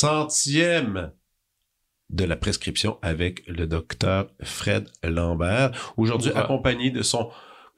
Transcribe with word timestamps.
centième 0.00 1.12
de 2.08 2.24
la 2.24 2.36
prescription 2.36 2.98
avec 3.02 3.46
le 3.46 3.66
docteur 3.66 4.28
Fred 4.42 4.88
Lambert, 5.02 5.92
aujourd'hui 5.98 6.32
accompagné 6.34 6.90
de 6.90 7.02
son 7.02 7.30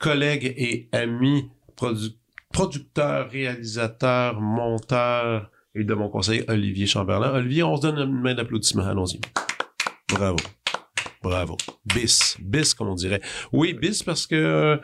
collègue 0.02 0.52
et 0.56 0.88
ami 0.92 1.48
produ- 1.76 2.16
producteur, 2.52 3.30
réalisateur, 3.30 4.40
monteur 4.40 5.50
et 5.74 5.84
de 5.84 5.94
mon 5.94 6.08
conseiller 6.10 6.44
Olivier 6.48 6.86
Chamberlain. 6.86 7.32
Olivier, 7.32 7.62
on 7.62 7.76
se 7.76 7.82
donne 7.82 7.98
une 7.98 8.20
main 8.20 8.34
d'applaudissement. 8.34 8.84
Allons-y. 8.86 9.20
Bravo. 10.08 10.36
Bravo. 11.22 11.56
Bis. 11.86 12.36
Bis, 12.40 12.74
comme 12.74 12.88
on 12.88 12.94
dirait. 12.94 13.20
Oui, 13.52 13.74
bis 13.74 14.02
parce 14.02 14.26
que 14.26 14.34
euh, 14.34 14.76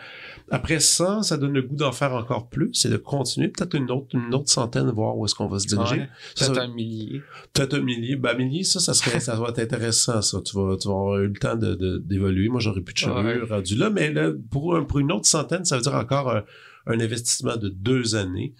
après 0.50 0.78
ça, 0.80 1.22
ça 1.22 1.36
donne 1.36 1.52
le 1.52 1.62
goût 1.62 1.74
d'en 1.76 1.92
faire 1.92 2.12
encore 2.14 2.48
plus 2.48 2.84
et 2.84 2.88
de 2.88 2.96
continuer. 2.96 3.48
Peut-être 3.48 3.74
une 3.74 3.90
autre, 3.90 4.08
une 4.14 4.32
autre 4.34 4.48
centaine, 4.48 4.88
voir 4.90 5.16
où 5.18 5.24
est-ce 5.24 5.34
qu'on 5.34 5.48
va 5.48 5.58
se 5.58 5.66
diriger. 5.66 5.96
Ouais, 6.02 6.08
Peut-être 6.36 6.58
un 6.58 6.68
millier. 6.68 7.22
Peut-être 7.52 7.74
un 7.74 7.80
millier. 7.80 8.16
Ben, 8.16 8.36
millier, 8.36 8.62
ça, 8.64 8.78
ça 8.80 8.94
serait, 8.94 9.20
ça 9.20 9.34
va 9.34 9.48
être 9.48 9.58
intéressant, 9.58 10.22
ça. 10.22 10.40
Tu 10.42 10.54
vas, 10.56 10.76
tu 10.80 10.88
vas 10.88 10.94
avoir 10.94 11.18
eu 11.18 11.26
le 11.26 11.32
temps 11.38 11.56
de, 11.56 11.74
de- 11.74 11.98
d'évoluer. 11.98 12.48
Moi, 12.48 12.60
j'aurais 12.60 12.80
plus 12.82 12.94
de 12.94 12.98
cheveux 12.98 13.14
Ouais. 13.14 13.40
rendu 13.48 13.74
là. 13.76 13.90
Mais 13.90 14.12
là, 14.12 14.30
pour, 14.50 14.76
un- 14.76 14.84
pour 14.84 15.00
une 15.00 15.10
autre 15.12 15.26
centaine, 15.26 15.64
ça 15.64 15.76
veut 15.76 15.82
dire 15.82 15.94
encore 15.94 16.30
un, 16.30 16.44
un 16.86 17.00
investissement 17.00 17.56
de 17.56 17.68
deux 17.68 18.14
années. 18.14 18.54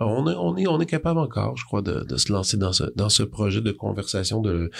On 0.00 0.26
est, 0.30 0.34
on 0.34 0.56
est, 0.56 0.66
on 0.66 0.80
est 0.80 0.86
capable 0.86 1.20
encore, 1.20 1.56
je 1.56 1.64
crois, 1.64 1.82
de, 1.82 2.16
se 2.16 2.32
lancer 2.32 2.56
dans 2.56 2.72
ce, 2.72 2.84
dans 2.96 3.08
ce 3.08 3.22
projet 3.22 3.60
de 3.60 3.70
conversation 3.70 4.40
de, 4.40 4.70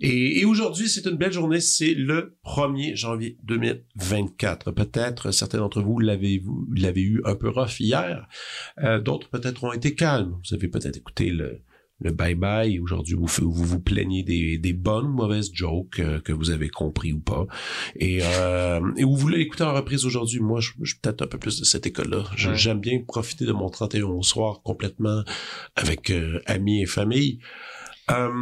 et, 0.00 0.40
et 0.40 0.44
aujourd'hui, 0.44 0.88
c'est 0.88 1.06
une 1.06 1.16
belle 1.16 1.32
journée. 1.32 1.60
C'est 1.60 1.94
le 1.94 2.36
1er 2.44 2.94
janvier 2.96 3.38
2024. 3.44 4.70
Peut-être 4.72 5.32
certains 5.32 5.58
d'entre 5.58 5.82
vous 5.82 5.98
l'avez, 5.98 6.38
vous 6.38 6.66
l'avez 6.74 7.02
eu 7.02 7.20
un 7.24 7.34
peu 7.34 7.48
rough 7.48 7.80
hier. 7.80 8.28
Euh, 8.82 9.00
d'autres 9.00 9.28
peut-être 9.28 9.64
ont 9.64 9.72
été 9.72 9.94
calmes. 9.94 10.38
Vous 10.48 10.54
avez 10.54 10.68
peut-être 10.68 10.96
écouté 10.96 11.30
le, 11.30 11.60
le 12.00 12.10
bye-bye. 12.12 12.80
Aujourd'hui, 12.80 13.14
vous, 13.14 13.26
vous 13.26 13.64
vous 13.64 13.80
plaignez 13.80 14.22
des, 14.22 14.58
des 14.58 14.72
bonnes 14.72 15.06
ou 15.06 15.12
mauvaises 15.12 15.50
jokes 15.52 16.00
euh, 16.00 16.20
que 16.20 16.32
vous 16.32 16.50
avez 16.50 16.68
compris 16.68 17.12
ou 17.12 17.20
pas. 17.20 17.46
Et, 17.96 18.20
euh, 18.22 18.80
et 18.96 19.04
vous 19.04 19.16
voulez 19.16 19.38
l'écouter 19.38 19.64
en 19.64 19.74
reprise 19.74 20.04
aujourd'hui. 20.04 20.40
Moi, 20.40 20.60
je, 20.60 20.70
je 20.82 20.92
suis 20.92 21.00
peut-être 21.00 21.22
un 21.22 21.26
peu 21.26 21.38
plus 21.38 21.58
de 21.58 21.64
cette 21.64 21.86
école-là. 21.86 22.18
Ouais. 22.18 22.54
J'aime 22.54 22.80
bien 22.80 23.00
profiter 23.06 23.44
de 23.44 23.52
mon 23.52 23.68
31 23.68 24.04
au 24.04 24.22
soir 24.22 24.62
complètement 24.62 25.22
avec 25.74 26.10
euh, 26.10 26.40
amis 26.46 26.82
et 26.82 26.86
famille. 26.86 27.40
Toi, 28.08 28.32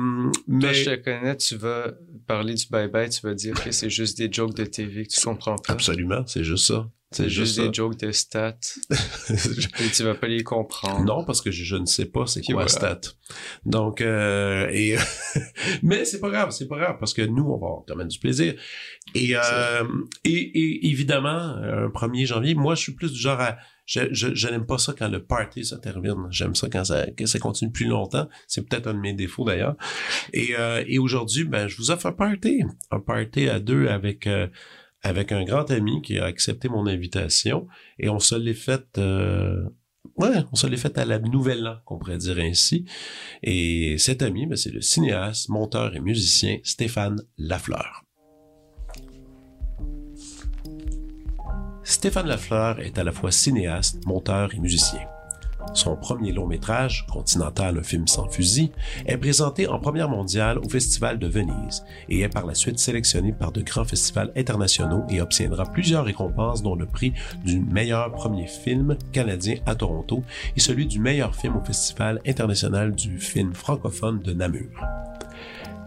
mais 0.47 0.75
je 0.75 0.91
te 0.91 0.95
connais, 1.03 1.37
tu 1.37 1.57
vas 1.57 1.93
parler 2.29 2.55
du 2.55 2.67
bye-bye, 2.67 3.09
tu 3.09 3.27
vas 3.27 3.35
dire 3.35 3.61
que 3.61 3.73
c'est 3.73 3.91
juste 3.91 4.17
des 4.17 4.31
jokes 4.31 4.55
de 4.55 4.65
TV 4.65 5.07
que 5.07 5.13
tu 5.13 5.21
comprends 5.21 5.57
pas. 5.57 5.73
absolument, 5.73 6.25
c'est 6.27 6.45
juste 6.45 6.67
ça. 6.69 6.89
C'est 7.13 7.29
juste 7.29 7.57
ça. 7.57 7.67
des 7.67 7.73
jokes 7.73 7.99
de 8.01 8.11
stats 8.11 8.59
et 9.31 9.91
tu 9.95 10.03
vas 10.03 10.15
pas 10.15 10.27
les 10.27 10.43
comprendre. 10.43 11.05
Non, 11.05 11.25
parce 11.25 11.41
que 11.41 11.53
je, 11.53 11.63
je 11.63 11.77
ne 11.77 11.87
sais 11.87 12.07
pas 12.07 12.27
c'est 12.27 12.43
quoi 12.43 12.55
voilà. 12.55 12.69
stat. 12.69 13.01
Donc, 13.65 14.01
euh, 14.01 14.69
et 14.73 14.97
mais 15.83 16.05
c'est 16.05 16.19
pas 16.19 16.31
grave, 16.31 16.51
c'est 16.51 16.67
pas 16.67 16.79
grave 16.79 16.97
parce 16.99 17.15
que 17.15 17.23
nous, 17.23 17.45
on 17.45 17.59
va 17.59 17.67
avoir 17.69 17.83
quand 17.87 17.97
même 17.97 18.09
du 18.09 18.19
plaisir. 18.19 18.55
Et, 19.15 19.37
euh, 19.37 19.85
et, 20.25 20.31
et 20.33 20.87
évidemment, 20.89 21.29
un 21.29 21.89
1er 21.89 22.27
janvier, 22.27 22.55
moi, 22.55 22.75
je 22.75 22.83
suis 22.83 22.93
plus 22.93 23.13
du 23.13 23.19
genre 23.19 23.41
à 23.41 23.57
je, 23.87 24.01
je, 24.11 24.35
je 24.35 24.49
n'aime 24.49 24.67
pas 24.67 24.79
ça 24.79 24.93
quand 24.99 25.09
le 25.09 25.23
party 25.23 25.65
se 25.65 25.77
termine. 25.77 26.27
J'aime 26.31 26.55
ça 26.55 26.69
quand 26.69 26.85
ça, 26.85 27.07
que 27.13 27.25
ça 27.27 27.39
continue 27.39 27.71
plus 27.71 27.87
longtemps. 27.87 28.29
C'est 28.49 28.69
peut-être 28.69 28.89
un 28.89 28.95
de 28.95 28.99
mes 28.99 29.13
défauts 29.13 29.45
d'ailleurs. 29.45 29.77
Et, 30.33 30.57
euh, 30.59 30.85
et 30.87 30.99
aujourd'hui, 30.99 31.45
ben, 31.45 31.69
je 31.69 31.77
vous 31.77 31.91
offre 31.93 32.07
un 32.07 32.13
party. 32.13 32.65
Un 32.91 33.01
party 33.01 33.49
à 33.49 33.61
deux 33.61 33.87
avec, 33.87 34.27
euh, 34.27 34.49
avec 35.07 35.31
un 35.31 35.45
grand 35.45 35.71
ami 35.71 36.03
qui 36.03 36.19
a 36.19 36.25
accepté 36.25 36.69
mon 36.69 36.87
invitation. 36.87 37.69
Et 37.99 38.09
on 38.09 38.19
se 38.19 38.35
l'est 38.35 38.55
fait, 38.55 38.99
euh, 38.99 39.63
ouais, 40.17 40.45
on 40.53 40.57
se 40.57 40.67
l'est 40.67 40.77
fait 40.77 40.99
à 40.99 41.05
la 41.05 41.19
nouvelle 41.21 41.67
an, 41.67 41.77
qu'on 41.85 41.99
pourrait 41.99 42.19
dire 42.19 42.39
ainsi. 42.39 42.85
Et 43.43 43.99
cet 43.99 44.23
ami, 44.23 44.47
ben, 44.47 44.57
c'est 44.57 44.73
le 44.73 44.81
cinéaste, 44.81 45.49
monteur 45.49 45.95
et 45.95 46.01
musicien 46.01 46.59
Stéphane 46.65 47.23
Lafleur. 47.39 48.03
Stéphane 51.85 52.27
Lafleur 52.27 52.81
est 52.81 52.99
à 52.99 53.05
la 53.05 53.13
fois 53.13 53.31
cinéaste, 53.31 54.05
monteur 54.07 54.53
et 54.55 54.59
musicien. 54.59 55.07
Son 55.75 55.97
premier 55.97 56.33
long 56.33 56.47
métrage, 56.47 57.07
Continental, 57.07 57.79
un 57.79 57.83
film 57.83 58.07
sans 58.07 58.29
fusil, 58.29 58.73
est 59.05 59.17
présenté 59.17 59.67
en 59.67 59.79
première 59.79 60.09
mondiale 60.09 60.59
au 60.59 60.69
Festival 60.69 61.19
de 61.19 61.27
Venise 61.27 61.85
et 62.09 62.21
est 62.21 62.29
par 62.29 62.47
la 62.47 62.55
suite 62.55 62.79
sélectionné 62.79 63.33
par 63.33 63.53
de 63.53 63.63
grands 63.63 63.85
festivals 63.85 64.33
internationaux 64.37 65.05
et 65.11 65.21
obtiendra 65.21 65.65
plusieurs 65.65 66.05
récompenses 66.05 66.63
dont 66.63 66.75
le 66.75 66.87
prix 66.87 67.13
du 67.45 67.61
meilleur 67.61 68.13
premier 68.13 68.47
film 68.47 68.97
canadien 69.13 69.57
à 69.67 69.75
Toronto 69.75 70.23
et 70.57 70.61
celui 70.61 70.87
du 70.87 70.99
meilleur 70.99 71.35
film 71.35 71.57
au 71.57 71.65
Festival 71.65 72.21
international 72.27 72.95
du 72.95 73.19
film 73.19 73.55
francophone 73.55 74.21
de 74.21 74.33
Namur. 74.33 74.71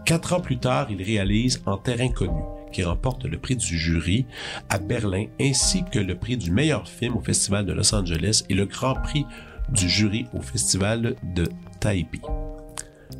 Quatre 0.04 0.32
ans 0.32 0.40
plus 0.40 0.58
tard, 0.58 0.88
il 0.90 1.02
réalise 1.02 1.62
En 1.66 1.76
terrain 1.76 2.08
connu, 2.08 2.42
qui 2.72 2.82
remporte 2.82 3.24
le 3.24 3.38
prix 3.38 3.56
du 3.56 3.78
jury 3.78 4.26
à 4.68 4.78
Berlin 4.78 5.26
ainsi 5.40 5.84
que 5.84 5.98
le 5.98 6.16
prix 6.16 6.36
du 6.36 6.50
meilleur 6.50 6.88
film 6.88 7.16
au 7.16 7.20
Festival 7.20 7.66
de 7.66 7.72
Los 7.72 7.94
Angeles 7.94 8.42
et 8.48 8.54
le 8.54 8.66
grand 8.66 8.94
prix 8.94 9.26
du 9.72 9.88
jury 9.88 10.26
au 10.34 10.40
Festival 10.40 11.14
de 11.22 11.48
Taipei. 11.80 12.20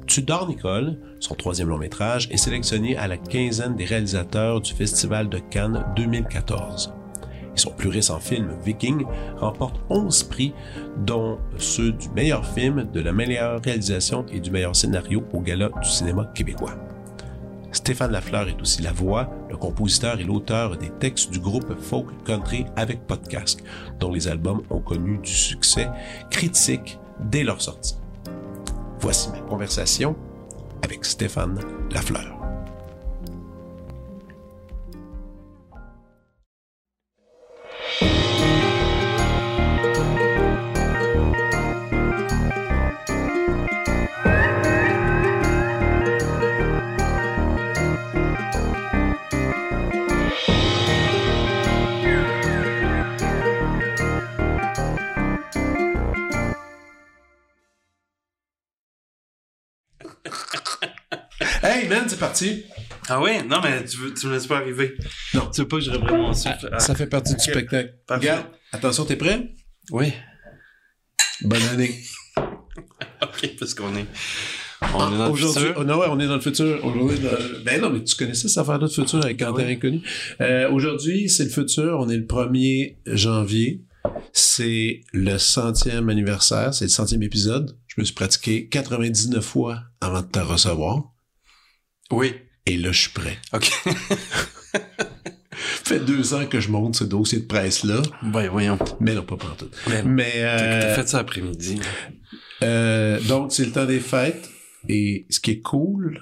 Tudor 0.07 0.49
Nicole, 0.49 0.97
son 1.21 1.35
troisième 1.35 1.69
long 1.69 1.79
métrage, 1.79 2.29
est 2.31 2.37
sélectionné 2.37 2.97
à 2.97 3.07
la 3.07 3.17
quinzaine 3.17 3.77
des 3.77 3.85
réalisateurs 3.85 4.61
du 4.61 4.73
Festival 4.73 5.29
de 5.29 5.39
Cannes 5.39 5.85
2014. 5.97 6.93
Et 7.55 7.59
son 7.59 7.71
plus 7.71 7.89
récent 7.89 8.19
film, 8.19 8.51
Viking, 8.65 9.05
remporte 9.37 9.81
11 9.89 10.25
prix, 10.25 10.53
dont 10.99 11.39
ceux 11.59 11.93
du 11.93 12.09
meilleur 12.11 12.45
film, 12.45 12.89
de 12.93 13.01
la 13.01 13.13
meilleure 13.13 13.63
réalisation 13.63 14.27
et 14.33 14.41
du 14.41 14.51
meilleur 14.51 14.75
scénario 14.75 15.23
au 15.33 15.41
Gala 15.41 15.71
du 15.81 15.89
cinéma 15.89 16.31
québécois. 16.35 16.75
Stéphane 17.73 18.11
Lafleur 18.11 18.49
est 18.49 18.61
aussi 18.61 18.83
la 18.83 18.93
voix, 18.93 19.31
le 19.49 19.57
compositeur 19.57 20.19
et 20.19 20.25
l'auteur 20.25 20.77
des 20.77 20.91
textes 20.91 21.31
du 21.31 21.39
groupe 21.39 21.79
folk 21.81 22.07
country 22.25 22.67
avec 22.77 23.07
podcast, 23.07 23.63
dont 23.99 24.13
les 24.13 24.29
albums 24.29 24.63
ont 24.71 24.81
connu 24.81 25.19
du 25.19 25.33
succès 25.33 25.89
critique 26.31 26.99
dès 27.21 27.45
leur 27.45 27.61
sortie. 27.63 27.97
Voici 28.99 29.31
ma 29.31 29.41
conversation 29.41 30.17
avec 30.83 31.05
Stéphane 31.05 31.61
Lafleur. 31.93 32.40
Parti! 62.21 62.63
Ah 63.09 63.21
ouais? 63.21 63.43
Non, 63.43 63.61
mais 63.63 63.85
tu, 63.85 63.97
veux, 63.97 64.15
tu 64.15 64.27
me 64.29 64.33
laisses 64.35 64.47
pas 64.47 64.59
arriver. 64.59 64.95
Non. 65.35 65.49
Tu 65.53 65.63
veux 65.63 65.69
pas 65.69 65.79
que 65.79 65.83
je 65.85 65.91
reprenne 65.91 66.17
mon 66.19 66.33
souffle? 66.33 66.69
Ah, 66.73 66.79
Ça 66.79 66.95
fait 66.95 67.07
partie 67.07 67.35
du 67.35 67.41
spectacle. 67.41 67.95
Parfait. 68.07 68.31
Regarde, 68.31 68.47
attention, 68.73 69.05
t'es 69.05 69.17
prêt? 69.17 69.55
Oui. 69.91 70.13
Bonne 71.43 71.63
année. 71.73 71.95
OK, 73.23 73.57
parce 73.59 73.75
qu'on 73.75 73.95
est... 73.97 74.07
On 74.95 75.13
est 75.15 75.19
dans 75.19 75.27
le 75.27 75.31
Aujourd'hui, 75.33 75.63
futur. 75.63 75.77
oh, 75.79 75.85
non, 75.85 75.99
ouais, 75.99 76.07
on 76.09 76.19
est 76.21 76.27
dans 76.27 76.37
le 76.37 76.41
futur. 76.41 76.83
Aujourd'hui, 76.85 77.19
dans- 77.19 77.65
ben 77.65 77.81
non, 77.83 77.91
mais 77.91 78.03
tu 78.03 78.17
connaissais 78.17 78.49
cette 78.49 78.59
affaire-là 78.59 78.87
de 78.87 78.93
futur 78.93 79.23
avec 79.23 79.39
Quentin 79.39 79.65
Ah. 79.67 79.71
Inconnu. 79.71 80.01
Euh, 80.41 80.71
aujourd'hui, 80.71 81.29
c'est 81.29 81.45
le 81.45 81.51
futur. 81.51 81.99
On 82.01 82.09
est 82.09 82.17
le 82.17 82.25
1er 82.27 82.97
janvier. 83.07 83.85
C'est 84.33 85.03
le 85.13 85.37
centième 85.37 86.09
anniversaire. 86.09 86.73
C'est 86.73 86.87
le 86.87 86.91
centième 86.91 87.23
épisode. 87.23 87.77
Je 87.89 88.01
me 88.01 88.05
suis 88.07 88.15
pratiqué 88.15 88.69
99 88.69 89.45
fois 89.45 89.81
avant 90.01 90.23
de 90.23 90.27
te 90.29 90.39
recevoir. 90.39 91.13
Oui. 92.11 92.35
Et 92.67 92.77
là, 92.77 92.93
je 92.93 93.01
suis 93.01 93.11
prêt. 93.11 93.39
OK. 93.53 93.71
fait 95.53 96.01
deux 96.01 96.35
ans 96.35 96.47
que 96.47 96.61
je 96.61 96.71
monte 96.71 96.97
ce 96.97 97.05
dossier 97.05 97.41
de 97.41 97.47
presse-là. 97.47 98.03
ben, 98.23 98.49
voyons. 98.49 98.79
Mais 99.01 99.15
non, 99.15 99.23
pas 99.23 99.37
partout. 99.37 99.69
Mais, 99.89 100.03
Mais, 100.03 100.33
T'as 100.33 100.61
euh, 100.61 100.95
fait 100.95 101.09
ça 101.09 101.19
après-midi. 101.19 101.81
Euh, 102.63 103.21
donc, 103.23 103.53
c'est 103.53 103.65
le 103.65 103.73
temps 103.73 103.87
des 103.87 104.01
fêtes. 104.01 104.51
Et 104.89 105.27
ce 105.31 105.41
qui 105.41 105.53
est 105.53 105.61
cool, 105.61 106.21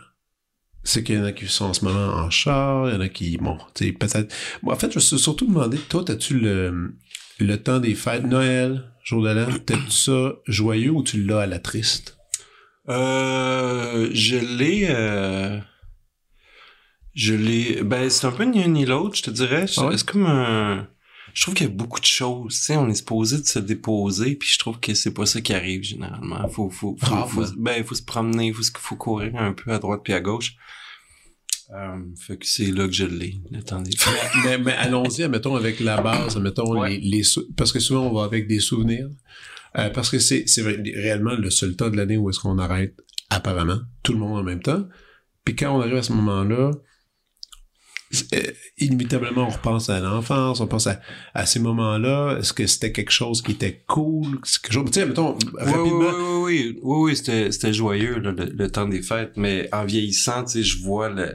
c'est 0.82 1.04
qu'il 1.04 1.16
y 1.16 1.18
en 1.18 1.24
a 1.24 1.32
qui 1.32 1.46
sont 1.46 1.66
en 1.66 1.74
ce 1.74 1.84
moment 1.84 2.14
en 2.14 2.30
char, 2.30 2.88
il 2.88 2.94
y 2.94 2.96
en 2.96 3.00
a 3.00 3.08
qui, 3.08 3.36
bon, 3.36 3.56
tu 3.74 3.86
sais, 3.86 3.92
peut-être... 3.92 4.34
Moi, 4.62 4.74
en 4.74 4.78
fait, 4.78 4.90
je 4.90 4.96
me 4.96 5.00
suis 5.00 5.18
surtout 5.18 5.46
demandé, 5.46 5.78
toi, 5.88 6.04
as-tu 6.08 6.38
le... 6.38 6.94
le 7.38 7.62
temps 7.62 7.78
des 7.78 7.94
fêtes, 7.94 8.24
Noël, 8.24 8.90
jour 9.04 9.22
de 9.22 9.30
l'an, 9.30 9.46
t'aimes 9.64 9.90
ça 9.90 10.32
joyeux 10.46 10.90
ou 10.90 11.02
tu 11.02 11.22
l'as 11.22 11.40
à 11.40 11.46
la 11.46 11.58
triste? 11.58 12.16
Euh, 12.88 14.08
je 14.12 14.36
l'ai... 14.36 14.86
euh, 14.88 15.58
Je 17.20 17.34
l'ai... 17.34 17.82
Ben, 17.82 18.08
c'est 18.10 18.26
un 18.28 18.30
peu 18.30 18.44
ni 18.44 18.62
un 18.62 18.68
ni 18.68 18.84
l'autre, 18.86 19.16
je 19.16 19.22
te 19.24 19.30
dirais. 19.30 19.64
Ah 19.76 19.86
ouais? 19.88 19.98
C'est 19.98 20.08
comme 20.08 20.26
un... 20.26 20.86
Je 21.34 21.42
trouve 21.42 21.54
qu'il 21.54 21.66
y 21.66 21.70
a 21.70 21.72
beaucoup 21.72 21.98
de 22.00 22.04
choses, 22.06 22.54
tu 22.54 22.60
sais, 22.62 22.76
on 22.76 22.88
est 22.88 22.94
supposé 22.94 23.38
de 23.38 23.44
se 23.46 23.58
déposer, 23.58 24.34
puis 24.36 24.48
je 24.52 24.58
trouve 24.58 24.78
que 24.80 24.94
c'est 24.94 25.12
pas 25.12 25.26
ça 25.26 25.40
qui 25.40 25.52
arrive 25.52 25.82
généralement. 25.82 26.48
Faut, 26.48 26.70
faut, 26.70 26.96
faut, 27.00 27.14
Ah, 27.14 27.26
faut- 27.28 27.42
ben. 27.42 27.52
ben, 27.58 27.84
faut 27.84 27.94
se 27.96 28.02
promener, 28.02 28.52
faut, 28.52 28.62
faut 28.78 28.96
courir 28.96 29.32
un 29.36 29.52
peu 29.52 29.72
à 29.72 29.78
droite 29.80 30.00
puis 30.04 30.12
à 30.14 30.20
gauche. 30.20 30.54
Euh, 31.74 31.98
fait 32.18 32.38
que 32.38 32.46
c'est 32.46 32.70
là 32.72 32.86
que 32.86 32.94
je 32.94 33.04
l'ai, 33.04 33.40
fêtes. 33.52 34.14
mais, 34.44 34.58
mais 34.58 34.72
allons-y, 34.72 35.22
admettons, 35.22 35.54
avec 35.56 35.80
la 35.80 36.00
base, 36.00 36.36
admettons, 36.36 36.78
Ouais. 36.80 36.90
les, 36.98 37.00
les 37.00 37.22
sou- 37.24 37.46
parce 37.56 37.72
que 37.72 37.78
souvent, 37.80 38.06
on 38.06 38.14
va 38.14 38.24
avec 38.24 38.46
des 38.46 38.60
souvenirs. 38.60 39.08
Euh, 39.76 39.90
parce 39.90 40.08
que 40.10 40.18
c'est, 40.18 40.44
réellement 40.62 41.34
le 41.34 41.50
seul 41.50 41.76
temps 41.76 41.90
de 41.90 41.96
l'année 41.96 42.16
où 42.16 42.30
est-ce 42.30 42.40
qu'on 42.40 42.58
arrête, 42.58 42.96
apparemment, 43.28 43.80
tout 44.02 44.12
le 44.14 44.18
monde 44.18 44.38
en 44.38 44.42
même 44.42 44.62
temps. 44.62 44.84
Puis 45.44 45.54
quand 45.56 45.76
on 45.76 45.80
arrive 45.82 45.96
à 45.96 46.02
ce 46.02 46.12
moment-là, 46.14 46.70
inévitablement, 48.78 49.46
on 49.46 49.50
repense 49.50 49.90
à 49.90 50.00
l'enfance, 50.00 50.60
on 50.60 50.66
pense 50.66 50.86
à, 50.86 51.00
à 51.34 51.46
ces 51.46 51.60
moments-là. 51.60 52.38
Est-ce 52.38 52.52
que 52.52 52.66
c'était 52.66 52.92
quelque 52.92 53.10
chose 53.10 53.42
qui 53.42 53.52
était 53.52 53.82
cool? 53.86 54.38
C'est 54.44 54.62
quelque 54.62 54.72
chose, 54.72 54.84
tu 54.86 55.00
sais, 55.00 55.06
mettons, 55.06 55.34
Oui, 55.34 55.48
rapidement. 55.58 56.10
oui, 56.10 56.14
oui, 56.16 56.42
oui, 56.42 56.78
oui, 56.82 56.96
oui, 57.10 57.16
c'était, 57.16 57.52
c'était 57.52 57.72
joyeux, 57.72 58.18
là, 58.18 58.32
le, 58.32 58.44
le 58.46 58.70
temps 58.70 58.86
des 58.88 59.02
fêtes, 59.02 59.32
mais 59.36 59.68
en 59.72 59.84
vieillissant, 59.84 60.44
tu 60.44 60.52
sais, 60.52 60.62
je 60.62 60.82
vois 60.82 61.08
le, 61.10 61.34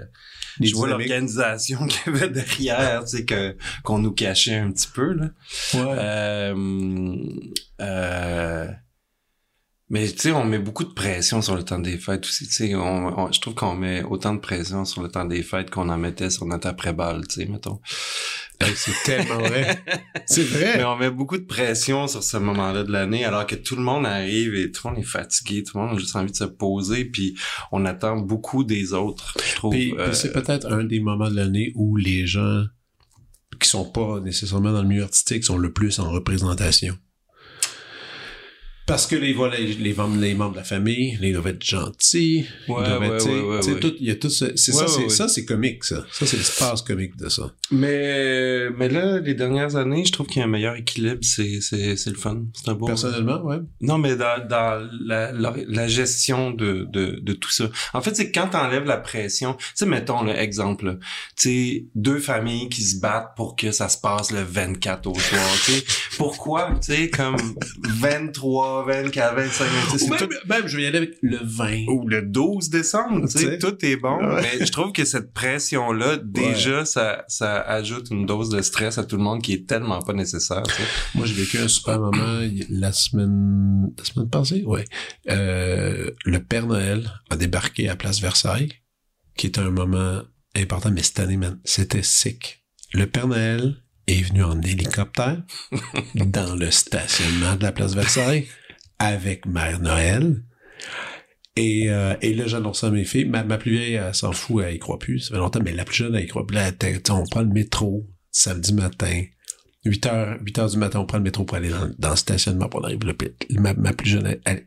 les 0.59 0.67
je 0.67 0.75
vois 0.75 0.87
l'organisation 0.87 1.85
qu'il 1.87 2.13
y 2.13 2.15
avait 2.15 2.29
derrière, 2.29 3.03
tu 3.05 3.17
sais, 3.17 3.25
que, 3.25 3.55
qu'on 3.83 3.99
nous 3.99 4.11
cachait 4.11 4.55
un 4.57 4.71
petit 4.71 4.87
peu, 4.93 5.13
là. 5.13 5.29
Ouais. 5.73 5.79
Euh, 5.85 7.15
euh, 7.81 8.67
mais 9.93 10.11
tu 10.11 10.17
sais, 10.19 10.31
on 10.31 10.43
met 10.43 10.57
beaucoup 10.57 10.83
de 10.83 10.91
pression 10.93 11.41
sur 11.43 11.55
le 11.55 11.63
temps 11.63 11.77
des 11.77 11.97
fêtes 11.99 12.25
aussi. 12.25 12.47
Tu 12.47 12.53
sais, 12.53 12.75
on, 12.75 13.19
on- 13.19 13.31
je 13.31 13.39
trouve 13.39 13.53
qu'on 13.53 13.75
met 13.75 14.01
autant 14.03 14.33
de 14.33 14.39
pression 14.39 14.85
sur 14.85 15.03
le 15.03 15.09
temps 15.09 15.23
des 15.25 15.43
fêtes 15.43 15.69
qu'on 15.69 15.87
en 15.89 15.97
mettait 15.99 16.31
sur 16.31 16.45
notre 16.47 16.67
après-balle, 16.67 17.27
tu 17.27 17.35
sais, 17.41 17.45
mettons. 17.45 17.79
C'est 18.75 18.93
tellement 19.03 19.37
vrai. 19.39 19.83
c'est 20.25 20.43
vrai. 20.43 20.77
Mais 20.77 20.83
on 20.83 20.95
met 20.97 21.11
beaucoup 21.11 21.37
de 21.37 21.43
pression 21.45 22.07
sur 22.07 22.23
ce 22.23 22.37
moment-là 22.37 22.83
de 22.83 22.91
l'année, 22.91 23.23
alors 23.23 23.45
que 23.45 23.55
tout 23.55 23.75
le 23.75 23.81
monde 23.83 24.05
arrive 24.05 24.55
et 24.55 24.71
tout 24.71 24.87
le 24.87 24.93
monde 24.95 25.03
est 25.03 25.07
fatigué, 25.07 25.63
tout 25.63 25.77
le 25.77 25.83
monde 25.85 25.95
a 25.95 25.99
juste 25.99 26.15
envie 26.15 26.31
de 26.31 26.35
se 26.37 26.43
poser, 26.45 27.05
puis 27.05 27.35
on 27.71 27.85
attend 27.85 28.17
beaucoup 28.17 28.63
des 28.63 28.93
autres, 28.93 29.37
je 29.47 29.55
trouve. 29.55 29.71
Puis, 29.73 29.93
Euh, 29.99 30.07
puis 30.07 30.15
c'est 30.15 30.31
peut-être 30.33 30.71
un 30.71 30.83
des 30.83 30.99
moments 31.01 31.29
de 31.29 31.35
l'année 31.35 31.71
où 31.75 31.97
les 31.97 32.25
gens 32.25 32.63
qui 33.59 33.69
sont 33.69 33.85
pas 33.89 34.19
nécessairement 34.21 34.71
dans 34.73 34.81
le 34.81 34.87
milieu 34.87 35.03
artistique 35.03 35.43
sont 35.43 35.57
le 35.57 35.71
plus 35.71 35.99
en 35.99 36.09
représentation. 36.09 36.97
Parce 38.85 39.07
que 39.07 39.15
les, 39.15 39.31
voilà, 39.33 39.57
les, 39.57 39.73
les 39.75 39.93
membres, 39.93 40.19
les 40.19 40.33
membres 40.33 40.51
de 40.53 40.57
la 40.57 40.63
famille, 40.65 41.17
ils 41.21 41.31
doivent 41.31 41.47
être 41.47 41.63
gentils. 41.65 42.45
ils 42.67 42.71
Ouais, 42.73 42.83
être, 42.83 43.25
ouais, 43.29 43.57
ouais, 43.73 43.79
tout- 43.79 43.95
il 43.99 44.07
y 44.07 44.11
a 44.11 44.15
tout 44.15 44.29
ce, 44.29 44.55
ça, 44.57 44.87
c'est, 44.87 45.09
ça, 45.09 45.27
c'est 45.29 45.45
comique, 45.45 45.85
ça. 45.85 46.05
Ça, 46.11 46.25
c'est 46.25 46.35
l'espace 46.37 46.81
comique 46.81 47.15
de 47.15 47.29
ça. 47.29 47.53
Mais, 47.71 48.69
mais 48.71 48.89
là, 48.89 49.19
les 49.19 49.35
dernières 49.35 49.77
années, 49.77 50.03
je 50.05 50.11
trouve 50.11 50.27
qu'il 50.27 50.39
y 50.39 50.41
a 50.41 50.45
un 50.45 50.49
meilleur 50.49 50.75
équilibre, 50.75 51.19
c'est, 51.21 51.61
c'est, 51.61 51.95
c'est 51.95 52.09
le 52.09 52.17
fun. 52.17 52.43
C'est 52.53 52.69
un 52.69 52.73
beau. 52.73 52.87
Personnellement, 52.87 53.41
ouais. 53.43 53.59
Non, 53.79 53.97
mais 53.97 54.15
dans, 54.17 54.45
dans 54.47 54.85
la, 55.05 55.31
la, 55.31 55.53
la 55.65 55.87
gestion 55.87 56.51
de, 56.51 56.85
de, 56.91 57.19
de 57.21 57.33
tout 57.33 57.51
ça. 57.51 57.69
En 57.93 58.01
fait, 58.01 58.15
c'est 58.15 58.31
quand 58.33 58.49
t'enlèves 58.49 58.85
la 58.85 58.97
pression. 58.97 59.53
Tu 59.53 59.63
sais, 59.75 59.85
mettons 59.85 60.23
l'exemple, 60.23 60.97
tu 61.37 61.49
sais, 61.49 61.85
deux 61.95 62.19
familles 62.19 62.67
qui 62.67 62.81
se 62.83 62.99
battent 62.99 63.33
pour 63.37 63.55
que 63.55 63.71
ça 63.71 63.87
se 63.87 63.97
passe 63.97 64.31
le 64.31 64.41
24 64.41 65.07
au 65.07 65.17
soir. 65.17 65.41
Tu 65.65 65.71
sais, 65.71 65.83
pourquoi, 66.17 66.69
tu 66.85 66.93
sais, 66.93 67.09
comme 67.09 67.37
23, 67.83 68.72
24, 68.81 69.35
25, 69.35 69.65
tu 69.65 69.91
sais, 69.91 69.97
c'est 69.97 70.11
Ou 70.11 70.15
tout 70.17 70.29
même, 70.47 70.67
je 70.67 70.77
vais 70.77 70.83
y 70.83 70.85
aller 70.87 70.97
avec 70.97 71.17
le 71.21 71.37
20. 71.41 71.85
ou 71.87 72.07
le 72.07 72.21
12 72.23 72.69
décembre, 72.69 73.27
tu 73.29 73.37
sais. 73.39 73.57
tout 73.59 73.75
est 73.85 73.97
bon. 73.97 74.17
Ouais. 74.17 74.41
Mais 74.41 74.65
je 74.65 74.71
trouve 74.71 74.91
que 74.91 75.05
cette 75.05 75.33
pression-là, 75.33 76.17
déjà, 76.17 76.85
ça, 76.85 77.23
ça 77.27 77.61
ajoute 77.61 78.09
une 78.11 78.25
dose 78.25 78.49
de 78.49 78.61
stress 78.61 78.97
à 78.97 79.03
tout 79.03 79.17
le 79.17 79.23
monde 79.23 79.41
qui 79.41 79.53
est 79.53 79.67
tellement 79.67 80.01
pas 80.01 80.13
nécessaire. 80.13 80.63
Moi, 81.15 81.25
j'ai 81.25 81.33
vécu 81.35 81.57
un 81.59 81.67
super 81.67 81.99
moment 81.99 82.41
la 82.69 82.91
semaine, 82.91 83.91
la 83.97 84.03
semaine 84.03 84.29
passée, 84.29 84.63
ouais. 84.65 84.85
Euh, 85.29 86.11
le 86.25 86.43
Père 86.43 86.67
Noël 86.67 87.09
a 87.29 87.35
débarqué 87.35 87.89
à 87.89 87.95
Place 87.95 88.19
Versailles, 88.21 88.69
qui 89.37 89.47
était 89.47 89.61
un 89.61 89.71
moment 89.71 90.21
important, 90.55 90.91
mais 90.91 91.03
cette 91.03 91.19
année, 91.19 91.37
man, 91.37 91.59
c'était 91.63 92.03
sick. 92.03 92.63
Le 92.93 93.07
Père 93.07 93.27
Noël 93.27 93.75
est 94.07 94.21
venu 94.21 94.43
en 94.43 94.61
hélicoptère 94.61 95.41
dans 96.15 96.55
le 96.55 96.71
stationnement 96.71 97.55
de 97.55 97.63
la 97.63 97.71
Place 97.71 97.95
Versailles 97.95 98.47
avec 98.99 99.45
Mère 99.45 99.79
Noël. 99.79 100.43
Et, 101.55 101.89
euh, 101.89 102.15
et 102.21 102.33
là, 102.33 102.47
j'annonçais 102.47 102.87
à 102.87 102.89
mes 102.89 103.05
filles, 103.05 103.25
ma, 103.25 103.43
ma 103.43 103.57
plus 103.57 103.71
vieille, 103.71 103.93
elle 103.93 104.15
s'en 104.15 104.31
fout, 104.31 104.63
elle 104.65 104.75
y 104.75 104.79
croit 104.79 104.97
plus, 104.97 105.19
ça 105.19 105.35
fait 105.35 105.37
longtemps, 105.37 105.59
mais 105.63 105.71
la 105.71 105.85
plus 105.85 105.97
jeune, 105.97 106.15
elle 106.15 106.23
y 106.23 106.27
croit 106.27 106.47
plus. 106.47 106.55
Là, 106.55 106.71
on 107.09 107.25
prend 107.25 107.41
le 107.41 107.47
métro 107.47 108.07
samedi 108.31 108.73
matin, 108.73 109.23
8 109.85 110.05
heures, 110.07 110.37
8 110.41 110.59
heures 110.59 110.69
du 110.69 110.77
matin, 110.77 110.99
on 110.99 111.05
prend 111.05 111.17
le 111.17 111.23
métro 111.23 111.43
pour 111.43 111.57
aller 111.57 111.69
dans, 111.69 111.91
dans 111.99 112.09
le 112.11 112.15
stationnement 112.15 112.69
pour 112.69 112.83
arriver 112.83 113.05
là. 113.05 113.13
Ma, 113.59 113.73
ma 113.73 113.93
plus 113.93 114.09
jeune, 114.09 114.25
elle, 114.25 114.41
elle, 114.45 114.65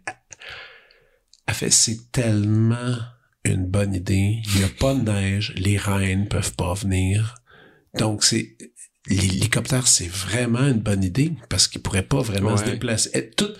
elle 1.46 1.54
fait, 1.54 1.70
c'est 1.70 2.12
tellement 2.12 2.96
une 3.44 3.66
bonne 3.66 3.94
idée. 3.94 4.40
Il 4.44 4.58
n'y 4.58 4.64
a 4.64 4.68
pas 4.68 4.94
de 4.94 5.00
neige, 5.02 5.54
les 5.56 5.76
reines 5.76 6.28
peuvent 6.28 6.54
pas 6.54 6.74
venir. 6.74 7.36
Donc, 7.98 8.22
c'est, 8.24 8.56
l'hélicoptère, 9.08 9.86
c'est 9.86 10.08
vraiment 10.08 10.66
une 10.66 10.80
bonne 10.80 11.02
idée 11.02 11.32
parce 11.48 11.66
qu'il 11.68 11.82
pourrait 11.82 12.02
pas 12.02 12.20
vraiment 12.20 12.56
se 12.56 12.64
déplacer. 12.64 13.10
Et 13.14 13.30
Tout, 13.30 13.50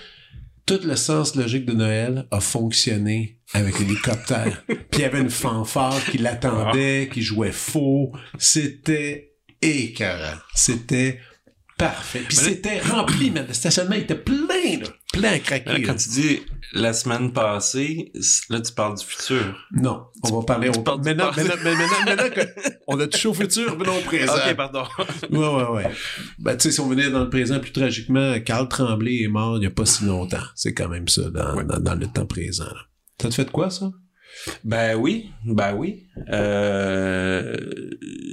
tout 0.67 0.81
le 0.85 0.97
sens 0.97 1.37
logique 1.37 1.65
de 1.65 1.73
Noël 1.73 2.27
a 2.33 2.41
fonctionné 2.41 3.39
avec 3.55 3.79
l'hélicoptère. 3.79 4.65
Puis 4.67 4.79
il 4.95 5.01
y 5.01 5.05
avait 5.05 5.21
une 5.21 5.31
fanfare 5.31 6.05
qui 6.05 6.19
l'attendait, 6.19 7.09
qui 7.13 7.23
jouait 7.23 7.53
faux. 7.53 8.13
C'était 8.37 9.37
écœurant. 9.63 10.39
C'était 10.55 11.21
parfait. 11.79 12.23
Puis 12.29 12.37
Mais 12.39 12.45
c'était 12.49 12.81
rempli, 12.81 13.31
mais 13.31 13.45
le 13.47 13.53
stationnement 13.53 13.95
était 13.97 14.15
plein, 14.15 14.79
là. 14.81 14.87
Plein 15.13 15.33
à 15.33 15.39
craquer. 15.39 15.71
Là, 15.71 15.79
là. 15.79 15.85
quand 15.87 15.95
tu 15.97 16.09
dis 16.11 16.41
la 16.73 16.93
semaine 16.93 17.33
passée, 17.33 18.13
là, 18.51 18.61
tu 18.61 18.73
parles 18.73 18.99
du 18.99 19.05
futur. 19.05 19.57
Non, 19.73 20.07
on 20.25 20.41
va 20.41 20.45
parler 20.45 20.69
au 20.69 20.83
parles 20.83 21.01
du 21.01 21.09
maintenant, 21.09 21.27
maintenant, 21.35 21.55
maintenant, 21.65 21.77
maintenant, 21.77 22.05
maintenant 22.25 22.31
que 22.35 22.61
on 22.87 22.99
a 23.01 23.07
touché 23.07 23.29
au 23.29 23.35
futur, 23.35 23.79
venons 23.79 23.97
au 23.97 24.01
présent. 24.03 24.35
Ok, 24.35 24.55
pardon. 24.57 24.85
Ouais, 25.31 25.39
ouais, 25.39 25.71
ouais. 25.71 25.91
Ben, 26.39 26.57
tu 26.57 26.65
sais, 26.65 26.71
si 26.73 26.81
on 26.81 26.89
venait 26.89 27.11
dans 27.11 27.21
le 27.25 27.31
présent 27.31 27.61
plus 27.61 27.73
tragiquement, 27.73 28.39
Carl 28.41 28.69
Tremblay 28.69 29.23
est 29.23 29.29
mort 29.29 29.57
il 29.57 29.61
n'y 29.61 29.67
a 29.67 29.71
pas 29.71 29.87
si 29.87 30.05
longtemps. 30.05 30.43
C'est 30.55 30.75
quand 30.75 30.89
même 30.89 31.09
ça, 31.09 31.31
dans, 31.31 31.55
Ouais. 31.57 31.65
dans, 31.65 31.79
dans 31.79 31.95
le 31.95 32.07
temps 32.07 32.27
présent. 32.27 32.65
là. 32.65 32.81
Ça 33.23 33.29
te 33.31 33.35
fait 33.35 33.45
de 33.47 33.51
quoi, 33.51 33.71
ça? 33.71 33.91
Ben 34.65 34.97
oui, 34.97 35.31
ben 35.47 35.75
oui. 35.75 36.05
Euh, 36.31 37.57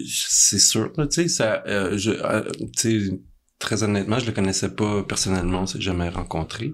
c'est 0.08 0.60
sûr, 0.60 0.92
tu 0.94 1.04
sais, 1.12 1.28
ça, 1.30 1.64
euh, 1.68 1.98
je, 1.98 2.12
euh, 2.12 2.44
tu 2.78 3.08
sais, 3.10 3.20
très 3.60 3.84
honnêtement, 3.84 4.20
je 4.20 4.26
le 4.26 4.32
connaissais 4.34 4.70
pas 4.76 5.04
personnellement, 5.04 5.62
on 5.62 5.66
s'est 5.66 5.80
jamais 5.82 6.10
rencontrés, 6.10 6.74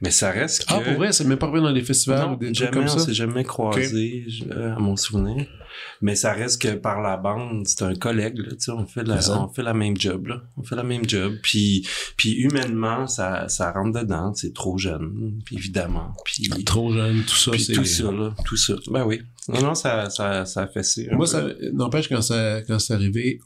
mais 0.00 0.10
ça 0.10 0.30
reste 0.30 0.66
que. 0.66 0.74
Ah, 0.74 0.80
pour 0.80 0.94
vrai, 0.94 1.12
c'est 1.12 1.24
même 1.24 1.38
pas 1.38 1.46
arrivé 1.46 1.60
dans 1.62 1.70
les 1.70 1.82
festivals 1.82 2.26
Non, 2.28 2.32
ou 2.34 2.36
des 2.36 2.46
trucs 2.46 2.56
jamais, 2.56 2.70
comme 2.72 2.84
on 2.84 2.98
ça? 2.98 2.98
s'est 3.06 3.14
jamais 3.14 3.44
croisés, 3.44 4.24
je- 4.28 4.44
euh, 4.50 4.74
à 4.74 4.78
mon 4.78 4.96
souvenir. 4.96 5.46
Mais 6.00 6.14
ça 6.14 6.32
reste 6.32 6.62
que 6.62 6.74
par 6.74 7.00
la 7.02 7.16
bande, 7.16 7.66
c'est 7.66 7.82
un 7.82 7.94
collègue, 7.94 8.38
là, 8.38 8.50
tu 8.50 8.56
sais, 8.60 8.70
on 8.72 8.86
fait 8.86 9.02
la, 9.02 9.18
on 9.40 9.48
fait 9.48 9.62
la 9.62 9.74
même 9.74 9.96
job, 9.98 10.26
là. 10.28 10.42
On 10.56 10.62
fait 10.62 10.76
la 10.76 10.84
même 10.84 11.08
job. 11.08 11.34
Puis, 11.42 11.86
puis 12.16 12.32
humainement, 12.32 13.06
ça, 13.08 13.48
ça 13.48 13.72
rentre 13.72 14.00
dedans, 14.00 14.32
c'est 14.34 14.52
trop 14.54 14.78
jeune, 14.78 15.40
puis 15.44 15.56
évidemment. 15.56 16.12
Puis, 16.24 16.48
Trop 16.64 16.92
jeune, 16.92 17.22
tout 17.24 17.34
ça, 17.36 17.52
c'est... 17.58 17.72
tout 17.72 17.84
ça, 17.84 18.10
là, 18.12 18.34
tout 18.44 18.56
ça. 18.56 18.74
Ben 18.90 19.04
oui. 19.04 19.20
Non, 19.48 19.60
non, 19.62 19.74
ça, 19.74 20.10
ça, 20.10 20.44
ça 20.44 20.62
a 20.62 20.66
fait 20.68 20.82
ça. 20.84 21.02
Moi, 21.12 21.26
ça 21.26 21.44
n'empêche 21.72 22.08
quand 22.08 22.22
ça 22.22 22.60
quand 22.66 22.78
c'est 22.78 22.94
arrivé, 22.94 23.40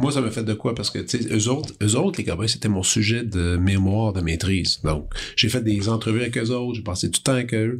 moi 0.00 0.12
ça 0.12 0.20
m'a 0.20 0.30
fait 0.30 0.44
de 0.44 0.54
quoi? 0.54 0.74
Parce 0.74 0.90
que 0.90 0.98
tu 0.98 1.22
sais 1.22 1.34
eux 1.34 1.48
autres, 1.48 1.74
eux 1.82 1.96
autres 1.96 2.18
les 2.18 2.24
cowboys, 2.24 2.48
c'était 2.48 2.68
mon 2.68 2.82
sujet 2.82 3.24
de 3.24 3.56
mémoire 3.56 4.12
de 4.12 4.20
maîtrise. 4.20 4.80
Donc 4.82 5.12
j'ai 5.36 5.48
fait 5.48 5.62
des 5.62 5.88
entrevues 5.88 6.20
avec 6.20 6.36
eux 6.38 6.50
autres, 6.50 6.76
j'ai 6.76 6.82
passé 6.82 7.08
du 7.08 7.20
temps 7.20 7.32
avec 7.32 7.54
eux. 7.54 7.78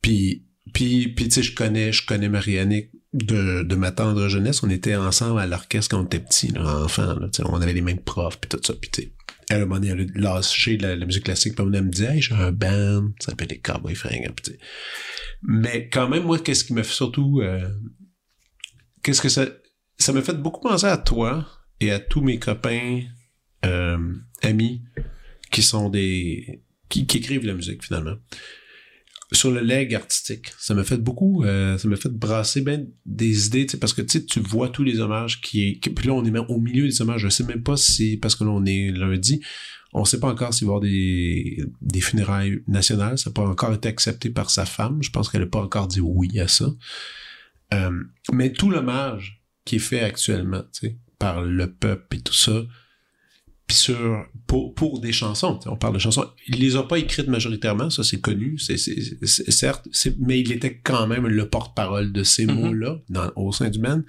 Puis 0.00 0.44
puis 0.72 1.08
puis 1.08 1.26
tu 1.26 1.34
sais 1.34 1.42
je 1.42 1.54
connais 1.54 1.92
je 1.92 2.06
connais 2.06 2.28
Marianne 2.28 2.72
de, 3.12 3.62
de 3.62 3.74
ma 3.74 3.92
tendre 3.92 4.28
jeunesse, 4.28 4.62
on 4.62 4.70
était 4.70 4.96
ensemble 4.96 5.40
à 5.40 5.46
l'orchestre 5.46 5.90
quand 5.90 6.02
on 6.02 6.06
était 6.06 6.18
petits, 6.18 6.48
là, 6.48 6.84
enfants, 6.84 7.14
là, 7.14 7.28
on 7.44 7.60
avait 7.60 7.74
les 7.74 7.82
mêmes 7.82 8.00
profs 8.00 8.40
puis 8.40 8.48
tout 8.48 8.60
ça, 8.62 8.74
puis 8.74 8.90
tu 8.90 9.02
sais. 9.02 9.12
Elle, 9.50 9.56
à 9.56 9.62
un 9.62 9.66
moment 9.66 9.80
donné, 9.80 10.06
elle 10.16 10.24
a 10.24 10.34
lâché 10.34 10.78
la, 10.78 10.96
la 10.96 11.04
musique 11.04 11.24
classique, 11.24 11.54
puis 11.54 11.66
elle 11.74 11.82
me 11.82 11.90
dit, 11.90 12.04
hey, 12.04 12.22
j'ai 12.22 12.34
un 12.34 12.52
band, 12.52 13.10
ça 13.18 13.30
s'appelle 13.30 13.48
les 13.48 13.58
Cowboys 13.58 13.94
Fringants, 13.94 14.32
puis. 14.34 14.54
Mais 15.42 15.90
quand 15.92 16.08
même, 16.08 16.22
moi, 16.22 16.38
qu'est-ce 16.38 16.64
qui 16.64 16.72
m'a 16.72 16.84
fait 16.84 16.94
surtout, 16.94 17.40
euh, 17.42 17.68
qu'est-ce 19.02 19.20
que 19.20 19.28
ça, 19.28 19.46
ça 20.02 20.12
m'a 20.12 20.22
fait 20.22 20.40
beaucoup 20.40 20.60
penser 20.60 20.86
à 20.86 20.96
toi 20.96 21.46
et 21.80 21.90
à 21.90 21.98
tous 21.98 22.20
mes 22.20 22.38
copains, 22.38 23.02
euh, 23.64 24.14
amis, 24.42 24.82
qui 25.50 25.62
sont 25.62 25.88
des, 25.88 26.62
qui, 26.88 27.00
écrivent 27.00 27.46
la 27.46 27.54
musique 27.54 27.84
finalement. 27.84 28.16
sur 29.32 29.50
le 29.50 29.60
leg 29.60 29.94
artistique. 29.94 30.52
Ça 30.58 30.74
m'a 30.74 30.84
fait 30.84 30.98
beaucoup, 30.98 31.44
euh, 31.44 31.78
ça 31.78 31.88
m'a 31.88 31.96
fait 31.96 32.10
brasser 32.10 32.60
ben 32.60 32.86
des 33.06 33.46
idées, 33.46 33.66
parce 33.80 33.94
que 33.94 34.02
tu 34.02 34.40
vois 34.40 34.68
tous 34.68 34.82
les 34.82 35.00
hommages 35.00 35.40
qui, 35.40 35.80
puis 35.80 36.08
là 36.08 36.14
on 36.14 36.24
est 36.24 36.30
même 36.30 36.44
au 36.48 36.60
milieu 36.60 36.84
des 36.84 37.00
hommages. 37.00 37.22
Je 37.22 37.28
sais 37.28 37.44
même 37.44 37.62
pas 37.62 37.76
si 37.76 38.16
parce 38.16 38.34
que 38.34 38.44
là 38.44 38.50
on 38.50 38.64
est 38.66 38.90
lundi, 38.90 39.40
on 39.94 40.04
sait 40.04 40.20
pas 40.20 40.28
encore 40.28 40.52
s'il 40.52 40.66
va 40.66 40.72
y 40.72 40.74
avoir 40.74 40.80
des, 40.80 41.64
des 41.80 42.00
funérailles 42.00 42.62
nationales. 42.66 43.18
Ça 43.18 43.30
n'a 43.30 43.34
pas 43.34 43.46
encore 43.46 43.72
été 43.72 43.88
accepté 43.88 44.30
par 44.30 44.50
sa 44.50 44.66
femme. 44.66 45.02
Je 45.02 45.10
pense 45.10 45.30
qu'elle 45.30 45.42
n'a 45.42 45.46
pas 45.46 45.62
encore 45.62 45.86
dit 45.86 46.00
oui 46.00 46.38
à 46.40 46.48
ça. 46.48 46.66
Euh, 47.72 47.90
mais 48.32 48.52
tout 48.52 48.70
l'hommage 48.70 49.41
qui 49.64 49.76
est 49.76 49.80
fait 49.80 50.00
actuellement, 50.00 50.62
tu 50.72 50.88
sais, 50.88 50.98
par 51.18 51.42
le 51.42 51.72
peuple 51.72 52.16
et 52.16 52.20
tout 52.20 52.34
ça, 52.34 52.62
puis 53.66 53.76
sur 53.76 54.26
pour, 54.46 54.74
pour 54.74 55.00
des 55.00 55.12
chansons, 55.12 55.58
on 55.66 55.76
parle 55.76 55.94
de 55.94 55.98
chansons. 56.00 56.28
Il 56.48 56.56
les 56.56 56.76
a 56.76 56.82
pas 56.82 56.98
écrites 56.98 57.28
majoritairement, 57.28 57.90
ça 57.90 58.02
c'est 58.02 58.20
connu, 58.20 58.58
c'est 58.58 58.76
certes, 58.76 59.88
mais 60.18 60.40
il 60.40 60.52
était 60.52 60.78
quand 60.78 61.06
même 61.06 61.26
le 61.26 61.48
porte-parole 61.48 62.12
de 62.12 62.22
ces 62.24 62.44
Mhm. 62.46 62.54
mots-là 62.54 62.98
dans, 63.08 63.30
au 63.36 63.52
sein 63.52 63.70
du 63.70 63.78
band. 63.78 64.02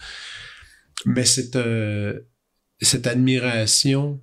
Mais 1.06 1.26
cette 1.26 1.56
euh, 1.56 2.20
cette 2.82 3.08
admiration 3.08 4.22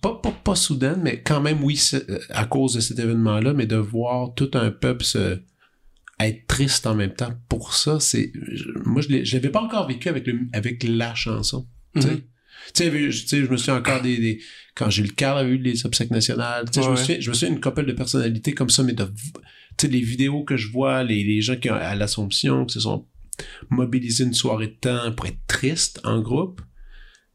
pas, 0.00 0.14
pas, 0.22 0.30
pas 0.30 0.54
soudaine, 0.54 1.00
mais 1.02 1.22
quand 1.22 1.40
même, 1.40 1.64
oui, 1.64 1.80
euh, 1.94 2.18
à 2.30 2.44
cause 2.44 2.74
de 2.74 2.80
cet 2.80 2.98
événement-là, 2.98 3.52
mais 3.52 3.66
de 3.66 3.76
voir 3.76 4.32
tout 4.34 4.50
un 4.54 4.70
peuple 4.70 5.04
se, 5.04 5.40
être 6.20 6.46
triste 6.46 6.86
en 6.86 6.94
même 6.94 7.12
temps 7.14 7.34
pour 7.48 7.74
ça, 7.74 8.00
c'est, 8.00 8.32
moi, 8.84 9.02
je 9.02 9.08
l'ai- 9.08 9.24
je 9.24 9.34
l'avais 9.36 9.50
pas 9.50 9.60
encore 9.60 9.86
vécu 9.86 10.08
avec 10.08 10.26
le, 10.26 10.40
avec 10.52 10.82
la 10.84 11.14
chanson. 11.14 11.68
tu 11.94 12.02
sais. 12.02 12.10
Mhm. 12.10 12.22
Tu 12.74 12.82
sais, 13.28 13.44
je, 13.44 13.50
me 13.50 13.56
souviens 13.56 13.76
encore 13.76 14.00
des, 14.02 14.16
des 14.18 14.40
quand 14.74 14.90
Gilles 14.90 15.14
Carle 15.14 15.38
a 15.38 15.44
eu 15.48 15.56
les 15.56 15.86
obsèques 15.86 16.10
nationales. 16.10 16.64
Tu 16.70 16.80
sais, 16.80 16.82
je, 16.82 16.88
me 16.90 16.94
Ouais. 16.94 17.00
souviens, 17.00 17.16
je 17.20 17.28
me 17.28 17.34
souviens 17.34 17.50
d'une 17.52 17.60
couple 17.60 17.86
de 17.86 17.92
personnalités 17.92 18.54
comme 18.54 18.70
ça, 18.70 18.82
mais 18.82 18.92
de, 18.92 19.04
tu 19.04 19.86
sais, 19.86 19.88
les 19.88 20.00
vidéos 20.00 20.42
que 20.42 20.56
je 20.56 20.68
vois, 20.72 21.04
les, 21.04 21.22
les 21.22 21.40
gens 21.42 21.56
qui 21.56 21.70
ont 21.70 21.74
à 21.74 21.94
l'Assomption, 21.94 22.64
qui 22.64 22.74
se 22.74 22.80
sont 22.80 23.06
mobilisés 23.70 24.24
une 24.24 24.34
soirée 24.34 24.68
de 24.68 24.72
temps 24.80 25.12
pour 25.12 25.26
être 25.26 25.38
tristes 25.46 26.00
en 26.04 26.20
groupe. 26.20 26.60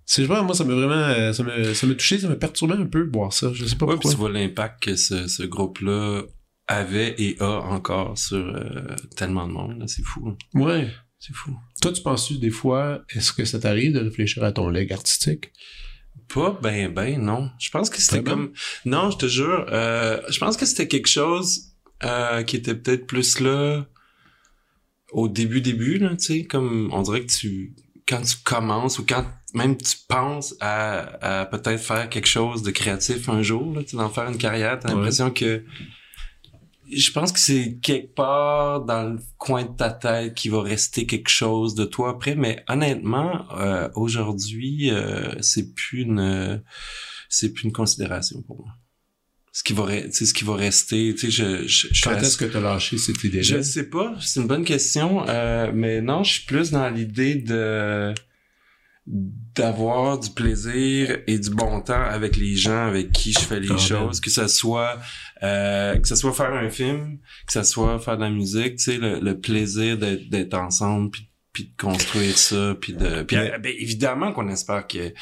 C'est 0.05 0.23
vrai, 0.25 0.43
moi, 0.43 0.53
ça 0.55 0.65
m'a 0.65 0.73
vraiment, 0.73 0.93
euh, 0.95 1.31
ça 1.31 1.43
m'a, 1.43 1.93
touché, 1.93 2.17
ça 2.19 2.27
m'a 2.27 2.35
perturbé 2.35 2.73
un 2.73 2.85
peu 2.88 3.05
de 3.05 3.11
voir 3.13 3.31
ça. 3.31 3.51
Je 3.53 3.63
sais 3.65 3.75
pas 3.77 3.85
Ouais, 3.85 3.93
pourquoi. 3.93 4.11
tu 4.11 4.17
vois 4.17 4.31
l'impact 4.31 4.83
que 4.83 4.95
ce, 4.95 5.27
ce 5.27 5.43
groupe-là 5.43 6.23
avait 6.71 7.15
et 7.17 7.35
a 7.39 7.59
encore 7.61 8.17
sur 8.17 8.37
euh, 8.37 8.95
tellement 9.15 9.47
de 9.47 9.53
monde. 9.53 9.79
là. 9.79 9.87
C'est 9.87 10.03
fou. 10.03 10.35
Ouais. 10.53 10.87
C'est 11.19 11.33
fou. 11.35 11.55
Toi, 11.81 11.91
tu 11.91 12.01
penses-tu 12.01 12.37
des 12.39 12.49
fois, 12.49 13.03
est-ce 13.15 13.31
que 13.33 13.45
ça 13.45 13.59
t'arrive 13.59 13.93
de 13.93 13.99
réfléchir 13.99 14.43
à 14.43 14.51
ton 14.51 14.69
leg 14.69 14.91
artistique? 14.91 15.51
Pas 16.33 16.57
ben 16.63 16.91
ben 16.93 17.21
non. 17.21 17.49
Je 17.59 17.69
pense 17.69 17.89
que 17.89 17.99
c'était 17.99 18.23
comme 18.23 18.53
non, 18.85 19.11
je 19.11 19.17
te 19.17 19.25
jure, 19.27 19.65
euh, 19.69 20.19
je 20.29 20.39
pense 20.39 20.55
que 20.57 20.65
c'était 20.65 20.87
quelque 20.87 21.09
chose 21.09 21.73
euh, 22.03 22.41
qui 22.43 22.55
était 22.55 22.73
peut-être 22.73 23.05
plus 23.05 23.39
là 23.39 23.85
au 25.11 25.27
début 25.27 25.59
début 25.61 25.97
là, 25.97 26.11
tu 26.15 26.25
sais, 26.25 26.43
comme 26.45 26.89
on 26.93 27.01
dirait 27.01 27.21
que 27.25 27.31
tu 27.31 27.75
quand 28.07 28.21
tu 28.21 28.35
commences 28.43 28.97
ou 28.97 29.05
quand 29.05 29.25
même 29.53 29.75
tu 29.77 29.95
penses 30.07 30.55
à, 30.61 31.41
à 31.41 31.45
peut-être 31.45 31.81
faire 31.81 32.07
quelque 32.09 32.27
chose 32.27 32.63
de 32.63 32.71
créatif 32.71 33.27
un 33.29 33.41
jour, 33.41 33.75
là, 33.75 33.81
d'en 33.93 34.09
faire 34.09 34.27
une 34.29 34.37
carrière, 34.37 34.79
t'as 34.79 34.89
Ouais. 34.89 34.95
l'impression 34.95 35.31
que 35.31 35.63
je 36.91 37.12
pense 37.12 37.31
que 37.31 37.39
c'est 37.39 37.77
quelque 37.81 38.13
part 38.13 38.86
dans 38.86 39.13
le 39.13 39.19
coin 39.38 39.63
de 39.63 39.75
ta 39.75 39.91
tête 39.91 40.33
qui 40.33 40.50
va 40.50 40.62
rester 40.62 41.05
quelque 41.05 41.29
chose 41.29 41.75
de 41.75 41.86
toi 41.86 42.12
après, 42.12 42.36
mais 42.36 42.63
honnêtement, 42.67 43.45
euh, 43.57 43.89
aujourd'hui, 43.95 44.91
euh, 44.91 45.33
c'est 45.41 45.74
plus 45.74 46.01
une, 46.01 46.62
c'est 47.29 47.53
plus 47.53 47.63
une 47.63 47.71
considération 47.71 48.41
pour 48.41 48.57
moi. 48.60 48.74
Ce 49.53 49.63
qui 49.63 49.74
va, 49.74 49.86
tu 50.10 50.25
ce 50.25 50.33
qui 50.33 50.45
va 50.45 50.55
rester, 50.55 51.13
tu 51.13 51.29
sais, 51.29 51.31
je, 51.31 51.67
je, 51.67 51.88
je 51.91 52.03
Quand 52.03 52.17
est-ce 52.17 52.38
que 52.38 52.45
t'as 52.45 52.62
lâché 52.62 52.98
cette 52.98 53.21
idée-là? 53.24 53.43
je 53.43 53.62
sais 53.62 53.89
pas, 53.89 54.15
c'est 54.21 54.39
une 54.39 54.48
bonne 54.48 54.63
question, 54.63 55.27
euh, 55.27 55.71
mais 55.74 56.01
non, 56.01 56.24
je 56.24 56.33
suis 56.33 56.45
plus 56.45 56.71
dans 56.71 56.89
l'idée 56.89 57.36
de 57.36 58.13
d'avoir 59.07 60.19
du 60.19 60.29
plaisir 60.29 61.17
et 61.25 61.39
du 61.39 61.50
bon 61.50 61.81
temps 61.81 62.03
avec 62.03 62.38
les 62.38 62.55
gens 62.55 62.86
avec 62.88 63.12
qui 63.12 63.33
je 63.33 63.39
fais 63.39 63.60
les 63.60 63.77
choses, 63.77 64.21
que 64.21 64.29
ce 64.29 64.48
soit 64.48 65.00
euh, 65.43 65.98
que 65.98 66.07
ce 66.07 66.15
soit 66.15 66.33
faire 66.33 66.53
un 66.53 66.69
film, 66.69 67.19
que 67.48 67.53
ce 67.53 67.63
soit 67.63 67.98
faire 68.00 68.17
de 68.17 68.21
la 68.24 68.29
musique, 68.29 68.75
tu 68.77 68.83
sais, 68.83 68.98
le, 68.98 69.19
le 69.19 69.39
plaisir 69.39 69.98
d'être 69.98 70.53
ensemble 70.55 71.12
puis 71.12 71.27
puis 71.53 71.65
de 71.65 71.81
construire 71.81 72.38
ça 72.38 72.77
puis 72.79 72.93
de 72.93 73.24
puis 73.24 73.36
ben, 73.36 73.60
évidemment 73.77 74.31
qu'on 74.31 74.48
espère 74.48 74.88
que 74.88 75.13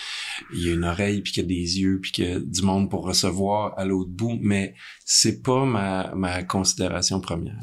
il 0.53 0.63
y 0.63 0.69
a 0.69 0.73
une 0.75 0.83
oreille 0.83 1.21
puis 1.21 1.33
qu'il 1.33 1.41
y 1.41 1.45
a 1.45 1.47
des 1.47 1.79
yeux 1.79 1.99
puis 1.99 2.11
qu'il 2.11 2.25
y 2.25 2.31
a 2.31 2.39
du 2.39 2.61
monde 2.61 2.87
pour 2.87 3.03
recevoir 3.03 3.73
à 3.79 3.83
l'autre 3.85 4.11
bout 4.11 4.37
mais 4.39 4.75
c'est 5.05 5.41
pas 5.41 5.65
ma 5.65 6.13
ma 6.13 6.43
considération 6.43 7.19
première. 7.19 7.57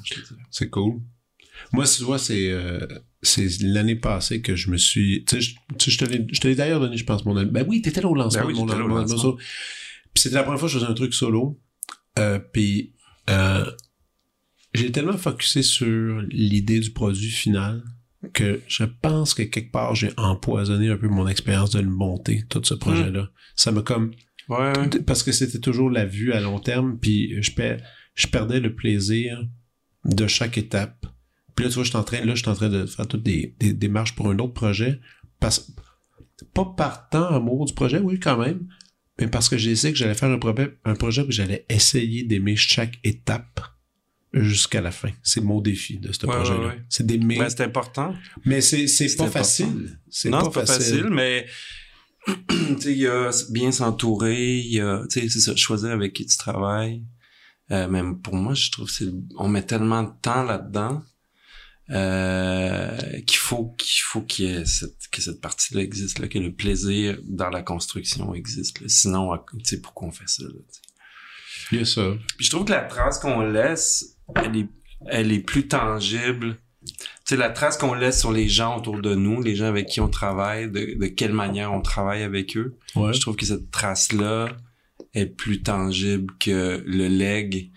C'est 0.50 0.68
cool. 0.68 0.94
Moi, 1.72 1.84
tu 1.84 2.02
vois, 2.02 2.18
c'est 2.18 2.50
euh, 2.50 2.84
c'est 3.22 3.46
l'année 3.62 3.94
passée 3.96 4.40
que 4.42 4.56
je 4.56 4.68
me 4.70 4.76
suis... 4.76 5.24
Tu 5.26 5.40
sais, 5.40 5.54
je- 5.78 5.90
je 5.90 5.96
te 5.98 6.46
l'ai- 6.48 6.54
d'ailleurs 6.56 6.80
donné, 6.80 6.96
je 6.96 7.04
pense, 7.04 7.24
mon 7.24 7.36
album. 7.36 7.52
Ben 7.54 7.64
oui, 7.68 7.82
t'étais 7.82 8.00
là 8.00 8.08
au 8.08 8.14
lancement 8.16 8.42
Ben 8.42 8.46
oui, 8.48 8.54
de 8.54 8.58
mon, 8.58 8.66
mon 8.66 8.72
album 8.72 8.90
lancement. 8.98 9.16
solo. 9.16 9.36
Puis 9.36 10.22
c'était 10.22 10.34
la 10.34 10.42
première 10.42 10.58
fois 10.58 10.68
que 10.68 10.72
je 10.74 10.78
faisais 10.80 10.90
un 10.90 10.94
truc 10.94 11.14
solo. 11.14 11.58
Euh, 12.18 12.38
puis 12.38 12.94
euh, 13.30 13.70
j'ai 14.74 14.92
tellement 14.92 15.18
focusé 15.18 15.62
sur 15.62 16.20
l'idée 16.28 16.80
du 16.80 16.90
produit 16.90 17.30
final 17.30 17.82
que 18.32 18.60
je 18.66 18.84
pense 18.84 19.34
que 19.34 19.42
quelque 19.42 19.70
part, 19.70 19.94
j'ai 19.94 20.10
empoisonné 20.16 20.88
un 20.88 20.96
peu 20.96 21.08
mon 21.08 21.28
expérience 21.28 21.70
de 21.70 21.80
le 21.80 21.90
monter, 21.90 22.44
tout 22.48 22.62
ce 22.64 22.74
projet-là. 22.74 23.30
Ça 23.54 23.70
m'a 23.72 23.82
comme... 23.82 24.12
Ouais, 24.48 24.72
parce 25.06 25.22
que 25.22 25.32
c'était 25.32 25.58
toujours 25.58 25.90
la 25.90 26.06
vue 26.06 26.32
à 26.32 26.40
long 26.40 26.60
terme, 26.60 26.98
puis 26.98 27.40
je, 27.42 27.52
per- 27.52 27.78
je 28.14 28.26
perdais 28.28 28.60
le 28.60 28.74
plaisir 28.74 29.44
de 30.04 30.26
chaque 30.26 30.56
étape. 30.56 31.06
Puis 31.54 31.64
là, 31.64 31.70
tu 31.70 31.74
vois, 31.74 31.84
je 31.84 31.88
suis 31.88 31.98
en 31.98 32.04
train, 32.04 32.24
là, 32.24 32.34
je 32.34 32.42
suis 32.42 32.48
en 32.48 32.54
train 32.54 32.68
de 32.68 32.86
faire 32.86 33.08
toutes 33.08 33.22
des, 33.22 33.56
des 33.58 33.72
démarches 33.72 34.14
pour 34.14 34.28
un 34.28 34.38
autre 34.38 34.52
projet. 34.52 35.00
Parce, 35.40 35.72
pas 36.54 36.64
par 36.76 37.08
tant 37.08 37.26
amour 37.26 37.64
du 37.64 37.74
projet, 37.74 37.98
oui, 37.98 38.20
quand 38.20 38.38
même, 38.38 38.68
mais 39.20 39.28
parce 39.28 39.48
que 39.48 39.56
j'ai 39.56 39.70
essayé 39.70 39.92
que 39.92 39.98
j'allais 39.98 40.14
faire 40.14 40.30
un 40.30 40.38
projet, 40.38 40.76
un 40.84 40.94
projet 40.94 41.22
où 41.22 41.30
j'allais 41.30 41.64
essayer 41.68 42.22
d'aimer 42.24 42.56
chaque 42.56 42.98
étape 43.04 43.60
jusqu'à 44.32 44.80
la 44.82 44.90
fin. 44.90 45.10
C'est 45.22 45.40
mon 45.40 45.60
défi 45.60 45.98
de 45.98 46.12
ce 46.12 46.26
Ouais, 46.26 46.34
projet-là. 46.34 46.58
ouais, 46.60 46.66
ouais. 46.66 46.84
C'est 46.88 47.06
d'aimer. 47.06 47.38
Ben, 47.38 47.48
c'est 47.48 47.62
important. 47.62 48.14
mais 48.44 48.60
c'est, 48.60 48.86
c'est 48.86 49.08
c'est 49.08 49.16
pas 49.16 49.24
important. 49.24 49.38
facile. 49.38 49.98
C'est 50.10 50.28
non, 50.28 50.38
pas, 50.50 50.66
c'est 50.66 50.72
pas 50.72 50.78
facile, 50.78 51.08
mais 51.10 51.46
tu 52.26 52.34
sais, 52.80 52.92
il 52.92 52.98
y 52.98 53.06
a 53.06 53.30
bien 53.50 53.72
s'entourer, 53.72 54.58
il 54.58 54.72
y 54.72 54.80
a, 54.80 55.04
tu 55.10 55.20
sais, 55.20 55.28
c'est 55.28 55.40
ça, 55.40 55.56
choisir 55.56 55.90
avec 55.90 56.12
qui 56.12 56.26
tu 56.26 56.36
travailles. 56.36 57.02
Euh, 57.70 57.88
même 57.88 58.20
pour 58.20 58.34
moi, 58.36 58.54
je 58.54 58.70
trouve 58.70 58.86
que 58.86 58.92
c'est, 58.92 59.06
on 59.38 59.48
met 59.48 59.62
tellement 59.62 60.02
de 60.02 60.10
temps 60.22 60.42
là-dedans 60.44 61.02
euh, 61.90 62.96
qu'il 63.26 63.38
faut 63.38 63.74
qu'il 63.78 64.02
faut 64.02 64.22
qu'il 64.22 64.44
y 64.46 64.54
ait 64.54 64.64
cette, 64.64 65.08
que 65.12 65.22
cette 65.22 65.40
partie-là 65.40 65.82
existe, 65.82 66.18
là, 66.18 66.28
que 66.28 66.38
le 66.38 66.52
plaisir 66.52 67.18
dans 67.24 67.50
la 67.50 67.62
construction 67.62 68.34
existe. 68.34 68.80
là. 68.80 68.88
Sinon, 68.88 69.30
tu 69.52 69.64
sais, 69.64 69.80
pourquoi 69.80 70.08
on 70.08 70.12
fait 70.12 70.28
ça? 70.28 70.42
Là, 70.44 70.50
tu 70.50 70.74
sais? 70.74 70.80
Il 71.72 71.78
y 71.78 71.80
a 71.82 71.84
ça. 71.84 72.14
Puis 72.36 72.46
je 72.46 72.50
trouve 72.50 72.64
que 72.64 72.72
la 72.72 72.82
trace 72.82 73.18
qu'on 73.18 73.40
laisse, 73.40 74.16
elle 74.36 74.56
est, 74.56 74.68
elle 75.06 75.32
est 75.32 75.40
plus 75.40 75.68
tangible. 75.68 76.58
Tu 76.84 76.94
sais, 77.24 77.36
la 77.36 77.50
trace 77.50 77.76
qu'on 77.76 77.94
laisse 77.94 78.20
sur 78.20 78.30
les 78.30 78.48
gens 78.48 78.76
autour 78.76 79.00
de 79.00 79.14
nous, 79.14 79.42
les 79.42 79.56
gens 79.56 79.66
avec 79.66 79.86
qui 79.86 80.00
on 80.00 80.08
travaille, 80.08 80.70
de, 80.70 80.98
de 80.98 81.06
quelle 81.06 81.32
manière 81.32 81.72
on 81.72 81.82
travaille 81.82 82.22
avec 82.22 82.56
eux. 82.56 82.76
Ouais. 82.94 83.12
Je 83.12 83.20
trouve 83.20 83.36
que 83.36 83.46
cette 83.46 83.70
trace-là 83.70 84.56
est 85.14 85.26
plus 85.26 85.62
tangible 85.62 86.32
que 86.38 86.82
le 86.86 87.08
leg 87.08 87.72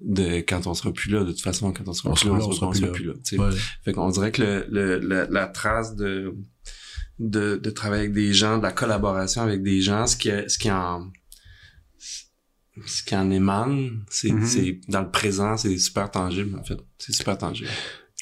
de 0.00 0.40
quand 0.40 0.66
on 0.66 0.74
sera 0.74 0.92
plus 0.92 1.10
là. 1.10 1.20
De 1.24 1.30
toute 1.32 1.40
façon, 1.40 1.72
quand 1.72 1.88
on 1.88 1.92
sera 1.92 2.10
On 2.10 2.14
plus 2.14 2.28
là, 2.28 2.38
là, 2.38 2.44
on 2.46 2.52
sera, 2.52 2.68
on 2.68 2.72
sera 2.72 2.92
plus 2.92 3.04
là. 3.04 3.14
tu 3.14 3.36
sais. 3.36 3.38
Ouais. 3.38 3.50
Fait 3.84 3.92
qu'on 3.92 4.10
dirait 4.10 4.32
que 4.32 4.42
le, 4.42 4.66
le, 4.70 4.98
la, 4.98 5.26
la 5.26 5.46
trace 5.46 5.96
de, 5.96 6.34
de, 7.18 7.56
de 7.56 7.70
travailler 7.70 8.02
avec 8.02 8.12
des 8.12 8.32
gens, 8.34 8.58
de 8.58 8.62
la 8.62 8.72
collaboration 8.72 9.42
avec 9.42 9.62
des 9.62 9.80
gens, 9.80 10.06
ce 10.06 10.16
qui, 10.16 10.28
ce 10.48 10.58
qui 10.58 10.70
en, 10.70 11.10
ce 12.86 13.02
qui 13.02 13.16
en 13.16 13.30
émane, 13.30 14.04
c'est, 14.10 14.30
Mhm. 14.32 14.80
dans 14.88 15.00
le 15.02 15.10
présent, 15.10 15.56
c'est 15.56 15.78
super 15.78 16.10
tangible, 16.10 16.58
en 16.58 16.62
fait. 16.64 16.78
C'est 16.98 17.12
super 17.14 17.38
tangible. 17.38 17.70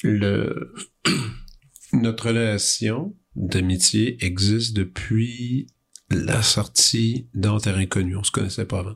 le 0.03 0.73
notre 1.93 2.27
relation 2.27 3.15
d'amitié 3.35 4.17
existe 4.25 4.75
depuis 4.75 5.67
la 6.09 6.41
sortie 6.41 7.27
dans 7.33 7.59
Terrain 7.59 7.85
Connu. 7.85 8.15
On 8.15 8.23
se 8.23 8.31
connaissait 8.31 8.65
pas 8.65 8.79
avant. 8.79 8.95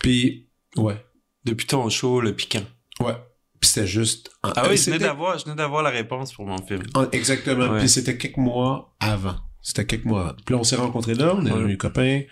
Puis, 0.00 0.48
ouais, 0.76 1.04
Depuis 1.44 1.66
ton 1.66 1.88
show, 1.88 2.20
le 2.20 2.34
piquant. 2.34 2.64
ouais. 3.00 3.14
Puis 3.60 3.70
c'était 3.70 3.86
juste... 3.86 4.30
Ah 4.42 4.66
oui, 4.68 4.76
je 4.76 4.84
venais 4.86 4.98
d'avoir, 4.98 5.38
je 5.38 5.44
venais 5.44 5.56
d'avoir 5.56 5.82
la 5.82 5.88
réponse 5.88 6.34
pour 6.34 6.46
mon 6.46 6.58
film. 6.66 6.82
en- 6.94 7.10
Exactement. 7.12 7.68
Ouais. 7.70 7.78
Puis 7.78 7.88
c'était 7.88 8.18
quelques 8.18 8.36
mois 8.36 8.94
avant. 9.00 9.36
C'était 9.62 9.86
quelques 9.86 10.04
mois 10.04 10.28
avant. 10.28 10.36
Puis 10.44 10.54
on 10.54 10.64
s'est 10.64 10.76
rencontrés 10.76 11.14
là, 11.14 11.34
on 11.34 11.46
est 11.46 11.50
Ouais. 11.50 11.58
devenus 11.58 11.78
copains. 11.78 12.22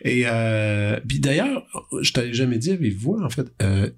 Et 0.00 0.22
euh, 0.26 0.98
puis 1.06 1.20
d'ailleurs, 1.20 1.62
je 2.00 2.10
t'avais 2.12 2.32
jamais 2.32 2.56
dit, 2.58 2.70
avez-vous, 2.70 3.18
en 3.22 3.28
fait, 3.28 3.48
euh, 3.60 3.90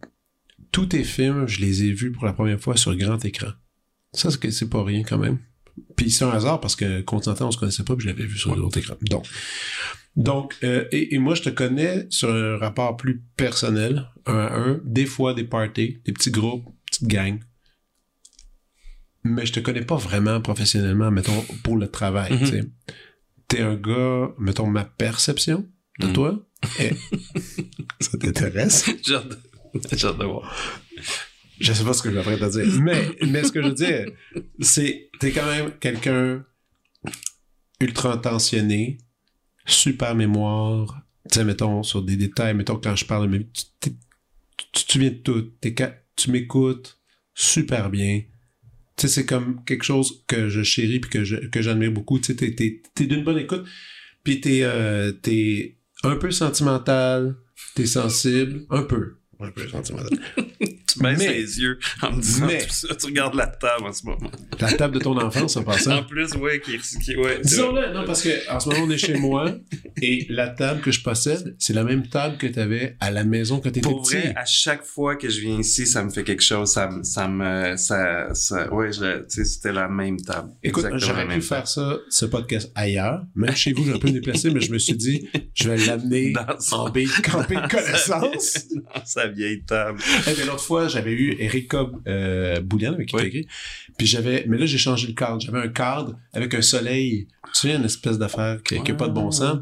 tous 0.72 0.86
tes 0.86 1.04
films, 1.04 1.46
je 1.46 1.60
les 1.60 1.84
ai 1.84 1.92
vus 1.92 2.10
pour 2.10 2.24
la 2.26 2.32
première 2.32 2.58
fois 2.60 2.76
sur 2.76 2.94
grand 2.96 3.24
écran. 3.24 3.48
Ça, 4.12 4.30
c'est 4.32 4.40
que 4.40 4.50
c'est 4.50 4.68
pas 4.68 4.82
rien 4.82 5.02
quand 5.04 5.18
même. 5.18 5.38
Puis 5.96 6.10
c'est 6.10 6.24
un 6.24 6.30
hasard 6.30 6.60
parce 6.60 6.76
que 6.76 7.00
Continental, 7.02 7.46
on 7.46 7.50
se 7.50 7.58
connaissait 7.58 7.84
pas, 7.84 7.94
puis 7.96 8.04
je 8.04 8.10
l'avais 8.12 8.24
vu 8.26 8.36
sur 8.38 8.54
l'autre 8.56 8.78
écran. 8.78 8.94
Donc, 9.02 9.26
donc 10.16 10.56
euh, 10.64 10.84
et, 10.92 11.14
et 11.14 11.18
moi, 11.18 11.34
je 11.34 11.42
te 11.42 11.48
connais 11.50 12.06
sur 12.10 12.30
un 12.32 12.56
rapport 12.56 12.96
plus 12.96 13.22
personnel, 13.36 14.08
un 14.26 14.36
à 14.38 14.54
un, 14.56 14.80
des 14.84 15.06
fois 15.06 15.34
des 15.34 15.44
parties, 15.44 16.00
des 16.04 16.12
petits 16.12 16.30
groupes, 16.30 16.64
petites 16.90 17.06
gangs. 17.08 17.40
Mais 19.24 19.44
je 19.46 19.52
te 19.52 19.60
connais 19.60 19.82
pas 19.84 19.96
vraiment 19.96 20.40
professionnellement, 20.40 21.10
mettons, 21.10 21.40
pour 21.62 21.76
le 21.76 21.88
travail, 21.88 22.38
tu 22.38 22.46
sais. 22.46 22.64
T'es 23.48 23.60
un 23.60 23.74
gars, 23.76 24.30
mettons, 24.38 24.66
ma 24.66 24.84
perception 24.84 25.66
de 26.00 26.06
Mhm. 26.06 26.12
toi. 26.12 26.46
est- 26.78 26.96
Ça 28.00 28.16
t'intéresse? 28.18 28.84
J'ai 29.04 29.14
hâte 29.14 30.18
de 30.18 30.24
voir. 30.24 30.54
Je 31.60 31.72
sais 31.72 31.84
pas 31.84 31.92
ce 31.92 32.02
que 32.02 32.10
je 32.10 32.18
vais 32.18 32.36
te 32.36 32.50
dire. 32.50 32.80
Mais, 32.80 33.08
mais 33.26 33.44
ce 33.44 33.52
que 33.52 33.62
je 33.62 33.68
veux 33.68 33.74
dire, 33.74 34.10
c'est 34.60 35.10
t'es 35.18 35.32
quand 35.32 35.46
même 35.46 35.72
quelqu'un 35.80 36.44
ultra 37.80 38.14
intentionné, 38.14 38.98
super 39.66 40.14
mémoire, 40.14 41.02
tu 41.30 41.38
sais, 41.38 41.44
mettons, 41.44 41.82
sur 41.82 42.02
des 42.02 42.16
détails, 42.16 42.54
mettons, 42.54 42.76
quand 42.76 42.96
je 42.96 43.04
parle, 43.04 43.28
mais 43.28 43.46
tu, 43.80 43.92
te 44.72 44.92
souviens 44.92 45.10
de 45.10 45.16
tout, 45.16 45.52
tu 46.16 46.30
m'écoutes 46.30 46.98
super 47.34 47.90
bien. 47.90 48.22
Tu 48.96 49.06
sais, 49.06 49.08
c'est 49.08 49.26
comme 49.26 49.64
quelque 49.64 49.84
chose 49.84 50.24
que 50.26 50.48
je 50.48 50.62
chéris 50.62 51.00
puis 51.00 51.10
que 51.10 51.24
je, 51.24 51.36
que 51.36 51.62
j'admire 51.62 51.92
beaucoup. 51.92 52.18
Tu 52.18 52.26
sais, 52.26 52.36
t'es, 52.36 52.54
t'es, 52.54 52.82
t'es 52.94 53.06
d'une 53.06 53.22
bonne 53.22 53.38
écoute, 53.38 53.64
puis 54.24 54.40
t'es, 54.40 54.60
euh, 54.62 55.12
t'es 55.12 55.78
un 56.02 56.16
peu 56.16 56.30
sentimental, 56.30 57.36
t'es 57.74 57.86
sensible, 57.86 58.66
un 58.70 58.82
peu. 58.82 59.18
Un 59.40 59.50
peu. 59.50 59.66
Tu 59.66 60.98
baisses 61.00 61.18
Mais- 61.18 61.32
les 61.32 61.60
yeux 61.60 61.78
en 62.02 62.12
me 62.12 62.20
disant 62.20 62.46
mais- 62.46 62.58
tout 62.66 62.72
ça. 62.74 62.94
Tu 62.96 63.06
regardes 63.06 63.34
la 63.34 63.46
table 63.46 63.84
en 63.84 63.92
ce 63.92 64.04
moment. 64.04 64.30
La 64.58 64.72
table 64.72 64.94
de 64.94 64.98
ton 65.00 65.16
enfance, 65.16 65.56
en 65.56 65.62
passant. 65.62 65.98
En 65.98 66.02
plus, 66.02 66.34
ouais, 66.34 66.60
qui, 66.60 66.76
qui 66.78 67.14
ouais. 67.16 67.40
Disons-le, 67.44 67.92
non, 67.94 68.04
parce 68.04 68.22
que 68.22 68.50
en 68.52 68.58
ce 68.58 68.68
moment, 68.68 68.82
on 68.86 68.90
est 68.90 68.98
chez 68.98 69.14
moi 69.14 69.54
et 70.02 70.26
la 70.28 70.48
table 70.48 70.80
que 70.80 70.90
je 70.90 71.00
possède, 71.02 71.54
c'est 71.60 71.72
la 71.72 71.84
même 71.84 72.08
table 72.08 72.36
que 72.36 72.48
tu 72.48 72.58
avais 72.58 72.96
à 72.98 73.12
la 73.12 73.22
maison 73.22 73.56
quand 73.60 73.70
tu 73.70 73.78
étais 73.78 73.80
Pour 73.88 74.02
petit. 74.02 74.16
vrai, 74.16 74.32
à 74.34 74.44
chaque 74.44 74.82
fois 74.84 75.14
que 75.14 75.28
je 75.28 75.40
viens 75.40 75.60
ici, 75.60 75.86
ça 75.86 76.02
me 76.02 76.10
fait 76.10 76.24
quelque 76.24 76.42
chose. 76.42 76.68
Ça, 76.72 76.88
me- 76.88 77.04
ça 77.04 77.28
me, 77.28 77.76
ça, 77.76 78.34
ça, 78.34 78.72
ouais, 78.74 78.92
je, 78.92 79.18
tu 79.20 79.24
sais, 79.28 79.44
c'était 79.44 79.72
la 79.72 79.88
même 79.88 80.16
table. 80.20 80.50
Écoute, 80.64 80.86
j'aurais 80.94 81.28
pu 81.28 81.40
faire 81.42 81.68
ça, 81.68 81.96
ce 82.10 82.24
podcast 82.26 82.72
ailleurs. 82.74 83.22
Même 83.36 83.54
chez 83.54 83.72
vous, 83.72 83.84
j'aurais 83.84 84.00
pu 84.00 84.08
me 84.08 84.12
déplacer, 84.14 84.50
mais 84.50 84.60
je 84.60 84.72
me 84.72 84.78
suis 84.78 84.96
dit, 84.96 85.28
je 85.54 85.70
vais 85.70 85.76
l'amener 85.86 86.32
en 86.72 86.90
baie 86.90 87.06
campé 87.22 87.54
de 87.54 87.68
connaissances. 87.70 88.66
Dans 88.74 89.04
sa 89.04 89.27
vieille 89.28 89.62
table. 89.64 90.00
Eh 90.26 90.44
L'autre 90.44 90.60
fois, 90.64 90.88
j'avais 90.88 91.12
eu 91.12 91.36
Eric 91.38 91.68
Cobb 91.68 92.00
euh, 92.06 92.60
Boulian 92.60 92.92
avec 92.94 93.08
qui 93.08 93.16
Oui. 93.16 93.22
écrit. 93.24 93.46
Puis 93.96 94.06
j'avais, 94.06 94.44
mais 94.48 94.58
là, 94.58 94.66
j'ai 94.66 94.78
changé 94.78 95.06
le 95.06 95.14
cadre. 95.14 95.40
J'avais 95.40 95.60
un 95.60 95.68
cadre 95.68 96.18
avec 96.32 96.54
un 96.54 96.62
soleil. 96.62 97.28
Tu 97.52 97.60
souviens, 97.60 97.78
une 97.78 97.84
espèce 97.84 98.18
d'affaire 98.18 98.62
qui 98.62 98.74
n'a 98.80 98.94
pas 98.94 99.08
de 99.08 99.14
bon 99.14 99.30
sens. 99.30 99.58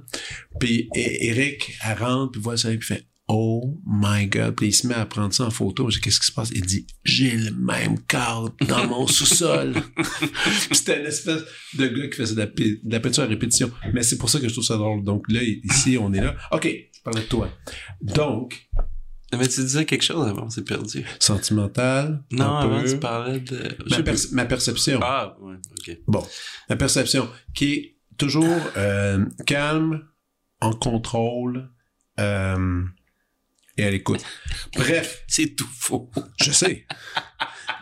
Puis 0.60 0.88
et- 0.94 1.28
Eric, 1.28 1.72
elle 1.84 1.98
rentre, 1.98 2.32
puis 2.32 2.40
voit 2.40 2.54
le 2.54 2.58
soleil, 2.58 2.78
puis 2.78 2.86
fait 2.88 3.06
Oh 3.28 3.80
my 3.84 4.28
God. 4.28 4.54
Puis 4.54 4.68
il 4.68 4.72
se 4.72 4.86
met 4.86 4.94
à 4.94 5.04
prendre 5.04 5.34
ça 5.34 5.44
en 5.46 5.50
photo. 5.50 5.90
J'ai 5.90 5.98
Qu'est-ce 5.98 6.20
qui 6.20 6.26
se 6.26 6.32
passe? 6.32 6.50
Il 6.54 6.64
dit 6.64 6.86
J'ai 7.02 7.32
le 7.32 7.50
même 7.50 7.98
cadre 8.06 8.54
dans 8.68 8.86
mon 8.86 9.06
sous-sol. 9.08 9.74
Puis 9.96 10.76
C'était 10.76 11.00
une 11.00 11.06
espèce 11.06 11.42
de 11.76 11.88
gars 11.88 12.06
qui 12.06 12.16
faisait 12.16 12.34
de 12.36 12.40
la, 12.40 12.46
de 12.46 12.78
la 12.84 13.00
peinture 13.00 13.24
à 13.24 13.26
répétition. 13.26 13.68
Mais 13.92 14.04
c'est 14.04 14.16
pour 14.18 14.30
ça 14.30 14.38
que 14.38 14.46
je 14.46 14.52
trouve 14.52 14.64
ça 14.64 14.76
drôle. 14.76 15.02
Donc 15.02 15.24
là, 15.28 15.40
ici, 15.42 15.98
on 16.00 16.12
est 16.12 16.20
là. 16.20 16.36
OK, 16.52 16.66
je 16.68 17.00
parlais 17.02 17.22
de 17.22 17.26
toi. 17.26 17.50
Donc, 18.00 18.68
Mais 19.32 19.48
tu 19.48 19.60
disais 19.60 19.84
quelque 19.84 20.02
chose 20.04 20.26
avant, 20.26 20.48
c'est 20.50 20.62
perdu. 20.64 21.04
sentimental. 21.18 22.22
Non, 22.30 22.56
avant, 22.58 22.82
peu. 22.82 22.88
tu 22.88 22.98
parlais 22.98 23.40
de... 23.40 23.76
Ma, 23.90 23.98
ma 24.32 24.44
perception. 24.46 25.00
Ah, 25.02 25.36
ouais, 25.40 25.56
ok. 25.78 25.98
Bon, 26.06 26.26
la 26.68 26.76
perception 26.76 27.28
qui 27.54 27.72
est 27.74 27.96
toujours 28.16 28.60
euh, 28.76 29.24
calme, 29.46 30.06
en 30.60 30.72
contrôle 30.72 31.68
euh, 32.20 32.82
et 33.76 33.84
à 33.84 33.90
l'écoute. 33.90 34.22
Bref, 34.74 35.24
C'est 35.28 35.56
tout 35.56 35.68
faux. 35.74 36.10
je 36.40 36.50
sais. 36.52 36.86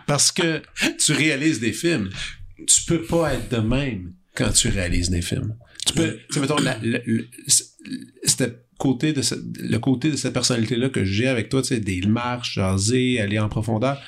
Parce 0.06 0.32
que 0.32 0.62
tu 1.04 1.12
réalises 1.12 1.60
des 1.60 1.72
films. 1.72 2.10
Tu 2.66 2.84
peux 2.86 3.02
pas 3.02 3.34
être 3.34 3.50
de 3.50 3.58
même 3.58 4.14
quand 4.34 4.50
tu 4.50 4.68
réalises 4.70 5.10
des 5.10 5.22
films. 5.22 5.56
Tu 5.86 5.92
peux, 5.92 6.16
tu 6.28 6.34
sais, 6.34 6.40
mettons, 6.40 6.56
la- 6.56 6.78
cette 8.24 8.63
côté 8.78 9.12
de 9.12 9.22
le 9.58 9.78
côté 9.78 10.10
de 10.10 10.16
cette 10.16 10.32
personnalité-là 10.32 10.88
que 10.88 11.04
j'ai 11.04 11.26
avec 11.26 11.48
toi, 11.48 11.62
tu 11.62 11.68
sais, 11.68 11.80
des 11.80 12.02
marches, 12.02 12.54
jaser, 12.54 13.20
aller 13.20 13.38
en 13.38 13.48
profondeur. 13.48 14.00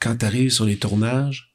Quand 0.00 0.16
tu 0.16 0.24
arrives 0.24 0.50
sur 0.50 0.64
les 0.64 0.76
tournages, 0.76 1.54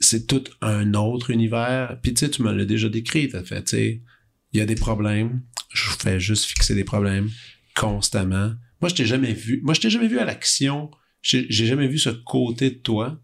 c'est 0.00 0.26
tout 0.26 0.44
un 0.60 0.94
autre 0.94 1.30
univers. 1.30 1.98
Puis 2.02 2.14
tu 2.14 2.20
sais, 2.20 2.30
tu 2.30 2.42
me 2.42 2.52
l'as 2.52 2.64
déjà 2.64 2.88
décrit, 2.88 3.28
t'as 3.28 3.44
fait, 3.44 3.64
tu 3.64 3.70
sais, 3.70 4.02
il 4.52 4.58
y 4.58 4.60
a 4.60 4.66
des 4.66 4.74
problèmes. 4.74 5.42
Je 5.72 5.90
fais 5.90 6.20
juste 6.20 6.44
fixer 6.44 6.74
des 6.74 6.84
problèmes 6.84 7.30
constamment. 7.74 8.52
Moi, 8.80 8.88
je 8.88 8.94
t'ai 8.94 9.06
jamais 9.06 9.32
vu. 9.32 9.60
Moi, 9.62 9.74
je 9.74 9.80
t'ai 9.80 9.90
jamais 9.90 10.08
vu 10.08 10.18
à 10.18 10.24
l'action. 10.24 10.90
J'ai 11.22 11.48
jamais 11.48 11.86
vu 11.86 11.98
ce 11.98 12.10
côté 12.10 12.70
de 12.70 12.76
toi. 12.76 13.22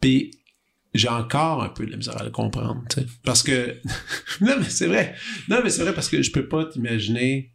Puis 0.00 0.39
j'ai 0.94 1.08
encore 1.08 1.62
un 1.62 1.68
peu 1.68 1.86
de 1.86 1.90
la 1.92 1.96
misère 1.96 2.16
à 2.20 2.24
le 2.24 2.30
comprendre, 2.30 2.82
tu 2.90 3.00
sais. 3.00 3.06
Parce 3.24 3.42
que 3.42 3.76
non 4.40 4.56
mais 4.58 4.68
c'est 4.68 4.86
vrai. 4.86 5.14
Non 5.48 5.60
mais 5.62 5.70
c'est 5.70 5.82
vrai 5.82 5.94
parce 5.94 6.08
que 6.08 6.22
je 6.22 6.30
peux 6.32 6.48
pas 6.48 6.64
t'imaginer 6.66 7.52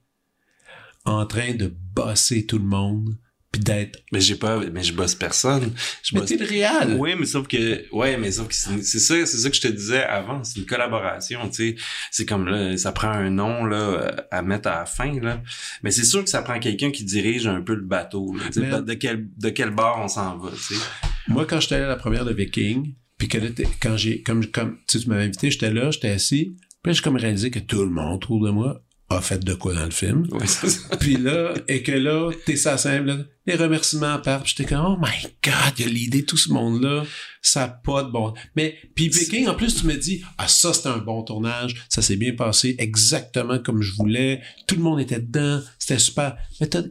en 1.06 1.26
train 1.26 1.54
de 1.54 1.71
bosser 1.93 2.45
tout 2.45 2.58
le 2.58 2.65
monde 2.65 3.17
puis 3.52 3.62
d'être 3.63 4.00
Mais 4.12 4.19
j'ai 4.19 4.36
pas, 4.36 4.58
mais 4.60 4.84
je 4.84 4.91
bosse 4.91 5.15
personne. 5.15 5.71
Je 6.04 6.13
mais 6.13 6.19
bosse 6.21 6.30
t'es 6.30 6.36
le 6.38 6.45
réel. 6.45 6.95
Oui, 7.00 7.12
mais 7.17 7.26
sauf 7.26 7.48
que, 7.48 7.86
ouais, 7.95 8.17
mais 8.17 8.32
sauf 8.32 8.50
que 8.50 8.54
c'est 8.54 9.00
ça, 9.00 9.26
c'est 9.26 9.38
ça 9.38 9.50
que 9.50 9.56
je 9.56 9.62
te 9.62 9.67
disais 9.69 10.04
avant, 10.04 10.43
c'est 10.43 10.60
une 10.60 10.65
collaboration, 10.65 11.48
tu 11.50 11.54
sais. 11.54 11.76
C'est 12.12 12.26
comme 12.26 12.48
là, 12.48 12.76
ça 12.78 12.91
prend 12.91 13.08
un 13.12 13.30
nom 13.30 13.63
là 13.63 14.26
à 14.32 14.41
mettre 14.41 14.67
à 14.67 14.80
la 14.80 14.86
fin 14.86 15.17
là, 15.21 15.41
mais 15.84 15.91
c'est 15.91 16.04
sûr 16.04 16.21
que 16.24 16.30
ça 16.30 16.41
prend 16.41 16.60
quelqu'un 16.60 16.91
qui 16.91 17.06
dirige 17.06 17.48
un 17.48 17.62
peu 17.62 17.76
le 17.76 17.84
bateau. 17.86 18.34
Là, 18.36 18.43
tu 18.48 18.54
sais, 18.54 18.60
Mais- 18.62 18.82
de 18.82 18.93
quel 18.93 19.28
de 19.38 19.50
quel 19.50 19.69
bord 19.69 20.00
on 20.04 20.08
s'en 20.10 20.38
va, 20.38 20.52
tu 20.52 20.76
sais. 20.76 20.82
Moi 21.30 21.45
quand 21.45 21.60
j'étais 21.62 21.76
allé 21.76 21.86
à 21.86 21.89
la 21.89 21.95
première 21.95 22.26
de 22.26 22.34
Viking, 22.34 22.93
puis 23.17 23.28
que 23.28 23.38
là, 23.38 23.49
quand 23.82 23.97
j'ai 23.97 24.21
comme 24.21 24.45
comme 24.47 24.78
tu 24.88 24.97
sais, 24.97 25.04
tu 25.04 25.10
m'avais 25.10 25.23
invité, 25.23 25.51
j'étais 25.51 25.71
là, 25.71 25.91
j'étais 25.91 26.10
assis, 26.10 26.58
puis 26.84 26.93
j'ai 26.93 27.01
comme 27.01 27.15
réalisé 27.15 27.51
que 27.51 27.60
tout 27.60 27.84
le 27.84 27.89
monde 27.89 28.15
autour 28.15 28.45
de 28.45 28.51
moi 28.51 28.82
a 29.10 29.21
fait 29.21 29.43
de 29.43 29.54
quoi 29.54 29.73
dans 29.73 29.86
le 29.86 29.91
film. 29.91 30.28
C'est 30.45 30.69
ça. 30.69 30.97
Puis 30.97 31.17
là, 31.17 31.54
et 31.67 31.84
que 31.84 31.91
là, 31.91 32.32
t'es 32.45 32.56
ça 32.56 32.78
simple, 32.78 33.28
les 33.45 33.55
remerciements 33.55 34.19
partent, 34.19 34.43
puis 34.45 34.53
j'étais 34.58 34.73
comme, 34.73 34.86
oh 34.86 34.97
my 34.99 35.29
god, 35.43 35.73
il 35.79 35.86
a 35.86 35.89
l'idée 35.89 36.25
tout 36.25 36.38
ce 36.38 36.51
monde-là, 36.51 37.03
ça 37.41 37.63
a 37.63 37.67
pas 37.67 38.03
de 38.03 38.10
bon. 38.10 38.34
Mais, 38.55 38.75
puis 38.95 39.10
Viking, 39.10 39.47
en 39.47 39.53
plus, 39.55 39.75
tu 39.75 39.86
me 39.86 39.95
dis, 39.95 40.23
ah, 40.38 40.47
ça, 40.47 40.73
c'était 40.73 40.89
un 40.89 40.97
bon 40.97 41.21
tournage, 41.23 41.86
ça 41.89 42.01
s'est 42.01 42.15
bien 42.15 42.34
passé, 42.36 42.75
exactement 42.79 43.60
comme 43.60 43.81
je 43.81 43.93
voulais, 43.93 44.41
tout 44.67 44.75
le 44.75 44.81
monde 44.81 44.99
était 44.99 45.19
dedans, 45.19 45.62
c'était 45.77 45.99
super. 45.99 46.36
Mais 46.60 46.67
t'as, 46.67 46.81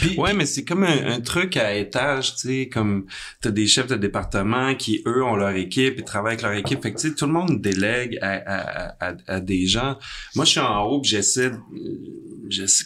puis, 0.00 0.18
Ouais, 0.18 0.32
mais 0.32 0.46
c'est 0.46 0.64
comme 0.64 0.82
un, 0.84 1.06
un 1.12 1.20
truc 1.20 1.56
à 1.58 1.74
étage, 1.74 2.36
tu 2.36 2.48
sais, 2.48 2.68
comme 2.72 3.06
t'as 3.42 3.50
des 3.50 3.66
chefs 3.66 3.86
de 3.88 3.96
département 3.96 4.74
qui, 4.74 5.02
eux, 5.06 5.22
ont 5.24 5.36
leur 5.36 5.50
équipe 5.56 5.98
et 5.98 6.02
travaillent 6.04 6.34
avec 6.34 6.42
leur 6.42 6.52
équipe. 6.54 6.82
Fait 6.82 6.92
que, 6.92 6.98
tu 7.00 7.08
sais, 7.08 7.14
tout 7.14 7.26
le 7.26 7.32
monde 7.32 7.60
délègue 7.60 8.18
à, 8.22 8.30
à, 8.32 9.08
à, 9.10 9.14
à 9.26 9.40
des 9.40 9.66
gens. 9.66 9.98
Moi, 10.36 10.44
je 10.46 10.50
suis 10.52 10.60
en 10.60 10.82
haut 10.84 11.00
de- 11.02 11.06
j'essaie, 11.06 11.50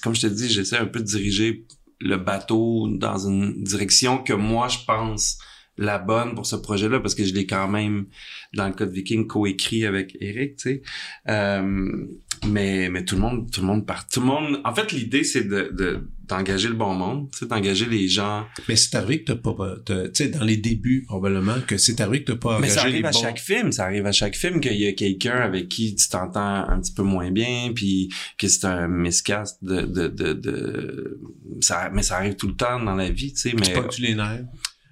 comme 0.03 0.15
je 0.15 0.23
te 0.23 0.27
dis, 0.27 0.49
j'essaie 0.49 0.77
un 0.77 0.87
peu 0.87 0.99
de 1.01 1.05
diriger 1.05 1.65
le 2.01 2.17
bateau 2.17 2.89
dans 2.89 3.29
une 3.29 3.63
direction 3.63 4.19
que 4.19 4.33
moi, 4.33 4.69
je 4.69 4.79
pense 4.87 5.39
la 5.77 5.99
bonne 5.99 6.35
pour 6.35 6.45
ce 6.47 6.57
projet-là 6.57 6.99
parce 7.01 7.15
que 7.15 7.25
je 7.25 7.33
l'ai 7.35 7.47
quand 7.47 7.69
même, 7.69 8.07
dans 8.55 8.67
le 8.67 8.75
cas 8.75 8.85
de 8.87 8.91
Viking, 8.93 9.27
coécrit 9.29 9.87
avec 9.87 10.17
Eric, 10.21 10.57
tu 10.57 10.63
sais. 10.63 10.83
Euh, 11.29 12.07
mais 12.49 12.89
mais 12.89 13.05
tout 13.05 13.15
le 13.17 13.21
monde 13.21 13.51
tout 13.51 13.61
le 13.61 13.67
monde 13.67 13.85
part 13.87 14.07
tout 14.07 14.21
le 14.21 14.27
monde 14.27 14.61
en 14.65 14.73
fait 14.73 14.93
l'idée 14.93 15.25
c'est 15.25 15.43
de 15.45 15.71
de- 15.73 16.09
d'engager 16.29 16.69
le 16.69 16.75
bon 16.75 16.95
monde 16.95 17.31
tu 17.33 17.39
sais 17.41 17.47
d'engager 17.47 17.87
les 17.87 18.09
gens 18.09 18.47
mais 18.69 18.77
c'est 18.77 18.95
arrivé 18.95 19.23
que 19.25 19.33
t'as 19.33 19.37
pas, 19.37 19.55
tu 19.85 19.95
sais, 20.13 20.29
dans 20.29 20.45
les 20.45 20.57
débuts, 20.57 21.05
probablement, 21.07 21.61
que 21.67 21.77
c'est 21.77 22.01
arrivé 22.01 22.23
que 22.25 22.33
t'as 22.33 22.39
pas 22.39 22.59
mais 22.61 22.67
engagé 22.71 22.75
ça 22.75 22.81
arrive 22.83 22.97
les 23.03 23.05
à 23.07 23.11
bons. 23.11 23.21
chaque 23.23 23.39
film 23.39 23.73
ça 23.73 23.85
arrive 23.85 24.07
à 24.07 24.13
chaque 24.13 24.37
film 24.37 24.61
qu'il 24.61 24.77
y 24.81 24.87
a 24.87 24.93
quelqu'un 24.93 25.37
avec 25.39 25.69
qui 25.69 25.95
tu 25.95 26.09
t'entends 26.09 26.41
un 26.69 26.81
petit 26.81 26.93
peu 26.93 27.03
moins 27.03 27.31
bien 27.31 27.73
puis 27.75 28.11
que 28.39 28.49
c'est 28.49 28.65
un 28.67 28.89
miscast 28.89 29.59
de 29.63 29.83
de 29.83 30.09
de, 30.09 30.33
de... 30.35 31.21
ça 31.61 31.91
mais 31.93 32.03
ça 32.03 32.17
arrive 32.17 32.37
tout 32.37 32.49
le 32.49 32.55
temps 32.57 32.79
dans 32.81 32.95
la 32.95 33.11
vie 33.11 33.33
tu 33.33 33.41
sais 33.41 33.53
mais 33.59 33.65
C'est 33.65 33.73
pas 33.73 33.83
que 33.83 33.95
tu 33.95 34.03
les 34.03 34.15
nerfs? 34.15 34.45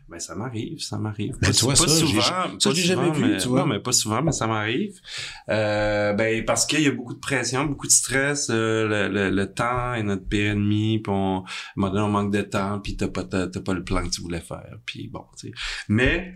Ben, 0.08 0.20
ça 0.20 0.36
m'arrive, 0.36 0.78
ça 0.78 0.98
m'arrive. 0.98 1.32
Ben, 1.40 1.48
Pas, 1.48 1.52
tu 1.52 1.64
vois, 1.64 1.74
pas 1.74 1.78
ça, 1.80 1.88
souvent. 1.88 2.22
ça, 2.60 2.70
j'ai 2.72 2.82
jamais 2.82 3.10
vu, 3.10 3.24
mais- 3.24 3.38
tu 3.38 3.48
vois. 3.48 3.60
Non, 3.62 3.66
mais 3.66 3.80
pas 3.80 3.90
souvent, 3.92 4.22
mais 4.22 4.30
ça 4.30 4.46
m'arrive. 4.46 5.00
Euh, 5.48 6.12
ben, 6.12 6.44
parce 6.44 6.64
qu'il 6.64 6.80
y 6.82 6.86
a 6.86 6.92
beaucoup 6.92 7.14
de 7.14 7.18
pression, 7.18 7.64
beaucoup 7.64 7.88
de 7.88 7.92
stress, 7.92 8.48
euh, 8.50 8.86
le, 8.86 9.08
le, 9.12 9.30
le 9.30 9.52
temps 9.52 9.94
est 9.94 10.04
notre 10.04 10.24
pire 10.28 10.52
ennemi, 10.52 11.00
puis 11.00 11.12
on, 11.12 11.38
à 11.38 11.40
un 11.40 11.44
moment 11.76 11.92
donné, 11.92 12.04
on 12.04 12.08
manque 12.10 12.32
de 12.32 12.42
temps, 12.42 12.78
puis 12.78 12.96
t'as 12.96 13.08
pas, 13.08 13.24
t'as, 13.24 13.48
pas 13.48 13.74
le 13.74 13.82
plan 13.82 14.04
que 14.04 14.10
tu 14.10 14.20
voulais 14.20 14.40
faire, 14.40 14.78
puis 14.86 15.08
bon, 15.08 15.24
tu 15.38 15.48
sais. 15.48 15.54
Mais, 15.88 16.34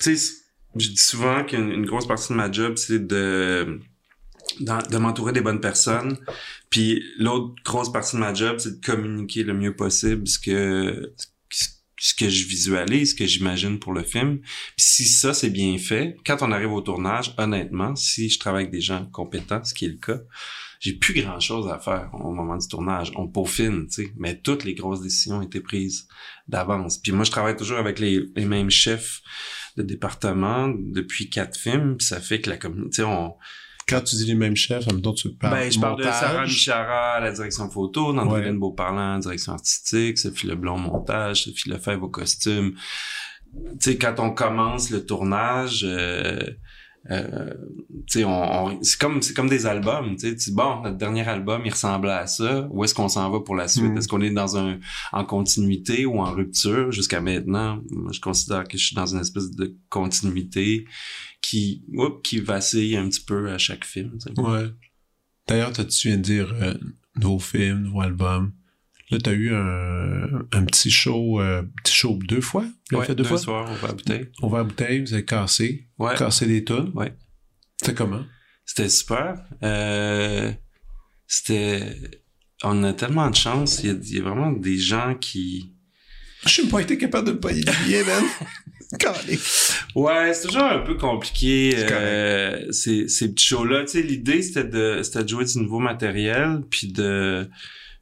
tu 0.00 0.16
sais, 0.16 0.34
je 0.74 0.88
dis 0.88 0.96
souvent 0.96 1.44
qu'une 1.44 1.70
une 1.70 1.86
grosse 1.86 2.06
partie 2.08 2.32
de 2.32 2.36
ma 2.36 2.50
job, 2.50 2.76
c'est 2.76 3.06
de, 3.06 3.80
de 4.60 4.96
m'entourer 4.98 5.32
des 5.32 5.40
bonnes 5.40 5.60
personnes. 5.60 6.16
Puis 6.70 7.02
l'autre 7.18 7.54
grosse 7.64 7.92
partie 7.92 8.16
de 8.16 8.20
ma 8.20 8.34
job, 8.34 8.56
c'est 8.58 8.80
de 8.80 8.84
communiquer 8.84 9.44
le 9.44 9.54
mieux 9.54 9.74
possible 9.76 10.26
ce 10.26 10.38
que 10.38 11.12
ce 11.98 12.14
que 12.14 12.28
je 12.28 12.46
visualise, 12.46 13.10
ce 13.10 13.14
que 13.14 13.26
j'imagine 13.26 13.78
pour 13.78 13.92
le 13.92 14.02
film. 14.02 14.38
Puis 14.40 14.86
si 14.86 15.04
ça 15.06 15.34
c'est 15.34 15.50
bien 15.50 15.76
fait, 15.78 16.16
quand 16.24 16.42
on 16.42 16.52
arrive 16.52 16.72
au 16.72 16.80
tournage, 16.80 17.34
honnêtement, 17.38 17.96
si 17.96 18.30
je 18.30 18.38
travaille 18.38 18.62
avec 18.62 18.72
des 18.72 18.80
gens 18.80 19.06
compétents, 19.06 19.62
ce 19.64 19.74
qui 19.74 19.84
est 19.84 19.88
le 19.88 19.98
cas, 19.98 20.20
j'ai 20.80 20.92
plus 20.92 21.20
grand 21.20 21.40
chose 21.40 21.68
à 21.68 21.78
faire 21.78 22.10
au 22.12 22.32
moment 22.32 22.56
du 22.56 22.68
tournage. 22.68 23.10
On 23.16 23.26
peaufine, 23.26 23.86
tu 23.88 24.04
sais, 24.04 24.12
mais 24.16 24.40
toutes 24.40 24.64
les 24.64 24.74
grosses 24.74 25.00
décisions 25.00 25.42
étaient 25.42 25.60
prises 25.60 26.06
d'avance. 26.46 26.98
Puis 26.98 27.10
moi, 27.10 27.24
je 27.24 27.32
travaille 27.32 27.56
toujours 27.56 27.78
avec 27.78 27.98
les, 27.98 28.20
les 28.36 28.44
mêmes 28.44 28.70
chefs 28.70 29.20
de 29.76 29.82
département 29.82 30.68
depuis 30.68 31.30
quatre 31.30 31.58
films, 31.58 31.96
puis 31.96 32.06
ça 32.06 32.20
fait 32.20 32.40
que 32.40 32.50
la 32.50 32.56
communauté, 32.56 33.02
on 33.02 33.34
Quand 33.88 34.00
tu 34.02 34.16
dis 34.16 34.26
les 34.26 34.34
mêmes 34.34 34.56
chefs, 34.56 34.86
en 34.88 34.92
même 34.92 35.02
temps, 35.02 35.14
tu 35.14 35.30
parles 35.30 35.54
ben, 35.60 35.72
je 35.72 35.78
parle 35.80 35.98
de. 35.98 36.02
Sarah 36.04 36.44
Michara 36.44 37.12
à 37.14 37.20
la 37.20 37.32
direction 37.32 37.70
photo, 37.70 38.12
d'André 38.12 38.42
Ouais. 38.42 38.52
Beauparlant, 38.52 39.18
direction 39.18 39.52
artistique, 39.54 40.18
Sophie 40.18 40.46
Leblond 40.46 40.78
montage, 40.78 41.44
Sophie 41.44 41.70
Lefebvre 41.70 42.04
au 42.04 42.08
costume. 42.08 42.74
Tu 43.54 43.92
sais, 43.92 43.96
quand 43.98 44.14
on 44.18 44.30
commence 44.30 44.90
le 44.90 45.06
tournage, 45.06 45.80
euh, 45.88 46.38
euh, 47.10 47.54
tu 48.06 48.18
sais, 48.18 48.24
on, 48.24 48.66
on- 48.66 48.82
c'est 48.82 49.00
comme 49.00 49.22
c'est 49.22 49.32
comme 49.32 49.48
des 49.48 49.64
albums. 49.64 50.16
Tu 50.16 50.38
sais, 50.38 50.52
bon, 50.52 50.82
notre 50.82 50.98
dernier 50.98 51.26
album, 51.26 51.62
il 51.64 51.70
ressemblait 51.72 52.12
à 52.12 52.26
ça. 52.26 52.66
Où 52.70 52.84
est-ce 52.84 52.94
qu'on 52.94 53.08
s'en 53.08 53.30
va 53.30 53.40
pour 53.40 53.56
la 53.56 53.68
suite? 53.68 53.84
Mm. 53.92 53.96
Est-ce 53.96 54.08
qu'on 54.08 54.20
est 54.20 54.30
dans 54.30 54.58
un 54.58 54.78
en 55.12 55.24
continuité 55.24 56.04
ou 56.04 56.20
en 56.20 56.30
rupture? 56.32 56.92
Jusqu'à 56.92 57.22
maintenant 57.22 57.80
Moi, 57.90 58.10
je 58.12 58.20
considère 58.20 58.64
que 58.64 58.76
je 58.76 58.84
suis 58.84 58.96
dans 58.96 59.06
une 59.06 59.20
espèce 59.20 59.50
de 59.52 59.74
continuité 59.88 60.84
qui, 61.40 61.84
qui 62.24 62.40
vacille 62.40 62.96
un 62.96 63.08
petit 63.08 63.20
peu 63.24 63.50
à 63.50 63.58
chaque 63.58 63.84
film. 63.84 64.18
tu. 64.18 64.40
Ouais. 64.40 64.66
D'ailleurs, 65.46 65.72
tu 65.72 66.08
viens 66.08 66.16
de 66.18 66.22
dire 66.22 66.52
euh, 66.60 66.74
nouveau 67.16 67.38
film, 67.38 67.82
nouveau 67.84 68.00
album. 68.02 68.52
Là, 69.10 69.18
t'as 69.22 69.32
eu 69.32 69.54
un, 69.54 70.40
un 70.52 70.64
petit 70.66 70.90
show, 70.90 71.40
euh, 71.40 71.62
petit 71.82 71.94
show 71.94 72.18
deux 72.28 72.42
fois? 72.42 72.66
Ouais, 72.92 73.06
fait 73.06 73.14
deux 73.14 73.22
deux 73.22 73.28
fois? 73.28 73.38
soirs, 73.38 73.66
on 73.70 73.74
va 73.76 73.88
à 73.88 73.92
bouteille. 73.92 74.28
On 74.42 74.48
va 74.48 74.58
à 74.60 74.64
bouteille, 74.64 75.00
vous 75.00 75.14
avez 75.14 75.24
cassé, 75.24 75.88
Ouais. 75.98 76.14
cassé 76.16 76.44
des 76.46 76.62
tonnes. 76.64 76.90
Ouais. 76.94 77.14
C'était 77.80 77.94
comment? 77.94 78.24
C'était 78.66 78.90
super. 78.90 79.42
Euh, 79.62 80.52
c'était... 81.26 81.96
On 82.62 82.82
a 82.84 82.92
tellement 82.92 83.30
de 83.30 83.36
chance. 83.36 83.80
Il 83.82 83.86
y 83.86 83.90
a, 83.90 83.94
il 83.94 84.14
y 84.16 84.18
a 84.18 84.22
vraiment 84.22 84.52
des 84.52 84.76
gens 84.76 85.14
qui... 85.18 85.72
Je 86.44 86.50
suis 86.50 86.66
pas 86.66 86.80
été 86.80 86.98
capable 86.98 87.28
de 87.28 87.32
le 87.32 87.40
payer 87.40 87.62
de 87.64 87.84
billet, 87.84 88.04
man. 88.04 88.24
Ouais, 89.94 90.32
c'est 90.34 90.46
toujours 90.48 90.62
un 90.64 90.78
peu 90.80 90.96
compliqué, 90.96 91.74
euh, 91.76 92.70
ces, 92.72 93.08
ces 93.08 93.32
petits 93.32 93.46
shows-là. 93.46 93.82
Tu 93.84 93.88
sais, 93.92 94.02
l'idée, 94.02 94.42
c'était 94.42 94.64
de, 94.64 95.02
c'était 95.02 95.24
de 95.24 95.28
jouer 95.28 95.44
du 95.44 95.58
nouveau 95.58 95.78
matériel, 95.78 96.62
puis 96.70 96.88
de 96.92 97.48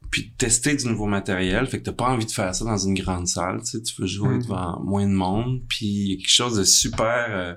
puis 0.09 0.23
de 0.23 0.29
tester 0.37 0.75
du 0.75 0.87
nouveau 0.87 1.05
matériel. 1.07 1.65
Fait 1.67 1.79
que 1.79 1.83
t'as 1.83 1.91
pas 1.91 2.05
envie 2.05 2.25
de 2.25 2.31
faire 2.31 2.55
ça 2.55 2.63
dans 2.63 2.77
une 2.77 2.93
grande 2.93 3.27
salle. 3.27 3.59
Tu 3.59 3.71
sais, 3.71 3.81
tu 3.81 4.01
veux 4.01 4.07
jouer 4.07 4.35
Mm. 4.35 4.41
devant 4.43 4.79
moins 4.81 5.05
de 5.05 5.11
monde. 5.13 5.61
Puis 5.67 5.85
il 5.85 6.09
y 6.11 6.13
a 6.13 6.17
quelque 6.17 6.31
chose 6.31 6.55
de 6.57 6.63
super... 6.63 7.25
euh, 7.29 7.53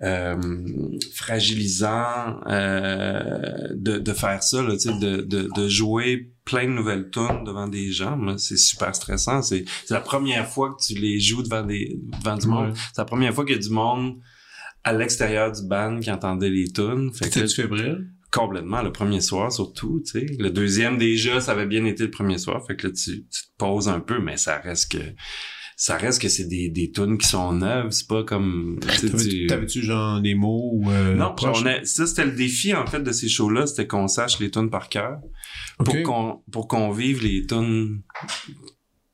euh, 0.00 0.36
fragilisant 1.14 2.40
euh, 2.48 3.68
de, 3.74 3.98
de 3.98 4.12
faire 4.12 4.42
ça, 4.44 4.62
là, 4.62 4.72
tu 4.74 4.90
sais, 4.90 4.98
de, 4.98 5.22
de, 5.22 5.48
de 5.54 5.68
jouer 5.68 6.30
plein 6.48 6.64
de 6.64 6.72
nouvelles 6.72 7.10
tunes 7.10 7.44
devant 7.44 7.68
des 7.68 7.92
gens. 7.92 8.16
Moi, 8.16 8.38
c'est 8.38 8.56
super 8.56 8.94
stressant. 8.94 9.42
C'est 9.42 9.64
c'est 9.84 9.94
la 9.94 10.00
première 10.00 10.48
fois 10.48 10.74
que 10.74 10.82
tu 10.82 10.94
les 10.94 11.20
joues 11.20 11.42
devant 11.42 11.62
des 11.62 12.00
devant 12.22 12.36
du 12.36 12.46
monde. 12.46 12.68
Ouais. 12.70 12.80
C'est 12.94 13.02
la 13.02 13.04
première 13.04 13.34
fois 13.34 13.44
qu'il 13.44 13.56
y 13.56 13.58
a 13.58 13.62
du 13.62 13.70
monde 13.70 14.16
à 14.84 14.92
l'extérieur 14.92 15.52
du 15.52 15.62
band 15.66 16.00
qui 16.00 16.10
entendait 16.10 16.48
les 16.48 16.72
tunes. 16.72 17.12
Fait 17.12 17.28
que 17.28 17.46
fébrile? 17.46 18.08
complètement 18.30 18.82
le 18.82 18.92
premier 18.92 19.22
soir 19.22 19.50
surtout, 19.50 20.02
tu 20.04 20.20
sais. 20.20 20.26
Le 20.38 20.50
deuxième 20.50 20.98
déjà, 20.98 21.40
ça 21.40 21.52
avait 21.52 21.66
bien 21.66 21.84
été 21.86 22.04
le 22.04 22.10
premier 22.10 22.36
soir, 22.36 22.62
fait 22.66 22.76
que 22.76 22.88
là 22.88 22.92
tu, 22.92 23.26
tu 23.26 23.42
te 23.42 23.56
poses 23.56 23.88
un 23.88 24.00
peu, 24.00 24.20
mais 24.20 24.36
ça 24.36 24.58
reste 24.58 24.92
que 24.92 24.98
ça 25.80 25.96
reste 25.96 26.20
que 26.20 26.28
c'est 26.28 26.46
des 26.48 26.68
des 26.70 26.90
tunes 26.90 27.16
qui 27.18 27.28
sont 27.28 27.52
neuves, 27.52 27.90
c'est 27.90 28.08
pas 28.08 28.24
comme 28.24 28.80
T'avais-tu 29.48 29.80
genre 29.82 30.20
des 30.20 30.34
mots 30.34 30.70
ou 30.74 30.90
euh, 30.90 31.14
non, 31.14 31.36
on 31.44 31.66
a, 31.66 31.84
ça 31.84 32.04
c'était 32.06 32.24
le 32.24 32.32
défi 32.32 32.74
en 32.74 32.84
fait 32.84 33.00
de 33.00 33.12
ces 33.12 33.28
shows-là, 33.28 33.66
c'était 33.68 33.86
qu'on 33.86 34.08
sache 34.08 34.40
les 34.40 34.50
tunes 34.50 34.70
par 34.70 34.88
cœur 34.88 35.18
pour 35.78 35.94
qu'on 36.02 36.42
pour 36.50 36.66
qu'on 36.66 36.90
vive 36.90 37.22
les 37.22 37.46
tunes 37.46 38.02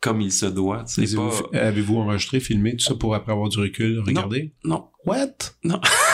comme 0.01 0.21
il 0.23 0.33
se 0.33 0.47
doit, 0.47 0.85
pas 0.85 1.03
avez-vous- 1.03 1.47
Avez-vous 1.55 1.97
enregistré, 1.97 2.41
filmé, 2.41 2.77
tout 2.77 2.85
ça 2.85 2.95
pour 2.95 3.15
après 3.15 3.33
avoir 3.33 3.49
du 3.51 3.59
recul, 3.59 4.01
regarder? 4.01 4.53
non, 4.65 4.89
What? 5.07 5.37
Non. 5.65 5.81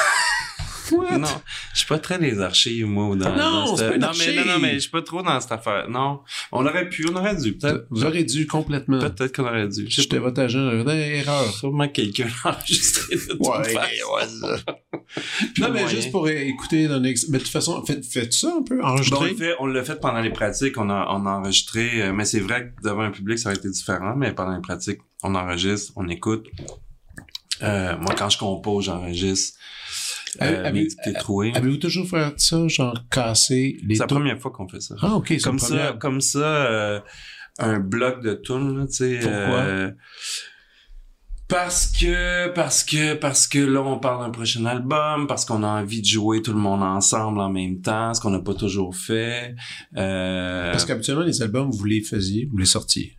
What? 0.92 1.18
non, 1.18 1.29
je 1.72 1.79
suis 1.79 1.87
pas 1.87 1.98
très 1.98 2.18
des 2.18 2.40
archives 2.40 2.87
moi 2.87 3.07
ou 3.09 3.16
dans, 3.16 3.31
Non, 3.35 3.64
dans 3.66 3.76
cette- 3.76 3.98
non 3.98 4.11
mais 4.18 4.35
non, 4.35 4.44
non 4.53 4.59
mais 4.61 4.74
je 4.74 4.79
suis 4.81 4.90
pas 4.90 5.03
trop 5.03 5.22
dans 5.22 5.40
cette 5.40 5.53
affaire. 5.53 5.88
Non, 5.88 6.20
on 6.53 6.64
aurait 6.66 6.88
pu, 6.88 7.07
on 7.11 7.16
aurait 7.16 7.37
dû 7.37 7.55
peut-être 7.57 7.87
Vous 7.90 8.05
auriez 8.05 8.24
dû 8.24 8.46
complètement. 8.46 8.98
peut-être 8.98 9.35
qu'on 9.37 9.44
aurait 9.46 9.68
dû. 9.68 9.87
J'étais 9.88 10.18
votre 10.18 10.40
agent, 10.40 10.70
j'aurais 10.70 11.18
erreur. 11.18 11.44
Sûrement 11.55 11.88
quelqu'un 11.88 12.26
l'a 12.44 12.50
enregistré 12.53 13.16
de 13.16 13.20
toute 13.20 13.46
façon. 13.46 14.48
Puis 15.55 15.62
Non, 15.62 15.68
mais 15.70 15.81
moyen. 15.81 15.88
juste 15.88 16.11
pour 16.12 16.29
écouter 16.29 16.87
dans 16.88 16.98
l'ex... 17.00 17.29
Mais 17.29 17.38
de 17.38 17.42
toute 17.42 17.53
façon, 17.53 17.85
faites, 17.85 18.05
faites 18.05 18.33
ça 18.33 18.55
un 18.59 18.62
peu, 18.62 18.81
on 18.81 18.87
enregistrer. 18.87 19.31
le 19.31 19.37
fait, 19.37 19.55
on 19.59 19.66
l'a 19.66 19.83
fait 19.83 19.98
pendant 20.00 20.20
les 20.20 20.31
pratiques, 20.31 20.79
on 20.79 20.88
a, 20.88 21.07
on 21.11 21.26
a 21.26 21.31
enregistré, 21.31 22.03
euh, 22.03 22.12
mais 22.12 22.24
c'est 22.24 22.40
vrai 22.40 22.72
que 22.76 22.83
devant 22.88 23.03
un 23.03 23.11
public, 23.11 23.38
ça 23.38 23.48
aurait 23.48 23.59
été 23.59 23.68
différent, 23.68 24.14
mais 24.16 24.33
pendant 24.33 24.55
les 24.55 24.61
pratiques, 24.62 25.00
on 25.22 25.35
enregistre, 25.35 25.92
on 25.96 26.09
écoute. 26.09 26.46
Euh, 27.62 27.96
moi, 27.98 28.14
quand 28.16 28.31
je 28.31 28.38
compose, 28.38 28.85
j'enregistre. 28.87 29.59
Euh, 30.40 30.44
Euh, 30.44 30.64
avez-. 30.66 31.52
Avez-vous 31.56 31.76
toujours 31.78 32.08
fait 32.08 32.32
ça, 32.38 32.68
genre 32.68 32.94
casser 33.10 33.78
les 33.84 33.96
C'est 33.96 34.02
la 34.02 34.06
première 34.06 34.38
fois 34.38 34.50
qu'on 34.52 34.68
fait 34.68 34.80
ça. 34.80 34.94
Ah, 35.02 35.14
ok, 35.16 35.26
c'est 35.28 35.38
comme 35.42 35.56
la 35.56 35.62
première. 35.66 35.86
ça, 35.86 35.92
comme 36.00 36.20
ça, 36.20 36.38
euh, 36.66 37.00
un 37.58 37.80
bloc 37.80 38.22
de 38.22 38.34
tunes, 38.34 38.86
tu 38.88 38.94
sais. 38.94 39.18
Pourquoi? 39.20 39.58
euh, 39.58 39.90
parce 41.48 41.88
que, 41.88 42.48
parce 42.54 42.84
que, 42.84 43.14
parce 43.14 43.48
que 43.48 43.58
là, 43.58 43.80
on 43.82 43.98
parle 43.98 44.24
d'un 44.24 44.30
prochain 44.30 44.64
album, 44.66 45.26
parce 45.26 45.44
qu'on 45.44 45.64
a 45.64 45.80
envie 45.80 46.00
de 46.00 46.06
jouer 46.06 46.42
tout 46.42 46.52
le 46.52 46.60
monde 46.60 46.82
ensemble 46.84 47.40
en 47.40 47.50
même 47.50 47.80
temps, 47.80 48.14
ce 48.14 48.20
qu'on 48.20 48.30
n'a 48.30 48.38
pas 48.38 48.54
toujours 48.54 48.94
fait. 48.94 49.56
Euh, 49.96 50.70
Parce 50.70 50.84
qu'habituellement, 50.84 51.24
les 51.24 51.42
albums, 51.42 51.68
vous 51.72 51.84
les 51.86 52.02
faisiez, 52.02 52.46
vous 52.48 52.56
les 52.56 52.66
sortiez. 52.66 53.16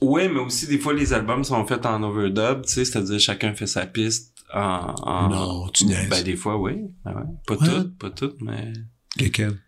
Oui, 0.00 0.28
mais 0.32 0.38
aussi 0.38 0.68
des 0.68 0.78
fois 0.78 0.94
les 0.94 1.12
albums 1.12 1.42
sont 1.42 1.66
faits 1.66 1.84
en 1.84 2.00
overdub, 2.04 2.62
tu 2.64 2.72
sais, 2.74 2.84
c'est-à-dire 2.84 3.18
chacun 3.18 3.52
fait 3.52 3.66
sa 3.66 3.84
piste 3.84 4.32
en. 4.54 4.94
en- 5.02 5.28
Non, 5.28 5.68
tu 5.68 5.84
niaises. 5.86 6.08
Ben 6.08 6.22
des 6.24 6.36
fois 6.36 6.58
oui, 6.58 6.76
Ben 7.04 7.14
ouais. 7.14 7.22
pas 7.46 7.54
What? 7.56 7.66
toutes, 7.66 7.98
pas 7.98 8.10
toutes, 8.10 8.40
mais 8.40 8.72
Lesquels? 9.16 9.58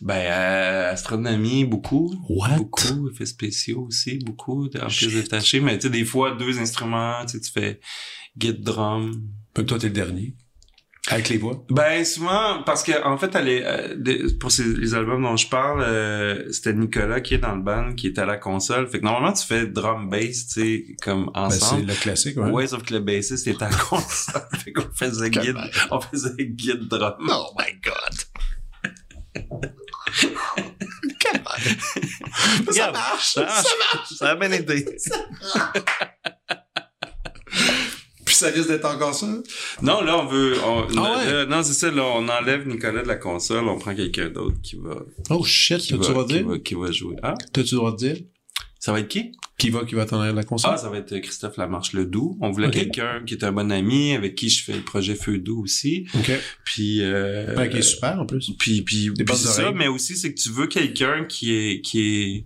ben 0.00 0.14
euh, 0.14 0.92
astronomie 0.92 1.64
beaucoup, 1.64 2.14
What? 2.28 2.56
beaucoup 2.56 3.08
effets 3.10 3.26
spéciaux 3.26 3.82
aussi, 3.86 4.18
beaucoup 4.18 4.66
en 4.66 4.86
pièces 4.88 5.12
détachées, 5.12 5.60
mais 5.60 5.78
tu 5.78 5.86
sais 5.86 5.90
des 5.90 6.04
fois 6.04 6.34
deux 6.36 6.58
instruments, 6.58 7.24
tu 7.26 7.38
fais 7.52 7.80
guide 8.36 8.62
drum. 8.62 9.10
Toi, 9.54 9.78
t'es 9.78 9.88
le 9.88 9.92
dernier. 9.92 10.34
Avec 11.10 11.28
les 11.28 11.38
voix? 11.38 11.64
Ben 11.70 12.04
souvent 12.04 12.62
parce 12.64 12.82
que 12.82 13.04
en 13.04 13.18
fait 13.18 13.34
elle 13.34 13.48
est, 13.48 13.64
euh, 13.64 14.28
pour 14.38 14.50
ces, 14.50 14.64
les 14.64 14.94
albums 14.94 15.22
dont 15.22 15.36
je 15.36 15.48
parle 15.48 15.82
euh, 15.82 16.50
c'était 16.52 16.72
Nicolas 16.72 17.20
qui 17.20 17.34
est 17.34 17.38
dans 17.38 17.54
le 17.56 17.62
band 17.62 17.94
qui 17.94 18.06
est 18.08 18.18
à 18.18 18.24
la 18.24 18.36
console. 18.36 18.86
Fait 18.88 19.00
que 19.00 19.04
normalement 19.04 19.32
tu 19.32 19.44
fais 19.46 19.66
drum 19.66 20.08
bass 20.08 20.46
tu 20.46 20.60
sais 20.60 20.84
comme 21.02 21.30
Ben, 21.34 21.50
c'est 21.50 21.62
ensemble. 21.64 21.86
le 21.86 21.94
classique, 21.94 22.36
ouais. 22.36 22.50
ouais. 22.50 22.66
sauf 22.66 22.82
que 22.84 22.94
le 22.94 23.00
bassiste 23.00 23.46
était 23.46 23.64
à 23.64 23.70
la 23.70 23.76
console. 23.90 24.42
Fait 24.64 24.72
qu'on 24.72 24.88
faisait 24.94 25.30
guide 25.30 25.56
on 25.90 26.00
faisait 26.00 26.46
guide 26.46 26.88
drum. 26.88 27.14
Oh 27.28 27.54
my 27.58 27.74
god! 27.82 28.14
ça 32.70 32.92
marche. 32.92 33.32
ça 33.34 33.42
marche. 33.42 34.12
Ça 34.16 34.30
a 34.30 34.34
bien 34.36 34.50
été 34.52 34.86
ça 38.40 38.48
risque 38.50 38.68
d'être 38.68 38.84
encore 38.84 39.14
ça? 39.14 39.26
non 39.82 40.00
là 40.02 40.18
on 40.18 40.26
veut 40.26 40.54
on, 40.64 40.86
Ah 40.98 41.18
ouais? 41.18 41.32
là, 41.32 41.46
non 41.46 41.62
c'est 41.62 41.72
ça 41.74 41.90
là 41.90 42.02
on 42.04 42.28
enlève 42.28 42.66
Nicolas 42.66 43.02
de 43.02 43.08
la 43.08 43.16
console 43.16 43.68
on 43.68 43.78
prend 43.78 43.94
quelqu'un 43.94 44.28
d'autre 44.28 44.56
qui 44.62 44.76
va 44.76 44.96
Oh 45.30 45.44
shit, 45.44 45.78
t'as-tu 45.78 45.92
le 45.94 45.98
droit 45.98 46.24
de 46.24 46.28
qui 46.32 46.38
dire? 46.38 46.48
va 46.48 46.58
qui 46.58 46.74
va 46.74 46.90
jouer 46.90 47.16
ah 47.22 47.34
T'as-tu 47.52 47.74
le 47.74 47.78
droit 47.78 47.92
de 47.92 47.96
dire? 47.96 48.16
ça 48.78 48.92
va 48.92 49.00
être 49.00 49.08
qui? 49.08 49.32
Qui 49.58 49.68
va, 49.68 49.84
qui 49.84 49.94
va 49.94 50.06
t'en 50.06 50.18
aller 50.20 50.32
de 50.32 50.36
la 50.38 50.42
console? 50.44 50.70
Ah, 50.72 50.78
ça 50.78 50.88
va 50.88 50.96
être 50.96 51.18
Christophe 51.18 51.58
Lamarche 51.58 51.92
Ledoux. 51.92 52.38
On 52.40 52.50
voulait 52.50 52.70
quelqu'un 52.70 53.20
qui 53.26 53.34
est 53.34 53.44
un 53.44 53.52
bon 53.52 53.70
ami, 53.70 54.14
avec 54.14 54.34
qui 54.34 54.48
je 54.48 54.64
fais 54.64 54.72
le 54.72 54.80
projet 54.80 55.14
Feu 55.14 55.36
doux 55.36 55.62
aussi. 55.64 56.06
OK. 56.14 56.30
Puis, 56.64 57.02
euh, 57.02 57.54
Ben, 57.56 57.68
qui 57.68 57.76
est 57.76 57.82
super, 57.82 58.18
en 58.22 58.24
plus. 58.24 58.52
puis, 58.58 58.80
puis, 58.80 59.10
puis 59.10 59.36
ça, 59.36 59.70
mais 59.72 59.86
aussi 59.86 60.16
c'est 60.16 60.32
que 60.32 60.40
tu 60.40 60.48
veux 60.48 60.66
quelqu'un 60.66 61.26
qui 61.28 61.52
est, 61.54 61.82
qui 61.82 62.00
est, 62.00 62.44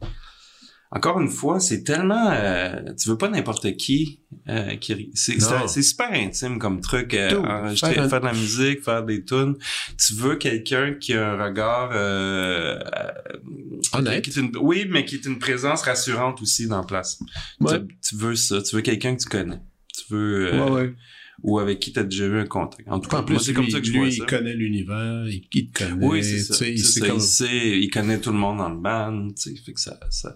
encore 0.94 1.20
une 1.20 1.28
fois, 1.28 1.58
c'est 1.60 1.82
tellement, 1.82 2.30
euh, 2.30 2.80
tu 3.00 3.08
veux 3.08 3.18
pas 3.18 3.28
n'importe 3.28 3.76
qui, 3.76 4.20
euh, 4.48 4.76
qui, 4.76 5.10
c'est, 5.14 5.40
c'est, 5.40 5.66
c'est 5.68 5.82
super 5.82 6.12
intime 6.12 6.58
comme 6.58 6.80
truc, 6.80 7.14
euh, 7.14 7.30
Tout. 7.30 7.44
enregistrer, 7.44 7.94
Faire 7.94 8.20
de 8.20 8.26
la 8.26 8.32
musique, 8.32 8.82
faire 8.82 9.04
des 9.04 9.24
tunes. 9.24 9.56
Tu 9.98 10.14
veux 10.14 10.36
quelqu'un 10.36 10.94
qui 10.94 11.14
a 11.14 11.32
un 11.32 11.44
regard, 11.44 11.90
euh, 11.94 12.78
euh, 12.78 13.80
Honnête. 13.92 14.22
qui 14.24 14.30
est 14.30 14.36
une, 14.40 14.52
oui, 14.60 14.86
mais 14.88 15.04
qui 15.04 15.16
est 15.16 15.24
une 15.26 15.38
présence 15.38 15.82
rassurante 15.82 16.40
aussi 16.42 16.66
dans 16.68 16.78
la 16.78 16.84
place. 16.86 17.18
Ouais. 17.60 17.80
Tu, 17.80 17.98
tu 18.10 18.16
veux 18.16 18.36
ça. 18.36 18.62
Tu 18.62 18.76
veux 18.76 18.82
quelqu'un 18.82 19.16
que 19.16 19.22
tu 19.22 19.28
connais. 19.28 19.60
Tu 19.96 20.04
veux, 20.14 20.52
euh, 20.54 20.64
Ouais, 20.64 20.70
ouais. 20.70 20.94
ou 21.42 21.58
avec 21.58 21.80
qui 21.80 21.92
tu 21.92 21.98
as 21.98 22.04
déjà 22.04 22.26
eu 22.26 22.38
un 22.38 22.46
contact. 22.46 22.88
En 22.88 23.00
tout 23.00 23.08
cas, 23.10 23.18
En 23.18 23.22
plus, 23.24 23.34
moi, 23.34 23.42
c'est 23.42 23.50
lui, 23.52 23.56
comme 23.56 23.70
ça 23.70 23.80
que 23.80 23.86
je 23.86 23.92
lui, 23.92 23.98
vois 23.98 24.08
il 24.08 24.24
connaît 24.26 24.54
l'univers, 24.54 25.24
il, 25.28 25.42
il 25.52 25.70
te 25.70 25.84
connaît. 25.84 26.06
Oui, 26.06 26.22
c'est 26.22 26.38
ça. 26.38 26.66
il 26.66 26.78
ça. 26.78 27.06
comme- 27.06 27.16
Il 27.16 27.20
sait, 27.20 27.80
il 27.80 27.90
connaît 27.90 28.20
tout 28.20 28.30
le 28.30 28.38
monde 28.38 28.58
dans 28.58 28.68
le 28.70 28.76
band, 28.80 29.28
tu 29.34 29.54
sais, 29.54 29.56
fait 29.64 29.72
que 29.72 29.80
ça, 29.80 29.98
ça... 30.10 30.34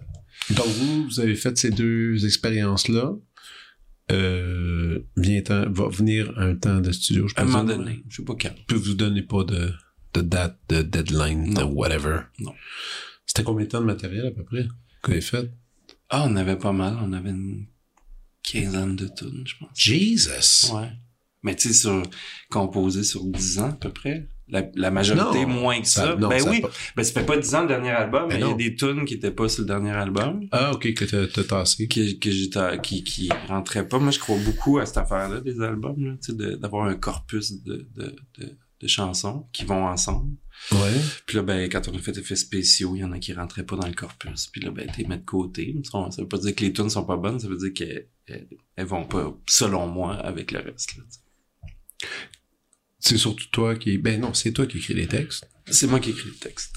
Donc, 0.50 0.66
vous, 0.66 1.04
vous 1.04 1.20
avez 1.20 1.34
fait 1.34 1.56
ces 1.58 1.70
deux 1.70 2.24
expériences-là. 2.24 3.12
euh, 4.10 5.00
vient 5.16 5.42
un- 5.50 5.68
va 5.68 5.88
venir 5.88 6.32
un 6.38 6.54
temps 6.54 6.80
de 6.80 6.90
studio, 6.92 7.28
je 7.28 7.34
À 7.36 7.42
un 7.42 7.44
peux 7.44 7.50
moment 7.52 7.64
donné, 7.64 8.02
je 8.08 8.16
sais 8.16 8.24
pas 8.24 8.34
quand. 8.40 8.54
Je 8.56 8.64
peux 8.64 8.74
vous 8.80 8.94
donner 8.94 9.20
pas 9.22 9.44
de, 9.44 9.70
de 10.14 10.20
date, 10.22 10.58
de 10.70 10.80
deadline, 10.80 11.52
de 11.52 11.62
whatever? 11.62 12.20
Non. 12.38 12.54
C'était 13.26 13.42
combien 13.42 13.66
de 13.66 13.70
temps 13.70 13.80
de 13.80 13.86
matériel 13.86 14.26
à 14.26 14.30
peu 14.30 14.44
près 14.44 14.64
que 15.02 15.08
vous 15.08 15.12
avez 15.12 15.20
fait? 15.20 15.50
Ah, 16.08 16.24
on 16.26 16.36
avait 16.36 16.56
pas 16.56 16.72
mal. 16.72 16.96
On 17.02 17.12
avait 17.12 17.28
une 17.30 17.66
quinzaine 18.42 18.96
de 18.96 19.08
tunes, 19.14 19.44
je 19.46 19.54
pense. 19.60 19.68
Jesus! 19.74 20.72
Ouais. 20.72 20.90
Mais 21.42 21.54
tu 21.54 21.68
sais, 21.68 21.74
sur, 21.74 22.02
composé 22.50 23.02
sur 23.04 23.24
10 23.24 23.58
ans 23.60 23.70
à 23.70 23.72
peu 23.72 23.90
près. 23.90 24.28
La, 24.50 24.62
la 24.76 24.90
majorité 24.90 25.44
Non, 25.44 25.48
moins 25.60 25.78
que 25.82 25.86
ça. 25.86 26.06
ça- 26.06 26.16
non, 26.16 26.28
ben 26.30 26.38
ça 26.40 26.50
oui. 26.50 26.62
pas- 26.62 26.70
Ben 26.96 27.02
ça 27.04 27.12
fait 27.20 27.26
pas 27.26 27.36
10 27.36 27.54
ans 27.54 27.62
le 27.62 27.68
dernier 27.68 27.90
album, 27.90 28.28
Ben 28.30 28.38
mais 28.40 28.46
il 28.46 28.48
y 28.48 28.50
a 28.50 28.54
des 28.54 28.74
tunes 28.76 29.04
qui 29.04 29.14
étaient 29.14 29.30
pas 29.30 29.46
sur 29.48 29.60
le 29.62 29.66
dernier 29.68 29.90
album. 29.90 30.40
Ah, 30.52 30.72
ok, 30.72 30.94
que 30.94 31.04
t'as 31.04 31.26
t'as 31.26 31.44
tassé. 31.44 31.86
Que, 31.86 32.18
que 32.18 32.30
j'étais, 32.30 32.80
qui, 32.82 33.04
qui 33.04 33.28
rentraient 33.46 33.86
pas. 33.86 33.98
Moi, 33.98 34.10
je 34.10 34.18
crois 34.18 34.38
beaucoup 34.38 34.78
à 34.78 34.86
cette 34.86 34.96
affaire-là 34.96 35.40
des 35.42 35.60
albums, 35.60 36.02
là, 36.02 36.12
tu 36.24 36.32
sais, 36.32 36.56
d'avoir 36.56 36.86
un 36.86 36.94
corpus 36.94 37.62
de, 37.62 37.86
de, 37.94 38.16
de, 38.38 38.56
de 38.80 38.86
chansons 38.88 39.46
qui 39.52 39.66
vont 39.66 39.86
ensemble. 39.86 40.32
Ouais. 40.72 40.78
Puis 41.26 41.36
là, 41.36 41.42
ben, 41.42 41.68
quand 41.68 41.86
on 41.88 41.94
a 41.94 41.98
fait 41.98 42.16
effets 42.16 42.34
spéciaux, 42.34 42.96
il 42.96 43.00
y 43.00 43.04
en 43.04 43.12
a 43.12 43.18
qui 43.18 43.34
rentraient 43.34 43.66
pas 43.66 43.76
dans 43.76 43.86
le 43.86 43.92
corpus. 43.92 44.46
Puis 44.46 44.62
là, 44.62 44.70
ben, 44.70 44.90
t'es 44.96 45.04
mis 45.04 45.18
de 45.18 45.24
côté. 45.26 45.76
Ça 45.92 46.08
veut 46.22 46.26
pas 46.26 46.38
dire 46.38 46.54
que 46.54 46.64
les 46.64 46.72
tunes 46.72 46.88
sont 46.88 47.04
pas 47.04 47.16
bonnes, 47.18 47.38
ça 47.38 47.48
veut 47.48 47.58
dire 47.58 47.74
qu'elles 47.74 48.08
elles, 48.76 48.86
vont 48.86 49.04
pas, 49.04 49.30
selon 49.46 49.86
moi, 49.88 50.14
avec 50.14 50.52
le 50.52 50.60
reste. 50.60 50.96
Là. 50.96 51.02
C'est 52.98 53.16
surtout 53.16 53.46
toi 53.52 53.76
qui... 53.76 53.98
Ben 53.98 54.20
non, 54.20 54.34
c'est 54.34 54.52
toi 54.52 54.66
qui 54.66 54.78
écris 54.78 54.94
les 54.94 55.06
textes. 55.06 55.48
C'est 55.70 55.86
moi 55.86 56.00
qui 56.00 56.10
écris 56.10 56.28
le 56.28 56.34
texte. 56.34 56.74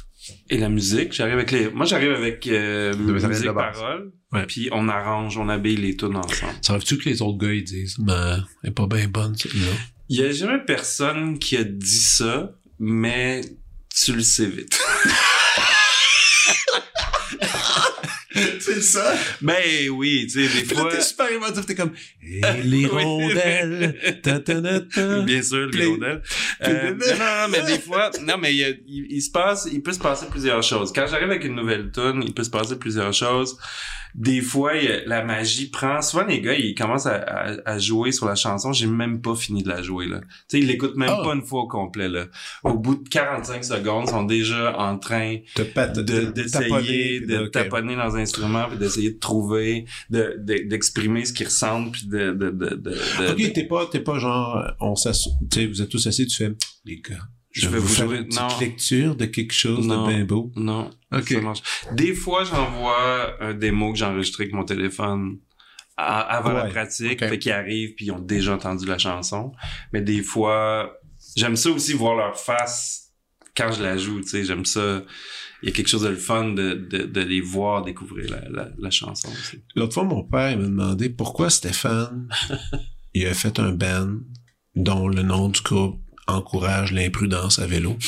Et 0.50 0.58
la 0.58 0.70
musique, 0.70 1.14
j'arrive 1.14 1.34
avec 1.34 1.52
les... 1.52 1.70
Moi, 1.72 1.86
j'arrive 1.86 2.12
avec 2.12 2.46
euh, 2.48 2.96
musique, 2.96 3.30
de 3.30 3.52
base. 3.52 3.78
parole, 3.80 4.12
Ouais. 4.32 4.46
puis 4.46 4.70
on 4.72 4.88
arrange, 4.88 5.38
on 5.38 5.50
habille 5.50 5.76
les 5.78 5.98
tunes 5.98 6.16
ensemble. 6.16 6.54
Ça 6.62 6.74
arrive-tu 6.74 6.98
que 6.98 7.10
les 7.10 7.22
autres 7.22 7.38
gars, 7.40 7.52
ils 7.52 7.64
disent, 7.64 7.98
ben, 8.00 8.46
elle 8.64 8.70
est 8.70 8.74
pas 8.74 8.88
bien 8.88 9.08
bonne, 9.08 9.36
celle-là? 9.36 9.72
Il 10.10 10.18
y 10.20 10.24
a 10.24 10.32
jamais 10.32 10.60
personne 10.66 11.38
qui 11.40 11.58
a 11.58 11.64
dit 11.64 11.98
ça, 11.98 12.56
mais 12.80 13.42
tu 13.94 14.14
le 14.14 14.22
sais 14.22 14.46
vite. 14.48 14.80
c'est 18.60 18.82
ça? 18.82 19.14
ben 19.42 19.90
oui, 19.92 20.28
tu 20.32 20.48
sais, 20.48 20.60
des 20.60 20.66
Puis 20.66 20.76
fois... 20.76 20.90
t'es 20.92 21.02
super 21.02 21.32
émotif, 21.32 21.66
t'es 21.66 21.76
comme, 21.76 21.92
et 22.24 22.42
les 22.64 22.86
Oui. 22.86 23.04
rondelles, 23.04 24.20
ta 24.24 24.40
ta 24.40 24.62
ta 24.62 24.80
ta. 24.82 25.20
Bien 25.22 25.42
sûr, 25.42 25.70
rondelles. 25.74 26.22
Euh, 26.64 26.92
non, 26.92 27.18
non, 27.18 27.48
mais 27.50 27.62
des 27.64 27.80
fois, 27.80 28.10
non, 28.22 28.38
mais 28.38 28.56
il, 28.56 29.08
il 29.10 29.22
se 29.22 29.32
passe, 29.32 29.68
il 29.72 29.82
peut 29.82 29.94
se 29.94 30.00
passer 30.00 30.28
plusieurs 30.30 30.64
choses. 30.64 30.92
Quand 30.94 31.06
j'arrive 31.08 31.30
avec 31.30 31.44
une 31.44 31.56
nouvelle 31.56 31.92
tune, 31.92 32.24
il 32.26 32.34
peut 32.34 32.44
se 32.44 32.50
passer 32.50 32.78
plusieurs 32.78 33.14
choses. 33.14 33.58
Des 34.16 34.42
fois, 34.42 34.72
a- 34.72 35.06
la 35.06 35.24
magie 35.24 35.70
prend. 35.70 36.02
Souvent, 36.02 36.26
les 36.26 36.42
gars, 36.42 36.54
ils 36.54 36.76
commencent 36.76 37.06
à, 37.06 37.16
à, 37.16 37.56
à 37.66 37.78
jouer 37.80 38.12
sur 38.12 38.26
la 38.26 38.36
chanson. 38.36 38.74
J'ai 38.74 38.88
même 38.88 39.22
pas 39.22 39.36
fini 39.36 39.64
de 39.64 39.70
la 39.70 39.82
jouer 39.82 40.08
là. 40.08 40.20
Tu 40.22 40.28
sais, 40.50 40.60
ils 40.60 40.68
l'écoutent 40.68 40.96
même 40.96 41.10
Ah. 41.12 41.22
pas 41.24 41.34
une 41.34 41.44
fois 41.44 41.62
au 41.62 41.68
complet 41.68 42.10
là. 42.10 42.26
Au 42.64 42.74
bout 42.78 42.96
de 42.96 43.08
45 43.10 43.64
secondes, 43.64 44.06
ils 44.08 44.12
sont 44.12 44.24
déjà 44.24 44.78
en 44.78 44.98
train 44.98 45.38
pat- 45.74 45.96
de 45.96 46.02
de- 46.02 46.32
d'essayer 46.32 47.20
de 47.22 47.48
taponner 47.48 47.96
dans 47.96 48.16
un 48.16 48.20
instrument 48.22 48.66
puis 48.70 48.78
d'essayer 48.78 49.12
de 49.12 49.20
trouver 49.20 49.86
de 50.10 50.36
de- 50.40 50.68
d'exprimer 50.68 51.26
ce 51.26 51.34
qu'ils 51.34 51.48
ressentent 51.48 51.92
puis 51.94 52.08
de 52.08 52.32
de 52.32 52.50
de, 52.52 53.32
Ok, 53.32 53.54
t'es 53.54 53.66
pas, 53.66 53.86
t'es 53.92 54.00
pas 54.00 54.20
genre, 54.20 54.64
on 54.80 54.94
tu 54.96 55.02
sais, 55.54 55.66
vous 55.68 55.82
êtes 55.82 55.90
tous 55.90 56.06
assis, 56.08 56.28
tu 56.28 56.36
fais, 56.38 56.52
les 56.86 56.98
gars, 57.02 57.18
je, 57.52 57.68
vais 57.70 57.80
vous 57.80 57.88
faire 57.88 58.08
jouer- 58.08 58.18
une 58.18 58.26
petite 58.28 58.40
non. 58.42 58.60
lecture 58.60 59.16
de 59.16 59.26
quelque 59.26 59.54
chose 59.54 59.88
Non. 59.88 60.08
de 60.08 60.14
bien 60.14 60.26
beau? 60.26 60.52
non 60.56 60.90
Ok. 61.12 61.30
Ça 61.30 61.42
marche. 61.42 61.62
Des 61.94 62.14
fois, 62.14 62.44
j'envoie 62.44 63.36
un 63.44 63.54
démo 63.54 63.92
que 63.92 64.00
j'ai 64.00 64.06
enregistré 64.06 64.44
avec 64.46 64.54
mon 64.56 64.64
téléphone 64.64 65.38
à- 65.98 66.22
avant 66.38 66.54
la 66.54 66.66
pratique, 66.66 67.22
ok. 67.22 67.30
fait 67.30 67.40
qu'ils 67.40 67.52
arrivent 67.52 67.94
puis 67.96 68.06
ils 68.06 68.12
ont 68.12 68.20
déjà 68.20 68.54
entendu 68.56 68.86
la 68.86 68.98
chanson. 68.98 69.52
Mais 69.94 70.02
des 70.02 70.24
fois, 70.24 70.94
j'aime 71.36 71.56
ça 71.56 71.70
aussi 71.70 71.94
voir 71.94 72.16
leur 72.16 72.40
face 72.40 73.12
quand 73.56 73.72
je 73.72 73.84
la 73.84 73.98
joue, 73.98 74.22
tu 74.22 74.30
sais, 74.30 74.44
j'aime 74.46 74.66
ça. 74.66 75.04
Il 75.62 75.70
y 75.70 75.72
a 75.72 75.76
quelque 75.76 75.90
chose 75.90 76.02
de 76.04 76.08
le 76.10 76.16
fun 76.16 76.54
de, 76.54 76.74
de, 76.74 77.04
de 77.04 77.22
les 77.22 77.42
voir 77.42 77.84
découvrir 77.84 78.32
la, 78.32 78.50
la, 78.50 78.70
la 78.80 78.90
chanson. 78.90 79.30
L'autre 79.76 79.94
fois, 79.94 80.06
mon 80.06 80.24
père 80.24 80.52
il 80.52 80.58
m'a 80.58 80.66
demandé 80.68 81.10
pourquoi 81.10 81.50
Stéphane, 81.52 82.30
il 83.14 83.28
a 83.28 83.34
fait 83.36 83.60
un 83.60 83.72
band 83.74 84.16
dont 84.74 85.08
le 85.08 85.22
nom 85.22 85.50
du 85.50 85.62
groupe 85.62 86.00
encourage 86.32 86.92
l'imprudence 86.92 87.60
à 87.60 87.68
vélo. 87.68 87.96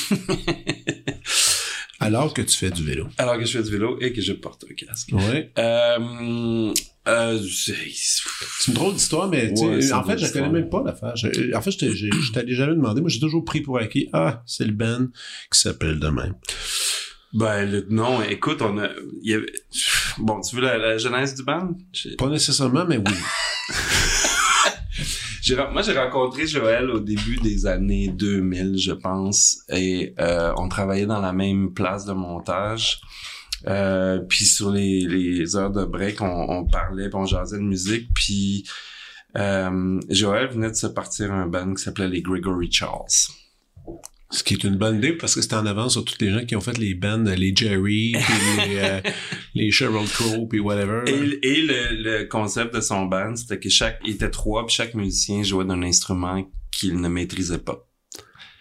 Alors 2.00 2.34
que 2.34 2.42
tu 2.42 2.58
fais 2.58 2.70
du 2.72 2.84
vélo. 2.84 3.08
Alors 3.18 3.38
que 3.38 3.46
je 3.46 3.52
fais 3.58 3.64
du 3.64 3.72
vélo 3.72 3.98
et 4.02 4.12
que 4.12 4.22
je 4.22 4.34
porte 4.34 4.66
un 4.70 4.74
casque. 4.74 5.10
Ouais. 5.14 5.52
Euh, 5.58 6.74
euh, 7.08 7.40
c'est- 7.50 7.78
une 8.68 8.74
drôle 8.74 8.94
d'histoire, 8.96 9.30
mais 9.30 9.54
tu 9.54 9.82
sais, 9.82 9.94
en 9.94 10.04
fait, 10.04 10.18
je 10.18 10.26
connais 10.32 10.48
d'histoire. 10.48 10.52
même 10.52 10.70
pas 10.70 10.84
l'affaire. 10.86 11.16
Je- 11.16 11.56
En 11.56 11.62
fait, 11.62 11.72
je 11.72 11.78
t'ai- 11.78 12.54
jamais 12.54 12.76
demander. 12.76 13.00
Moi, 13.00 13.10
j'ai 13.10 13.22
toujours 13.22 13.46
pris 13.46 13.62
pour 13.62 13.78
acquis. 13.78 14.10
Ah, 14.12 14.44
c'est 14.46 14.66
le 14.66 14.74
band 14.74 15.08
qui 15.52 15.60
s'appelle 15.60 15.98
de 16.00 16.08
même. 16.10 16.36
Ben, 17.34 17.70
le 17.72 17.86
nom, 17.90 18.22
écoute, 18.22 18.62
on 18.62 18.78
a, 18.80 18.90
il 19.24 19.32
y 19.32 19.34
avait, 19.34 19.52
bon, 20.20 20.42
tu 20.42 20.58
veux 20.58 20.62
la, 20.62 20.78
la 20.78 20.98
genèse 20.98 21.36
du 21.36 21.44
band? 21.44 21.70
Pas 22.18 22.28
nécessairement, 22.28 22.86
mais 22.86 22.98
oui. 22.98 23.04
Moi, 25.50 25.82
j'ai 25.82 25.98
rencontré 25.98 26.48
Joël 26.48 26.90
au 26.90 27.00
début 27.00 27.36
des 27.36 27.66
années 27.66 28.08
2000, 28.08 28.78
je 28.78 28.94
pense, 28.94 29.62
et 29.70 30.14
euh, 30.20 30.54
on 30.58 30.70
travaillait 30.70 31.06
dans 31.06 31.20
la 31.20 31.34
même 31.34 31.74
place 31.74 32.06
de 32.06 32.14
montage. 32.14 33.02
Euh, 33.68 34.20
puis 34.20 34.46
sur 34.46 34.72
les, 34.72 35.02
les 35.02 35.56
heures 35.56 35.72
de 35.72 35.84
break, 35.84 36.22
on, 36.22 36.46
on 36.50 36.66
parlait, 36.66 37.10
puis 37.10 37.18
on 37.18 37.26
jasait 37.26 37.58
de 37.58 37.64
musique, 37.64 38.10
puis 38.14 38.66
euh, 39.38 40.00
Joël 40.10 40.48
venait 40.48 40.70
de 40.70 40.76
se 40.76 40.88
partir 40.88 41.34
un 41.34 41.48
band 41.48 41.74
qui 41.74 41.84
s'appelait 41.84 42.08
les 42.08 42.22
Gregory 42.22 42.72
Charles. 42.72 43.08
Ce 44.34 44.44
qui 44.44 44.56
est 44.56 44.64
une 44.64 44.78
bonne 44.78 44.98
idée 44.98 45.14
parce 45.14 45.36
que 45.36 45.42
c'était 45.42 45.56
en 45.56 45.66
avance 45.68 45.92
sur 45.92 46.04
toutes 46.04 46.20
les 46.20 46.32
gens 46.32 46.44
qui 46.44 46.56
ont 46.56 46.62
fait 46.62 46.78
les 46.80 46.96
bands, 46.96 47.24
les 47.24 47.54
Jerry, 47.56 48.14
puis 48.20 48.68
les, 48.68 48.78
euh, 48.80 49.02
les 49.54 49.70
Sheryl 49.70 50.08
Crow, 50.10 50.48
puis 50.48 50.60
whatever. 50.60 51.04
Et, 51.06 51.48
et 51.48 51.62
le, 51.62 52.02
le 52.02 52.24
concept 52.26 52.74
de 52.74 52.82
son 52.82 53.06
band, 53.06 53.36
c'était 53.36 53.60
que 53.60 53.70
chaque, 53.70 54.00
il 54.04 54.16
était 54.16 54.32
trois, 54.32 54.66
puis 54.66 54.76
chaque 54.76 54.96
musicien 54.96 55.44
jouait 55.44 55.66
d'un 55.66 55.84
instrument 55.84 56.44
qu'il 56.72 57.00
ne 57.00 57.08
maîtrisait 57.08 57.60
pas. 57.60 57.88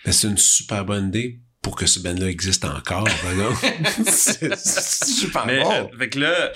Mais 0.05 0.13
c'est 0.13 0.29
une 0.29 0.37
super 0.37 0.85
bonne 0.85 1.09
idée 1.09 1.41
pour 1.63 1.77
que 1.77 1.87
ce 1.87 2.01
band-là 2.01 2.29
existe 2.29 2.65
encore, 2.65 3.09
vraiment. 3.23 3.55
c'est 4.05 4.57
super 4.59 5.47
Mais, 5.47 5.63
bon. 5.63 5.71
euh, 5.73 5.99
fait 5.99 6.09
que 6.09 6.19
là, 6.19 6.53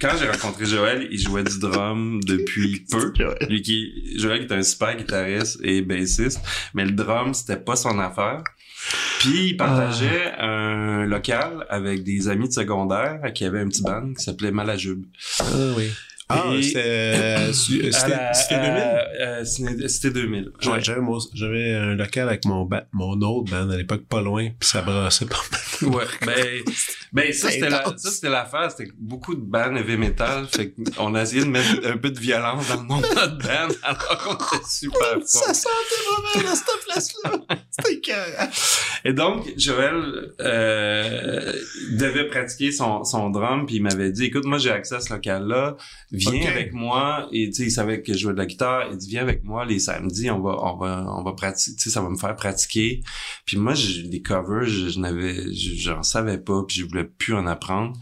quand 0.00 0.12
j'ai 0.18 0.30
rencontré 0.30 0.64
Joël, 0.64 1.06
il 1.10 1.18
jouait 1.20 1.44
du 1.44 1.58
drum 1.58 2.20
depuis 2.24 2.80
peu. 2.90 3.12
Lui 3.48 3.60
qui, 3.60 4.18
Joël 4.18 4.46
qui 4.46 4.52
est 4.52 4.56
un 4.56 4.62
super 4.62 4.96
guitariste 4.96 5.60
et 5.62 5.82
bassiste, 5.82 6.40
mais 6.72 6.86
le 6.86 6.92
drum, 6.92 7.34
c'était 7.34 7.58
pas 7.58 7.76
son 7.76 7.98
affaire. 7.98 8.42
Puis 9.18 9.48
il 9.48 9.56
partageait 9.56 10.32
un 10.38 11.06
local 11.06 11.66
avec 11.68 12.02
des 12.04 12.28
amis 12.28 12.48
de 12.48 12.52
secondaire 12.52 13.20
qui 13.34 13.44
avaient 13.44 13.60
un 13.60 13.68
petit 13.68 13.82
band 13.82 14.12
qui 14.16 14.22
s'appelait 14.24 14.52
Malajube. 14.52 15.04
Ah 15.40 15.44
oui. 15.76 15.90
Ah, 16.28 16.42
c'était 16.60 17.52
c'était 17.52 18.08
la- 18.08 18.34
c'était 18.34 18.56
2000? 18.56 18.72
euh, 18.82 18.98
euh, 19.20 19.44
c'était- 19.44 19.88
C'était 19.88 20.10
2000. 20.10 20.50
J'avais- 21.34 21.74
un 21.74 21.94
local 21.94 22.28
avec 22.28 22.44
mon 22.46 22.64
ba- 22.64 22.86
mon 22.92 23.12
autre 23.20 23.50
band 23.50 23.70
à 23.70 23.76
l'époque 23.76 24.04
pas 24.08 24.20
loin, 24.20 24.48
puis 24.58 24.68
ça 24.68 24.82
brassait 24.82 25.26
pas 25.26 25.36
mal. 25.52 25.94
Ouais, 25.94 26.04
ben, 26.24 26.62
ben 27.12 27.32
ça 27.32 27.50
c'était 27.50 27.68
la, 27.70 27.80
intense. 27.86 28.00
ça 28.02 28.10
c'était 28.10 28.28
l'affaire, 28.30 28.70
c'était 28.70 28.90
beaucoup 28.98 29.34
de 29.36 29.40
bands 29.40 29.76
heavy 29.76 29.96
metal, 29.96 30.46
fait 30.48 30.72
qu'on 30.96 31.14
a 31.14 31.22
essayé 31.22 31.42
de 31.44 31.48
mettre 31.48 31.86
un 31.86 31.96
peu 31.96 32.10
de 32.10 32.18
violence 32.18 32.68
dans 32.68 32.80
le 32.82 32.88
nom 32.88 33.00
de 33.00 33.06
notre 33.14 33.38
band, 33.38 33.74
alors 33.84 34.18
qu'on 34.18 34.34
était 34.34 34.64
super 34.68 34.98
fort. 35.00 35.54
sentait 35.54 35.68
vraiment 36.34 36.48
dans 36.48 36.56
cette 36.56 36.84
place-là. 36.86 37.32
C'était 37.70 37.92
écœurant. 37.94 38.48
Et 39.04 39.12
donc 39.12 39.46
Joël 39.56 40.32
euh, 40.40 41.52
devait 41.92 42.26
pratiquer 42.28 42.72
son, 42.72 43.04
son 43.04 43.30
drum, 43.30 43.66
puis 43.66 43.76
il 43.76 43.82
m'avait 43.82 44.10
dit, 44.10 44.24
écoute, 44.24 44.44
moi 44.46 44.58
j'ai 44.58 44.70
accès 44.70 44.94
à 44.96 45.00
ce 45.00 45.12
local-là, 45.12 45.76
viens 46.16 46.50
avec 46.50 46.72
moi, 46.72 47.28
et 47.32 47.46
tu 47.48 47.54
sais, 47.54 47.62
il 47.64 47.70
savait 47.70 48.02
que 48.02 48.12
je 48.12 48.18
jouais 48.18 48.32
de 48.32 48.38
la 48.38 48.46
guitare, 48.46 48.88
il 48.90 48.96
dit, 48.96 49.08
viens 49.08 49.22
avec 49.22 49.44
moi 49.44 49.64
les 49.64 49.78
samedis, 49.78 50.30
on 50.30 50.40
va, 50.40 50.56
on 50.62 50.76
va, 50.76 51.06
on 51.16 51.22
va 51.22 51.32
pratiquer, 51.32 51.76
tu 51.76 51.82
sais, 51.82 51.90
ça 51.90 52.00
va 52.02 52.08
me 52.10 52.16
faire 52.16 52.34
pratiquer. 52.36 53.00
Puis 53.44 53.56
moi, 53.56 53.74
j'ai 53.74 54.02
des 54.04 54.22
covers, 54.22 54.64
je, 54.66 54.88
je 54.88 54.98
n'avais, 54.98 55.52
je- 55.54 55.74
j'en 55.74 56.02
savais 56.02 56.38
pas, 56.38 56.62
puis 56.66 56.78
je 56.80 56.86
voulais 56.86 57.04
plus 57.04 57.34
en 57.34 57.46
apprendre. 57.46 57.92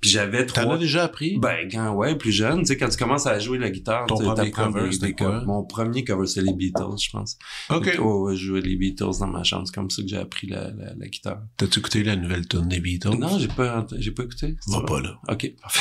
Puis 0.00 0.10
j'avais 0.10 0.44
T'en 0.44 0.62
trois 0.62 0.74
as 0.74 0.78
déjà 0.78 1.04
appris? 1.04 1.38
Ben, 1.38 1.66
quand, 1.70 1.94
ouais, 1.94 2.14
plus 2.16 2.30
jeune, 2.32 2.60
tu 2.60 2.66
sais, 2.66 2.76
quand 2.76 2.88
tu 2.90 2.98
commences 2.98 3.26
à 3.26 3.38
jouer 3.38 3.56
la 3.58 3.70
guitare, 3.70 4.06
Ton 4.06 4.16
tu 4.16 4.24
premier 4.24 4.50
cover, 4.50 4.90
des- 4.98 5.14
quoi? 5.14 5.42
Mon 5.46 5.64
premier 5.64 6.04
cover, 6.04 6.26
c'est 6.26 6.42
les 6.42 6.52
Beatles, 6.52 6.98
je 7.00 7.10
pense. 7.10 7.38
ok. 7.70 7.96
Oh, 8.00 8.26
ouais, 8.26 8.36
je 8.36 8.44
jouais 8.46 8.60
les 8.60 8.76
Beatles 8.76 9.18
dans 9.20 9.26
ma 9.28 9.42
chambre. 9.44 9.66
C'est 9.66 9.74
comme 9.74 9.88
ça 9.90 10.02
que 10.02 10.08
j'ai 10.08 10.18
appris 10.18 10.46
la, 10.46 10.70
la, 10.72 10.94
la 10.94 11.08
guitare. 11.08 11.42
T'as-tu 11.56 11.78
écouté 11.78 12.02
la 12.04 12.16
nouvelle 12.16 12.46
tune 12.46 12.68
des 12.68 12.80
Beatles? 12.80 13.16
Non, 13.18 13.38
j'ai 13.38 13.48
pas, 13.48 13.86
j'ai 13.98 14.10
pas 14.10 14.24
écouté. 14.24 14.54
Va 14.66 14.82
pas 14.82 15.00
là. 15.00 15.18
Ok, 15.28 15.52
parfait. 15.62 15.80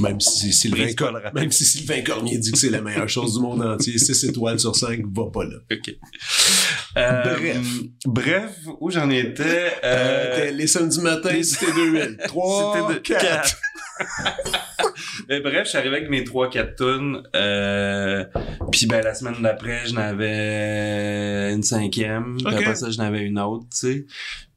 Même 0.00 0.20
si 0.20 0.52
Sylvain, 0.52 0.86
même 1.34 1.50
si 1.50 1.64
Sylvain 1.64 2.02
Cormier 2.02 2.38
dit 2.38 2.52
que 2.52 2.58
c'est 2.58 2.70
la 2.70 2.80
meilleure 2.80 3.08
chose 3.08 3.34
du 3.34 3.40
monde 3.40 3.62
entier, 3.62 3.98
6 3.98 4.24
étoiles 4.24 4.60
sur 4.60 4.74
5, 4.76 5.00
va 5.14 5.24
pas 5.32 5.44
là. 5.44 5.56
Ok. 5.72 5.94
Euh, 6.96 7.22
Bref. 7.36 7.66
Bref, 8.06 8.52
où 8.80 8.90
j'en 8.90 9.10
étais? 9.10 9.72
Euh, 9.84 10.36
Euh, 10.38 10.50
les 10.52 10.66
samedis 10.66 11.00
matin, 11.00 11.30
les- 11.32 11.42
c'était 11.44 11.72
2000. 11.72 12.16
3, 12.26 12.76
C'était 12.88 12.94
de 12.94 12.98
4. 13.00 13.20
quatre. 13.20 13.56
Mais 15.28 15.40
bref, 15.40 15.64
je 15.64 15.68
suis 15.70 15.78
arrivé 15.78 15.96
avec 15.96 16.08
mes 16.08 16.24
trois 16.24 16.48
quatre 16.48 16.76
tunes. 16.76 17.22
Euh, 17.36 18.24
puis 18.70 18.86
ben 18.86 19.02
la 19.02 19.14
semaine 19.14 19.34
d'après, 19.42 19.86
j'en 19.86 19.96
avais 19.96 21.52
une 21.52 21.62
cinquième. 21.62 22.36
Puis 22.38 22.46
après 22.54 22.74
ça, 22.76 22.90
j'en 22.90 23.02
avais 23.04 23.22
une 23.22 23.38
autre, 23.38 23.64
tu 23.70 23.76
sais. 23.76 24.06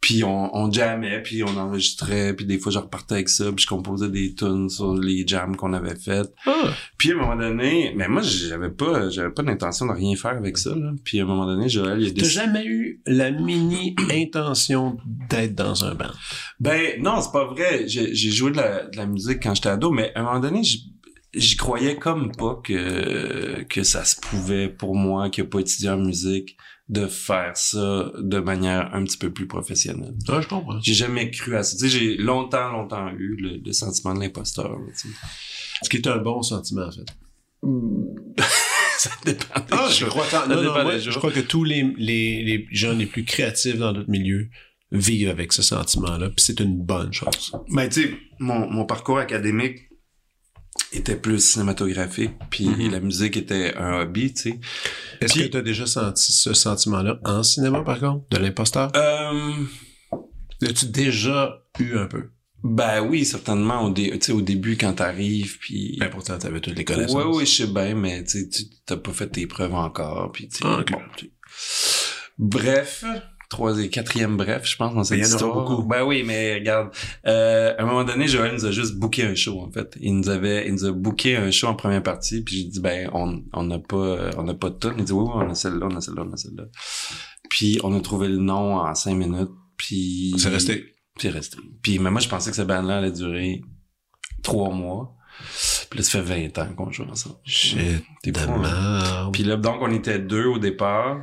Puis 0.01 0.23
on, 0.23 0.55
on 0.55 0.71
jammait, 0.71 1.21
puis 1.21 1.43
on 1.43 1.55
enregistrait, 1.57 2.35
puis 2.35 2.45
des 2.45 2.57
fois 2.57 2.71
je 2.71 2.79
repartais 2.79 3.13
avec 3.13 3.29
ça, 3.29 3.51
puis 3.51 3.63
je 3.63 3.67
composais 3.67 4.09
des 4.09 4.33
tunes 4.33 4.67
sur 4.67 4.95
les 4.95 5.23
jams 5.27 5.55
qu'on 5.55 5.73
avait 5.73 5.95
faites. 5.95 6.33
Ah. 6.47 6.73
Puis 6.97 7.11
à 7.11 7.13
un 7.13 7.17
moment 7.17 7.35
donné, 7.35 7.93
mais 7.95 8.07
moi 8.07 8.23
j'avais 8.23 8.71
pas 8.71 9.11
j'avais 9.11 9.29
pas 9.29 9.43
d'intention 9.43 9.85
de 9.85 9.91
rien 9.91 10.15
faire 10.15 10.31
avec 10.31 10.57
ça 10.57 10.75
là. 10.75 10.91
Puis 11.03 11.19
à 11.19 11.23
un 11.23 11.27
moment 11.27 11.45
donné, 11.45 11.69
Joël 11.69 12.01
il 12.01 12.07
a 12.07 12.09
T'as 12.09 12.15
décidé 12.15 12.29
jamais 12.29 12.65
eu 12.65 13.01
la 13.05 13.29
mini 13.29 13.95
intention 14.11 14.97
d'être 15.29 15.53
dans 15.53 15.85
un 15.85 15.93
band? 15.93 16.11
Ben 16.59 16.99
non, 16.99 17.21
c'est 17.21 17.31
pas 17.31 17.45
vrai. 17.45 17.87
J'ai 17.87 18.31
joué 18.31 18.51
de 18.51 18.57
la, 18.57 18.85
de 18.85 18.97
la 18.97 19.05
musique 19.05 19.43
quand 19.43 19.53
j'étais 19.53 19.69
ado, 19.69 19.91
mais 19.91 20.11
à 20.15 20.21
un 20.21 20.23
moment 20.23 20.39
donné, 20.39 20.63
j'y 21.33 21.55
croyais 21.55 21.95
comme 21.97 22.31
pas 22.35 22.59
que 22.63 23.63
que 23.63 23.83
ça 23.83 24.03
se 24.03 24.19
pouvait 24.19 24.67
pour 24.67 24.95
moi 24.95 25.29
qui 25.29 25.41
a 25.41 25.45
pas 25.45 25.59
étudié 25.59 25.89
en 25.89 25.97
musique 25.97 26.57
de 26.91 27.07
faire 27.07 27.55
ça 27.57 28.11
de 28.19 28.39
manière 28.39 28.93
un 28.93 29.03
petit 29.05 29.17
peu 29.17 29.31
plus 29.31 29.47
professionnelle. 29.47 30.13
Ah, 30.27 30.41
je 30.41 30.47
comprends. 30.47 30.79
J'ai 30.81 30.93
jamais 30.93 31.31
cru 31.31 31.55
à 31.55 31.63
ça. 31.63 31.75
Tu 31.77 31.89
sais, 31.89 31.97
j'ai 31.99 32.17
longtemps, 32.17 32.69
longtemps 32.71 33.09
eu 33.17 33.35
le, 33.37 33.61
le 33.65 33.71
sentiment 33.73 34.13
de 34.13 34.19
l'imposteur. 34.19 34.77
tu 34.99 35.07
sais. 35.07 35.15
Ce 35.83 35.89
qui 35.89 35.97
est 35.97 36.07
un 36.07 36.17
bon 36.17 36.41
sentiment, 36.43 36.85
en 36.87 36.91
fait. 36.91 37.05
ça 38.97 39.09
dépend. 39.25 39.59
des 39.59 39.65
Ah, 39.71 39.87
je 39.89 39.99
jours. 39.99 40.09
crois, 40.09 40.25
tant- 40.25 40.41
Ça 40.41 40.47
non, 40.47 40.55
non, 40.55 40.61
dépend 40.61 40.83
moi, 40.83 40.93
des 40.95 40.99
je 41.01 41.11
jours. 41.11 41.19
crois 41.19 41.31
que 41.31 41.39
tous 41.39 41.63
les, 41.63 41.83
les, 41.97 42.43
les 42.43 42.67
gens 42.71 42.91
les 42.93 43.05
plus 43.05 43.23
créatifs 43.23 43.77
dans 43.77 43.93
notre 43.93 44.09
milieu 44.09 44.49
vivent 44.91 45.29
avec 45.29 45.53
ce 45.53 45.61
sentiment-là, 45.61 46.27
puis 46.29 46.43
c'est 46.43 46.59
une 46.59 46.77
bonne 46.77 47.13
chose. 47.13 47.53
Ben, 47.69 47.87
tu 47.87 48.01
sais, 48.03 48.13
mon, 48.39 48.69
mon 48.69 48.85
parcours 48.85 49.17
académique 49.19 49.77
était 50.93 51.15
plus 51.15 51.39
cinématographique, 51.39 52.31
puis 52.49 52.67
Mhm. 52.67 52.91
la 52.91 52.99
musique 52.99 53.37
était 53.37 53.73
un 53.77 54.01
hobby, 54.01 54.33
tu 54.33 54.41
sais. 54.41 54.59
Est-ce 55.21 55.35
que 55.35 55.47
tu 55.47 55.57
as 55.57 55.61
déjà 55.61 55.85
senti 55.85 56.31
ce 56.33 56.53
sentiment-là 56.53 57.19
en 57.23 57.43
cinéma, 57.43 57.81
par 57.81 57.99
contre, 57.99 58.25
de 58.29 58.37
l'imposteur? 58.37 58.91
Euh, 58.95 59.51
L'as-tu 60.61 60.85
déjà 60.87 61.63
eu 61.79 61.97
un 61.97 62.05
peu? 62.07 62.29
ben 62.63 63.01
oui, 63.01 63.25
certainement, 63.25 63.85
au, 63.85 63.89
dé- 63.89 64.11
tu 64.19 64.25
sais, 64.27 64.31
au 64.33 64.41
début, 64.41 64.77
quand 64.77 64.93
t'arrives, 64.93 65.57
puis... 65.57 65.97
Ben, 65.99 66.09
pourtant, 66.11 66.37
t'avais 66.37 66.59
toutes 66.59 66.73
les 66.75 66.79
ouais, 66.81 66.85
connaissances. 66.85 67.35
oui, 67.35 67.45
je 67.47 67.51
sais 67.63 67.67
bien, 67.67 67.95
mais 67.95 68.23
tu 68.23 68.47
t'as 68.85 68.97
pas 68.97 69.13
fait 69.13 69.27
tes 69.29 69.47
preuves 69.47 69.73
encore, 69.73 70.31
puis 70.31 70.47
tu 70.47 70.57
sais, 70.57 70.63
Ah, 70.67 70.79
ok. 70.81 70.91
bon, 70.91 70.99
tu 71.17 71.25
sais. 71.25 71.31
Bref, 72.37 73.03
troisième, 73.51 73.89
quatrième 73.89 74.37
bref, 74.37 74.65
je 74.65 74.75
pense, 74.77 74.95
dans 74.95 75.03
cette 75.03 75.19
il 75.19 75.21
y 75.21 75.25
en 75.25 75.27
aura 75.27 75.35
histoire. 75.35 75.65
beaucoup. 75.69 75.83
Ben 75.83 76.03
oui, 76.03 76.23
mais 76.25 76.55
regarde, 76.55 76.89
euh, 77.27 77.75
à 77.77 77.83
un 77.83 77.85
moment 77.85 78.03
donné, 78.03 78.27
Joël 78.27 78.53
nous 78.53 78.65
a 78.65 78.71
juste 78.71 78.95
booké 78.95 79.23
un 79.23 79.35
show, 79.35 79.61
en 79.61 79.69
fait. 79.71 79.95
Il 80.01 80.17
nous 80.17 80.29
avait, 80.29 80.65
il 80.67 80.73
nous 80.73 80.85
a 80.85 80.91
booké 80.91 81.35
un 81.35 81.51
show 81.51 81.67
en 81.67 81.75
première 81.75 82.01
partie, 82.01 82.41
puis 82.43 82.57
j'ai 82.57 82.63
dit, 82.63 82.79
ben, 82.79 83.09
on, 83.13 83.43
on 83.53 83.63
n'a 83.63 83.77
pas, 83.77 84.31
on 84.37 84.43
n'a 84.43 84.55
pas 84.55 84.69
de 84.69 84.75
tonne. 84.75 84.95
Il 84.97 85.03
dit, 85.03 85.11
oui, 85.11 85.25
oui, 85.27 85.31
on 85.35 85.49
a 85.49 85.53
celle-là, 85.53 85.87
on 85.91 85.95
a 85.95 86.01
celle-là, 86.01 86.23
on 86.27 86.33
a 86.33 86.37
celle-là. 86.37 86.63
Puis 87.49 87.79
on 87.83 87.95
a 87.95 87.99
trouvé 87.99 88.29
le 88.29 88.37
nom 88.37 88.77
en 88.77 88.95
cinq 88.95 89.15
minutes, 89.15 89.51
puis... 89.77 90.33
C'est 90.37 90.49
resté. 90.49 90.77
Puis 91.15 91.27
c'est 91.27 91.29
resté. 91.29 91.57
Puis 91.83 91.99
mais 91.99 92.09
moi, 92.09 92.21
je 92.21 92.29
pensais 92.29 92.49
que 92.49 92.55
ce 92.55 92.61
band-là 92.61 92.99
allait 92.99 93.11
durer 93.11 93.61
trois 94.41 94.71
mois. 94.71 95.15
Puis 95.91 95.99
là, 95.99 96.05
ça 96.05 96.23
fait 96.23 96.47
20 96.49 96.57
ans 96.63 96.73
qu'on 96.73 96.89
joue 96.89 97.03
ensemble. 97.03 97.35
Shit, 97.43 97.77
T'es 98.23 98.31
hein? 98.39 99.29
Puis 99.33 99.43
là, 99.43 99.57
donc, 99.57 99.79
on 99.81 99.91
était 99.91 100.19
deux 100.19 100.45
au 100.45 100.57
départ. 100.57 101.17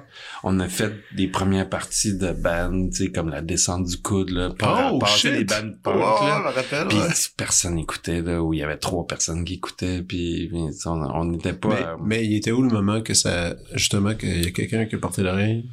On 0.45 0.61
a 0.61 0.69
fait 0.69 0.93
des 1.17 1.27
premières 1.27 1.71
parties 1.71 2.19
de 2.19 2.33
band, 2.33 2.91
tu 2.91 3.05
sais, 3.05 3.11
comme 3.11 3.31
la 3.31 3.41
descente 3.41 3.87
du 3.87 3.97
coude, 3.97 4.29
là. 4.29 4.51
Oh, 4.93 4.99
passer 4.99 5.19
shit! 5.31 5.33
les 5.33 5.45
bands 5.45 5.73
punk, 5.83 5.95
Wow, 5.97 6.03
là. 6.03 6.53
rappelle, 6.55 6.87
Puis 6.89 6.99
ouais. 6.99 7.05
personne 7.39 7.77
n'écoutait, 7.77 8.21
là, 8.21 8.43
où 8.43 8.53
il 8.53 8.61
y 8.61 8.63
avait 8.63 8.77
trois 8.77 9.07
personnes 9.07 9.43
qui 9.43 9.55
écoutaient, 9.55 10.03
puis, 10.03 10.51
on 10.85 11.25
n'était 11.25 11.55
pas... 11.55 11.69
Mais, 11.71 11.83
euh, 11.87 11.97
mais 12.05 12.27
il 12.27 12.37
était 12.37 12.53
où 12.53 12.61
le 12.61 12.69
moment 12.69 13.01
que 13.01 13.15
ça, 13.15 13.55
justement, 13.73 14.15
qu'il 14.15 14.45
y 14.45 14.49
a 14.49 14.51
quelqu'un 14.51 14.85
qui 14.85 14.97
a 14.97 14.99
porté 14.99 15.23
l'oreille? 15.23 15.65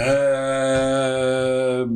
Euh, 0.00 1.86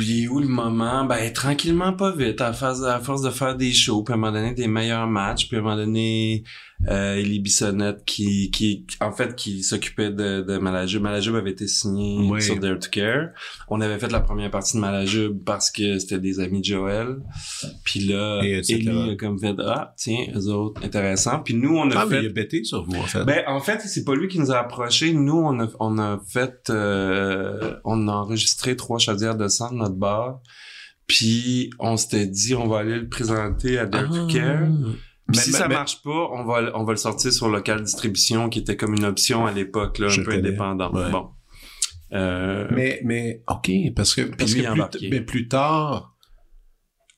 il 0.00 0.28
où 0.28 0.40
le 0.40 0.48
moment? 0.48 1.04
Ben, 1.04 1.32
tranquillement, 1.32 1.92
pas 1.92 2.10
vite, 2.10 2.40
à 2.40 2.52
force, 2.52 2.82
à 2.82 2.98
force 3.00 3.22
de 3.22 3.30
faire 3.30 3.56
des 3.56 3.72
shows, 3.72 4.02
puis 4.02 4.12
à 4.12 4.16
un 4.16 4.18
moment 4.18 4.32
donné, 4.32 4.54
des 4.54 4.68
meilleurs 4.68 5.06
matchs, 5.06 5.48
puis 5.48 5.56
à 5.56 5.60
un 5.60 5.62
moment 5.62 5.76
donné, 5.76 6.42
euh, 6.88 7.22
Bissonnette 7.40 8.04
qui, 8.04 8.50
qui, 8.50 8.86
en 9.00 9.12
fait, 9.12 9.34
qui 9.34 9.62
s'occupait 9.62 10.10
de, 10.10 10.42
de 10.42 10.58
Malajube. 10.58 11.02
Malajube 11.02 11.34
avait 11.36 11.50
été 11.50 11.66
signé 11.66 12.18
Oui. 12.30 12.42
sur 12.42 12.58
Dare 12.58 12.78
to 12.78 12.88
Care. 12.90 13.30
On 13.68 13.80
avait 13.80 13.98
fait 13.98 14.10
la 14.12 14.20
première 14.20 14.50
partie 14.50 14.76
de 14.76 14.80
Malajube 14.80 15.42
parce 15.44 15.70
que 15.70 15.98
c'était 15.98 16.18
des 16.18 16.40
amis 16.40 16.60
de 16.60 16.64
Joël. 16.66 17.16
Puis 17.84 18.00
là, 18.00 18.40
etc. 18.42 18.74
Élie 18.74 19.10
a 19.10 19.16
comme 19.16 19.38
fait, 19.38 19.54
ah, 19.58 19.94
tiens, 19.96 20.26
eux 20.36 20.48
autres, 20.48 20.82
intéressant. 20.84 21.40
Puis 21.40 21.54
nous, 21.54 21.76
on 21.76 21.90
a 21.90 21.94
Ah, 22.00 22.06
mais 22.06 22.16
fait... 22.16 22.22
il 22.24 22.28
a 22.28 22.32
bêté 22.32 22.64
sur 22.64 22.84
vous, 22.84 22.96
en 22.96 23.02
fait. 23.02 23.24
Ben 23.24 23.42
en 23.46 23.60
fait, 23.60 23.80
c'est 23.80 24.04
pas 24.04 24.14
lui 24.14 24.28
qui 24.28 24.38
nous 24.38 24.50
a 24.52 24.58
approchés. 24.58 25.12
Nous, 25.12 25.36
on 25.36 25.60
a 25.60 25.68
on 25.80 25.98
a 25.98 26.20
fait 26.28 26.70
euh, 26.70 27.74
on 27.84 28.08
a 28.08 28.12
enregistré 28.12 28.76
trois 28.76 28.98
chaudières 28.98 29.36
de 29.36 29.48
sang 29.48 29.70
de 29.72 29.76
notre 29.76 29.94
bar. 29.96 30.40
Puis 31.06 31.70
on 31.78 31.96
s'était 31.96 32.26
dit 32.26 32.54
on 32.54 32.68
va 32.68 32.78
aller 32.78 32.98
le 32.98 33.08
présenter 33.08 33.78
à 33.78 33.86
Dare 33.86 34.08
to 34.10 34.26
Care. 34.28 34.68
Puis 35.28 35.36
Mais- 35.36 35.42
si 35.42 35.50
mais- 35.52 35.58
ça 35.58 35.68
mais- 35.68 35.74
marche 35.74 36.02
pas, 36.02 36.28
on 36.32 36.44
va 36.44 36.70
on 36.74 36.84
va 36.84 36.92
le 36.92 36.96
sortir 36.98 37.32
sur 37.32 37.48
local 37.48 37.82
distribution 37.82 38.48
qui 38.48 38.58
était 38.58 38.76
comme 38.76 38.94
une 38.94 39.04
option 39.04 39.46
à 39.46 39.52
l'époque 39.52 39.98
là, 39.98 40.08
Je 40.08 40.20
un 40.20 40.24
peu 40.24 40.30
connais. 40.32 40.48
indépendant. 40.48 40.92
Ouais. 40.92 41.10
Bon. 41.10 41.28
Euh, 42.12 42.66
Mais, 42.70 43.00
mais, 43.04 43.42
ok, 43.48 43.70
parce 43.96 44.14
que, 44.14 44.22
parce 44.22 44.52
que 44.54 44.60
plus, 44.98 45.08
mais 45.10 45.20
plus 45.22 45.48
tard, 45.48 46.14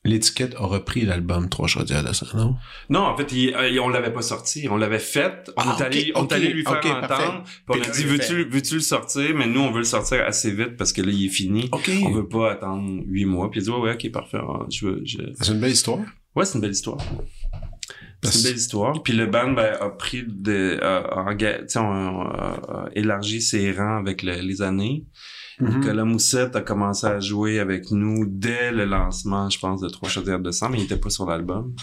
l'étiquette 0.05 0.55
a 0.55 0.65
repris 0.67 1.01
l'album 1.01 1.49
Trois 1.49 1.67
chaudières 1.67 2.03
de 2.03 2.13
sang, 2.13 2.27
non? 2.35 2.55
Non, 2.89 2.99
en 3.01 3.17
fait, 3.17 3.31
il- 3.33 3.53
euh, 3.55 3.81
on 3.81 3.89
l'avait 3.89 4.13
pas 4.13 4.21
sorti. 4.21 4.67
On 4.69 4.77
l'avait 4.77 4.99
fait. 4.99 5.51
On 5.57 5.63
Ah, 5.63 5.75
est 5.79 5.83
allé, 5.83 6.11
on 6.15 6.27
est 6.27 6.33
allé 6.33 6.49
lui 6.53 6.63
faire 6.63 6.73
ok, 6.77 6.83
parfait. 7.01 7.23
entendre. 7.25 7.43
Puis 7.43 7.81
on 7.81 7.83
a 7.83 7.89
dit, 7.91 8.01
il 8.01 8.07
veux-tu, 8.07 8.43
veux-tu 8.45 8.75
le 8.75 8.79
sortir? 8.81 9.35
Mais 9.35 9.47
nous, 9.47 9.59
on 9.61 9.71
veut 9.71 9.79
le 9.79 9.83
sortir 9.83 10.23
assez 10.25 10.51
vite 10.51 10.77
parce 10.77 10.93
que 10.93 11.01
là, 11.01 11.11
il 11.11 11.25
est 11.25 11.29
fini. 11.29 11.69
On 12.05 12.11
veut 12.11 12.27
pas 12.27 12.51
attendre 12.51 13.01
huit 13.07 13.25
mois. 13.25 13.49
Puis 13.51 13.61
il 13.61 13.63
dit, 13.63 13.69
ouais, 13.71 13.79
ouais, 13.79 13.93
ok, 13.95 14.11
parfait. 14.11 14.37
Ah, 14.39 14.65
Je 14.71 14.85
veux, 14.85 15.01
je... 15.03 15.17
C'est 15.41 15.51
une 15.51 15.59
belle 15.59 15.71
histoire. 15.71 15.99
Ouais, 16.35 16.45
c'est 16.45 16.55
une 16.55 16.61
belle 16.61 16.71
histoire. 16.71 16.97
C'est 18.23 18.39
une 18.39 18.43
belle 18.45 18.55
histoire. 18.57 19.03
Puis 19.03 19.13
le 19.13 19.27
band 19.27 19.51
ben, 19.51 19.75
a 19.79 19.89
pris 19.89 20.23
de, 20.27 20.79
a, 20.81 21.25
on 21.77 22.87
élargi 22.95 23.41
ses 23.41 23.71
rangs 23.71 23.97
avec 23.97 24.23
le- 24.23 24.41
les 24.41 24.61
années. 24.61 25.05
Mhm. 25.59 25.79
Nicolas 25.79 26.05
Moussette 26.05 26.55
a 26.55 26.61
commencé 26.61 27.07
à 27.07 27.19
jouer 27.19 27.59
avec 27.59 27.91
nous 27.91 28.25
dès 28.27 28.71
le 28.71 28.85
lancement, 28.85 29.49
je 29.49 29.59
pense, 29.59 29.79
de 29.81 29.87
Trois 29.89 30.09
chaudières 30.09 30.39
de 30.39 30.51
sang, 30.51 30.69
mais 30.69 30.79
il 30.79 30.83
était 30.85 30.97
pas 30.97 31.09
sur 31.09 31.25
l'album. 31.25 31.73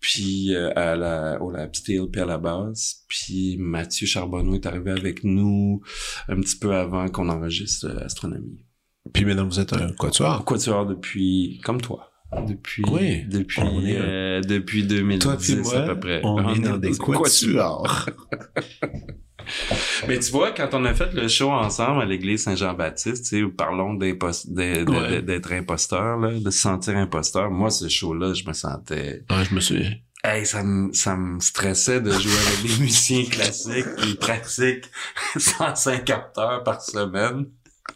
Puis 0.00 0.54
euh, 0.54 0.70
à 0.76 0.96
la, 0.96 1.40
au 1.42 1.50
Lab 1.50 1.74
Steel 1.74 2.06
puis 2.10 2.20
à 2.22 2.26
la 2.26 2.38
base. 2.38 3.04
Puis 3.08 3.56
Mathieu 3.58 4.06
Charbonneau 4.06 4.54
est 4.54 4.66
arrivé 4.66 4.90
avec 4.90 5.24
nous 5.24 5.82
un 6.28 6.40
petit 6.40 6.56
peu 6.58 6.74
avant 6.74 7.08
qu'on 7.08 7.28
enregistre 7.28 7.86
euh, 7.86 8.04
Astronomie. 8.04 8.64
Puis 9.12 9.24
maintenant, 9.24 9.46
vous 9.46 9.60
êtes 9.60 9.72
un 9.72 9.92
quatuor. 9.92 10.44
Quatuor 10.44 10.86
depuis, 10.86 11.60
comme 11.64 11.80
toi. 11.80 12.09
Depuis, 12.46 12.84
Oui. 12.90 13.24
depuis, 13.28 13.60
est 13.60 13.96
un- 13.98 14.02
euh, 14.02 14.40
depuis 14.40 14.84
2010 14.84 15.18
Toi 15.18 15.36
moi, 15.64 15.76
à 15.76 15.86
peu 15.94 16.00
près. 16.00 16.20
on 16.22 16.54
est 16.54 16.60
dans 16.60 16.76
des 16.76 16.92
quatuors. 16.96 18.06
Mais 20.06 20.18
tu 20.20 20.30
vois, 20.30 20.52
quand 20.52 20.68
on 20.74 20.84
a 20.84 20.94
fait 20.94 21.12
le 21.12 21.26
show 21.26 21.50
ensemble 21.50 22.02
à 22.02 22.04
l'église 22.04 22.44
Saint-Jean-Baptiste, 22.44 23.24
tu 23.24 23.28
sais, 23.30 23.42
où 23.42 23.50
parlons 23.50 23.94
Ouais. 23.98 25.22
d'être 25.22 25.52
imposteur, 25.52 26.18
là, 26.18 26.30
de 26.38 26.50
se 26.50 26.58
sentir 26.60 26.96
imposteur. 26.96 27.50
Moi, 27.50 27.70
ce 27.70 27.88
show-là, 27.88 28.32
je 28.32 28.44
me 28.46 28.52
sentais... 28.52 29.24
Ouais, 29.30 29.44
je 29.48 29.54
me 29.54 29.60
souviens. 29.60 29.92
Hey, 30.22 30.44
ça 30.46 30.62
me, 30.62 30.92
ça 30.92 31.16
me 31.16 31.40
stressait 31.40 32.00
de 32.00 32.10
jouer 32.10 32.32
avec 32.46 32.62
des 32.70 32.78
musiciens 32.82 33.24
classiques 33.24 33.96
qui 33.96 34.14
pratiquent 34.16 34.84
150 35.36 36.38
heures 36.38 36.62
par 36.62 36.80
semaine. 36.82 37.46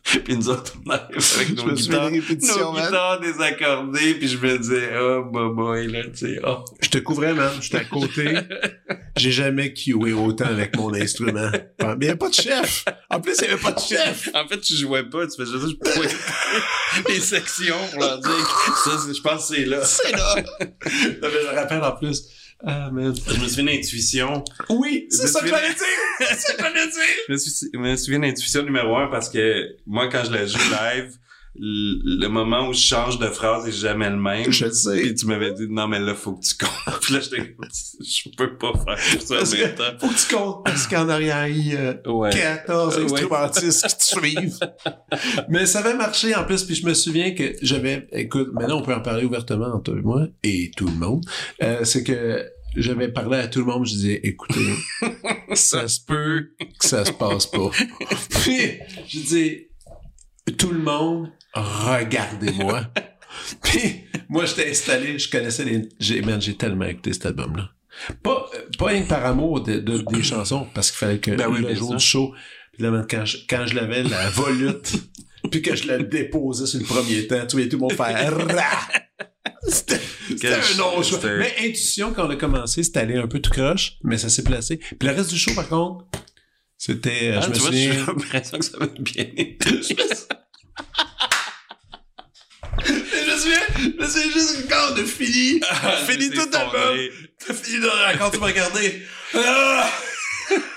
Puis 0.02 0.36
nous 0.36 0.48
autres, 0.48 0.74
on 0.86 0.90
arrive 0.90 1.16
avec 1.36 1.56
nos 1.56 1.72
guitares, 1.72 2.10
nos 2.10 2.72
guitares 2.72 3.20
désaccordées, 3.20 4.14
puis 4.14 4.28
je 4.28 4.38
me 4.38 4.58
disais, 4.58 4.90
oh, 4.98 5.24
boy, 5.24 5.54
boy, 5.54 5.86
là, 5.88 6.04
tu 6.04 6.16
sais, 6.16 6.40
oh. 6.44 6.64
Je 6.80 6.88
te 6.88 6.98
couvrais, 6.98 7.34
man. 7.34 7.50
J'étais 7.60 7.78
à 7.78 7.84
côté. 7.84 8.38
J'ai 9.16 9.32
jamais 9.32 9.72
cué 9.72 10.12
autant 10.12 10.46
avec 10.46 10.76
mon 10.76 10.92
instrument. 10.94 11.50
Mais 11.52 11.94
il 12.00 12.06
n'y 12.06 12.08
a 12.08 12.16
pas 12.16 12.28
de 12.28 12.34
chef. 12.34 12.84
En 13.10 13.20
plus, 13.20 13.36
il 13.40 13.46
n'y 13.46 13.52
avait 13.52 13.62
pas 13.62 13.72
de 13.72 13.80
chef. 13.80 14.28
En 14.34 14.46
fait, 14.46 14.60
tu 14.60 14.74
jouais 14.74 15.04
pas, 15.04 15.26
tu 15.26 15.36
faisais 15.36 15.58
juste 15.58 15.78
pointer 15.78 16.14
les 17.08 17.20
sections 17.20 17.76
pour 17.92 18.00
leur 18.00 18.18
dire 18.18 18.74
ça, 18.84 18.90
je 19.12 19.20
pense 19.20 19.48
que 19.48 19.56
c'est 19.56 19.64
là. 19.64 19.84
C'est 19.84 20.12
là. 20.12 20.36
Je 20.84 21.26
me 21.26 21.54
rappelle 21.54 21.82
en 21.82 21.92
plus. 21.92 22.24
Ah, 22.66 22.90
man. 22.92 23.14
Je 23.28 23.40
me 23.40 23.46
souviens 23.48 23.64
d'intuition. 23.74 24.42
Oui, 24.70 25.06
c'est 25.10 25.26
ça 25.26 25.40
que 25.40 25.48
j'allais 25.48 25.68
dire. 25.74 26.28
C'est 26.28 26.38
ça 26.38 26.52
que 26.54 26.62
j'allais 26.62 26.86
dire. 26.86 27.02
Je 27.28 27.32
me, 27.32 27.36
suis- 27.38 27.68
je 27.74 27.78
me 27.78 27.96
souviens 27.96 28.20
d'intuition 28.20 28.62
numéro 28.62 28.96
un 28.96 29.08
parce 29.08 29.28
que 29.28 29.76
moi, 29.86 30.08
quand 30.08 30.22
je 30.24 30.32
la 30.32 30.46
joue 30.46 30.58
live, 30.58 31.16
le 31.56 32.26
moment 32.26 32.68
où 32.68 32.72
je 32.72 32.80
change 32.80 33.18
de 33.20 33.28
phrase 33.28 33.68
est 33.68 33.72
jamais 33.72 34.10
le 34.10 34.16
même. 34.16 34.50
Je 34.50 34.68
sais. 34.70 34.96
Puis 35.00 35.14
tu 35.14 35.26
m'avais 35.26 35.52
dit, 35.52 35.66
non, 35.68 35.86
mais 35.86 36.00
là, 36.00 36.12
faut 36.14 36.32
que 36.34 36.44
tu 36.44 36.54
comptes. 36.56 37.00
Puis 37.00 37.14
là, 37.14 37.20
j'étais 37.20 37.54
comme, 37.54 37.68
je 38.00 38.28
peux 38.36 38.56
pas 38.56 38.72
faire 38.84 39.22
ça 39.22 39.34
en 39.34 39.38
même 39.38 39.46
que 39.72 39.76
temps. 39.76 39.98
faut 40.00 40.08
que 40.08 40.28
tu 40.28 40.34
comptes 40.34 40.64
parce 40.64 40.86
qu'en 40.88 41.08
arrière, 41.08 41.46
il 41.46 41.68
y 41.72 41.76
a 41.76 41.96
Ouais. 42.10 42.30
14 42.30 42.96
Ouais. 42.96 43.04
instrumentistes 43.04 43.86
qui 43.86 43.96
te 43.96 44.02
suivent. 44.04 44.58
Mais 45.48 45.66
ça 45.66 45.78
avait 45.80 45.94
marché 45.94 46.34
en 46.34 46.44
plus, 46.44 46.64
puis 46.64 46.74
je 46.74 46.86
me 46.86 46.94
souviens 46.94 47.34
que 47.34 47.52
j'avais, 47.62 48.08
écoute, 48.12 48.48
maintenant 48.52 48.78
on 48.78 48.82
peut 48.82 48.94
en 48.94 49.00
parler 49.00 49.24
ouvertement 49.24 49.66
entre 49.74 49.92
toi 49.92 49.94
et 49.98 50.02
moi 50.02 50.26
et 50.42 50.70
tout 50.76 50.86
le 50.86 50.94
monde. 50.94 51.24
Euh, 51.62 51.84
c'est 51.84 52.02
que 52.02 52.44
j'avais 52.76 53.08
parlé 53.08 53.38
à 53.38 53.48
tout 53.48 53.60
le 53.60 53.66
monde, 53.66 53.86
je 53.86 53.92
disais, 53.92 54.20
écoutez, 54.22 54.74
ça 55.54 55.86
se 55.88 56.00
peut 56.00 56.50
que 56.78 56.86
ça 56.86 57.04
se 57.04 57.12
passe 57.12 57.46
pas. 57.46 57.70
puis 58.42 58.78
je 59.08 59.18
dis, 59.20 59.66
tout 60.58 60.70
le 60.70 60.80
monde, 60.80 61.30
regardez-moi. 61.54 62.82
Puis 63.64 64.04
moi 64.28 64.44
j'étais 64.46 64.70
installé, 64.70 65.18
je 65.18 65.28
connaissais 65.28 65.64
les, 65.64 65.88
j'ai, 65.98 66.22
man, 66.22 66.40
j'ai 66.40 66.56
tellement 66.56 66.84
écouté 66.84 67.12
cet 67.12 67.26
album-là. 67.26 67.70
Pas, 68.22 68.48
pas 68.78 68.86
rien 68.86 69.02
que 69.02 69.08
par 69.08 69.24
amour 69.26 69.60
de, 69.60 69.78
de- 69.78 70.04
des 70.08 70.22
chansons, 70.22 70.66
parce 70.72 70.90
qu'il 70.90 70.98
fallait 70.98 71.18
que 71.18 71.32
Ben 71.32 71.48
oui, 71.48 71.60
le 71.62 71.74
jour 71.74 71.94
du 71.96 72.04
show, 72.04 72.32
puis 72.72 72.82
là, 72.84 73.04
quand 73.08 73.24
je, 73.24 73.38
quand 73.48 73.66
je 73.66 73.74
l'avais, 73.74 74.02
la 74.04 74.30
volute, 74.30 74.92
puis 75.50 75.62
que 75.62 75.74
je 75.74 75.86
la 75.86 75.98
déposais 75.98 76.66
sur 76.66 76.78
le 76.80 76.84
premier 76.86 77.26
temps, 77.26 77.46
tu 77.46 77.56
voyais 77.56 77.68
tout 77.68 77.76
le 77.76 77.82
monde 77.82 77.92
Rah! 77.92 78.88
C'était 79.68 80.00
un 80.48 80.76
non 80.76 81.02
choix. 81.02 81.18
c'était- 81.20 81.36
Mais 81.38 81.54
Intuition, 81.60 82.12
quand 82.12 82.26
on 82.26 82.30
a 82.30 82.36
commencé, 82.36 82.82
c'était 82.82 83.00
allé 83.00 83.16
un 83.16 83.26
peu 83.26 83.40
tout 83.40 83.50
croche, 83.50 83.94
mais 84.02 84.18
ça 84.18 84.28
s'est 84.28 84.44
placé. 84.44 84.76
Puis 84.78 85.08
le 85.08 85.14
reste 85.14 85.30
du 85.30 85.38
show, 85.38 85.52
par 85.54 85.68
contre, 85.68 86.04
c'était, 86.76 87.30
euh, 87.32 87.38
Ah, 87.38 87.40
je 87.44 87.48
me 87.50 87.54
vois, 87.54 87.66
souviens... 87.68 87.92
j'ai 87.92 87.98
l'impression 87.98 88.58
que 88.58 88.64
ça 88.64 88.78
va 88.78 88.86
bien. 88.98 89.26
Je 92.86 93.30
me 93.30 93.38
souviens, 93.38 93.60
je 93.78 94.02
me 94.02 94.06
souviens 94.08 94.32
juste 94.32 94.68
quand 94.68 94.92
on 94.92 94.96
a 95.00 95.04
fini, 95.04 95.60
fini 96.06 96.30
tout 96.30 96.48
l'album, 96.52 96.98
t'as 97.46 97.54
fini 97.54 97.80
de 97.80 97.86
raconter, 97.86 98.36
tu 98.36 98.40
m'as 98.40 98.46
regardé. 98.46 99.02
Ah! 99.34 99.90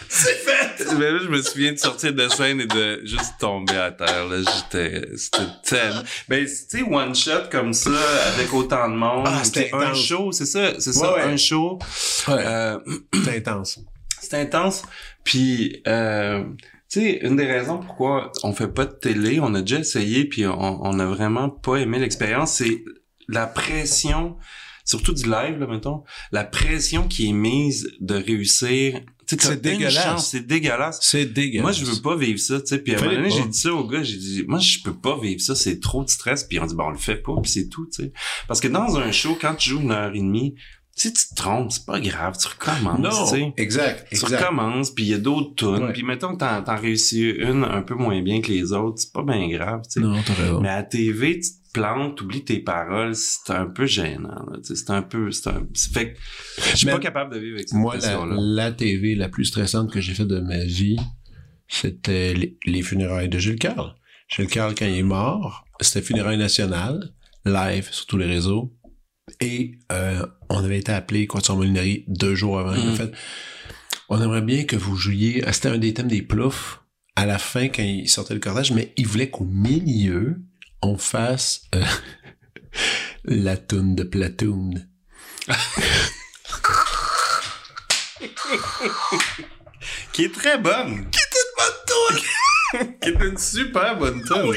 C'est 0.09 0.35
fait! 0.35 0.85
Mais 0.97 1.11
là, 1.11 1.19
je 1.23 1.27
me 1.29 1.41
souviens 1.41 1.73
de 1.73 1.77
sortir 1.77 2.13
de 2.13 2.27
scène 2.29 2.61
et 2.61 2.65
de 2.65 3.01
juste 3.05 3.33
tomber 3.39 3.75
à 3.77 3.91
terre, 3.91 4.25
là. 4.27 4.37
J'étais, 4.39 5.07
c'était 5.17 5.43
tellement... 5.63 6.01
Ben, 6.29 6.45
tu 6.45 6.51
sais, 6.69 6.81
one 6.83 7.13
shot 7.15 7.49
comme 7.51 7.73
ça, 7.73 7.91
avec 8.35 8.53
autant 8.53 8.89
de 8.89 8.95
monde. 8.95 9.25
Ah, 9.27 9.43
c'était 9.43 9.71
un 9.73 9.79
intense. 9.79 10.01
show, 10.05 10.31
c'est 10.31 10.45
ça, 10.45 10.79
c'est 10.79 10.93
ça, 10.93 11.13
Ouais, 11.13 11.21
un 11.21 11.37
show. 11.37 11.79
Ouais, 12.27 12.35
Euh, 12.45 12.79
c'est 13.25 13.37
intense. 13.37 13.79
c'est 14.21 14.39
intense. 14.39 14.83
Puis, 15.23 15.81
euh, 15.87 16.43
tu 16.89 17.01
sais, 17.01 17.19
une 17.21 17.35
des 17.35 17.45
raisons 17.45 17.79
pourquoi 17.79 18.31
on 18.43 18.53
fait 18.53 18.67
pas 18.69 18.85
de 18.85 18.93
télé, 18.93 19.39
on 19.41 19.53
a 19.55 19.61
déjà 19.61 19.79
essayé, 19.79 20.25
puis 20.25 20.45
on, 20.47 20.85
on 20.85 20.99
a 20.99 21.05
vraiment 21.05 21.49
pas 21.49 21.77
aimé 21.77 21.99
l'expérience, 21.99 22.53
c'est 22.53 22.83
la 23.27 23.45
pression, 23.45 24.37
surtout 24.85 25.13
du 25.13 25.23
live, 25.23 25.59
là, 25.59 25.67
mettons, 25.67 26.03
la 26.31 26.45
pression 26.45 27.07
qui 27.07 27.29
est 27.29 27.33
mise 27.33 27.91
de 27.99 28.15
réussir. 28.15 29.01
C'est 29.27 29.61
dégueulasse. 29.61 30.29
C'est 30.29 30.47
dégueulasse. 30.47 30.99
C'est 31.01 31.25
dégueulasse. 31.25 31.63
Moi, 31.63 31.71
je 31.73 31.85
veux 31.85 32.01
pas 32.01 32.15
vivre 32.15 32.39
ça, 32.39 32.59
tu 32.61 32.67
sais. 32.67 32.79
Puis 32.79 32.95
à 32.95 32.99
un 32.99 33.01
moment 33.03 33.15
donné, 33.15 33.29
j'ai 33.29 33.45
dit 33.45 33.57
ça 33.57 33.73
au 33.73 33.85
gars, 33.85 34.01
j'ai 34.03 34.17
dit, 34.17 34.45
moi, 34.47 34.59
je 34.59 34.79
peux 34.83 34.93
pas 34.95 35.19
vivre 35.19 35.41
ça, 35.41 35.55
c'est 35.55 35.79
trop 35.79 36.03
de 36.03 36.09
stress. 36.09 36.43
Puis 36.45 36.59
on 36.59 36.65
dit, 36.65 36.75
bon, 36.75 36.85
on 36.85 36.91
le 36.91 36.97
fait 36.97 37.17
pas, 37.17 37.33
puis 37.41 37.51
c'est 37.51 37.67
tout, 37.69 37.87
tu 37.93 38.03
sais. 38.03 38.13
Parce 38.47 38.59
que 38.61 38.67
dans 38.67 38.97
un 38.97 39.11
show, 39.11 39.37
quand 39.39 39.55
tu 39.55 39.71
joues 39.71 39.81
une 39.81 39.91
heure 39.91 40.13
et 40.15 40.19
demie, 40.19 40.55
si 40.95 41.13
tu 41.13 41.27
te 41.29 41.35
trompes, 41.35 41.71
c'est 41.71 41.85
pas 41.85 41.99
grave, 41.99 42.35
tu 42.41 42.47
recommences, 42.47 43.31
tu 43.31 43.37
sais. 43.37 43.53
exact, 43.57 44.07
Tu 44.09 44.15
exact. 44.15 44.41
recommences, 44.41 44.89
puis 44.89 45.03
il 45.03 45.09
y 45.09 45.13
a 45.13 45.19
d'autres 45.19 45.53
tunes. 45.55 45.91
Puis 45.93 46.01
mettons 46.01 46.33
que 46.33 46.37
t'en, 46.39 46.63
t'en 46.63 46.75
réussis 46.75 47.29
une 47.29 47.63
un 47.65 47.83
peu 47.83 47.93
moins 47.93 48.19
bien 48.23 48.41
que 48.41 48.51
les 48.51 48.73
autres, 48.73 48.97
c'est 49.01 49.13
pas 49.13 49.21
bien 49.21 49.47
grave, 49.47 49.81
tu 49.83 49.91
sais. 49.91 49.99
Non, 49.99 50.15
t'as 50.25 50.33
raison. 50.33 50.59
Mais 50.59 50.69
à 50.69 50.81
TV, 50.81 51.39
tu 51.39 51.51
te 51.51 51.56
plantes, 51.73 52.17
t'oublies 52.17 52.43
tes 52.43 52.59
paroles, 52.59 53.15
c'est 53.15 53.51
un 53.51 53.65
peu 53.65 53.85
gênant, 53.85 54.45
là. 54.51 54.59
C'est 54.63 54.89
un 54.89 55.01
peu... 55.01 55.29
Un... 55.45 55.67
c'est 55.73 55.93
fait 55.93 56.13
que 56.13 56.19
je 56.71 56.75
suis 56.75 56.87
pas 56.87 56.99
capable 56.99 57.33
de 57.33 57.39
vivre 57.39 57.55
avec 57.55 57.69
cette 57.69 57.77
Moi, 57.77 57.95
la, 57.95 57.99
pression-là. 57.99 58.35
la 58.39 58.71
TV 58.71 59.15
la 59.15 59.29
plus 59.29 59.45
stressante 59.45 59.91
que 59.91 60.01
j'ai 60.01 60.13
faite 60.13 60.27
de 60.27 60.39
ma 60.39 60.63
vie, 60.63 60.97
c'était 61.67 62.33
les, 62.33 62.57
les 62.65 62.81
funérailles 62.81 63.29
de 63.29 63.39
Gilles 63.39 63.59
Carle. 63.59 63.93
Gilles 64.29 64.47
Carle, 64.47 64.75
quand 64.75 64.85
il 64.85 64.97
est 64.97 65.03
mort, 65.03 65.65
c'était 65.81 66.01
funérailles 66.01 66.37
nationales, 66.37 67.13
live 67.45 67.87
sur 67.91 68.05
tous 68.05 68.17
les 68.17 68.25
réseaux. 68.25 68.73
Et 69.41 69.79
euh, 69.91 70.25
on 70.49 70.63
avait 70.63 70.79
été 70.79 70.91
appelé 70.91 71.27
Quatuor 71.27 71.57
Molinari 71.57 72.05
deux 72.07 72.35
jours 72.35 72.59
avant. 72.59 72.71
Mhm. 72.71 72.95
fait 72.95 73.11
On 74.09 74.21
aimerait 74.21 74.41
bien 74.41 74.63
que 74.63 74.75
vous 74.75 74.95
jouiez. 74.95 75.43
C'était 75.51 75.69
un 75.69 75.77
des 75.77 75.93
thèmes 75.93 76.07
des 76.07 76.21
ploufs 76.21 76.81
à 77.15 77.25
la 77.25 77.37
fin 77.37 77.67
quand 77.67 77.83
il 77.83 78.07
sortait 78.07 78.35
le 78.35 78.39
cortège, 78.39 78.71
mais 78.71 78.93
il 78.95 79.07
voulait 79.07 79.29
qu'au 79.29 79.45
milieu, 79.45 80.41
on 80.81 80.97
fasse 80.97 81.63
euh, 81.75 81.83
la 83.25 83.57
toune 83.57 83.95
de 83.95 84.03
Platoon. 84.03 84.73
Qui 90.13 90.25
est 90.25 90.33
très 90.33 90.57
bonne. 90.57 91.09
Qui 91.11 91.19
est 91.19 91.35
une 91.35 91.53
bonne 91.57 91.77
tune. 91.87 92.21
Qui 93.01 93.09
est 93.09 93.29
une 93.29 93.37
super 93.37 93.97
bonne 93.97 94.23
tune. 94.23 94.53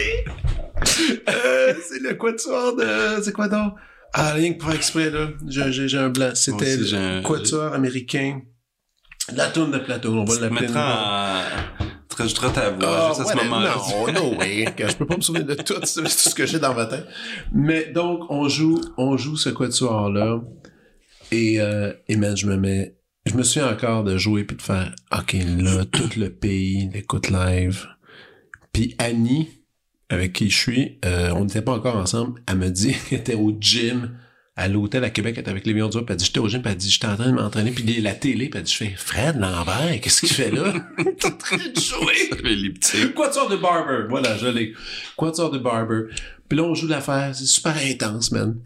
Euh, 1.29 1.75
c'est 1.87 2.01
le 2.01 2.15
quatuor 2.15 2.77
de... 2.77 3.23
C'est 3.23 3.33
quoi 3.33 3.49
donc? 3.49 3.75
Ah, 4.13 4.33
rien 4.33 4.55
que 4.55 4.59
pour 4.59 4.73
exprès, 4.73 5.11
là. 5.11 5.29
J'ai, 5.47 5.97
un 5.99 6.09
blanc. 6.09 6.31
C'était 6.35 6.77
le 6.77 6.95
un- 6.95 7.23
quatuor 7.23 7.75
américain. 7.75 8.41
La 9.35 9.49
tourne 9.49 9.71
de 9.71 9.79
Plateau, 9.79 10.13
on 10.15 10.25
va 10.25 10.41
l'appeler. 10.41 10.67
Rajouteras 12.21 12.51
ta 12.51 12.71
voix 12.71 12.79
Ah, 12.83 13.09
juste 13.09 13.21
à 13.21 13.25
ce 13.25 13.37
ouais, 13.37 13.45
moment-là. 13.45 13.75
Non, 13.77 14.13
non, 14.13 14.39
ouais. 14.39 14.67
que 14.77 14.89
Je 14.89 14.97
peux 14.97 15.07
pas 15.07 15.17
me 15.17 15.23
souvenir 15.23 15.47
de 15.47 15.55
tout, 15.55 15.75
ce 15.85 16.35
que 16.35 16.47
j'ai 16.47 16.59
dans 16.59 16.75
ma 16.75 16.87
tête. 16.87 17.07
Mais 17.53 17.87
donc, 17.87 18.31
on 18.31 18.49
joue, 18.49 18.81
on 18.97 19.17
joue 19.17 19.37
ce 19.37 19.51
quatuor-là. 19.51 20.43
Et, 21.33 21.61
euh, 21.61 21.93
et 22.09 22.17
man, 22.17 22.37
je 22.37 22.47
me 22.47 22.57
mets, 22.57 22.97
je 23.27 23.35
me 23.35 23.43
souviens 23.43 23.71
encore 23.73 24.05
de 24.05 24.17
jouer 24.17 24.45
puis 24.45 24.57
de 24.57 24.63
faire, 24.63 24.95
OK, 25.17 25.35
là, 25.59 25.85
tout 25.85 26.11
le 26.19 26.31
pays 26.31 26.91
l'écoute 26.93 27.31
live. 27.31 27.87
Puis 28.73 28.95
Annie, 28.99 29.49
avec 30.09 30.33
qui 30.33 30.51
je 30.51 30.57
suis, 30.57 30.99
euh, 31.05 31.31
on 31.35 31.45
n'était 31.45 31.63
pas 31.63 31.73
encore 31.73 31.97
ensemble, 31.97 32.43
elle 32.49 32.57
me 32.59 32.69
dit 32.69 32.95
qu'elle 33.09 33.21
était 33.21 33.35
au 33.35 33.57
gym 33.59 34.17
à 34.61 34.69
l'hôtel 34.69 35.03
à 35.05 35.11
Québec, 35.11 35.35
elle 35.37 35.41
était 35.43 35.51
avec 35.51 35.67
les 35.67 35.73
millions 35.75 35.89
de 35.89 35.99
puis 35.99 36.07
elle 36.11 36.17
dit, 36.17 36.25
j'étais 36.27 36.39
au 36.39 36.49
gym, 36.49 36.63
puis 36.63 36.71
elle 36.71 36.79
dit, 36.79 36.91
j'étais 36.91 37.07
en 37.07 37.17
train 37.17 37.27
de 37.29 37.33
m'entraîner, 37.33 37.71
puis 37.71 38.01
la 38.01 38.15
télé, 38.15 38.49
puis 38.49 38.59
elle 38.59 38.65
dit, 38.65 38.73
je 38.73 38.77
fais, 38.77 38.95
Fred 38.97 39.37
Lambert, 39.39 40.01
qu'est-ce 40.01 40.21
qu'il 40.21 40.31
fait 40.31 40.51
là? 40.51 40.73
T'es 41.19 41.27
en 41.27 41.31
train 41.33 41.57
de 41.57 41.81
jouer! 41.81 43.11
Quatuor 43.15 43.49
de 43.49 43.57
Barber. 43.57 44.07
Voilà, 44.09 44.37
je 44.37 44.47
l'ai. 44.47 44.75
Quatuor 45.17 45.51
de 45.51 45.59
Barber. 45.59 46.03
Puis 46.49 46.59
là, 46.59 46.65
on 46.65 46.75
joue 46.75 46.87
l'affaire. 46.89 47.35
C'est 47.35 47.47
super 47.47 47.77
intense, 47.77 48.33
man. 48.33 48.57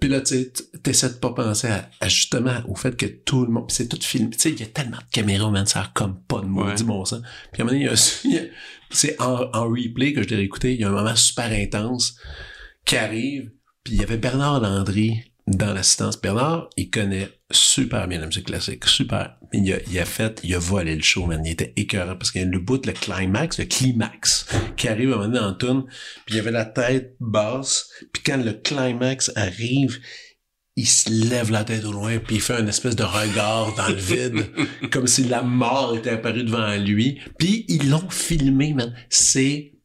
Puis 0.00 0.08
là, 0.08 0.20
tu 0.20 0.50
t'essaies 0.82 1.08
de 1.08 1.14
pas 1.14 1.32
penser 1.34 1.66
à, 1.68 1.90
à 2.00 2.08
justement 2.08 2.54
au 2.68 2.76
fait 2.76 2.96
que 2.96 3.06
tout 3.06 3.44
le 3.44 3.50
monde... 3.50 3.68
c'est 3.68 3.88
tout 3.88 3.98
filmé. 4.00 4.30
Tu 4.30 4.38
sais, 4.38 4.50
il 4.52 4.60
y 4.60 4.62
a 4.62 4.66
tellement 4.66 4.98
de 4.98 5.10
caméras, 5.10 5.50
man, 5.50 5.66
ça 5.66 5.80
a 5.80 5.90
comme 5.92 6.20
pas 6.28 6.40
de 6.40 6.46
maudit 6.46 6.82
Ouais. 6.82 6.88
bon 6.88 7.04
sens. 7.04 7.20
Puis 7.52 7.62
à 7.62 7.64
un 7.64 7.66
moment 7.66 7.72
donné, 7.78 7.84
il 7.84 7.86
y 7.86 7.94
a... 7.94 8.20
il 8.24 8.32
y 8.34 8.38
a- 8.38 8.50
c'est 8.90 9.20
en, 9.20 9.50
en 9.52 9.68
replay 9.68 10.12
que 10.12 10.22
je 10.22 10.28
l'ai 10.28 10.36
réécouté. 10.36 10.72
Il 10.74 10.80
y 10.80 10.84
a 10.84 10.88
un 10.88 10.92
moment 10.92 11.16
super 11.16 11.50
intense 11.50 12.16
qui 12.84 12.96
arrive. 12.96 13.50
Puis 13.88 13.96
il 13.96 14.02
y 14.02 14.04
avait 14.04 14.18
Bernard 14.18 14.60
Landry 14.60 15.22
dans 15.46 15.72
l'assistance. 15.72 16.20
Bernard, 16.20 16.68
il 16.76 16.90
connaît 16.90 17.30
super 17.50 18.06
bien 18.06 18.20
la 18.20 18.26
musique 18.26 18.44
classique. 18.44 18.84
Super. 18.84 19.38
Il 19.54 19.72
a, 19.72 19.78
il 19.90 19.98
a 19.98 20.04
fait, 20.04 20.42
il 20.44 20.54
a 20.54 20.58
volé 20.58 20.94
le 20.94 21.00
show, 21.00 21.24
man. 21.24 21.40
Il 21.42 21.52
était 21.52 21.72
écœurant 21.74 22.14
parce 22.14 22.30
qu'il 22.30 22.42
y 22.42 22.44
a 22.44 22.46
le 22.46 22.58
bout, 22.58 22.84
le 22.84 22.92
climax, 22.92 23.58
le 23.58 23.64
climax, 23.64 24.46
qui 24.76 24.88
arrive 24.88 25.12
à 25.12 25.14
un 25.14 25.16
moment 25.20 25.28
donné 25.28 25.40
dans 25.40 25.54
toune, 25.54 25.84
puis 26.26 26.34
il 26.34 26.36
y 26.36 26.40
avait 26.40 26.50
la 26.50 26.66
tête 26.66 27.16
basse, 27.18 27.88
puis 28.12 28.22
quand 28.24 28.36
le 28.36 28.52
climax 28.52 29.32
arrive, 29.36 29.98
il 30.76 30.86
se 30.86 31.08
lève 31.08 31.50
la 31.50 31.64
tête 31.64 31.86
au 31.86 31.92
loin, 31.92 32.18
puis 32.18 32.36
il 32.36 32.42
fait 32.42 32.60
une 32.60 32.68
espèce 32.68 32.94
de 32.94 33.04
regard 33.04 33.74
dans 33.74 33.88
le 33.88 33.94
vide, 33.94 34.50
comme 34.90 35.06
si 35.06 35.24
la 35.24 35.40
mort 35.40 35.96
était 35.96 36.10
apparue 36.10 36.44
devant 36.44 36.76
lui. 36.76 37.22
Puis 37.38 37.64
ils 37.68 37.88
l'ont 37.88 38.10
filmé, 38.10 38.74
man. 38.74 38.94
C'est 39.08 39.77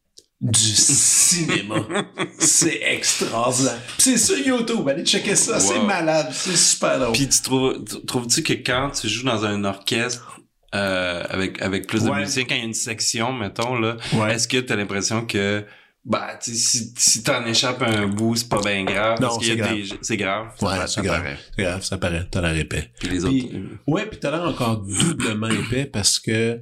du 0.44 0.60
cinéma. 0.60 1.76
c'est 2.38 2.80
extraordinaire. 2.82 3.78
Puis 3.98 4.02
c'est 4.04 4.18
sur 4.18 4.38
YouTube, 4.38 4.86
allez 4.88 5.04
checker 5.04 5.34
ça, 5.36 5.58
c'est 5.58 5.80
malade, 5.80 6.28
c'est 6.32 6.56
super 6.56 6.98
drôle. 7.00 7.12
Puis 7.12 7.28
tu 7.28 7.40
trouves, 7.42 7.82
tu- 7.84 8.04
trouves-tu 8.04 8.42
que 8.42 8.52
quand 8.52 8.90
tu 8.90 9.08
joues 9.08 9.24
dans 9.24 9.44
un 9.44 9.64
orchestre 9.64 10.40
euh, 10.74 11.22
avec 11.30 11.62
avec 11.62 11.86
plus 11.86 12.02
de 12.04 12.10
Ouais. 12.10 12.20
musiciens, 12.20 12.44
quand 12.44 12.54
il 12.54 12.58
y 12.58 12.62
a 12.62 12.66
une 12.66 12.74
section, 12.74 13.32
mettons 13.32 13.76
là, 13.76 13.96
Ouais. 14.12 14.34
est-ce 14.34 14.46
que 14.48 14.58
t'as 14.58 14.76
l'impression 14.76 15.24
que 15.24 15.64
bah 16.04 16.38
tu 16.42 16.54
si 16.54 16.92
si 16.98 17.22
t'en 17.22 17.46
échappes 17.46 17.80
un 17.80 18.06
bout, 18.08 18.36
c'est 18.36 18.48
pas 18.50 18.60
bien 18.60 18.84
grave 18.84 19.18
Non, 19.22 19.40
c'est 19.40 19.56
des 19.56 19.84
c'est 20.02 20.16
grave. 20.18 20.48
Ouais, 20.60 20.76
Ça- 20.76 20.86
c'est 20.88 21.00
grave. 21.02 21.24
C'est 21.56 21.62
grave, 21.62 21.82
ça 21.82 21.96
paraît, 21.96 22.26
t'as 22.30 22.42
la 22.42 22.50
répète. 22.50 22.90
Puis 22.98 23.08
les 23.08 23.20
Puis- 23.20 23.44
autres. 23.44 23.54
euh, 23.54 23.78
Ouais, 23.86 24.04
puis 24.06 24.18
t'as 24.20 24.30
l'air 24.30 24.42
encore 24.42 24.78
doublement 24.82 25.48
épais 25.48 25.86
parce 25.86 26.18
que 26.18 26.60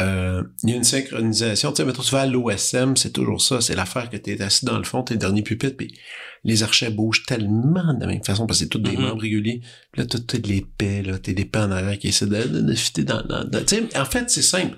euh, 0.00 0.42
il 0.62 0.70
y 0.70 0.72
a 0.72 0.76
une 0.76 0.84
synchronisation. 0.84 1.70
Tu 1.70 1.76
sais, 1.76 1.84
mettons, 1.84 2.02
tu 2.02 2.10
vas 2.12 2.22
à 2.22 2.26
l'OSM, 2.26 2.96
c'est 2.96 3.12
toujours 3.12 3.40
ça. 3.42 3.60
C'est 3.60 3.74
l'affaire 3.74 4.08
que 4.10 4.16
t'es 4.16 4.40
assis 4.42 4.64
dans 4.64 4.78
le 4.78 4.84
fond, 4.84 5.02
t'es 5.02 5.14
le 5.14 5.20
dernier 5.20 5.42
pupitre, 5.42 5.76
puis 5.76 5.94
les 6.44 6.62
archets 6.62 6.90
bougent 6.90 7.24
tellement 7.26 7.94
de 7.94 8.00
la 8.00 8.06
même 8.06 8.24
façon 8.24 8.46
parce 8.46 8.58
que 8.58 8.64
c'est 8.64 8.68
tous 8.70 8.78
des 8.80 8.96
Mhm. 8.96 9.02
membres 9.02 9.20
réguliers. 9.22 9.60
Puis 9.92 10.00
là, 10.02 10.06
t'as 10.06 10.18
t'as 10.18 10.38
de 10.38 10.48
l'épais, 10.48 11.02
là. 11.02 11.18
T'es 11.18 11.34
l'épais 11.34 11.58
en 11.58 11.70
arrière 11.70 11.98
qui 11.98 12.08
essaie 12.08 12.26
de, 12.26 12.42
de, 12.44 12.60
de 12.62 12.74
fitter 12.74 13.04
dans, 13.04 13.22
dans, 13.22 13.44
dans- 13.44 13.64
Tu 13.64 13.76
sais, 13.76 13.96
en 13.98 14.04
fait, 14.06 14.30
c'est 14.30 14.42
simple. 14.42 14.76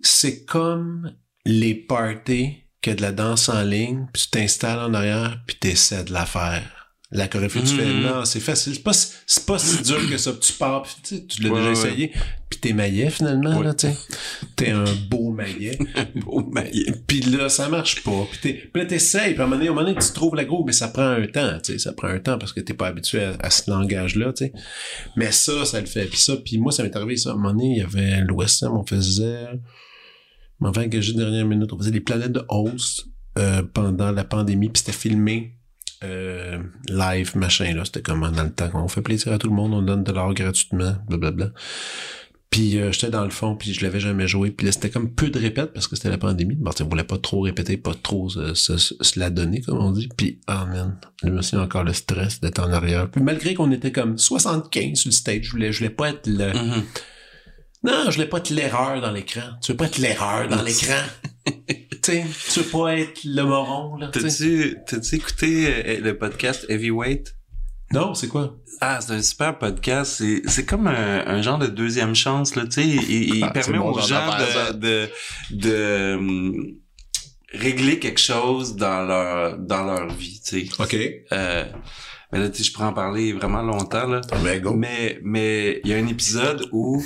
C'est 0.00 0.44
comme 0.44 1.12
les 1.44 1.74
parties 1.74 2.58
qu'il 2.82 2.90
y 2.90 2.94
a 2.94 2.96
de 2.96 3.02
la 3.02 3.12
danse 3.12 3.48
en 3.48 3.62
ligne, 3.62 4.06
puis 4.12 4.22
tu 4.22 4.30
t'installes 4.30 4.78
en 4.78 4.94
arrière, 4.94 5.40
puis 5.46 5.56
t'essaies 5.58 6.04
de 6.04 6.12
la 6.12 6.26
faire. 6.26 6.75
La 7.16 7.28
chorégraphie, 7.28 7.66
tu 7.66 7.74
fais, 7.76 7.86
Mhm. 7.86 8.02
non, 8.02 8.24
c'est 8.24 8.40
facile. 8.40 8.74
C'est 8.74 8.82
pas, 8.82 8.92
c'est 8.92 9.46
pas 9.46 9.58
si 9.58 9.82
dur 9.82 9.98
que 10.10 10.18
ça. 10.18 10.32
Tu 10.40 10.52
pars, 10.52 10.82
puis 10.82 11.24
tu, 11.28 11.42
l'as 11.42 11.50
Ouais, 11.50 11.58
déjà 11.60 11.70
essayé. 11.72 12.12
Puis 12.50 12.60
t'es 12.60 12.72
maillet, 12.72 13.10
finalement, 13.10 13.56
Ouais. 13.58 13.64
là, 13.64 13.74
tu. 13.74 13.86
T'es 14.54 14.70
un 14.70 14.84
beau 15.10 15.30
maillet. 15.32 15.78
Beau 16.14 16.44
maillet. 16.52 16.92
Puis 17.06 17.20
là, 17.22 17.48
ça 17.48 17.68
marche 17.68 18.02
pas. 18.04 18.26
Puis, 18.30 18.38
t'es, 18.40 18.52
puis 18.72 18.82
là, 18.82 18.86
t'essayes. 18.86 19.32
Puis 19.34 19.40
à 19.40 19.44
un 19.44 19.46
moment 19.46 19.56
donné, 19.56 19.68
à 19.68 19.72
un 19.72 19.74
moment 19.74 19.86
donné, 19.88 19.98
tu 20.00 20.12
trouves 20.12 20.34
la 20.36 20.44
groove, 20.44 20.64
mais 20.66 20.72
ça 20.72 20.88
prend 20.88 21.08
un 21.08 21.26
temps, 21.26 21.58
tu 21.62 21.72
sais. 21.72 21.78
Ça 21.78 21.92
prend 21.92 22.08
un 22.08 22.18
temps 22.20 22.38
parce 22.38 22.52
que 22.52 22.60
t'es 22.60 22.74
pas 22.74 22.86
habitué 22.88 23.24
à, 23.24 23.36
à 23.40 23.50
ce 23.50 23.68
langage-là, 23.70 24.32
tu 24.32 24.44
sais. 24.46 24.52
Mais 25.16 25.32
ça, 25.32 25.64
ça 25.64 25.80
le 25.80 25.86
fait. 25.86 26.04
Puis 26.06 26.18
ça, 26.18 26.36
puis 26.36 26.58
moi, 26.58 26.70
ça 26.72 26.82
m'est 26.82 26.94
arrivé, 26.94 27.16
ça. 27.16 27.30
À 27.30 27.32
un 27.32 27.36
moment 27.36 27.50
donné, 27.52 27.72
il 27.72 27.78
y 27.78 27.82
avait 27.82 28.20
l'Ouest 28.20 28.62
on 28.64 28.84
faisait... 28.84 29.46
On 30.60 30.72
fait 30.72 30.80
engagé 30.80 31.12
de 31.12 31.18
dernière 31.18 31.46
minute. 31.46 31.72
On 31.72 31.78
faisait 31.78 31.90
les 31.90 32.00
planètes 32.00 32.32
de 32.32 32.42
host 32.48 33.06
euh, 33.38 33.62
pendant 33.62 34.10
la 34.12 34.24
pandémie. 34.24 34.68
Puis 34.70 34.82
c'était 34.84 34.96
filmé 34.96 35.55
euh, 36.04 36.58
live, 36.88 37.36
machin, 37.36 37.74
là. 37.74 37.84
C'était 37.84 38.02
comme 38.02 38.20
dans 38.30 38.42
le 38.44 38.52
temps. 38.52 38.70
On 38.74 38.88
fait 38.88 39.02
plaisir 39.02 39.32
à 39.32 39.38
tout 39.38 39.48
le 39.48 39.54
monde. 39.54 39.72
On 39.74 39.82
donne 39.82 40.04
de 40.04 40.12
l'art 40.12 40.34
gratuitement, 40.34 40.94
blablabla. 41.08 41.50
Puis 42.48 42.78
euh, 42.78 42.92
j'étais 42.92 43.10
dans 43.10 43.24
le 43.24 43.30
fond, 43.30 43.56
puis 43.56 43.74
je 43.74 43.82
l'avais 43.84 43.98
jamais 44.00 44.28
joué. 44.28 44.50
Puis 44.50 44.66
là, 44.66 44.72
c'était 44.72 44.88
comme 44.88 45.12
peu 45.12 45.30
de 45.30 45.38
répètes 45.38 45.72
parce 45.72 45.88
que 45.88 45.96
c'était 45.96 46.10
la 46.10 46.16
pandémie. 46.18 46.54
Bon, 46.54 46.70
on 46.80 46.84
voulait 46.84 47.02
pas 47.04 47.18
trop 47.18 47.40
répéter, 47.40 47.76
pas 47.76 47.92
trop 48.00 48.28
se, 48.30 48.54
se- 48.54 48.78
se- 48.78 49.18
la 49.18 49.30
donner, 49.30 49.60
comme 49.62 49.78
on 49.78 49.90
dit. 49.90 50.08
Puis, 50.16 50.38
ah 50.46 50.64
man, 50.64 50.96
je 51.24 51.28
me 51.28 51.42
souviens 51.42 51.64
encore 51.64 51.82
le 51.84 51.92
stress 51.92 52.40
d'être 52.40 52.60
en 52.60 52.70
arrière. 52.72 53.10
Puis 53.10 53.20
malgré 53.20 53.54
qu'on 53.54 53.72
était 53.72 53.92
comme 53.92 54.16
75 54.16 54.96
sur 54.98 55.08
le 55.08 55.12
stage, 55.12 55.40
je 55.42 55.50
voulais, 55.50 55.72
je 55.72 55.78
voulais 55.78 55.90
pas 55.90 56.10
être 56.10 56.26
le... 56.28 56.52
Mhm. 56.52 56.82
Non, 57.86 58.10
je 58.10 58.16
voulais 58.16 58.28
pas 58.28 58.38
être 58.38 58.50
l'erreur 58.50 59.00
dans 59.00 59.12
l'écran. 59.12 59.42
Tu 59.62 59.72
veux 59.72 59.76
pas 59.76 59.86
être 59.86 59.98
l'erreur 59.98 60.48
dans 60.48 60.62
l'écran. 60.70 61.02
tu 62.02 62.20
veux 62.56 62.62
pas 62.64 62.96
être 62.98 63.20
le 63.24 63.42
moron, 63.42 63.96
là. 63.96 64.08
T'as-tu, 64.12 64.76
écouté 65.12 65.66
euh, 65.68 66.00
le 66.00 66.18
podcast 66.18 66.66
Heavyweight? 66.68 67.34
Non, 67.92 68.14
c'est 68.14 68.26
quoi? 68.26 68.56
Ah, 68.80 68.98
c'est 69.00 69.12
un 69.12 69.22
super 69.22 69.56
podcast. 69.58 70.22
C'est, 70.48 70.66
comme 70.66 70.88
un, 70.88 71.26
un 71.26 71.40
genre 71.42 71.58
de 71.58 71.68
deuxième 71.68 72.16
chance, 72.16 72.56
là, 72.56 72.64
tu 72.64 72.72
sais. 72.72 72.86
Il, 72.86 73.36
il 73.36 73.44
Ah, 73.44 73.50
permet 73.50 73.78
aux 73.78 73.98
gens 74.00 74.30
de, 74.36 74.72
de, 74.72 75.08
de, 75.52 76.14
hum, 76.18 76.74
régler 77.52 78.00
quelque 78.00 78.20
chose 78.20 78.74
dans 78.74 79.02
leur, 79.06 79.58
dans 79.58 79.84
leur 79.84 80.08
vie, 80.08 80.40
tu 80.44 80.66
sais. 80.66 80.82
OK. 80.82 80.96
Euh, 81.32 81.64
mais 82.32 82.40
là, 82.40 82.48
tu 82.50 82.58
sais, 82.58 82.64
je 82.64 82.72
pourrais 82.72 82.86
en 82.86 82.92
parler 82.92 83.32
vraiment 83.32 83.62
longtemps, 83.62 84.08
là. 84.08 84.20
Ben, 84.42 84.60
go. 84.60 84.72
Mais, 84.74 85.20
mais 85.22 85.80
il 85.84 85.90
y 85.90 85.94
a 85.94 85.98
un 85.98 86.06
épisode 86.08 86.68
où 86.72 87.00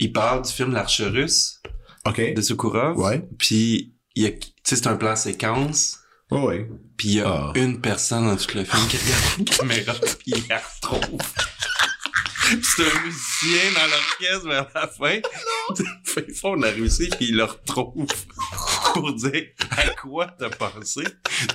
il 0.00 0.12
parle 0.12 0.42
du 0.42 0.52
film 0.52 0.72
L'Arche 0.72 1.00
russe 1.02 1.60
OK. 2.06 2.34
de 2.34 2.40
Sokurov. 2.42 2.96
Ouais. 2.98 3.26
Puis, 3.38 3.94
il 4.14 4.38
c'est 4.64 4.86
un 4.86 4.96
plan 4.96 5.16
séquence. 5.16 5.98
Ouais, 6.30 6.40
ouais. 6.42 6.70
Puis 6.96 7.08
il 7.08 7.14
y 7.14 7.20
a 7.22 7.28
Ah. 7.28 7.52
une 7.54 7.80
personne 7.80 8.26
dans 8.26 8.36
tout 8.36 8.54
le 8.56 8.64
film 8.64 8.86
qui 8.88 8.96
regarde 8.98 9.24
une 9.38 9.44
caméra 9.84 9.94
puis 9.94 10.16
il 10.26 10.44
la 10.48 10.58
retrouve. 10.60 11.20
Puis 12.48 12.60
c'est 12.76 12.82
un 12.82 13.04
musicien 13.04 13.72
dans 13.74 13.86
l'orchestre 13.86 14.48
vers 14.48 14.68
la 14.74 14.88
fin. 14.88 15.20
Fait 16.04 16.24
qu'ils 16.26 16.34
font 16.34 16.54
la 16.54 16.70
Russie 16.70 17.08
puis 17.16 17.28
il 17.30 17.36
le 17.36 17.44
retrouve 17.44 18.06
pour 18.94 19.12
dire 19.14 19.44
à 19.70 19.88
quoi 20.00 20.26
t'as 20.38 20.50
pensé. 20.50 21.02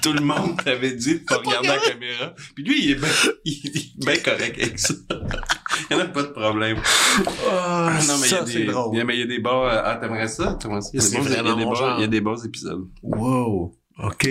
Tout 0.02 0.14
le 0.14 0.22
monde 0.22 0.62
t'avait 0.64 0.94
dit 0.94 1.20
de 1.20 1.26
pas 1.26 1.38
regarder 1.38 1.68
la 1.70 1.78
caméra. 1.80 2.34
Puis 2.56 2.64
lui, 2.64 2.84
il 2.86 2.92
est 2.92 2.96
bien 2.96 3.10
ben 4.06 4.22
correct 4.22 4.58
avec 4.62 4.80
ça. 4.80 4.94
Il 5.90 5.98
y 5.98 6.00
en 6.00 6.04
a 6.04 6.06
pas 6.06 6.22
de 6.22 6.28
problème. 6.28 6.78
Ah, 7.50 7.98
non, 8.08 8.18
mais 8.22 8.28
il 8.28 8.32
y 8.32 8.36
a 8.36 8.38
ça, 8.38 8.44
des, 8.44 8.52
c'est 8.52 8.64
drôle. 8.66 8.94
il 8.94 8.98
y 9.00 9.02
a- 9.02 9.06
mais 9.06 9.16
il 9.16 9.20
y 9.22 9.24
a 9.24 9.26
des 9.26 9.40
bons, 9.40 9.64
euh, 9.66 9.82
ah, 9.84 9.96
t'aimerais 10.00 10.28
ça? 10.28 10.56
T'aimerais 10.62 10.82
ça? 10.82 10.90
Il 10.94 11.00
y 11.00 11.00
a 11.00 11.02
des 11.04 11.10
C'est 11.10 11.18
bons, 11.18 11.26
il 11.26 11.32
y 11.32 11.36
a 11.36 11.42
vraiment 11.42 11.58
des 11.58 11.64
mon 11.66 11.70
bons, 11.72 11.76
genre. 11.76 11.98
il 11.98 12.02
y 12.02 12.04
a 12.04 12.08
des 12.08 12.22
bons 12.22 12.46
épisodes. 12.46 12.88
Wow. 13.02 13.76
OK. 14.04 14.24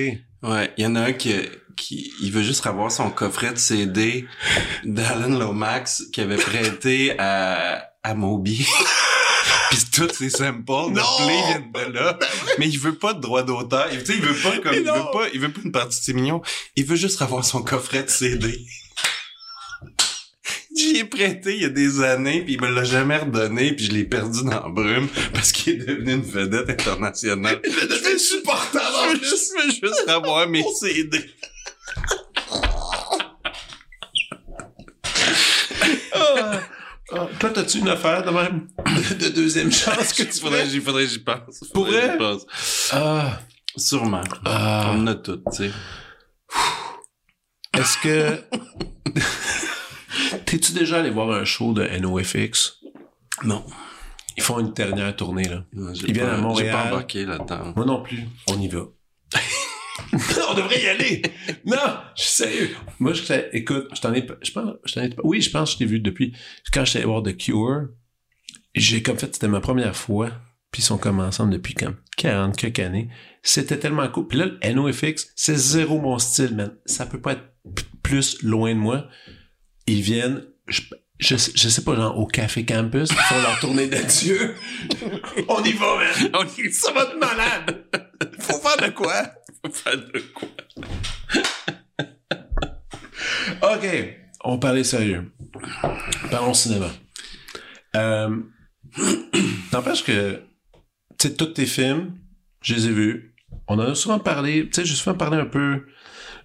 Ouais, 0.44 0.72
il 0.76 0.84
y 0.84 0.86
en 0.86 0.94
a 0.94 1.00
un 1.02 1.12
qui, 1.12 1.34
qui 1.76 2.12
il 2.20 2.32
veut 2.32 2.42
juste 2.42 2.66
avoir 2.66 2.90
son 2.90 3.10
coffret 3.10 3.52
de 3.52 3.58
CD 3.58 4.26
d'Alan 4.84 5.38
Lomax 5.38 6.04
qu'il 6.12 6.24
avait 6.24 6.36
prêté 6.36 7.14
à, 7.18 7.90
à 8.02 8.14
Moby. 8.14 8.66
Puis 9.70 9.86
tous 9.90 10.14
ses 10.14 10.30
samples 10.30 10.64
de! 10.64 11.24
Play 11.24 11.42
viennent 11.46 11.72
de 11.72 11.92
là. 11.92 12.18
Mais 12.58 12.68
il 12.68 12.78
veut 12.78 12.94
pas 12.94 13.14
de 13.14 13.20
droit 13.20 13.42
d'auteur. 13.42 13.88
Il, 13.90 13.98
il 14.00 14.20
veut 14.20 14.34
pas 14.34 14.58
comme, 14.58 14.74
il 14.74 14.82
veut 14.82 15.10
pas, 15.12 15.28
il 15.32 15.40
veut 15.40 15.52
pas 15.52 15.60
une 15.64 15.72
partie 15.72 15.98
de 15.98 16.04
ses 16.04 16.12
millions. 16.12 16.42
Il 16.76 16.84
veut 16.84 16.96
juste 16.96 17.22
avoir 17.22 17.44
son 17.44 17.62
coffret 17.62 18.02
de 18.02 18.10
CD. 18.10 18.66
J'y 20.76 20.98
ai 20.98 21.04
prêté 21.04 21.54
il 21.54 21.62
y 21.62 21.64
a 21.66 21.68
des 21.68 22.02
années, 22.02 22.42
puis 22.42 22.54
il 22.54 22.60
me 22.60 22.70
l'a 22.70 22.84
jamais 22.84 23.18
redonné, 23.18 23.74
puis 23.74 23.86
je 23.86 23.92
l'ai 23.92 24.04
perdu 24.04 24.42
dans 24.42 24.50
la 24.50 24.68
brume 24.68 25.08
parce 25.34 25.52
qu'il 25.52 25.74
est 25.74 25.84
devenu 25.84 26.14
une 26.14 26.22
vedette 26.22 26.70
internationale. 26.70 27.60
Insupportable 28.14 28.84
Je 29.14 29.18
veux 29.18 29.24
juste, 29.24 29.52
je 29.58 29.80
veux 29.86 29.88
juste 29.88 30.08
avoir 30.08 30.48
mes 30.48 30.64
CD. 30.80 31.18
Ah. 36.14 36.60
Ah, 37.14 37.28
Toi, 37.42 37.50
t'as-tu 37.50 37.78
une 37.78 37.88
affaire 37.88 38.22
de 38.22 38.30
même 38.30 38.68
de 39.18 39.28
deuxième 39.30 39.72
chance 39.72 40.12
que 40.12 40.22
tu 40.22 40.38
faudrait, 40.38 40.64
j'y 40.64 40.78
faudrait, 40.78 41.08
j'y 41.08 41.18
pense. 41.18 41.58
Pour 41.74 41.86
vrai? 41.86 42.12
j'y 42.12 42.16
pense. 42.16 42.46
Ah. 42.92 43.40
Sûrement. 43.76 44.22
Ah. 44.44 44.92
On 44.94 45.00
en 45.00 45.06
a 45.08 45.16
toutes, 45.16 45.42
tu 45.50 45.64
sais. 45.64 45.70
Est-ce 47.76 47.98
que... 47.98 48.38
T'es-tu 50.46 50.70
déjà 50.70 51.00
allé 51.00 51.10
voir 51.10 51.32
un 51.32 51.44
show 51.44 51.72
de 51.72 51.82
NOFX? 51.84 52.74
Non. 53.42 53.64
Ils 54.36 54.42
font 54.44 54.60
une 54.60 54.72
dernière 54.72 55.16
tournée, 55.16 55.48
là. 55.48 55.64
J'ai 55.94 56.06
Ils 56.06 56.14
viennent 56.14 56.26
pas- 56.28 56.34
à 56.34 56.36
Montréal. 56.36 56.66
J'ai 56.66 56.72
pas 56.80 56.88
embarqué 56.94 57.26
là-dedans. 57.26 57.72
Moi 57.74 57.84
non 57.86 58.02
plus. 58.04 58.22
On 58.46 58.60
y 58.60 58.68
va. 58.68 58.84
on 60.50 60.54
devrait 60.54 60.82
y 60.82 60.88
aller. 60.88 61.22
Non, 61.64 61.76
je 62.16 62.22
suis 62.22 62.30
sérieux. 62.30 62.70
Moi, 62.98 63.12
je 63.14 63.22
sais, 63.22 63.48
écoute, 63.52 63.88
je 63.94 64.00
t'en 64.00 64.12
ai, 64.12 64.22
pas- 64.22 64.36
je 64.42 64.50
pense, 64.52 64.74
je 64.84 64.94
t'en 64.94 65.02
ai, 65.02 65.08
pas- 65.10 65.22
oui, 65.24 65.40
je 65.40 65.50
pense 65.50 65.70
que 65.70 65.72
je 65.74 65.78
t'ai 65.78 65.84
vu 65.86 66.00
depuis, 66.00 66.34
quand 66.72 66.84
j'étais 66.84 66.98
allé 66.98 67.06
voir 67.06 67.22
The 67.22 67.36
Cure, 67.36 67.88
j'ai 68.74 69.02
comme 69.02 69.18
fait, 69.18 69.34
c'était 69.34 69.48
ma 69.48 69.60
première 69.60 69.96
fois, 69.96 70.30
puis 70.70 70.80
ils 70.82 70.84
sont 70.84 70.98
comme 70.98 71.20
ensemble 71.20 71.52
depuis 71.52 71.74
comme 71.74 71.96
40 72.16 72.56
quelques 72.56 72.78
années. 72.80 73.08
C'était 73.42 73.78
tellement 73.78 74.08
cool. 74.08 74.28
Puis 74.28 74.38
là, 74.38 74.46
le 74.46 74.72
NOFX, 74.72 75.28
c'est 75.36 75.56
zéro 75.56 76.00
mon 76.00 76.18
style, 76.18 76.54
man. 76.54 76.74
Ça 76.86 77.04
peut 77.06 77.20
pas 77.20 77.32
être 77.32 77.44
plus 78.02 78.42
loin 78.42 78.74
de 78.74 78.78
moi. 78.78 79.08
Ils 79.86 80.00
viennent, 80.00 80.44
je, 80.68 80.80
je, 81.18 81.36
sais- 81.36 81.52
je 81.54 81.68
sais 81.68 81.82
pas, 81.84 81.94
genre 81.96 82.18
au 82.18 82.26
Café 82.26 82.64
Campus, 82.64 83.10
ils 83.10 83.16
font 83.16 83.42
leur 83.42 83.58
tournée 83.60 83.86
d'adieu. 83.88 84.54
on 85.48 85.62
y 85.62 85.72
va, 85.72 85.96
man. 85.96 86.30
On 86.34 86.44
y 86.62 86.72
Ça 86.72 86.92
va 86.92 87.02
être 87.02 87.18
malade. 87.18 87.84
Faut 88.38 88.58
faire 88.60 88.88
de 88.88 88.94
quoi? 88.94 89.24
faire 89.70 89.96
de 89.96 90.18
quoi? 90.34 90.48
OK. 93.74 94.16
On 94.44 94.58
parlait 94.58 94.84
sérieux. 94.84 95.32
Parlons 96.30 96.54
cinéma. 96.54 96.88
Euh, 97.96 98.40
que, 100.06 100.42
tu 101.18 101.28
sais, 101.28 101.34
tous 101.34 101.46
tes 101.46 101.66
films, 101.66 102.18
je 102.62 102.74
les 102.74 102.86
ai 102.86 102.92
vus. 102.92 103.34
On 103.68 103.78
en 103.78 103.90
a 103.90 103.94
souvent 103.94 104.18
parlé, 104.18 104.64
tu 104.64 104.72
sais, 104.72 104.84
j'ai 104.84 104.94
souvent 104.94 105.16
parlé 105.16 105.38
un 105.38 105.46
peu. 105.46 105.86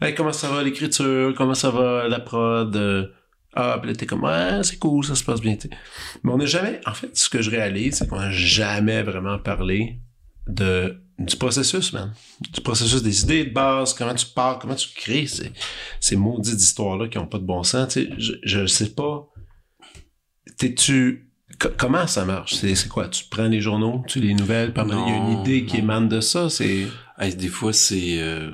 Hey, 0.02 0.14
comment 0.14 0.34
ça 0.34 0.50
va 0.50 0.64
l'écriture? 0.64 1.34
Comment 1.36 1.56
ça 1.56 1.72
va 1.72 2.08
la 2.08 2.20
prod? 2.20 2.76
euh, 2.76 3.08
Ah, 3.56 3.80
puis 3.82 3.94
t'es 3.94 4.06
comme, 4.06 4.24
ouais, 4.24 4.62
c'est 4.64 4.78
cool, 4.78 5.04
ça 5.04 5.16
se 5.16 5.24
passe 5.24 5.42
bien. 5.42 5.58
Mais 6.24 6.32
on 6.32 6.38
n'a 6.38 6.46
jamais, 6.46 6.80
en 6.86 6.94
fait, 6.94 7.18
ce 7.18 7.30
que 7.30 7.42
je 7.42 7.50
réalise, 7.50 7.96
c'est 7.96 8.08
qu'on 8.08 8.20
n'a 8.20 8.30
jamais 8.32 9.02
vraiment 9.02 9.40
parlé 9.40 10.00
de, 10.48 11.02
du 11.20 11.36
processus, 11.36 11.94
man. 11.94 12.14
Du 12.54 12.62
processus 12.62 13.02
des 13.02 13.24
idées 13.24 13.46
de 13.46 13.50
base, 13.54 13.94
comment 13.94 14.14
tu 14.14 14.26
pars, 14.28 14.60
comment 14.60 14.76
tu 14.76 14.90
crées 14.94 15.26
ces, 15.28 15.52
ces 16.00 16.16
maudites 16.16 16.60
histoires-là 16.62 17.08
qui 17.08 17.18
ont 17.18 17.26
pas 17.28 17.40
de 17.40 17.44
bon 17.46 17.64
sens, 17.64 17.94
tu 17.94 18.04
sais. 18.04 18.10
Je, 18.18 18.34
je 18.44 18.66
sais 18.68 18.90
pas. 18.90 19.28
T'es-tu, 20.58 21.30
co- 21.60 21.70
comment 21.78 22.08
ça 22.08 22.26
marche? 22.26 22.56
C'est, 22.56 22.88
quoi? 22.88 23.08
Tu 23.10 23.26
prends 23.30 23.48
les 23.48 23.62
journaux, 23.62 24.04
tu 24.08 24.20
les 24.20 24.34
nouvelles, 24.34 24.74
il 24.76 24.82
y 24.82 24.92
a 24.92 24.96
une 25.16 25.30
Non, 25.30 25.44
idée 25.44 25.66
qui 25.66 25.78
émane 25.78 26.08
de 26.08 26.22
ça, 26.22 26.50
c'est, 26.50 26.88
Hey, 27.20 27.36
des 27.36 27.48
fois, 27.48 27.74
c'est... 27.74 28.22
euh, 28.22 28.52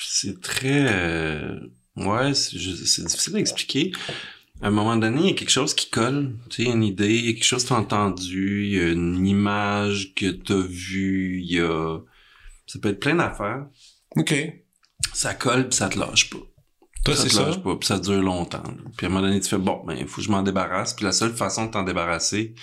c'est 0.00 0.40
très... 0.40 0.86
euh, 0.92 1.58
ouais, 1.96 2.34
c'est 2.34 2.56
difficile 3.04 3.36
à 3.36 3.38
expliquer. 3.38 3.92
À 4.60 4.68
un 4.68 4.70
moment 4.70 4.96
donné, 4.96 5.20
il 5.20 5.26
y 5.26 5.30
a 5.30 5.34
quelque 5.34 5.50
chose 5.50 5.74
qui 5.74 5.90
colle. 5.90 6.36
Tu 6.48 6.64
sais, 6.64 6.70
une 6.70 6.84
idée, 6.84 7.14
il 7.14 7.26
y 7.26 7.28
a 7.30 7.32
quelque 7.32 7.44
chose 7.44 7.64
que 7.64 7.70
t'as 7.70 7.76
entendu, 7.76 8.64
il 8.66 8.72
y 8.74 8.80
a 8.80 8.88
une 8.92 9.26
image 9.26 10.14
que 10.14 10.30
t'as 10.30 10.60
vue, 10.60 11.40
il 11.40 11.52
y 11.52 11.60
a... 11.60 11.98
Ça 12.66 12.78
peut 12.78 12.88
être 12.88 13.00
plein 13.00 13.16
d'affaires. 13.16 13.66
OK. 14.16 14.34
Ça 15.12 15.34
colle 15.34 15.68
puis 15.68 15.76
ça 15.76 15.88
te 15.88 15.98
lâche 15.98 16.30
pas. 16.30 16.38
Toi, 17.04 17.16
ça 17.16 17.24
te 17.24 17.28
ça? 17.28 17.46
lâche 17.46 17.62
pas, 17.62 17.76
puis 17.76 17.86
ça 17.86 17.98
dure 17.98 18.22
longtemps. 18.22 18.62
Puis 18.96 19.06
à 19.06 19.10
un 19.10 19.12
moment 19.12 19.26
donné, 19.26 19.40
tu 19.40 19.48
fais 19.48 19.58
bon, 19.58 19.82
ben 19.84 19.94
il 19.98 20.06
faut 20.06 20.16
que 20.16 20.26
je 20.26 20.30
m'en 20.30 20.42
débarrasse. 20.42 20.94
Puis 20.94 21.04
la 21.04 21.12
seule 21.12 21.34
façon 21.34 21.66
de 21.66 21.72
t'en 21.72 21.82
débarrasser, 21.82 22.54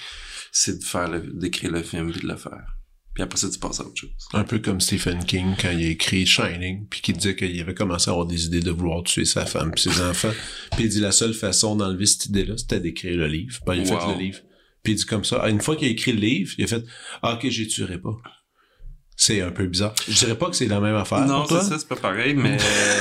c'est 0.51 0.79
de 0.79 0.83
faire 0.83 1.07
le, 1.07 1.19
d'écrire 1.21 1.71
le 1.71 1.83
film 1.83 2.11
puis 2.11 2.21
de 2.21 2.27
le 2.27 2.37
faire. 2.37 2.77
Puis 3.13 3.23
après 3.23 3.37
ça, 3.37 3.49
tu 3.49 3.59
passes 3.59 3.79
à 3.81 3.83
autre 3.83 3.97
chose. 3.97 4.11
Un 4.33 4.43
peu 4.43 4.59
comme 4.59 4.79
Stephen 4.79 5.23
King 5.25 5.55
quand 5.59 5.71
il 5.71 5.85
a 5.85 5.89
écrit 5.89 6.25
Shining, 6.25 6.85
puis 6.89 7.01
qui 7.01 7.11
disait 7.11 7.35
qu'il 7.35 7.59
avait 7.59 7.73
commencé 7.73 8.09
à 8.09 8.13
avoir 8.13 8.25
des 8.25 8.45
idées 8.45 8.61
de 8.61 8.71
vouloir 8.71 9.03
tuer 9.03 9.25
sa 9.25 9.45
femme 9.45 9.71
puis 9.71 9.83
ses 9.83 10.01
enfants. 10.09 10.31
Puis 10.71 10.85
il 10.85 10.89
dit 10.89 11.01
la 11.01 11.11
seule 11.11 11.33
façon 11.33 11.75
d'enlever 11.75 12.05
cette 12.05 12.27
idée-là, 12.27 12.55
c'était 12.57 12.79
d'écrire 12.79 13.17
le 13.17 13.27
livre. 13.27 13.59
Ben, 13.65 13.75
il 13.75 13.81
a 13.81 13.85
fait 13.99 14.13
le 14.13 14.19
livre. 14.19 14.39
Puis 14.83 14.93
il 14.93 14.95
dit 14.95 15.05
comme 15.05 15.25
ça. 15.25 15.41
Ah, 15.43 15.49
Une 15.49 15.61
fois 15.61 15.75
qu'il 15.75 15.87
a 15.89 15.91
écrit 15.91 16.13
le 16.13 16.19
livre, 16.19 16.53
il 16.57 16.63
a 16.63 16.67
fait 16.67 16.83
Ah, 17.21 17.33
ok, 17.33 17.49
j'y 17.49 17.67
tuerai 17.67 17.99
pas. 17.99 18.15
C'est 19.17 19.41
un 19.41 19.51
peu 19.51 19.67
bizarre. 19.67 19.93
Je 20.07 20.17
dirais 20.17 20.37
pas 20.37 20.49
que 20.49 20.55
c'est 20.55 20.67
la 20.67 20.79
même 20.79 20.95
affaire. 20.95 21.25
Non, 21.27 21.45
c'est 21.45 21.61
ça, 21.61 21.77
c'est 21.77 21.87
pas 21.87 21.97
pareil, 21.97 22.33
mais 22.33 22.57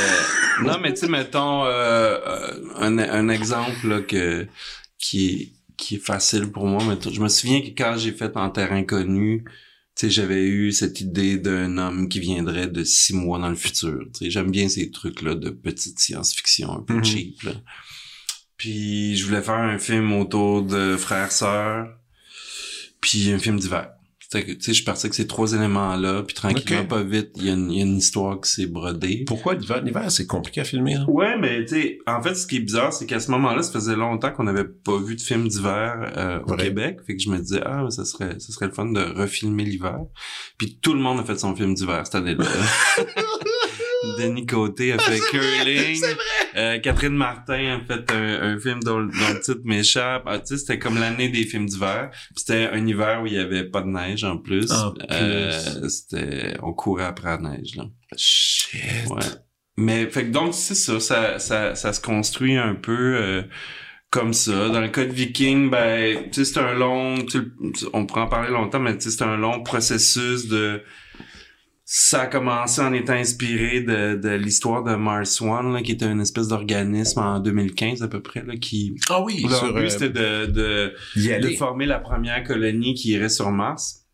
non, 0.64 0.78
mais 0.82 0.92
tu 0.92 1.00
sais, 1.00 1.08
mettons 1.08 1.64
euh, 1.64 2.18
euh, 2.26 2.52
un, 2.76 2.98
un 2.98 3.28
exemple 3.28 3.88
là, 3.88 4.00
que 4.02 4.46
qui 4.98 5.28
est 5.28 5.52
qui 5.78 5.94
est 5.94 6.04
facile 6.04 6.50
pour 6.50 6.66
moi. 6.66 6.82
Mais 6.86 7.10
je 7.10 7.20
me 7.20 7.28
souviens 7.28 7.62
que 7.62 7.68
quand 7.68 7.96
j'ai 7.96 8.12
fait 8.12 8.36
en 8.36 8.50
terrain 8.50 8.82
connu, 8.84 9.44
tu 9.96 10.06
sais, 10.06 10.10
j'avais 10.10 10.44
eu 10.44 10.72
cette 10.72 11.00
idée 11.00 11.36
d'un 11.38 11.76
homme 11.78 12.08
qui 12.08 12.20
viendrait 12.20 12.68
de 12.68 12.84
six 12.84 13.12
mois 13.12 13.38
dans 13.38 13.48
le 13.50 13.54
futur. 13.56 14.00
Tu 14.14 14.24
sais, 14.24 14.30
j'aime 14.30 14.50
bien 14.50 14.68
ces 14.68 14.90
trucs 14.90 15.20
là 15.22 15.34
de 15.34 15.50
petite 15.50 15.98
science-fiction 15.98 16.72
un 16.72 16.82
peu 16.82 16.94
Mhm. 16.94 17.04
cheap. 17.04 17.42
Là. 17.42 17.52
Puis 18.56 19.16
je 19.16 19.26
voulais 19.26 19.42
faire 19.42 19.54
un 19.54 19.78
film 19.78 20.12
autour 20.12 20.62
de 20.62 20.96
frères 20.96 21.32
sœurs, 21.32 21.88
puis 23.00 23.30
un 23.32 23.38
film 23.38 23.58
d'hiver. 23.58 23.90
Que, 24.32 24.38
Tu 24.38 24.60
sais, 24.60 24.70
je 24.70 24.72
suis 24.74 24.84
parti 24.84 25.06
avec 25.06 25.14
ces 25.14 25.26
trois 25.26 25.54
éléments-là, 25.54 26.22
puis 26.22 26.34
tranquillement, 26.36 26.84
pas 26.84 27.02
vite, 27.02 27.30
il 27.36 27.46
y, 27.46 27.50
a 27.50 27.54
une- 27.54 27.72
il 27.72 27.78
y 27.78 27.82
a 27.82 27.84
une 27.84 27.96
histoire 27.96 28.40
qui 28.40 28.48
s'est 28.48 28.66
brodée. 28.66 29.24
Pourquoi 29.26 29.54
l'hiver? 29.54 29.82
L'hiver, 29.82 30.08
c'est 30.12 30.26
compliqué 30.28 30.60
à 30.60 30.64
filmer. 30.64 30.94
hein? 30.94 31.04
Ouais, 31.08 31.36
mais 31.36 31.64
tu 31.64 31.74
sais, 31.74 31.98
en 32.06 32.22
fait, 32.22 32.36
ce 32.36 32.46
qui 32.46 32.58
est 32.58 32.60
bizarre, 32.60 32.92
c'est 32.92 33.06
qu'à 33.06 33.18
ce 33.18 33.28
moment-là, 33.32 33.64
ça 33.64 33.72
faisait 33.72 33.96
longtemps 33.96 34.30
qu'on 34.30 34.44
n'avait 34.44 34.64
pas 34.68 34.98
vu 34.98 35.16
de 35.16 35.20
film 35.20 35.48
d'hiver 35.48 36.12
euh, 36.16 36.38
au. 36.46 36.54
Québec. 36.54 36.98
Fait 37.06 37.16
que 37.16 37.22
je 37.22 37.28
me 37.28 37.38
disais, 37.38 37.60
ah, 37.66 37.86
ça 37.90 38.04
serait, 38.04 38.38
ça 38.38 38.52
serait 38.52 38.66
le 38.66 38.72
fun 38.72 38.86
de 38.86 39.00
refilmer 39.00 39.64
l'hiver. 39.64 39.98
Puis 40.58 40.78
tout 40.80 40.92
le 40.94 41.00
monde 41.00 41.18
a 41.18 41.24
fait 41.24 41.36
son 41.38 41.56
film 41.56 41.74
d'hiver 41.74 42.02
cette 42.04 42.14
année-là. 42.14 42.44
Denis 44.18 44.46
Côté 44.46 44.92
a 44.92 44.98
fait 44.98 45.18
Curling. 45.30 46.02
Euh, 46.56 46.78
Catherine 46.78 47.14
Martin 47.14 47.78
a 47.78 47.80
fait 47.80 48.10
un, 48.12 48.54
un 48.54 48.58
film 48.58 48.80
dont, 48.82 49.00
dont 49.00 49.28
le 49.32 49.40
titre 49.40 49.60
m'échappe. 49.64 50.22
Ah, 50.26 50.38
tu 50.38 50.46
sais, 50.46 50.58
c'était 50.58 50.78
comme 50.78 50.98
l'année 50.98 51.28
des 51.28 51.44
films 51.44 51.66
d'hiver. 51.66 52.10
Puis 52.10 52.44
C'était 52.44 52.68
un 52.72 52.86
hiver 52.86 53.20
où 53.22 53.26
il 53.26 53.34
y 53.34 53.38
avait 53.38 53.64
pas 53.64 53.82
de 53.82 53.88
neige 53.88 54.24
en 54.24 54.38
plus. 54.38 54.70
En 54.70 54.92
plus. 54.92 55.06
Euh, 55.10 55.88
c'était, 55.88 56.56
on 56.62 56.72
courait 56.72 57.04
après 57.04 57.28
la 57.28 57.38
neige, 57.38 57.76
là. 57.76 57.84
Shit. 58.16 58.80
Ouais. 59.08 59.22
Mais 59.76 60.10
fait 60.10 60.26
que 60.26 60.30
donc 60.30 60.52
c'est 60.54 60.74
ça, 60.74 61.00
ça, 61.00 61.38
ça, 61.38 61.74
ça 61.74 61.92
se 61.92 62.00
construit 62.00 62.56
un 62.56 62.74
peu 62.74 63.16
euh, 63.16 63.42
comme 64.10 64.34
ça. 64.34 64.68
Dans 64.68 64.80
le 64.80 64.88
cas 64.88 65.04
de 65.04 65.12
Viking, 65.12 65.70
ben, 65.70 66.30
tu 66.30 66.44
sais, 66.44 66.52
c'est 66.52 66.60
un 66.60 66.74
long, 66.74 67.16
tu 67.24 67.38
sais, 67.74 67.86
on 67.92 68.04
pourrait 68.04 68.22
en 68.22 68.28
parler 68.28 68.50
longtemps, 68.50 68.80
mais 68.80 68.96
tu 68.98 69.10
sais, 69.10 69.16
c'est 69.16 69.24
un 69.24 69.36
long 69.36 69.62
processus 69.62 70.48
de. 70.48 70.82
Ça 71.92 72.20
a 72.22 72.26
commencé 72.28 72.80
en 72.80 72.92
étant 72.92 73.14
inspiré 73.14 73.80
de, 73.80 74.14
de 74.14 74.28
l'histoire 74.28 74.84
de 74.84 74.94
Mars 74.94 75.40
One, 75.40 75.72
là, 75.72 75.82
qui 75.82 75.90
était 75.90 76.06
une 76.06 76.20
espèce 76.20 76.46
d'organisme 76.46 77.18
en 77.18 77.40
2015 77.40 78.04
à 78.04 78.06
peu 78.08 78.22
près, 78.22 78.44
là, 78.44 78.56
qui. 78.56 78.94
Ah 79.08 79.20
oui, 79.22 79.42
Leur 79.42 79.58
sur, 79.58 79.74
but, 79.74 79.80
euh, 79.80 79.88
c'était 79.88 80.08
de, 80.10 80.46
de, 80.46 80.94
y 81.16 81.26
de 81.26 81.32
aller. 81.32 81.56
former 81.56 81.86
la 81.86 81.98
première 81.98 82.44
colonie 82.44 82.94
qui 82.94 83.08
irait 83.10 83.28
sur 83.28 83.50
Mars. 83.50 84.06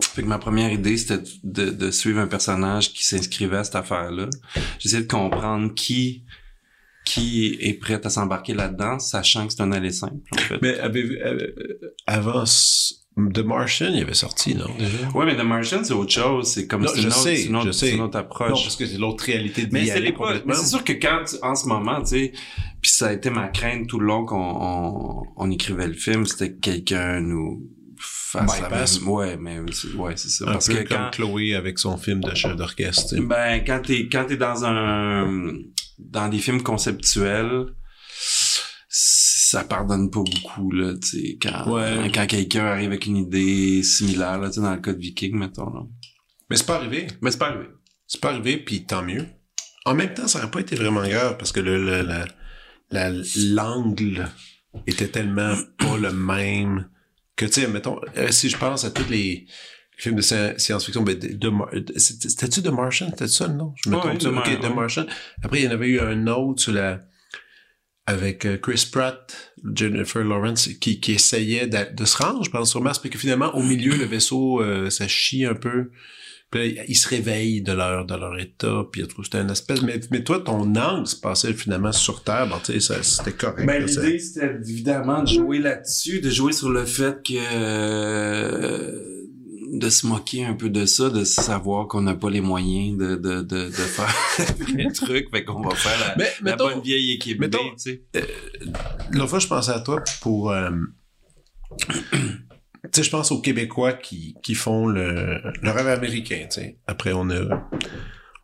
Fait 0.00 0.22
que 0.22 0.26
ma 0.26 0.38
première 0.38 0.72
idée, 0.72 0.96
c'était 0.96 1.22
de, 1.42 1.68
de 1.68 1.90
suivre 1.90 2.20
un 2.20 2.26
personnage 2.26 2.94
qui 2.94 3.04
s'inscrivait 3.04 3.58
à 3.58 3.64
cette 3.64 3.74
affaire-là. 3.76 4.30
J'essayais 4.78 5.02
de 5.02 5.06
comprendre 5.12 5.74
qui 5.74 6.24
qui 7.04 7.58
est 7.60 7.74
prêt 7.74 8.00
à 8.02 8.08
s'embarquer 8.08 8.54
là-dedans, 8.54 8.98
sachant 8.98 9.46
que 9.46 9.52
c'est 9.52 9.60
un 9.60 9.72
aller 9.72 9.90
simple, 9.90 10.16
en 10.32 10.38
fait. 10.38 10.58
Mais 10.62 10.78
avez-vous- 10.78 11.12
euh, 11.22 11.52
avant 12.06 12.44
s- 12.44 13.03
The 13.16 13.38
Martian, 13.44 13.92
il 13.94 14.02
avait 14.02 14.12
sorti, 14.14 14.56
non, 14.56 14.66
déjà? 14.76 15.08
Ouais, 15.14 15.24
mais 15.24 15.36
The 15.36 15.44
Martian, 15.44 15.84
c'est 15.84 15.92
autre 15.94 16.10
chose. 16.12 16.48
C'est 16.48 16.66
comme 16.66 16.84
c'est 16.88 16.96
une, 17.00 17.06
une 17.50 17.56
autre, 17.56 17.68
autre 18.02 18.16
Non, 18.16 18.18
approche. 18.20 18.62
parce 18.64 18.74
que 18.76 18.86
c'est 18.86 18.98
l'autre 18.98 19.24
réalité 19.24 19.66
de 19.66 19.72
mais 19.72 19.80
c'est. 19.86 20.00
Mais 20.46 20.54
c'est 20.54 20.66
sûr 20.66 20.82
que 20.82 20.92
quand, 20.94 21.22
en 21.42 21.54
ce 21.54 21.68
moment, 21.68 22.00
tu 22.00 22.06
sais, 22.08 22.32
puis 22.82 22.90
ça 22.90 23.06
a 23.08 23.12
été 23.12 23.30
ma 23.30 23.46
crainte 23.48 23.86
tout 23.86 24.00
le 24.00 24.06
long 24.06 24.24
qu'on 24.24 24.36
on, 24.36 25.22
on 25.36 25.50
écrivait 25.52 25.86
le 25.86 25.92
film, 25.94 26.26
c'était 26.26 26.54
que 26.54 26.58
quelqu'un 26.60 27.20
nous 27.20 27.70
fasse 28.00 28.60
la 28.62 28.68
même- 28.68 29.08
Ouais, 29.08 29.36
mais 29.36 29.58
c'est- 29.72 29.94
ouais, 29.96 30.14
c'est 30.16 30.28
ça. 30.30 30.48
Un 30.48 30.52
Parce 30.54 30.66
peu 30.66 30.74
que 30.74 30.88
comme 30.88 30.96
quand, 30.98 31.10
Chloé 31.12 31.54
avec 31.54 31.78
son 31.78 31.96
film 31.96 32.20
de 32.20 32.34
chef 32.34 32.56
d'orchestre. 32.56 33.14
Ben, 33.20 33.62
quand 33.64 33.80
t'es, 33.86 34.08
quand 34.10 34.24
t'es 34.26 34.36
dans 34.36 34.64
un, 34.64 35.52
dans 36.00 36.28
des 36.28 36.38
films 36.38 36.62
conceptuels, 36.64 37.66
ça 39.54 39.64
pardonne 39.64 40.10
pas 40.10 40.20
beaucoup, 40.22 40.70
là, 40.72 40.94
tu 41.00 41.08
sais, 41.08 41.38
quand, 41.40 41.70
Ouais. 41.72 42.10
quand 42.14 42.26
quelqu'un 42.26 42.64
arrive 42.66 42.88
avec 42.90 43.06
une 43.06 43.16
idée 43.16 43.82
similaire, 43.82 44.38
là, 44.38 44.48
tu 44.48 44.54
sais, 44.56 44.60
dans 44.60 44.74
le 44.74 44.80
cas 44.80 44.92
de 44.92 44.98
Viking, 44.98 45.34
mettons, 45.36 45.70
là. 45.72 45.80
Mais 46.50 46.56
c'est 46.56 46.66
pas 46.66 46.76
arrivé. 46.76 47.06
Mais 47.22 47.30
c'est 47.30 47.38
pas 47.38 47.48
arrivé. 47.48 47.66
C'est 48.06 48.20
pas 48.20 48.30
arrivé, 48.30 48.58
puis 48.58 48.84
tant 48.84 49.02
mieux. 49.02 49.26
En 49.86 49.94
même 49.94 50.12
temps, 50.14 50.28
ça 50.28 50.38
aurait 50.38 50.50
pas 50.50 50.60
été 50.60 50.76
vraiment 50.76 51.06
grave 51.06 51.36
parce 51.38 51.52
que 51.52 51.60
le, 51.60 51.82
le- 51.84 52.02
la- 52.02 52.26
la- 52.90 53.22
l'angle 53.54 54.28
était 54.86 55.08
tellement 55.08 55.54
pas 55.78 55.96
le 55.98 56.12
même 56.12 56.88
que, 57.36 57.46
tu 57.46 57.60
sais, 57.60 57.66
mettons, 57.68 57.98
euh, 58.16 58.30
si 58.30 58.48
je 58.48 58.56
pense 58.56 58.84
à 58.84 58.90
tous 58.90 59.08
les 59.10 59.46
films 59.96 60.16
de 60.16 60.22
sci- 60.22 60.58
science-fiction, 60.58 61.02
ben, 61.02 61.18
de, 61.18 61.28
de 61.34 61.48
Mar- 61.48 61.70
c'était- 61.96 62.28
c'était-tu 62.28 62.62
The 62.62 62.68
Martian? 62.72 63.08
C'était 63.10 63.28
ça 63.28 63.46
le 63.46 63.54
nom? 63.54 63.72
Je 63.82 63.88
me 63.90 63.96
trompe. 63.96 64.18
The 64.18 64.26
Mar- 64.26 64.46
Ok, 64.46 64.60
The 64.60 64.64
ouais. 64.64 64.74
Martian. 64.74 65.06
Après, 65.42 65.60
il 65.60 65.64
y 65.64 65.68
en 65.68 65.72
avait 65.72 65.88
eu 65.88 66.00
un 66.00 66.26
autre 66.26 66.62
sur 66.62 66.72
la, 66.72 67.00
avec 68.06 68.44
euh, 68.44 68.58
Chris 68.58 68.86
Pratt, 68.90 69.52
Jennifer 69.74 70.22
Lawrence, 70.24 70.68
qui, 70.80 71.00
qui 71.00 71.12
essayait 71.12 71.66
de, 71.66 72.04
se 72.04 72.16
rendre, 72.16 72.44
je 72.44 72.50
pense, 72.50 72.70
sur 72.70 72.82
Mars, 72.82 72.98
puis 72.98 73.10
que 73.10 73.18
finalement, 73.18 73.54
au 73.54 73.62
milieu, 73.62 73.96
le 73.96 74.04
vaisseau, 74.04 74.60
euh, 74.60 74.90
ça 74.90 75.08
chie 75.08 75.44
un 75.44 75.54
peu. 75.54 75.90
Puis 76.50 76.74
là, 76.74 76.84
ils 76.86 76.94
se 76.94 77.08
réveillent 77.08 77.62
de 77.62 77.72
leur, 77.72 78.04
de 78.04 78.14
leur 78.14 78.38
état, 78.38 78.84
puis 78.92 79.04
c'était 79.22 79.40
une 79.40 79.50
espèce... 79.50 79.82
Mais, 79.82 79.98
mais 80.10 80.22
toi, 80.22 80.38
ton 80.38 80.74
angle 80.76 81.06
se 81.06 81.16
passait 81.16 81.54
finalement 81.54 81.92
sur 81.92 82.22
Terre, 82.22 82.46
bon, 82.46 82.58
tu 82.62 82.78
sais, 82.78 83.02
c'était 83.02 83.32
correct. 83.32 83.66
Ben, 83.66 83.84
l'idée, 83.84 84.18
c'était 84.18 84.54
évidemment 84.54 85.22
de 85.22 85.28
jouer 85.28 85.58
là-dessus, 85.58 86.20
de 86.20 86.30
jouer 86.30 86.52
sur 86.52 86.68
le 86.68 86.84
fait 86.84 87.22
que, 87.26 87.32
euh, 87.34 89.13
de 89.76 89.88
se 89.90 90.06
moquer 90.06 90.44
un 90.44 90.54
peu 90.54 90.70
de 90.70 90.86
ça, 90.86 91.10
de 91.10 91.24
savoir 91.24 91.88
qu'on 91.88 92.02
n'a 92.02 92.14
pas 92.14 92.30
les 92.30 92.40
moyens 92.40 92.96
de, 92.96 93.16
de, 93.16 93.42
de, 93.42 93.66
de 93.66 93.70
faire 93.72 94.14
les 94.74 94.92
trucs, 94.92 95.30
fait 95.30 95.44
qu'on 95.44 95.60
va 95.62 95.74
faire 95.74 95.98
la, 96.08 96.14
Mais, 96.16 96.30
la 96.42 96.50
mettons, 96.52 96.68
bonne 96.68 96.80
vieille 96.82 97.12
équipe 97.12 97.38
B, 97.38 97.42
mettons- 97.42 97.58
tu 97.58 97.78
sais. 97.78 98.02
L'autre 99.10 99.30
fois, 99.30 99.38
je 99.40 99.46
pensais 99.48 99.72
à 99.72 99.80
toi 99.80 100.02
pour... 100.22 100.50
euh, 100.52 100.70
tu 101.88 101.96
sais, 102.92 103.02
je 103.02 103.10
pense 103.10 103.32
aux 103.32 103.40
Québécois 103.40 103.92
qui, 103.94 104.36
qui 104.42 104.54
font 104.54 104.86
le, 104.86 105.40
le 105.62 105.70
rêve 105.70 105.88
américain, 105.88 106.46
tu 106.50 106.60
sais. 106.60 106.78
Après, 106.86 107.12
on 107.12 107.28
a... 107.30 107.68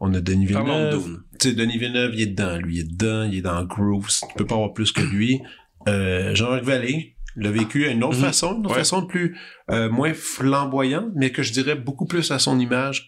On 0.02 0.14
a 0.14 0.20
Denis 0.22 0.46
Villeneuve. 0.46 1.20
Tu 1.38 1.50
sais, 1.50 1.54
Denis 1.54 1.76
Villeneuve, 1.76 2.12
il 2.14 2.20
est 2.22 2.26
dedans. 2.28 2.56
Lui, 2.56 2.76
il 2.76 2.80
est 2.80 2.84
dedans. 2.90 3.24
Il 3.24 3.34
est 3.36 3.42
dans 3.42 3.62
Groove. 3.64 4.08
Tu 4.08 4.34
peux 4.34 4.46
pas 4.46 4.54
avoir 4.54 4.72
plus 4.72 4.92
que 4.92 5.02
lui. 5.02 5.42
Euh, 5.88 6.34
Jean-Marc 6.34 6.64
Vallée 6.64 7.16
l'a 7.36 7.50
vécu 7.50 7.86
à 7.86 7.90
une 7.90 8.02
autre 8.04 8.16
Mhm. 8.18 8.24
façon, 8.24 8.54
une 8.56 8.60
autre 8.66 8.70
Ouais. 8.70 8.78
façon 8.80 9.06
plus... 9.06 9.36
euh, 9.70 9.88
moins 9.88 10.14
flamboyante, 10.14 11.10
mais 11.14 11.30
que 11.30 11.42
je 11.42 11.52
dirais 11.52 11.76
beaucoup 11.76 12.06
plus 12.06 12.30
à 12.32 12.38
son 12.38 12.58
image 12.58 13.06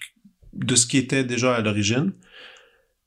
de 0.53 0.75
ce 0.77 0.87
qui 0.87 0.99
était 0.99 1.25
déjà 1.25 1.55
à 1.57 1.61
l'origine. 1.61 2.13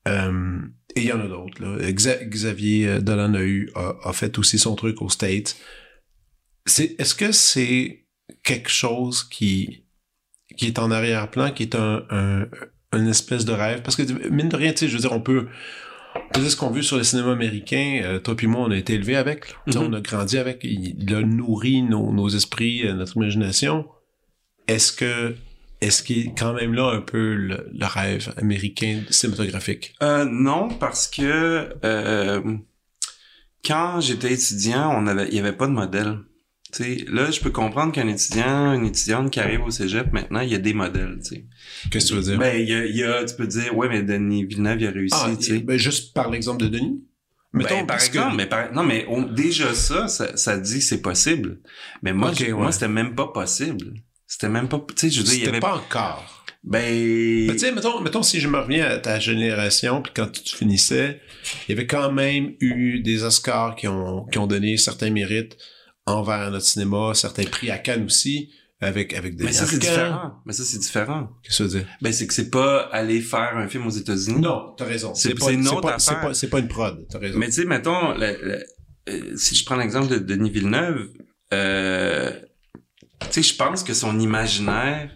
Euh, 0.07 0.59
et 0.95 1.01
il 1.01 1.07
y 1.07 1.11
en 1.13 1.20
a 1.20 1.28
d'autres. 1.28 1.61
Xavier 1.91 2.88
euh, 2.88 2.99
Dolan 3.01 3.34
a, 3.34 3.41
eu, 3.43 3.72
a, 3.76 3.95
a 4.03 4.13
fait 4.13 4.38
aussi 4.38 4.59
son 4.59 4.76
truc 4.76 5.01
aux 5.01 5.09
States. 5.09 5.55
C'est, 6.66 6.95
est-ce 6.99 7.16
que 7.16 7.32
c'est 7.32 8.05
quelque 8.43 8.70
chose 8.70 9.24
qui, 9.24 9.86
qui 10.57 10.68
est 10.68 10.80
en 10.80 10.91
arrière-plan, 10.91 11.51
qui 11.51 11.63
est 11.63 11.76
un, 11.76 12.03
un, 12.09 12.47
une 12.93 13.07
espèce 13.07 13.45
de 13.45 13.51
rêve? 13.51 13.82
Parce 13.84 13.95
que, 13.95 14.03
mine 14.30 14.49
de 14.49 14.55
rien, 14.55 14.72
tu 14.72 14.80
sais, 14.80 14.88
je 14.88 14.93
veux 14.95 15.01
dire, 15.01 15.11
on 15.11 15.22
peut, 15.22 15.47
dire 16.34 16.51
ce 16.51 16.55
qu'on 16.55 16.70
veut 16.70 16.82
sur 16.82 16.97
le 16.97 17.03
cinéma 17.03 17.32
américain. 17.32 18.01
Euh, 18.03 18.20
toi 18.20 18.36
puis 18.36 18.47
moi, 18.47 18.61
on 18.61 18.72
a 18.72 18.78
été 18.78 18.93
élevés 18.93 19.16
avec. 19.16 19.55
Mhm. 19.68 19.78
On 19.78 19.93
a 19.93 20.01
grandi 20.01 20.38
avec. 20.38 20.59
Il, 20.63 21.13
a 21.13 21.22
nourri 21.22 21.82
nos, 21.82 22.11
nos 22.11 22.30
esprits, 22.30 22.88
euh, 22.88 22.93
notre 22.93 23.18
imagination. 23.18 23.86
Est-ce 24.68 24.91
que 24.91 25.36
est-ce 25.82 26.03
qu'il 26.03 26.28
est 26.28 26.34
quand 26.38 26.53
même 26.53 26.74
là 26.74 26.91
un 26.91 27.01
peu 27.01 27.36
le, 27.36 27.70
le 27.72 27.86
rêve 27.86 28.34
américain 28.38 29.03
cinématographique? 29.09 29.93
Euh, 30.01 30.26
non, 30.26 30.70
parce 30.70 31.07
que 31.07 31.76
euh, 31.84 32.57
quand 33.63 33.99
j'étais 33.99 34.34
étudiant, 34.34 34.91
on 34.95 35.07
avait, 35.07 35.28
il 35.28 35.36
y 35.36 35.39
avait 35.39 35.53
pas 35.53 35.68
de 35.68 35.74
modèle. 35.74 36.18
Là, 36.80 37.32
je 37.32 37.39
peux 37.39 37.51
comprendre 37.51 37.91
qu'un 37.93 38.07
étudiant, 38.07 38.73
une 38.73 38.86
étudiante 38.88 39.32
qui 39.32 39.39
arrive 39.39 39.61
au 39.63 39.71
cégep, 39.71 40.11
maintenant, 40.11 40.41
il 40.41 40.49
y 40.49 40.55
a 40.55 40.59
des 40.59 40.73
modèles, 40.73 41.19
tu 41.23 41.36
sais. 41.36 41.45
Qu'est-ce 41.89 42.05
que 42.05 42.09
tu 42.11 42.15
veux 42.15 42.21
dire? 42.23 42.38
Ben, 42.38 42.59
il 42.61 42.69
y 42.69 42.73
a, 42.73 42.86
il 42.86 42.95
y 42.95 43.03
a, 43.03 43.23
tu 43.23 43.36
peux 43.36 43.47
dire, 43.47 43.76
ouais, 43.78 43.88
mais 43.88 44.01
Denis 44.03 44.43
Villeneuve, 44.45 44.82
il 44.82 44.88
a 44.88 44.91
réussi, 44.91 45.15
ah, 45.19 45.32
tu 45.38 45.43
sais. 45.43 45.59
ben, 45.59 45.78
juste 45.78 46.13
par 46.13 46.30
l'exemple 46.30 46.63
de 46.63 46.69
Denis? 46.69 47.01
Mettons, 47.53 47.69
Ben, 47.76 47.78
par 47.80 47.88
parce 47.88 48.09
que- 48.09 48.17
exemple, 48.17 48.36
mais 48.36 48.45
par- 48.47 48.73
non, 48.73 48.84
mais 48.84 49.05
on- 49.07 49.21
déjà 49.21 49.73
ça, 49.73 50.07
ça, 50.09 50.36
ça 50.36 50.57
dit 50.57 50.80
que 50.80 50.84
c'est 50.84 51.01
possible. 51.01 51.59
Mais 52.03 52.11
moi, 52.11 52.32
Ok, 52.32 52.39
je- 52.39 52.45
ouais. 52.47 52.51
moi, 52.51 52.71
c'était 52.73 52.89
même 52.89 53.15
pas 53.15 53.28
possible. 53.28 53.93
C'était 54.28 54.49
même 54.49 54.67
pas, 54.67 54.84
tu 54.89 54.93
sais, 54.97 55.09
je 55.09 55.19
veux 55.19 55.26
dire, 55.26 55.34
il 55.36 55.45
y 55.45 55.47
avait 55.47 55.59
pas 55.61 55.76
encore. 55.76 56.45
ben, 56.65 56.82
Ben, 57.47 57.53
tu 57.53 57.59
sais, 57.59 57.71
mettons, 57.71 58.01
mettons, 58.01 58.23
si 58.23 58.41
je 58.41 58.47
me 58.49 58.57
reviens 58.59 58.86
à 58.88 58.97
ta 58.97 59.19
génération, 59.19 60.01
puis 60.01 60.11
quand 60.13 60.28
tu 60.32 60.55
finissais, 60.55 61.21
il 61.67 61.71
y 61.71 61.78
avait 61.78 61.88
quand 61.88 62.11
même 62.11 62.53
eu 62.59 62.99
des 62.99 63.23
Oscars 63.23 63.76
qui 63.76 63.88
ont, 63.88 64.26
qui 64.26 64.38
ont 64.39 64.47
donné 64.47 64.76
certains 64.76 65.11
mérites 65.11 65.55
envers 66.06 66.51
notre 66.51 66.66
cinéma, 66.66 67.12
certains 67.14 67.45
prix 67.45 67.72
à 67.72 67.78
Cannes 67.78 68.06
aussi, 68.06 68.51
avec, 68.82 69.14
avec 69.14 69.36
des 69.36 69.45
mais 69.45 69.53
ça, 69.53 69.66
c'est 69.66 69.80
différent. 69.80 70.34
Mais 70.45 70.53
ça, 70.53 70.64
c'est 70.64 70.78
différent. 70.78 71.30
Qu'est-ce 71.43 71.64
que 71.64 71.70
tu 71.70 71.70
veux 71.76 71.80
dire? 71.80 71.88
Ben, 72.01 72.12
c'est 72.14 72.28
que 72.28 72.34
c'est 72.34 72.49
pas 72.51 72.82
aller 72.91 73.22
faire 73.22 73.58
un 73.58 73.68
film 73.68 73.88
aux 73.88 73.91
États-Unis. 73.91 74.41
Non, 74.41 74.74
t'as 74.78 74.86
raison. 74.86 75.16
C'est- 75.16 75.34
pas, 75.34 75.45
c'est 75.97 76.14
pas, 76.22 76.34
c'est 76.34 76.49
pas, 76.49 76.60
une 76.60 76.68
prod, 76.68 77.06
t'as 77.10 77.18
raison. 77.20 77.39
Mais 77.39 77.47
tu 77.47 77.53
sais, 77.53 77.66
mettons, 77.66 78.14
euh, 78.20 78.60
si 79.38 79.56
je 79.56 79.66
prends 79.66 79.78
l'exemple 79.78 80.08
de 80.10 80.18
Denis 80.18 80.49
Villeneuve, 80.51 81.10
euh, 81.53 82.32
tu 83.22 83.28
sais, 83.32 83.43
je 83.43 83.56
pense 83.56 83.84
que 83.84 83.93
son 83.93 84.20
imaginaire 84.20 85.10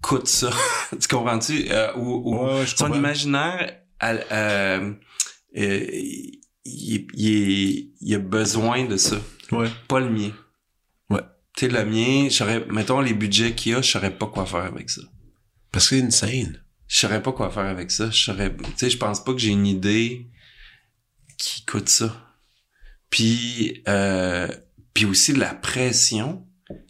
coûte 0.00 0.28
ça. 0.28 0.50
tu 1.00 1.08
comprends-tu? 1.08 1.66
Euh, 1.70 1.92
ou, 1.96 2.22
ou 2.34 2.38
Ouais, 2.44 2.54
ouais, 2.60 2.66
je 2.66 2.76
son 2.76 2.84
comprends. 2.84 2.98
imaginaire, 3.00 3.80
elle, 4.00 4.24
euh, 4.30 4.92
euh, 5.56 5.86
il, 5.92 6.40
il, 6.64 7.06
il- 7.14 7.90
il 8.00 8.14
a 8.14 8.18
besoin 8.18 8.84
de 8.86 8.96
ça. 8.96 9.16
Ouais. 9.52 9.70
Pas 9.88 10.00
le 10.00 10.10
mien. 10.10 10.30
Ouais. 11.10 11.22
Tu 11.56 11.66
sais, 11.66 11.72
le 11.72 11.84
mien, 11.84 12.28
je 12.28 12.34
saurais, 12.34 12.64
mettons 12.66 13.00
les 13.00 13.14
budgets 13.14 13.54
qu'il 13.54 13.72
y 13.72 13.74
a, 13.74 13.82
je 13.82 13.90
saurais 13.90 14.16
pas 14.16 14.26
quoi 14.26 14.46
faire 14.46 14.64
avec 14.64 14.90
ça. 14.90 15.02
Parce 15.70 15.88
que 15.88 15.96
c'est 15.96 16.02
insane. 16.02 16.62
Je 16.86 16.98
saurais 16.98 17.22
pas 17.22 17.32
quoi 17.32 17.50
faire 17.50 17.66
avec 17.66 17.90
ça. 17.90 18.10
Je 18.10 18.22
saurais, 18.24 18.54
tu 18.54 18.64
sais, 18.76 18.90
je 18.90 18.98
pense 18.98 19.22
pas 19.24 19.32
que 19.32 19.38
j'ai 19.38 19.50
une 19.50 19.66
idée 19.66 20.28
qui 21.38 21.64
coûte 21.64 21.88
ça. 21.88 22.36
Puis, 23.10 23.82
euh, 23.88 24.48
puis 24.92 25.04
aussi 25.04 25.32
la 25.32 25.54
pression 25.54 26.46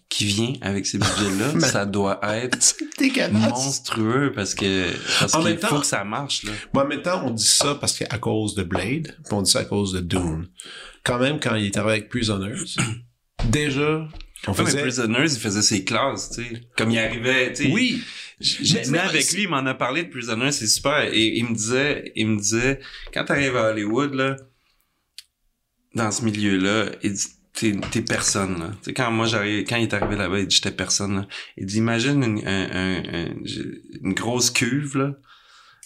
qui 0.08 0.26
vient 0.26 0.52
avec 0.60 0.86
ces 0.86 0.98
budgets-là, 0.98 1.52
Mais- 1.54 1.60
ça 1.68 1.86
doit 1.86 2.20
être 2.36 2.58
monstrueux 3.32 4.32
parce 4.34 4.54
que 4.54 4.90
parce 5.18 5.32
qu'il 5.32 5.44
même 5.44 5.58
temps- 5.58 5.68
faut 5.68 5.80
que 5.80 5.86
ça 5.86 6.04
marche 6.04 6.44
là. 6.44 6.52
Moi, 6.72 6.84
en 6.84 6.88
même 6.88 7.02
temps, 7.02 7.22
on 7.26 7.30
dit 7.30 7.44
ça 7.46 7.74
parce 7.74 7.98
qu'à 7.98 8.18
cause 8.18 8.54
de 8.54 8.62
Blade, 8.62 9.16
puis 9.24 9.32
on 9.32 9.42
dit 9.42 9.50
ça 9.50 9.60
à 9.60 9.64
cause 9.64 9.92
de 9.92 10.00
Dune. 10.00 10.48
Quand 11.02 11.18
même, 11.18 11.40
quand 11.40 11.54
il 11.56 11.66
était 11.66 11.80
avec 11.80 12.08
Prisoners, 12.08 12.54
déjà, 13.48 14.08
on 14.46 14.52
Ouais, 14.52 14.64
mais. 14.74 14.82
Prisoners, 14.82 15.32
il 15.32 15.38
faisait 15.40 15.62
ses 15.62 15.84
classes, 15.84 16.30
tu 16.30 16.44
sais. 16.44 16.60
Comme 16.76 16.90
il 16.90 16.98
arrivait, 16.98 17.52
tu 17.52 17.64
sais. 17.64 17.70
oui! 17.72 18.02
J'ai 18.40 18.80
dîné 18.80 18.98
avec 18.98 19.30
lui, 19.32 19.42
il 19.44 19.48
m'en 19.48 19.64
a 19.64 19.74
parlé 19.74 20.02
de 20.04 20.10
Prisoners, 20.10 20.52
c'est 20.52 20.66
super. 20.66 21.04
Et 21.12 21.38
il 21.38 21.46
me 21.46 21.54
disait, 21.54 22.12
il 22.14 22.26
me 22.28 22.36
disait, 22.38 22.80
quand 23.14 23.24
t'arrives 23.24 23.56
à 23.56 23.70
Hollywood, 23.70 24.12
là, 24.12 24.36
dans 25.94 26.10
ce 26.10 26.22
milieu-là, 26.24 26.86
il 27.02 27.12
dit, 27.12 27.26
t'es, 27.54 27.74
t'es 27.90 28.02
personne, 28.02 28.58
là. 28.58 28.70
Tu 28.78 28.84
sais, 28.86 28.92
quand 28.94 29.10
moi 29.10 29.26
j'arrive, 29.26 29.64
quand 29.68 29.76
il 29.76 29.84
est 29.84 29.94
arrivé 29.94 30.16
là-bas, 30.16 30.40
il 30.40 30.46
dit, 30.46 30.56
j'étais 30.56 30.70
personne, 30.72 31.14
là. 31.16 31.28
Il 31.56 31.66
dit, 31.66 31.78
imagine 31.78 32.22
une, 32.22 32.46
un- 32.46 32.70
un- 32.70 33.26
un- 33.28 33.34
une 34.02 34.12
grosse 34.14 34.50
cuve, 34.50 34.96
là, 34.98 35.12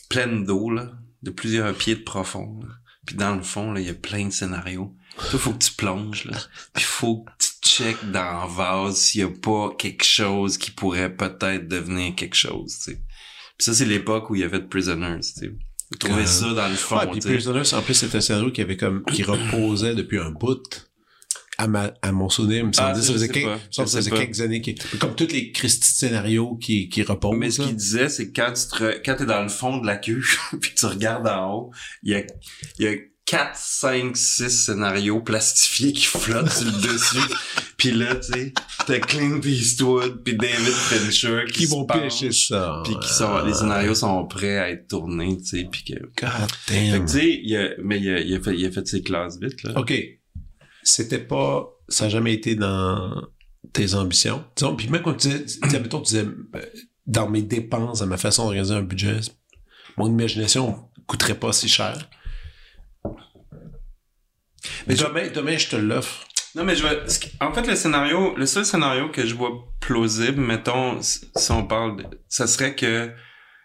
pleine 0.09 0.45
d'eau, 0.45 0.71
là, 0.71 0.91
de 1.23 1.31
plusieurs 1.31 1.75
pieds 1.75 1.95
de 1.97 2.03
profond, 2.03 2.61
là. 2.62 2.75
Puis 3.07 3.16
dans 3.16 3.35
le 3.37 3.43
fond, 3.43 3.73
là, 3.73 3.81
il 3.81 3.87
y 3.87 3.91
a 3.91 3.95
plein 3.95 4.27
de 4.27 4.33
scénarios. 4.33 4.95
Toi, 5.31 5.39
faut 5.39 5.53
que 5.53 5.64
tu 5.64 5.73
plonges, 5.73 6.25
là. 6.27 6.37
Puis 6.75 6.85
faut 6.85 7.25
que 7.25 7.31
tu 7.39 7.69
checkes 7.69 8.11
dans 8.12 8.45
le 8.47 8.53
vase 8.55 8.97
s'il 8.99 9.21
y 9.23 9.25
a 9.25 9.29
pas 9.29 9.71
quelque 9.79 10.05
chose 10.05 10.59
qui 10.59 10.71
pourrait 10.71 11.14
peut-être 11.14 11.66
devenir 11.69 12.14
quelque 12.14 12.37
chose, 12.37 12.77
tu 12.77 12.93
sais. 12.93 12.97
Puis 13.57 13.64
ça, 13.64 13.75
c'est 13.75 13.87
l'époque 13.87 14.31
où 14.31 14.35
il 14.37 14.43
y 14.43 14.45
avait 14.45 14.61
de 14.61 14.66
Prisoners, 14.66 15.21
tu 15.21 15.41
sais. 15.41 15.51
Trouver 15.99 16.23
Euh, 16.23 16.27
ça 16.27 16.53
dans 16.53 16.69
le 16.69 16.75
fond, 16.75 16.99
Ouais, 16.99 17.07
puis. 17.11 17.21
Prisoners, 17.21 17.73
en 17.75 17.81
plus, 17.83 17.95
c'était 17.95 18.19
un 18.19 18.21
scénario 18.21 18.53
qui 18.53 18.61
avait 18.61 18.77
comme, 18.77 19.03
qui 19.07 19.23
reposait 19.23 19.95
depuis 19.95 20.19
un 20.19 20.31
bout. 20.31 20.88
À, 21.59 21.67
ma, 21.67 21.93
à 22.03 22.13
mon 22.13 22.29
souvenir, 22.29 22.59
il 22.59 22.67
me 22.67 22.73
semble 22.73 22.93
Ah, 22.93 23.03
ça 23.03 23.13
faisait, 23.13 23.29
quelques, 23.29 23.61
ça 23.71 23.85
faisait 23.85 24.11
quelques 24.11 24.41
années 24.41 24.61
qui, 24.61 24.77
comme 25.01 25.17
tous 25.17 25.27
les 25.33 25.51
Christy 25.51 25.81
de 25.81 25.85
scénarios 25.85 26.55
qui, 26.57 26.89
qui 26.89 27.03
reposent. 27.03 27.37
Mais 27.37 27.51
ce 27.51 27.63
qu'il 27.63 27.75
disait, 27.75 28.09
c'est 28.09 28.31
que 28.31 28.41
quand 28.41 28.53
tu 28.53 28.79
te, 28.79 29.03
quand 29.05 29.17
t'es 29.17 29.27
dans 29.27 29.43
le 29.43 29.49
fond 29.49 29.79
de 29.79 29.87
la 29.87 29.97
queue, 29.97 30.23
puis 30.61 30.73
que 30.73 30.79
tu 30.79 30.87
regardes 30.87 31.27
en 31.27 31.53
haut, 31.53 31.71
il 32.05 32.13
y 32.13 32.15
a, 32.15 32.23
il 32.79 32.85
y 32.85 32.89
a 32.89 32.95
4, 33.29 33.51
5, 33.55 34.17
6 34.17 34.49
scénarios 34.49 35.21
plastifiés 35.21 35.93
qui 35.93 36.07
flottent 36.07 36.51
sur 36.51 36.65
le 36.65 36.73
dessus. 36.93 37.35
Puis 37.77 37.91
là, 37.91 38.17
tu 38.17 38.33
sais, 38.33 38.53
t'as 38.87 38.99
Clint 39.01 39.41
Eastwood 39.45 40.23
puis 40.25 40.35
David 40.35 40.73
Fincher 40.73 41.45
qui, 41.47 41.53
qui 41.53 41.67
vont 41.67 41.85
pêcher 41.85 42.33
ça. 42.33 42.83
Puis 42.85 42.95
qui 43.03 43.13
sont, 43.13 43.45
les 43.45 43.53
scénarios 43.53 43.95
sont 43.95 44.27
prêts 44.27 44.59
à 44.59 44.71
être 44.71 44.89
tournés, 44.89 45.37
tu 45.39 45.45
sais, 45.45 45.69
puis 45.71 45.85
que... 45.85 45.95
God 46.19 46.51
Fait 46.67 46.91
damn. 46.91 47.05
que, 47.05 47.13
tu 47.13 47.19
sais, 47.19 47.77
mais 47.83 48.01
il 48.01 48.09
a, 48.09 48.21
il 48.21 48.35
a 48.35 48.41
fait, 48.41 48.55
il 48.57 48.65
a 48.65 48.71
fait 48.71 48.87
ses 48.89 49.03
classes 49.03 49.39
vite, 49.39 49.63
là. 49.63 49.79
OK. 49.79 49.93
C'était 50.89 51.18
pas... 51.18 51.68
Ça 51.89 52.05
n'a 52.05 52.11
jamais 52.11 52.32
été 52.34 52.55
dans 52.55 53.28
tes 53.72 53.95
ambitions. 53.95 54.45
Disons, 54.57 54.76
puis 54.76 54.89
même 54.89 55.03
quand 55.03 55.14
tu 55.14 55.28
disais... 55.28 55.45
tu 55.62 55.70
sais, 55.70 55.80
mettons, 55.80 56.01
tu 56.01 56.14
disais, 56.14 56.26
euh, 56.26 56.61
dans 57.07 57.28
mes 57.28 57.43
dépenses, 57.43 58.01
dans 58.01 58.07
ma 58.07 58.16
façon 58.16 58.45
d'organiser 58.45 58.74
un 58.74 58.82
budget, 58.82 59.20
mon 59.97 60.09
imagination 60.09 60.89
coûterait 61.07 61.39
pas 61.39 61.53
si 61.53 61.68
cher. 61.68 62.09
Mais 64.86 64.95
demain, 64.95 65.28
demain, 65.34 65.57
je 65.57 65.68
te 65.68 65.76
l'offre. 65.76 66.26
Non, 66.55 66.64
mais 66.64 66.74
je 66.76 67.18
qui- 67.20 67.30
En 67.41 67.53
fait, 67.53 67.66
le 67.66 67.76
scénario, 67.76 68.34
le 68.36 68.47
seul 68.47 68.64
scénario 68.64 69.11
que 69.11 69.24
je 69.26 69.34
vois 69.34 69.51
plausible, 69.80 70.41
mettons, 70.41 71.01
si 71.03 71.20
si 71.36 71.51
on 71.53 71.64
parle, 71.66 71.97
de, 71.99 72.05
ça 72.28 72.47
serait 72.47 72.74
que 72.74 73.11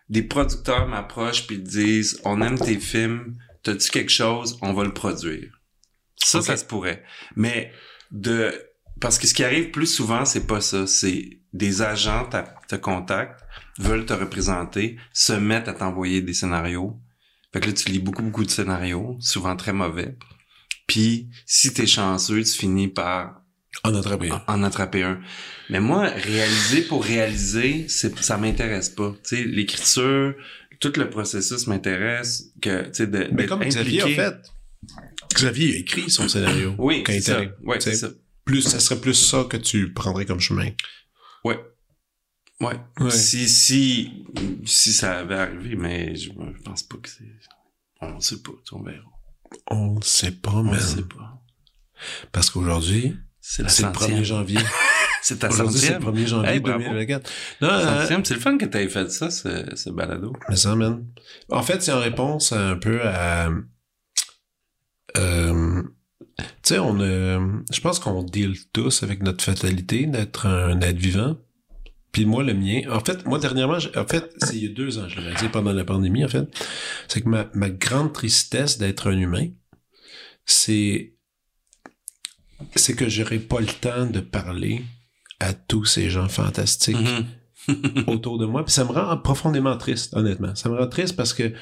des 0.10 0.22
producteurs 0.24 0.88
m'approchent 0.88 1.48
puis 1.48 1.60
disent, 1.60 2.22
on 2.26 2.42
aime 2.42 2.60
tes 2.60 2.78
films, 2.80 3.38
t'as-tu 3.64 3.90
quelque 3.90 4.12
chose, 4.12 4.60
on 4.62 4.74
va 4.74 4.84
le 4.84 4.94
produire. 4.94 5.50
Ça, 6.24 6.42
ça 6.42 6.58
se 6.58 6.66
pourrait. 6.66 7.04
Mais 7.36 7.72
de, 8.12 8.54
parce 9.00 9.18
que 9.18 9.28
ce 9.28 9.34
qui 9.34 9.44
arrive 9.44 9.72
plus 9.72 9.88
souvent, 9.88 10.26
c'est 10.26 10.48
pas 10.48 10.62
ça. 10.62 10.88
C'est 10.88 11.40
des 11.52 11.82
agents 11.82 12.28
te 12.68 12.76
contactent, 12.76 13.44
veulent 13.80 14.06
te 14.06 14.14
représenter, 14.14 14.98
se 15.14 15.34
mettent 15.34 15.68
à 15.68 15.74
t'envoyer 15.74 16.22
des 16.22 16.34
scénarios. 16.34 17.00
Fait 17.52 17.60
que 17.60 17.68
là, 17.68 17.74
tu 17.74 17.90
lis 17.90 18.00
beaucoup, 18.00 18.24
beaucoup 18.24 18.46
de 18.46 18.50
scénarios, 18.50 19.18
souvent 19.20 19.56
très 19.56 19.74
mauvais. 19.74 20.18
Puis, 20.88 21.30
si 21.46 21.74
t'es 21.74 21.86
chanceux, 21.86 22.44
tu 22.44 22.52
finis 22.52 22.88
par 22.88 23.42
En 23.84 23.94
attraper. 23.94 24.32
en, 24.32 24.42
en 24.48 24.64
attraper 24.64 25.04
un. 25.04 25.22
Mais 25.70 25.80
moi, 25.80 26.08
réaliser 26.08 26.82
pour 26.82 27.04
réaliser, 27.04 27.88
c'est, 27.88 28.18
ça 28.20 28.38
m'intéresse 28.38 28.90
pas. 28.90 29.14
Tu 29.28 29.38
sais, 29.38 29.44
l'écriture, 29.44 30.34
tout 30.80 30.94
le 30.98 31.10
processus 31.10 31.68
m'intéresse, 31.68 32.52
que, 32.62 32.84
tu 32.88 32.94
sais, 32.94 33.08
de, 33.08 33.28
Mais 33.32 33.44
d'être 33.44 33.50
comme 33.50 33.64
Xavier 33.64 34.02
a 34.02 34.06
impliqué. 34.06 34.22
fait. 34.22 34.36
Xavier 35.34 35.74
a 35.74 35.78
écrit 35.78 36.10
son 36.10 36.28
scénario. 36.28 36.76
Oui, 36.78 37.04
c'est 37.06 37.16
est 37.18 37.22
ça. 37.22 37.42
Ouais, 37.64 37.80
Tu 37.80 37.94
ça. 37.94 38.10
Plus, 38.46 38.62
ça 38.62 38.80
serait 38.80 39.00
plus 39.00 39.14
ça 39.14 39.46
que 39.50 39.58
tu 39.58 39.94
prendrais 39.94 40.26
comme 40.26 40.40
chemin. 40.40 40.70
Ouais. 41.46 41.60
Ouais. 42.62 42.80
Si, 43.10 43.48
si, 43.50 44.26
si 44.66 44.94
ça 44.94 45.20
avait 45.20 45.36
arrivé, 45.36 45.76
mais 45.76 46.16
je, 46.16 46.30
je 46.30 46.62
pense 46.64 46.84
pas 46.84 46.98
que 46.98 47.10
c'est, 47.10 47.24
on 48.02 48.20
sait 48.22 48.42
pas, 48.42 48.52
tu 48.66 48.74
on 48.76 48.84
verra. 48.84 49.04
On 49.70 49.96
le 49.96 50.02
sait 50.02 50.32
pas, 50.32 50.52
On 50.52 50.64
man. 50.64 50.80
sait 50.80 51.02
pas. 51.04 51.42
Parce 52.32 52.50
qu'aujourd'hui, 52.50 53.16
C'est 53.42 53.64
le 53.64 53.70
1er 53.70 53.94
centième. 53.94 54.24
janvier. 54.24 54.60
C'est 55.22 55.40
ta 55.40 55.48
Aujourd'hui, 55.50 55.80
c'est 55.80 55.88
le 55.98 56.02
centième. 56.02 56.16
1er 56.16 56.28
janvier 56.28 56.50
Hey, 56.52 56.60
bravo. 56.60 56.80
2024. 56.80 57.32
Non, 57.62 57.70
euh, 57.70 58.06
c'est 58.26 58.34
le 58.34 58.40
fun 58.42 58.58
que 58.58 58.66
t'aies 58.66 58.90
fait 58.90 59.10
ça, 59.10 59.30
ce, 59.30 59.74
ce 59.74 59.90
balado. 59.90 60.34
mais 60.50 60.58
ça, 60.58 60.76
man. 60.76 61.06
En 61.50 61.64
fait, 61.64 61.82
c'est 61.82 61.94
en 61.94 62.02
réponse 62.02 62.52
un 62.52 62.76
peu 62.76 63.02
à... 63.02 63.50
Euh, 65.18 65.84
tu 66.38 66.44
sais, 66.64 66.80
on 66.80 67.00
a... 67.00 67.40
Je 67.72 67.82
pense 67.82 68.00
qu'on 68.00 68.24
deal 68.24 68.56
tous 68.72 69.04
avec 69.04 69.22
notre 69.24 69.44
fatalité 69.44 70.06
d'être 70.06 70.48
un 70.48 70.80
être 70.82 70.98
vivant. 70.98 71.38
Puis 72.12 72.26
moi, 72.26 72.44
le 72.44 72.54
mien... 72.54 72.82
En 72.92 73.00
fait, 73.00 73.26
moi, 73.26 73.40
dernièrement, 73.40 73.78
en 73.96 74.06
fait, 74.08 74.32
c'est 74.38 74.56
il 74.56 74.64
y 74.64 74.68
a 74.68 74.74
deux 74.74 75.00
ans, 75.00 75.08
je 75.10 75.20
l'ai 75.20 75.34
dit, 75.36 75.50
pendant 75.50 75.74
la 75.74 75.84
pandémie, 75.84 76.24
en 76.24 76.28
fait, 76.30 76.46
c'est 77.08 77.22
que 77.22 77.30
ma, 77.30 77.50
ma 77.54 77.70
grande 77.70 78.14
tristesse 78.14 78.78
d'être 78.78 79.10
un 79.10 79.18
humain, 79.18 79.48
c'est... 80.46 81.16
C'est 82.76 82.96
que 82.96 83.10
j'aurais 83.10 83.40
pas 83.40 83.60
le 83.60 83.66
temps 83.68 84.06
de 84.06 84.20
parler 84.22 84.84
à 85.40 85.54
tous 85.54 85.86
ces 85.86 86.10
gens 86.10 86.30
fantastiques 86.30 86.96
Mhm. 86.98 88.04
autour 88.08 88.38
de 88.40 88.46
moi. 88.46 88.64
Puis 88.66 88.74
ça 88.74 88.84
me 88.84 88.92
rend 88.92 89.18
profondément 89.18 89.78
triste, 89.78 90.14
honnêtement. 90.16 90.54
Ça 90.56 90.68
me 90.70 90.76
rend 90.78 90.88
triste 90.88 91.16
parce 91.16 91.34
que 91.34 91.54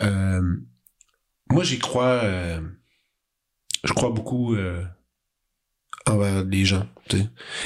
euh, 0.00 0.40
moi, 1.50 1.62
j'y 1.62 1.78
crois. 1.78 2.20
euh, 2.24 2.60
je 3.84 3.92
crois 3.92 4.10
beaucoup 4.10 4.54
euh, 4.54 4.82
envers 6.06 6.44
les 6.44 6.64
gens. 6.64 6.86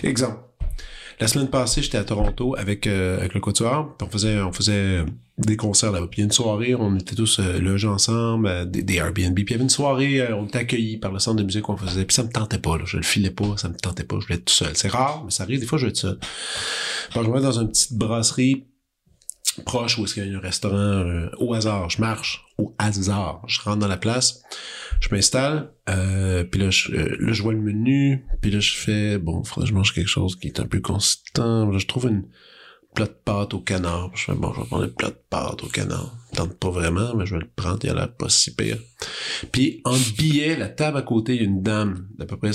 Exemple. 0.02 0.38
La 1.18 1.28
semaine 1.28 1.48
passée, 1.48 1.80
j'étais 1.80 1.98
à 1.98 2.04
Toronto 2.04 2.54
avec, 2.58 2.86
euh, 2.86 3.18
avec 3.18 3.32
le 3.32 3.40
Quatuor, 3.40 3.96
on 4.02 4.06
faisait, 4.10 4.40
on 4.40 4.52
faisait 4.52 5.02
des 5.38 5.56
concerts 5.56 5.92
là-bas. 5.92 6.06
Puis 6.10 6.18
il 6.18 6.20
y 6.20 6.24
a 6.24 6.26
une 6.26 6.32
soirée, 6.32 6.74
on 6.74 6.96
était 6.96 7.14
tous 7.14 7.40
euh, 7.40 7.58
logés 7.58 7.88
ensemble, 7.88 8.46
euh, 8.46 8.64
des, 8.64 8.82
des 8.82 8.94
Airbnb. 8.96 9.34
Puis 9.34 9.44
il 9.44 9.50
y 9.50 9.54
avait 9.54 9.62
une 9.62 9.70
soirée, 9.70 10.20
euh, 10.20 10.36
on 10.36 10.46
était 10.46 10.58
accueillis 10.58 10.96
par 10.96 11.12
le 11.12 11.18
centre 11.18 11.36
de 11.36 11.42
musique 11.42 11.62
qu'on 11.62 11.76
faisait. 11.76 12.04
Puis 12.04 12.14
ça 12.14 12.22
me 12.22 12.30
tentait 12.30 12.58
pas, 12.58 12.78
là. 12.78 12.84
je 12.86 12.96
le 12.96 13.02
filais 13.02 13.30
pas, 13.30 13.56
ça 13.56 13.68
me 13.68 13.76
tentait 13.76 14.04
pas, 14.04 14.16
je 14.20 14.26
voulais 14.26 14.38
être 14.38 14.46
tout 14.46 14.54
seul. 14.54 14.74
C'est 14.74 14.88
rare, 14.88 15.22
mais 15.24 15.30
ça 15.30 15.42
arrive, 15.42 15.60
des 15.60 15.66
fois 15.66 15.78
je 15.78 15.86
vais 15.86 15.90
être 15.90 15.96
seul. 15.96 16.18
Puis 16.18 17.20
je 17.22 17.30
vais 17.30 17.40
dans 17.40 17.60
une 17.60 17.68
petite 17.68 17.94
brasserie 17.94 18.64
proche 19.64 19.98
où 19.98 20.04
est-ce 20.04 20.14
qu'il 20.14 20.30
y 20.30 20.34
a 20.34 20.38
un 20.38 20.40
restaurant 20.40 20.76
euh, 20.76 21.28
au 21.38 21.54
hasard. 21.54 21.90
Je 21.90 22.00
marche 22.00 22.45
au 22.58 22.74
hasard. 22.78 23.42
Je 23.46 23.60
rentre 23.60 23.78
dans 23.78 23.88
la 23.88 23.96
place, 23.96 24.42
je 25.00 25.08
m'installe, 25.14 25.72
euh, 25.88 26.44
puis 26.44 26.60
là 26.60 26.70
je, 26.70 26.92
euh, 26.92 27.16
là, 27.20 27.32
je 27.32 27.42
vois 27.42 27.52
le 27.52 27.60
menu, 27.60 28.26
puis 28.40 28.50
là, 28.50 28.60
je 28.60 28.74
fais, 28.74 29.18
bon, 29.18 29.44
faudrait 29.44 29.66
que 29.66 29.70
je 29.70 29.74
mange 29.74 29.92
quelque 29.92 30.08
chose 30.08 30.36
qui 30.36 30.48
est 30.48 30.60
un 30.60 30.66
peu 30.66 30.80
consistant. 30.80 31.70
Là, 31.70 31.78
je 31.78 31.86
trouve 31.86 32.06
une 32.06 32.24
plat 32.94 33.06
de 33.06 33.16
pâte 33.24 33.54
au 33.54 33.60
canard. 33.60 34.10
Je 34.14 34.24
fais, 34.24 34.34
bon, 34.34 34.52
je 34.54 34.60
vais 34.60 34.66
prendre 34.66 34.84
le 34.84 34.92
plat 34.92 35.10
de 35.10 35.20
pâte 35.28 35.62
au 35.62 35.68
canard. 35.68 36.16
Tente 36.32 36.58
pas 36.58 36.70
vraiment, 36.70 37.14
mais 37.14 37.26
je 37.26 37.34
vais 37.34 37.42
le 37.42 37.50
prendre, 37.54 37.78
il 37.84 37.90
a 37.90 37.94
l'air 37.94 38.14
pas 38.14 38.28
si 38.28 38.54
pire. 38.54 38.78
Puis 39.52 39.82
en 39.84 39.96
billet, 40.16 40.56
la 40.56 40.68
table 40.68 40.98
à 40.98 41.02
côté, 41.02 41.34
il 41.34 41.42
y 41.42 41.44
a 41.44 41.48
une 41.48 41.62
dame 41.62 42.08
d'à 42.18 42.26
peu 42.26 42.36
près 42.36 42.52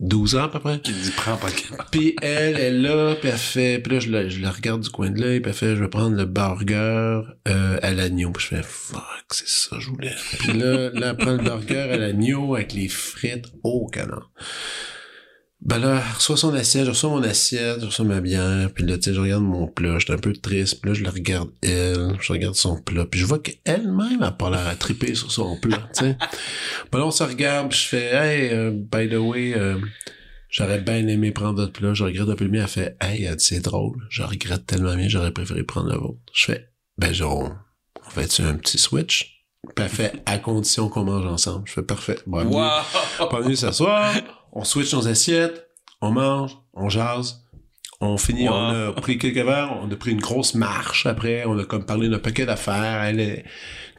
72 0.00 0.36
ans 0.36 0.44
à 0.44 0.48
peu 0.48 0.60
près. 0.60 0.80
Qui 0.80 0.92
dit 0.92 1.10
prends 1.16 1.36
pas 1.36 1.48
Puis 1.90 2.16
elle 2.22 2.58
est 2.58 2.70
là, 2.70 3.14
puis 3.14 3.28
elle 3.28 3.38
fait, 3.38 3.78
puis 3.78 3.94
là 3.94 4.00
je 4.00 4.10
la, 4.10 4.28
je 4.28 4.40
la 4.40 4.50
regarde 4.50 4.80
du 4.80 4.88
coin 4.88 5.10
de 5.10 5.20
l'œil, 5.20 5.40
puis 5.40 5.50
elle 5.50 5.56
fait, 5.56 5.76
je 5.76 5.82
vais 5.82 5.88
prendre 5.88 6.16
le 6.16 6.24
burger 6.24 7.22
euh, 7.48 7.78
à 7.82 7.90
l'agneau. 7.90 8.30
Puis 8.32 8.46
je 8.50 8.56
fais, 8.56 8.62
fuck, 8.62 9.02
c'est 9.30 9.48
ça 9.48 9.76
que 9.76 9.82
je 9.82 9.90
voulais. 9.90 10.14
Puis 10.38 10.52
là, 10.52 10.90
là, 10.90 11.10
elle 11.10 11.16
prend 11.16 11.32
le 11.32 11.38
burger 11.38 11.90
à 11.92 11.96
l'agneau 11.96 12.54
avec 12.54 12.72
les 12.72 12.88
frites 12.88 13.46
au 13.62 13.86
canard. 13.86 14.30
Ben 15.62 15.78
là, 15.78 16.02
je 16.12 16.14
reçois 16.16 16.36
son 16.38 16.54
assiette, 16.54 16.86
je 16.86 16.90
reçois 16.90 17.10
mon 17.10 17.22
assiette, 17.22 17.80
je 17.80 17.86
reçois 17.86 18.06
ma 18.06 18.20
bière, 18.22 18.70
puis 18.74 18.84
là, 18.84 18.96
tu 18.96 19.02
sais, 19.02 19.14
je 19.14 19.20
regarde 19.20 19.42
mon 19.42 19.66
plat, 19.66 19.98
j'étais 19.98 20.14
un 20.14 20.18
peu 20.18 20.32
triste, 20.32 20.80
puis 20.80 20.90
là, 20.90 20.94
je 20.94 21.04
la 21.04 21.10
regarde 21.10 21.50
elle, 21.62 22.16
je 22.18 22.32
regarde 22.32 22.54
son 22.54 22.80
plat, 22.80 23.04
puis 23.04 23.20
je 23.20 23.26
vois 23.26 23.40
qu'elle-même 23.40 24.22
a 24.22 24.32
pas 24.32 24.48
l'air 24.48 24.66
à 24.66 24.74
triper 24.74 25.14
sur 25.14 25.30
son 25.30 25.58
plat, 25.60 25.86
tu 25.94 26.04
sais. 26.06 26.16
Ben 26.90 26.98
là, 26.98 27.06
on 27.06 27.10
se 27.10 27.22
regarde, 27.22 27.68
puis 27.68 27.78
je 27.78 27.88
fais, 27.88 28.14
hey, 28.14 28.50
euh, 28.54 28.70
by 28.70 29.08
the 29.10 29.18
way, 29.18 29.52
euh, 29.54 29.78
j'aurais 30.48 30.80
bien 30.80 31.06
aimé 31.06 31.30
prendre 31.30 31.60
votre 31.60 31.72
plat, 31.72 31.92
je 31.92 32.04
regrette 32.04 32.28
un 32.30 32.36
peu 32.36 32.44
le 32.44 32.50
mien, 32.50 32.62
elle 32.62 32.68
fait, 32.68 32.96
hey, 33.02 33.24
elle 33.24 33.36
dit, 33.36 33.44
c'est 33.44 33.60
drôle, 33.60 33.98
je 34.08 34.22
regrette 34.22 34.64
tellement 34.64 34.96
bien, 34.96 35.08
j'aurais 35.08 35.32
préféré 35.32 35.62
prendre 35.62 35.90
le 35.92 35.98
vôtre. 35.98 36.20
Je 36.32 36.46
fais, 36.46 36.70
ben, 36.96 37.12
genre, 37.12 37.52
on 38.06 38.10
fait-tu 38.10 38.40
un 38.42 38.54
petit 38.54 38.78
switch? 38.78 39.36
Puis 39.76 39.84
elle 39.84 39.90
fait, 39.90 40.22
à 40.24 40.38
condition 40.38 40.88
qu'on 40.88 41.04
mange 41.04 41.26
ensemble. 41.26 41.64
Je 41.66 41.74
fais, 41.74 41.82
parfait. 41.82 42.16
Bon, 42.26 42.44
Wow! 42.46 43.28
pas 43.28 43.40
venu 43.42 43.54
s'asseoir, 43.56 44.14
on 44.52 44.64
switch 44.64 44.92
nos 44.94 45.06
assiettes, 45.08 45.66
on 46.00 46.10
mange, 46.12 46.56
on 46.74 46.88
jase, 46.88 47.44
on 48.00 48.16
finit, 48.16 48.48
Wow. 48.48 48.54
on 48.54 48.88
a 48.90 49.00
pris 49.00 49.18
quelques 49.18 49.44
verres, 49.44 49.78
on 49.82 49.90
a 49.90 49.96
pris 49.96 50.12
une 50.12 50.20
grosse 50.20 50.54
marche 50.54 51.04
après, 51.06 51.44
on 51.46 51.58
a 51.58 51.64
comme 51.64 51.84
parlé 51.84 52.08
d'un 52.08 52.18
paquet 52.18 52.46
d'affaires. 52.46 53.02
Elle 53.04 53.20
est 53.20 53.44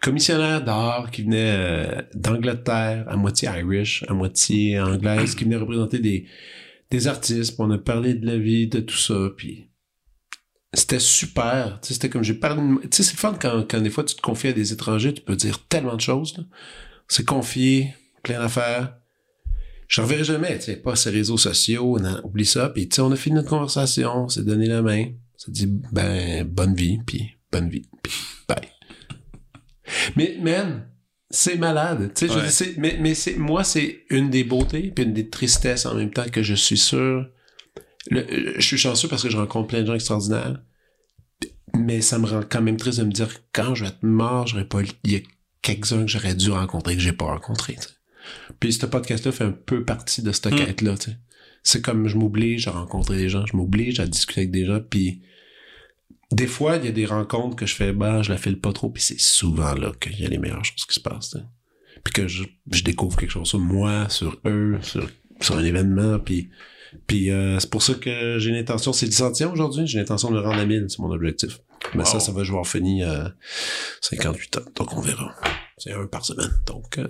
commissionnaire 0.01 0.63
d'art 0.63 1.11
qui 1.11 1.21
venait 1.23 1.53
euh, 1.55 2.01
d'Angleterre, 2.15 3.05
à 3.07 3.15
moitié 3.15 3.49
Irish, 3.59 4.03
à 4.07 4.13
moitié 4.13 4.79
anglaise, 4.79 5.35
qui 5.35 5.43
venait 5.43 5.57
représenter 5.57 5.99
des, 5.99 6.25
des 6.89 7.07
artistes, 7.07 7.55
on 7.59 7.69
a 7.71 7.77
parlé 7.77 8.15
de 8.15 8.25
la 8.25 8.37
vie, 8.37 8.67
de 8.67 8.79
tout 8.79 8.97
ça, 8.97 9.29
puis 9.37 9.67
c'était 10.73 10.99
super. 10.99 11.79
Tu 11.81 11.89
sais, 11.89 11.93
c'était 11.95 12.09
comme 12.09 12.23
j'ai 12.23 12.33
parlé. 12.33 12.61
de- 12.61 12.81
Tu 12.87 12.87
sais, 12.91 13.03
c'est 13.03 13.17
fun 13.17 13.35
quand, 13.39 13.65
quand 13.69 13.81
des 13.81 13.89
fois 13.89 14.03
tu 14.05 14.15
te 14.15 14.21
confies 14.21 14.47
à 14.47 14.53
des 14.53 14.71
étrangers, 14.73 15.13
tu 15.13 15.21
peux 15.21 15.35
dire 15.35 15.59
tellement 15.67 15.95
de 15.95 16.01
choses. 16.01 16.47
C'est 17.07 17.25
confié, 17.25 17.93
plein 18.23 18.39
d'affaires. 18.39 18.95
Je 19.91 19.99
reverrai 19.99 20.23
jamais, 20.23 20.57
tu 20.57 20.65
sais, 20.65 20.77
pas 20.77 20.95
ces 20.95 21.09
réseaux 21.09 21.37
sociaux, 21.37 21.99
non, 21.99 22.21
oublie 22.23 22.45
ça. 22.45 22.69
Puis 22.69 22.87
tu 22.87 22.95
sais, 22.95 23.01
on 23.01 23.11
a 23.11 23.15
fini 23.17 23.35
notre 23.35 23.49
conversation, 23.49 24.23
on 24.23 24.29
s'est 24.29 24.43
donné 24.43 24.67
la 24.67 24.81
main, 24.81 25.07
s'est 25.35 25.51
dit 25.51 25.67
ben 25.91 26.45
bonne 26.47 26.73
vie, 26.75 26.99
puis 27.05 27.31
bonne 27.51 27.67
vie, 27.69 27.83
puis 28.01 28.13
bye. 28.47 28.69
Mais 30.15 30.37
man, 30.41 30.87
c'est 31.29 31.57
malade, 31.57 32.11
tu 32.15 32.25
sais, 32.27 32.33
je 32.33 32.39
Ouais. 32.39 32.45
dis, 32.45 32.51
c'est- 32.53 32.77
mais 32.77 32.97
mais 33.01 33.13
c'est 33.15 33.35
moi 33.35 33.65
c'est 33.65 34.03
une 34.09 34.29
des 34.29 34.45
beautés 34.45 34.91
puis 34.95 35.03
une 35.03 35.13
des 35.13 35.29
tristesses 35.29 35.85
en 35.85 35.93
même 35.95 36.11
temps 36.11 36.29
que 36.31 36.41
je 36.41 36.53
suis 36.55 36.77
sûr. 36.77 37.27
Le- 38.09 38.53
je 38.55 38.61
suis 38.65 38.77
chanceux 38.77 39.09
parce 39.09 39.23
que 39.23 39.29
je 39.29 39.35
rencontre 39.37 39.67
plein 39.67 39.81
de 39.81 39.87
gens 39.87 39.95
extraordinaires. 39.95 40.61
Mais 41.77 41.99
ça 42.01 42.17
me 42.17 42.27
rend 42.27 42.41
quand 42.49 42.61
même 42.61 42.77
triste 42.77 42.99
de 42.99 43.03
me 43.05 43.11
dire 43.11 43.27
quand 43.53 43.75
je 43.75 43.83
vais 43.83 43.89
être 43.89 44.03
mort, 44.03 44.47
j'aurais 44.47 44.65
pas 44.67 44.81
il 45.03 45.11
y 45.11 45.15
a 45.17 45.19
quelques-uns 45.61 46.01
que 46.05 46.11
j'aurais 46.11 46.33
dû 46.35 46.49
rencontrer 46.51 46.95
que 46.95 47.01
j'ai 47.01 47.13
pas 47.13 47.25
rencontré. 47.25 47.75
Puis 48.59 48.73
ce 48.73 48.85
podcast-là 48.85 49.31
fait 49.31 49.43
un 49.43 49.51
peu 49.51 49.83
partie 49.83 50.21
de 50.21 50.31
cette 50.31 50.47
Mm. 50.51 50.55
quête-là. 50.55 50.97
tu 50.97 51.11
sais. 51.11 51.17
C'est 51.63 51.81
comme 51.81 52.07
je 52.07 52.17
m'oblige 52.17 52.67
à 52.67 52.71
rencontrer 52.71 53.17
des 53.17 53.29
gens, 53.29 53.45
je 53.45 53.55
m'oblige 53.55 53.99
à 53.99 54.07
discuter 54.07 54.41
avec 54.41 54.51
des 54.51 54.65
gens, 54.65 54.79
puis 54.79 55.21
des 56.31 56.47
fois, 56.47 56.77
il 56.77 56.85
y 56.85 56.87
a 56.87 56.91
des 56.91 57.05
rencontres 57.05 57.55
que 57.55 57.65
je 57.65 57.75
fais, 57.75 57.91
bah, 57.93 58.21
je 58.21 58.31
la 58.31 58.37
file 58.37 58.57
pas 58.59 58.71
trop, 58.73 58.89
puis 58.89 59.03
c'est 59.03 59.19
souvent 59.19 59.73
là 59.75 59.91
qu'il 59.99 60.19
y 60.19 60.25
a 60.25 60.29
les 60.29 60.37
meilleures 60.37 60.63
choses 60.65 60.85
qui 60.85 60.95
se 60.95 60.99
passent. 61.01 61.35
Puis 62.03 62.13
que 62.13 62.27
je, 62.27 62.43
je 62.71 62.83
découvre 62.83 63.17
quelque 63.17 63.31
chose 63.31 63.47
sur 63.47 63.59
moi, 63.59 64.07
sur 64.09 64.39
eux, 64.45 64.79
sur, 64.81 65.07
sur 65.39 65.57
un 65.57 65.63
événement, 65.63 66.19
puis 66.19 66.49
puis 67.07 67.31
euh, 67.31 67.57
c'est 67.59 67.69
pour 67.69 67.81
ça 67.83 67.93
que 67.93 68.37
j'ai 68.37 68.51
l'intention, 68.51 68.91
c'est 68.91 69.05
le 69.05 69.11
centième 69.13 69.51
aujourd'hui, 69.51 69.87
j'ai 69.87 69.99
l'intention 69.99 70.29
de 70.29 70.35
le 70.35 70.41
rendre 70.41 70.59
à 70.59 70.65
1000, 70.65 70.87
c'est 70.89 70.99
mon 70.99 71.11
objectif. 71.11 71.59
Mais 71.95 72.03
ça, 72.05 72.19
ça 72.19 72.31
va 72.33 72.43
jouer 72.43 72.57
en 72.59 72.63
fini 72.65 73.03
à 73.03 73.33
58 74.01 74.57
ans, 74.57 74.61
donc 74.75 74.97
on 74.97 75.01
verra. 75.01 75.33
C'est 75.77 75.93
un 75.93 76.05
par 76.07 76.25
semaine, 76.25 76.51
donc 76.65 76.97
euh, 76.97 77.07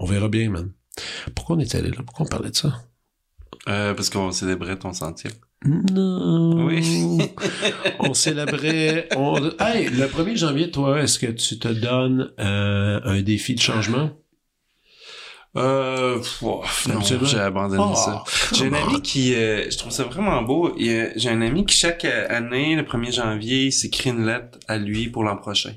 on 0.00 0.06
verra 0.06 0.28
bien, 0.28 0.50
man. 0.50 0.72
Pourquoi 1.34 1.56
on 1.56 1.58
est 1.60 1.74
allé 1.74 1.90
là? 1.90 1.98
Pourquoi 2.04 2.26
on 2.26 2.28
parlait 2.28 2.50
de 2.50 2.56
ça? 2.56 2.82
Euh, 3.68 3.94
parce 3.94 4.10
qu'on 4.10 4.32
célébrait 4.32 4.78
ton 4.78 4.92
centième. 4.92 5.34
Non. 5.64 6.66
Oui. 6.66 7.18
on 8.00 8.14
célébrait. 8.14 9.08
On... 9.16 9.36
Hey, 9.60 9.88
le 9.88 10.06
1er 10.06 10.36
janvier, 10.36 10.70
toi, 10.70 11.00
est-ce 11.02 11.18
que 11.18 11.26
tu 11.26 11.58
te 11.58 11.68
donnes 11.68 12.32
euh, 12.40 13.00
un 13.04 13.22
défi 13.22 13.54
de 13.54 13.60
changement? 13.60 14.10
Euh, 15.56 16.22
oh, 16.42 16.62
non, 16.88 17.00
j'ai 17.00 17.38
abandonné 17.38 17.82
Oh, 17.84 17.94
ça. 17.96 18.22
J'ai 18.54 18.68
un 18.68 18.72
ami 18.72 19.02
qui, 19.02 19.34
euh, 19.34 19.68
je 19.68 19.76
trouve 19.76 19.90
ça 19.90 20.04
vraiment 20.04 20.42
beau. 20.42 20.72
J'ai 20.78 21.28
un 21.28 21.42
ami 21.42 21.66
qui 21.66 21.76
chaque 21.76 22.04
euh, 22.04 22.26
année, 22.28 22.76
le 22.76 22.82
1er 22.82 23.12
janvier, 23.12 23.64
il 23.64 23.72
s'écrit 23.72 24.10
une 24.10 24.26
lettre 24.26 24.58
à 24.68 24.78
lui 24.78 25.08
pour 25.08 25.24
l'an 25.24 25.36
prochain. 25.36 25.72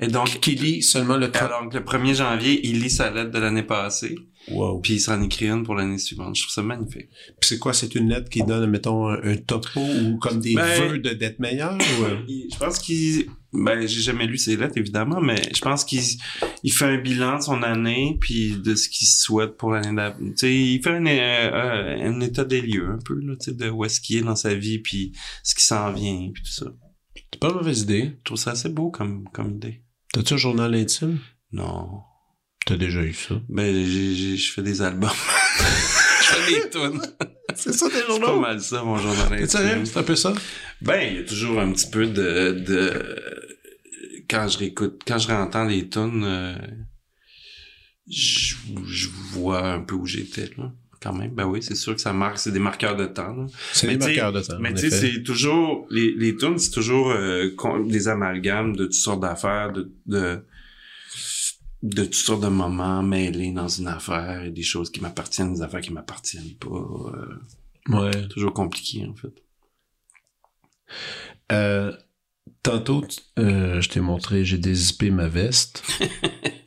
Et 0.00 0.08
donc, 0.08 0.40
Qui 0.40 0.54
lit 0.56 0.82
seulement 0.82 1.16
le 1.16 1.30
30. 1.30 1.42
alors 1.44 1.64
le 1.72 1.80
1er 1.80 2.14
janvier, 2.16 2.60
il 2.66 2.80
lit 2.82 2.90
sa 2.90 3.10
lettre 3.10 3.30
de 3.30 3.38
l'année 3.38 3.62
passée, 3.62 4.16
Wow. 4.50 4.80
puis 4.80 4.94
il 4.94 5.00
s'en 5.00 5.22
écrit 5.22 5.46
une 5.48 5.62
pour 5.62 5.74
l'année 5.74 5.96
suivante. 5.98 6.36
Je 6.36 6.42
trouve 6.42 6.52
ça 6.52 6.62
magnifique. 6.62 7.08
Puis 7.40 7.48
c'est 7.48 7.58
quoi? 7.58 7.72
C'est 7.72 7.94
une 7.94 8.08
lettre 8.10 8.28
qui 8.28 8.42
donne, 8.42 8.68
mettons, 8.68 9.06
un, 9.08 9.22
un 9.22 9.36
topo 9.36 9.80
ou 9.80 10.18
comme 10.18 10.40
des 10.40 10.54
Ben- 10.54 10.80
vœux 10.88 10.98
de 10.98 11.10
d'être 11.14 11.38
meilleur? 11.38 11.74
Ou... 11.74 12.04
euh? 12.04 12.16
Il- 12.28 12.48
je 12.52 12.58
pense 12.58 12.78
qu'il, 12.80 13.26
ben, 13.54 13.86
j'ai 13.86 14.00
jamais 14.00 14.26
lu 14.26 14.36
ses 14.36 14.56
lettres 14.56 14.76
évidemment, 14.76 15.20
mais 15.20 15.40
je 15.54 15.60
pense 15.62 15.84
qu'il 15.84 16.00
il 16.62 16.72
fait 16.72 16.84
un 16.86 16.98
bilan 16.98 17.38
de 17.38 17.42
son 17.42 17.62
année 17.62 18.18
puis 18.20 18.56
de 18.62 18.74
ce 18.74 18.88
qu'il 18.90 19.06
souhaite 19.08 19.56
pour 19.56 19.70
l'année 19.70 19.94
d'après. 19.96 20.22
Tu 20.24 20.32
sais, 20.36 20.54
il 20.54 20.82
fait 20.82 20.90
un, 20.90 21.06
euh, 21.06 22.08
un 22.10 22.20
état 22.20 22.44
des 22.44 22.60
lieux 22.60 22.88
un 22.90 22.98
peu 23.02 23.14
là, 23.20 23.34
tu 23.40 23.50
sais, 23.50 23.56
de 23.56 23.70
où 23.70 23.84
est-ce 23.84 24.00
qu'il 24.00 24.16
est 24.18 24.22
dans 24.22 24.36
sa 24.36 24.54
vie 24.54 24.78
puis 24.80 25.12
ce 25.42 25.54
qui 25.54 25.64
s'en 25.64 25.90
vient 25.92 26.30
puis 26.34 26.42
tout 26.42 26.50
ça. 26.52 26.66
C'est 27.14 27.40
pas 27.40 27.48
une 27.48 27.54
mauvaise 27.56 27.80
idée. 27.82 28.12
Je 28.18 28.24
trouve 28.24 28.38
ça 28.38 28.52
assez 28.52 28.68
beau 28.68 28.90
comme 28.90 29.28
comme 29.32 29.54
idée. 29.56 29.82
T'as-tu 30.12 30.34
un 30.34 30.36
journal 30.36 30.74
intime? 30.74 31.18
Non, 31.52 32.00
T'as 32.66 32.76
déjà 32.76 33.02
eu 33.02 33.12
ça? 33.12 33.34
ben 33.48 33.74
je 33.84 34.50
fais 34.52 34.62
des 34.62 34.80
albums, 34.82 35.10
je 36.20 36.24
fais 36.26 36.54
des 36.62 36.70
tunes. 36.70 37.02
C'est 37.54 37.72
ça, 37.72 37.88
tes 37.88 37.96
C'est 38.08 38.20
pas 38.20 38.40
mal 38.40 38.60
ça 38.60 38.82
mon 38.82 38.96
journal 38.98 39.28
T'es 39.38 39.46
sérieux? 39.46 39.68
intime. 39.72 39.86
C'est 39.86 39.98
un 39.98 40.02
peu 40.02 40.16
ça? 40.16 40.32
Ben, 40.80 41.00
il 41.12 41.16
y 41.16 41.20
a 41.20 41.24
toujours 41.24 41.60
un 41.60 41.70
petit 41.72 41.88
peu 41.88 42.06
de, 42.06 42.52
de 42.66 43.16
quand 44.28 44.48
je 44.48 44.58
réécoute, 44.58 45.02
quand 45.06 45.18
je 45.18 45.28
réentends 45.28 45.64
les 45.64 45.88
tunes, 45.88 46.24
euh, 46.24 46.56
je, 48.10 48.54
je 48.86 49.08
vois 49.32 49.72
un 49.72 49.80
peu 49.80 49.94
où 49.94 50.06
j'étais 50.06 50.50
là. 50.56 50.72
Quand 51.04 51.12
même, 51.12 51.32
ben 51.34 51.44
oui, 51.44 51.62
c'est 51.62 51.74
sûr 51.76 51.94
que 51.94 52.00
ça 52.00 52.12
marque, 52.14 52.38
c'est 52.38 52.50
des 52.50 52.58
marqueurs 52.58 52.96
de 52.96 53.04
temps. 53.06 53.46
C'est 53.72 53.88
des 53.88 53.98
marqueurs 53.98 54.32
de 54.32 54.40
temps. 54.40 54.56
Mais 54.58 54.72
tu 54.74 54.88
sais, 54.88 54.90
c'est 54.90 55.22
toujours 55.22 55.86
les 55.90 56.12
les 56.14 56.34
tunes, 56.34 56.58
c'est 56.58 56.70
toujours 56.70 57.10
euh, 57.10 57.50
des 57.86 58.08
amalgames 58.08 58.74
de 58.74 58.84
toutes 58.86 58.94
sortes 58.94 59.20
d'affaires, 59.20 59.72
de, 59.72 59.92
de 60.06 60.42
de 61.82 62.04
toutes 62.04 62.14
sortes 62.14 62.42
de 62.42 62.48
moments 62.48 63.02
mêlés 63.02 63.52
dans 63.52 63.68
une 63.68 63.88
affaire 63.88 64.44
et 64.44 64.50
des 64.50 64.62
choses 64.62 64.90
qui 64.90 65.00
m'appartiennent, 65.02 65.52
des 65.52 65.60
affaires 65.62 65.82
qui 65.82 65.92
m'appartiennent 65.92 66.54
pas. 66.58 66.68
euh, 66.70 67.38
Ouais. 67.86 68.26
toujours 68.28 68.54
compliqué 68.54 69.04
en 69.06 69.14
fait. 69.14 69.34
Euh, 71.52 71.92
tantôt, 72.62 73.04
euh, 73.38 73.80
je 73.82 73.88
t'ai 73.90 74.00
montré, 74.00 74.44
j'ai 74.46 74.56
dézippé 74.56 75.10
ma 75.10 75.28
veste. 75.28 75.82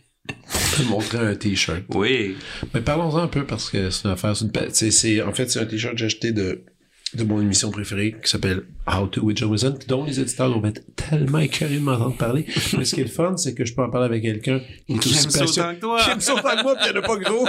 Je 0.78 0.78
t'ai 0.78 0.90
montré 0.90 1.18
un 1.18 1.36
t-shirt. 1.36 1.84
Oui. 1.90 2.36
Mais 2.74 2.82
parlons-en 2.82 3.18
un 3.18 3.28
peu 3.28 3.46
parce 3.46 3.70
que 3.70 3.90
c'est 3.90 4.06
une 4.06 4.12
affaire. 4.12 4.36
c'est 4.72 4.92
c'est, 4.92 5.22
en 5.22 5.34
fait, 5.34 5.50
c'est 5.52 5.60
un 5.60 5.66
t-shirt 5.66 5.94
que 5.94 6.00
j'ai 6.00 6.06
acheté 6.06 6.32
de, 6.32 6.64
de 7.14 7.24
mon 7.24 7.42
émission 7.42 7.72
préférée 7.72 8.16
qui 8.24 8.30
s'appelle 8.30 8.64
How 8.88 9.08
to 9.08 9.22
with 9.22 9.38
Joe 9.38 9.50
Wilson, 9.50 9.78
dont 9.88 10.06
les 10.06 10.20
éditeurs 10.20 10.50
vont 10.50 10.66
être 10.68 10.82
tellement 10.96 11.40
écœurés 11.40 11.76
de 11.76 11.80
m'entendre 11.82 12.16
parler. 12.18 12.46
Mais 12.78 12.86
ce 12.86 12.96
qui 12.96 13.02
est 13.02 13.06
le 13.06 13.10
fun, 13.10 13.36
c'est 13.38 13.54
que 13.54 13.66
je 13.66 13.74
peux 13.74 13.82
en 13.84 13.90
parler 13.90 14.06
avec 14.08 14.22
quelqu'un 14.24 14.60
qui 14.88 14.94
est 14.94 14.98
aussi 15.06 15.28
passionné. 15.40 15.76
que 15.76 15.82
toi. 15.82 16.02
Qui 16.04 16.10
aime 16.12 16.18
autant 16.18 16.56
que 16.58 16.64
moi, 16.64 16.76
puis 16.76 16.86
il 16.90 16.96
y 16.96 16.98
en 16.98 17.02
a 17.02 17.06
pas 17.06 17.18
gros. 17.18 17.48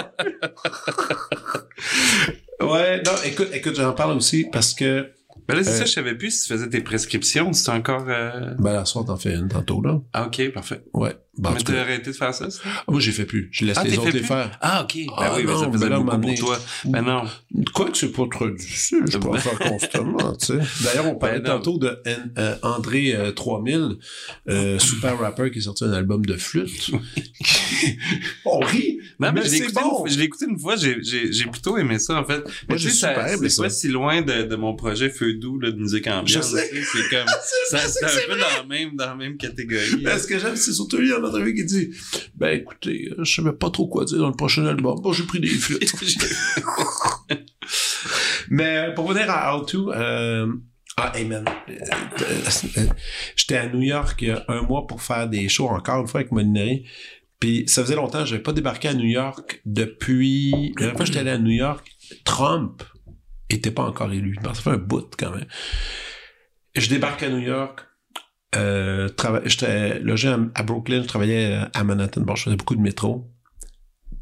ouais, 2.72 3.02
non, 3.02 3.12
écoute, 3.24 3.48
écoute, 3.52 3.74
j'en 3.76 3.92
parle 3.92 4.16
aussi 4.16 4.46
parce 4.50 4.74
que, 4.74 5.10
Ben 5.46 5.56
là, 5.56 5.62
c'est 5.64 5.70
Euh, 5.70 5.78
ça, 5.78 5.84
je 5.86 5.92
savais 5.92 6.14
plus 6.14 6.30
si 6.32 6.48
tu 6.48 6.52
faisais 6.54 6.68
tes 6.68 6.80
prescriptions, 6.80 7.52
si 7.52 7.62
c'est 7.64 7.70
encore... 7.70 8.04
euh, 8.08 8.54
ben, 8.58 8.72
la 8.72 8.84
soir, 8.84 9.04
t'en 9.04 9.16
fais 9.16 9.34
une 9.34 9.48
tantôt, 9.48 9.80
là. 9.82 10.00
Ah, 10.12 10.26
ok, 10.26 10.50
parfait. 10.52 10.82
Ouais. 10.92 11.14
Ben, 11.38 11.50
en 11.50 11.54
Mais 11.54 11.60
t'as 11.60 11.80
arrêté 11.80 12.10
de 12.10 12.16
faire 12.16 12.34
ça, 12.34 12.50
ça? 12.50 12.60
ah, 12.66 12.84
moi, 12.88 13.00
j'ai 13.00 13.12
fait 13.12 13.24
plus. 13.24 13.48
Je 13.52 13.64
laisse 13.64 13.76
Ah, 13.78 13.84
les 13.84 13.96
autres 13.98 14.10
les 14.10 14.22
faire. 14.22 14.58
Ah, 14.60 14.82
ok. 14.82 14.94
Ben 15.06 15.12
Ah, 15.16 15.32
oui, 15.36 15.44
mais 15.46 15.52
non, 15.52 15.60
ça 15.60 15.70
faisait 15.72 15.88
ben 15.88 16.00
beaucoup 16.00 16.20
pour 16.20 16.34
toi. 16.34 16.58
Ben 16.84 17.02
non. 17.02 17.22
Quoi 17.74 17.90
que 17.90 17.96
c'est 17.96 18.12
pas 18.12 18.24
trop 18.30 18.48
difficile, 18.50 19.04
je 19.08 19.18
peux 19.18 19.28
en 19.28 19.32
Ben- 19.32 19.38
faire 19.40 19.58
constamment, 19.58 20.32
tu 20.36 20.46
sais. 20.46 20.58
D'ailleurs, 20.84 21.06
on 21.06 21.14
parlait 21.16 21.40
Ben 21.40 21.50
tantôt 21.58 21.78
de 21.78 21.96
N- 22.04 22.32
euh, 22.38 22.56
André 22.62 23.14
euh, 23.14 23.30
3000, 23.32 23.96
euh, 24.48 24.78
super 24.78 25.18
rapper 25.18 25.50
qui 25.50 25.58
a 25.58 25.62
sorti 25.62 25.84
un 25.84 25.92
album 25.92 26.24
de 26.26 26.36
flûte. 26.36 26.90
on 28.44 28.58
rit, 28.60 28.98
Non, 29.20 29.32
mais, 29.32 29.32
mais 29.32 29.40
je 29.40 29.44
l'ai 29.44 29.50
c'est 29.50 29.64
écouté, 29.64 29.80
bon. 29.82 30.04
une- 30.06 30.12
je 30.12 30.18
l'ai 30.18 30.24
écouté 30.24 30.44
une 30.48 30.58
fois, 30.58 30.76
j'ai, 30.76 30.96
plutôt 31.50 31.76
aimé 31.78 31.98
ça, 31.98 32.14
en 32.20 32.24
fait. 32.24 32.42
Mais 32.68 32.76
tu 32.76 32.90
sais, 32.90 33.08
c'est 33.48 33.62
pas 33.62 33.70
si 33.70 33.88
loin 33.88 34.22
de, 34.22 34.42
de 34.42 34.56
mon 34.56 34.74
projet 34.74 35.10
Feu 35.10 35.34
doux, 35.34 35.58
là, 35.58 35.70
de 35.70 35.76
musique 35.78 36.06
ambiante. 36.06 36.26
Je 36.28 36.40
sais. 36.40 36.70
C'est 36.92 37.08
comme, 37.16 37.28
ça, 37.70 37.78
c'est 37.78 38.04
un 38.04 38.08
peu 38.34 38.38
dans 38.40 39.06
la 39.06 39.14
même, 39.14 39.36
catégorie. 39.36 40.02
Mais 40.02 40.18
ce 40.18 40.26
que 40.26 40.38
j'aime, 40.38 40.56
c'est 40.56 40.72
surtout 40.72 40.96
lui 40.98 41.12
en 41.12 41.22
qui 41.30 41.64
dit 41.64 41.90
Ben 42.34 42.58
écoutez, 42.58 43.10
euh, 43.10 43.24
je 43.24 43.34
savais 43.34 43.52
pas 43.52 43.70
trop 43.70 43.86
quoi 43.88 44.04
dire 44.04 44.18
dans 44.18 44.28
le 44.28 44.34
prochain 44.34 44.66
album. 44.66 45.00
Bon, 45.00 45.12
j'ai 45.12 45.24
pris 45.24 45.40
des 45.40 45.48
flûtes. 45.48 45.92
Mais 48.50 48.92
pour 48.94 49.08
venir 49.08 49.30
à 49.30 49.56
How 49.56 49.64
To, 49.64 49.92
euh, 49.92 50.52
ah, 51.00 51.12
hey 51.14 51.26
man, 51.26 51.44
euh, 51.68 51.74
euh, 52.22 52.86
j'étais 53.36 53.56
à 53.56 53.68
New 53.68 53.82
York 53.82 54.20
il 54.20 54.28
y 54.28 54.30
a 54.32 54.44
un 54.48 54.62
mois 54.62 54.84
pour 54.86 55.00
faire 55.00 55.28
des 55.28 55.48
shows 55.48 55.68
encore 55.68 56.00
une 56.00 56.08
fois 56.08 56.20
avec 56.20 56.32
Molinari. 56.32 56.86
Puis 57.38 57.64
ça 57.68 57.82
faisait 57.82 57.94
longtemps, 57.94 58.24
j'avais 58.24 58.42
pas 58.42 58.52
débarqué 58.52 58.88
à 58.88 58.94
New 58.94 59.06
York 59.06 59.60
depuis. 59.64 60.50
La 60.50 60.74
dernière 60.74 60.96
fois 60.96 61.00
que 61.00 61.06
j'étais 61.06 61.20
allé 61.20 61.30
à 61.30 61.38
New 61.38 61.52
York, 61.52 61.88
Trump 62.24 62.82
était 63.48 63.70
pas 63.70 63.84
encore 63.84 64.12
élu. 64.12 64.36
Ça 64.42 64.54
fait 64.54 64.70
un 64.70 64.76
bout 64.76 65.08
quand 65.16 65.30
même. 65.30 65.46
Je 66.74 66.88
débarque 66.88 67.22
à 67.22 67.28
New 67.28 67.38
York. 67.38 67.80
Euh, 68.56 69.08
J'étais 69.44 69.98
logé 70.00 70.28
à, 70.28 70.38
à 70.54 70.62
Brooklyn, 70.62 71.02
je 71.02 71.06
travaillais 71.08 71.58
à 71.74 71.84
Manhattan. 71.84 72.22
Bon, 72.22 72.34
je 72.34 72.44
faisais 72.44 72.56
beaucoup 72.56 72.76
de 72.76 72.80
métro. 72.80 73.30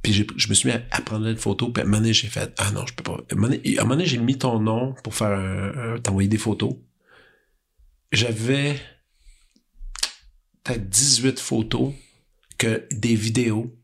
Puis 0.03 0.13
je 0.37 0.49
me 0.49 0.55
suis 0.55 0.69
mis 0.69 0.75
à, 0.75 0.83
à 0.91 1.01
prendre 1.01 1.25
des 1.27 1.37
photos. 1.37 1.73
Puis 1.73 1.81
à 1.81 1.85
un 1.85 1.89
moment 1.89 1.99
donné, 2.01 2.13
j'ai 2.13 2.29
fait 2.29 2.53
Ah 2.59 2.71
non, 2.73 2.85
je 2.87 2.95
peux 2.95 3.03
pas. 3.03 3.19
À 3.31 3.35
un 3.35 3.37
moment 3.37 3.49
donné, 3.95 4.07
j'ai 4.07 4.19
mis 4.19 4.37
ton 4.39 4.59
nom 4.61 4.95
pour 5.05 5.15
faire 5.15 6.01
t'envoyer 6.03 6.29
des 6.29 6.39
photos. 6.39 6.75
J'avais 8.13 8.77
peut-être 10.65 10.89
18 10.89 11.39
photos 11.41 11.93
que 12.59 12.87
des 12.93 13.15
vidéos. 13.15 13.75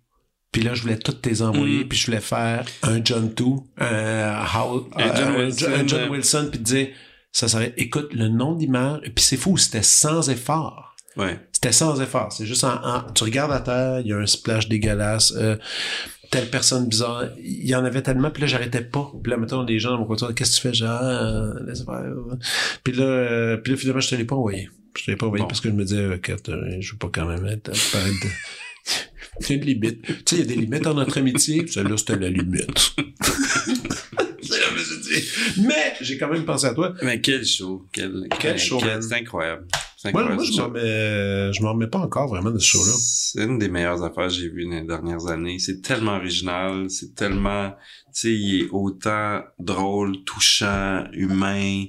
Puis 0.50 0.62
là, 0.62 0.74
je 0.74 0.82
voulais 0.82 0.98
toutes 0.98 1.24
les 1.26 1.40
envoyer, 1.42 1.84
Mm. 1.84 1.88
puis 1.88 1.98
je 1.98 2.06
voulais 2.06 2.20
faire 2.20 2.66
un 2.82 3.02
John 3.02 3.32
2, 3.32 3.44
un, 3.78 4.44
How- 4.44 4.90
Un 4.96 5.14
John 5.14 5.34
euh, 5.34 5.44
Wilson, 5.46 5.66
un 5.74 5.86
John 5.86 6.00
euh. 6.00 6.08
Wilson, 6.10 6.48
puis 6.50 6.60
dire, 6.60 6.88
ça 7.32 7.48
serait, 7.48 7.72
écoute, 7.76 8.12
le 8.12 8.28
nom 8.28 8.54
d'images, 8.54 9.00
puis 9.14 9.24
c'est 9.24 9.36
fou, 9.36 9.56
c'était 9.56 9.82
sans 9.82 10.28
effort. 10.30 10.94
Ouais. 11.16 11.38
C'était 11.52 11.72
sans 11.72 12.00
effort. 12.00 12.32
C'est 12.32 12.46
juste 12.46 12.64
en, 12.64 12.74
en- 12.84 13.02
tu 13.12 13.24
regardes 13.24 13.52
à 13.52 13.60
terre, 13.60 14.00
il 14.00 14.06
y 14.08 14.12
a 14.12 14.18
un 14.18 14.26
splash 14.26 14.68
dégueulasse, 14.68 15.32
euh, 15.36 15.56
telle 16.30 16.48
personne 16.48 16.88
bizarre. 16.88 17.24
Il 17.38 17.66
y 17.68 17.74
en 17.74 17.84
avait 17.84 18.00
tellement, 18.02 18.30
puis 18.30 18.40
là, 18.42 18.46
j'arrêtais 18.46 18.80
pas. 18.80 19.10
Puis 19.22 19.30
là, 19.30 19.36
mettons, 19.36 19.62
les 19.62 19.78
gens 19.78 19.90
dans 19.92 19.98
mon 19.98 20.06
côté, 20.06 20.24
qu'est-ce 20.34 20.52
que 20.52 20.56
tu 20.56 20.62
fais? 20.68 20.74
Genre, 20.74 20.90
ah, 20.90 21.52
laisse 21.66 21.84
faire. 21.84 22.04
Puis 22.82 22.94
là, 22.94 23.04
euh, 23.04 23.56
puis 23.58 23.72
là, 23.72 23.78
finalement, 23.78 24.00
je 24.00 24.08
te 24.08 24.14
l'ai 24.14 24.24
pas 24.24 24.36
envoyé. 24.36 24.70
Je 24.96 25.04
te 25.04 25.10
l'ai 25.10 25.16
pas 25.16 25.26
envoyé 25.26 25.42
Bon. 25.42 25.48
parce 25.48 25.60
que 25.60 25.68
je 25.68 25.74
me 25.74 25.84
disais, 25.84 26.00
euh, 26.00 26.16
Kat, 26.18 26.36
euh, 26.48 26.76
je 26.80 26.92
veux 26.92 26.98
pas 26.98 27.10
quand 27.12 27.26
même 27.26 27.46
être. 27.46 27.70
Il 29.40 29.46
y 29.48 29.52
a 29.52 29.56
une 29.56 29.60
limite. 29.64 30.02
Tu 30.02 30.12
sais, 30.26 30.36
il 30.36 30.38
y 30.38 30.42
a 30.42 30.46
des 30.46 30.56
limites 30.56 30.82
dans 30.84 30.94
notre 30.94 31.18
amitié. 31.18 31.66
Celle-là, 31.66 31.96
c'était 31.96 32.16
la 32.18 32.28
limite. 32.30 32.94
C'est 34.52 34.60
là 34.60 34.66
que 34.66 34.78
je 34.78 34.94
me 34.94 35.02
suis 35.02 35.20
dit. 35.20 35.62
Mais 35.66 35.94
j'ai 36.00 36.18
quand 36.18 36.28
même 36.28 36.44
pensé 36.44 36.66
à 36.66 36.74
toi. 36.74 36.94
Mais 37.02 37.20
quel 37.20 37.44
show. 37.44 37.86
Quel, 37.92 38.28
Quel 38.38 38.58
show. 38.58 38.80
C'est 38.80 39.14
incroyable. 39.14 39.66
Moi, 40.12 40.22
je 40.42 40.58
m'en 40.58 40.64
remets, 40.66 41.52
je 41.52 41.62
m'en 41.62 41.72
remets 41.72 41.86
pas 41.86 42.00
encore 42.00 42.28
vraiment 42.28 42.50
de 42.50 42.58
ce 42.58 42.66
show-là. 42.66 42.92
C'est 42.98 43.44
une 43.44 43.58
des 43.58 43.68
meilleures 43.68 44.02
affaires 44.02 44.26
que 44.26 44.32
j'ai 44.32 44.48
vues 44.48 44.64
dans 44.64 44.76
les 44.76 44.82
dernières 44.82 45.26
années. 45.28 45.58
C'est 45.58 45.80
tellement 45.80 46.16
original, 46.16 46.90
c'est 46.90 47.14
tellement, 47.14 47.72
sais, 48.20 48.32
il 48.34 48.62
est 48.62 48.68
autant 48.70 49.42
drôle, 49.58 50.22
touchant, 50.24 51.04
humain. 51.12 51.84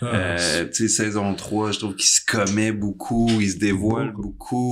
Ah, 0.00 0.06
Euh, 0.14 0.64
tu 0.68 0.74
sais, 0.74 0.88
saison 0.88 1.34
3, 1.34 1.72
je 1.72 1.78
trouve 1.80 1.96
qu'il 1.96 2.06
se 2.08 2.20
commet 2.24 2.70
beaucoup, 2.72 3.28
il 3.40 3.50
se 3.50 3.58
dévoile 3.58 4.12
Beaucoup. 4.12 4.22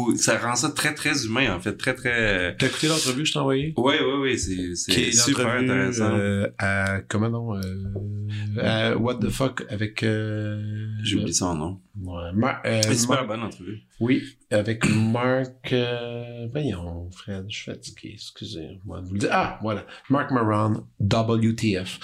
beaucoup. 0.06 0.16
Ça 0.16 0.38
rend 0.38 0.54
ça 0.54 0.70
très, 0.70 0.94
très 0.94 1.24
humain, 1.26 1.54
en 1.56 1.60
fait. 1.60 1.76
Très, 1.76 1.94
très... 1.94 2.56
T'as 2.56 2.66
écouté 2.68 2.86
l'entrevue 2.88 3.22
que 3.22 3.28
je 3.28 3.32
t'ai 3.32 3.38
envoyée? 3.38 3.74
Oui, 3.76 3.94
oui, 4.00 4.20
oui, 4.22 4.38
c'est, 4.38 5.12
super 5.12 5.48
intéressant. 5.48 6.14
euh, 6.14 6.48
à, 6.58 7.00
comment 7.08 7.28
non, 7.28 7.56
euh, 7.56 8.60
à 8.60 8.96
What 8.96 9.16
the 9.16 9.28
fuck 9.30 9.64
avec, 9.68 10.02
euh, 10.02 10.86
J'oublie 11.02 11.34
son 11.34 11.54
nom. 11.54 11.80
ouais, 12.00 12.32
Mar- 12.34 12.60
C'est 12.64 12.94
super 12.94 13.26
bonne 13.26 13.42
entrevue. 13.42 13.80
oui, 14.00 14.22
avec 14.50 14.88
Mark, 14.88 15.72
euh, 15.72 16.46
voyons, 16.52 17.10
Fred, 17.10 17.46
je 17.48 17.56
suis 17.56 17.64
fatigué, 17.72 18.10
excusez, 18.14 18.80
moi 18.84 19.00
de 19.00 19.06
vous 19.06 19.14
le 19.14 19.18
dire. 19.20 19.28
Ah, 19.32 19.58
voilà, 19.62 19.84
Mark 20.08 20.30
Moran, 20.30 20.86
WTF. 21.00 21.98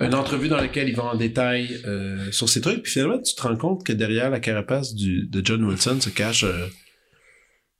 Une 0.00 0.14
entrevue 0.14 0.48
dans 0.48 0.56
laquelle 0.56 0.88
il 0.88 0.96
va 0.96 1.04
en 1.04 1.16
détail, 1.16 1.80
euh, 1.86 2.30
sur 2.32 2.48
ces 2.48 2.60
trucs, 2.60 2.82
puis 2.82 2.92
finalement, 2.92 3.20
tu 3.20 3.34
te 3.34 3.42
rends 3.42 3.56
compte 3.56 3.84
que 3.84 3.92
derrière 3.92 4.30
la 4.30 4.40
carapace 4.40 4.94
du, 4.94 5.26
de 5.26 5.44
John 5.44 5.64
Wilson 5.64 6.00
se 6.00 6.10
cache, 6.10 6.44
euh, 6.44 6.66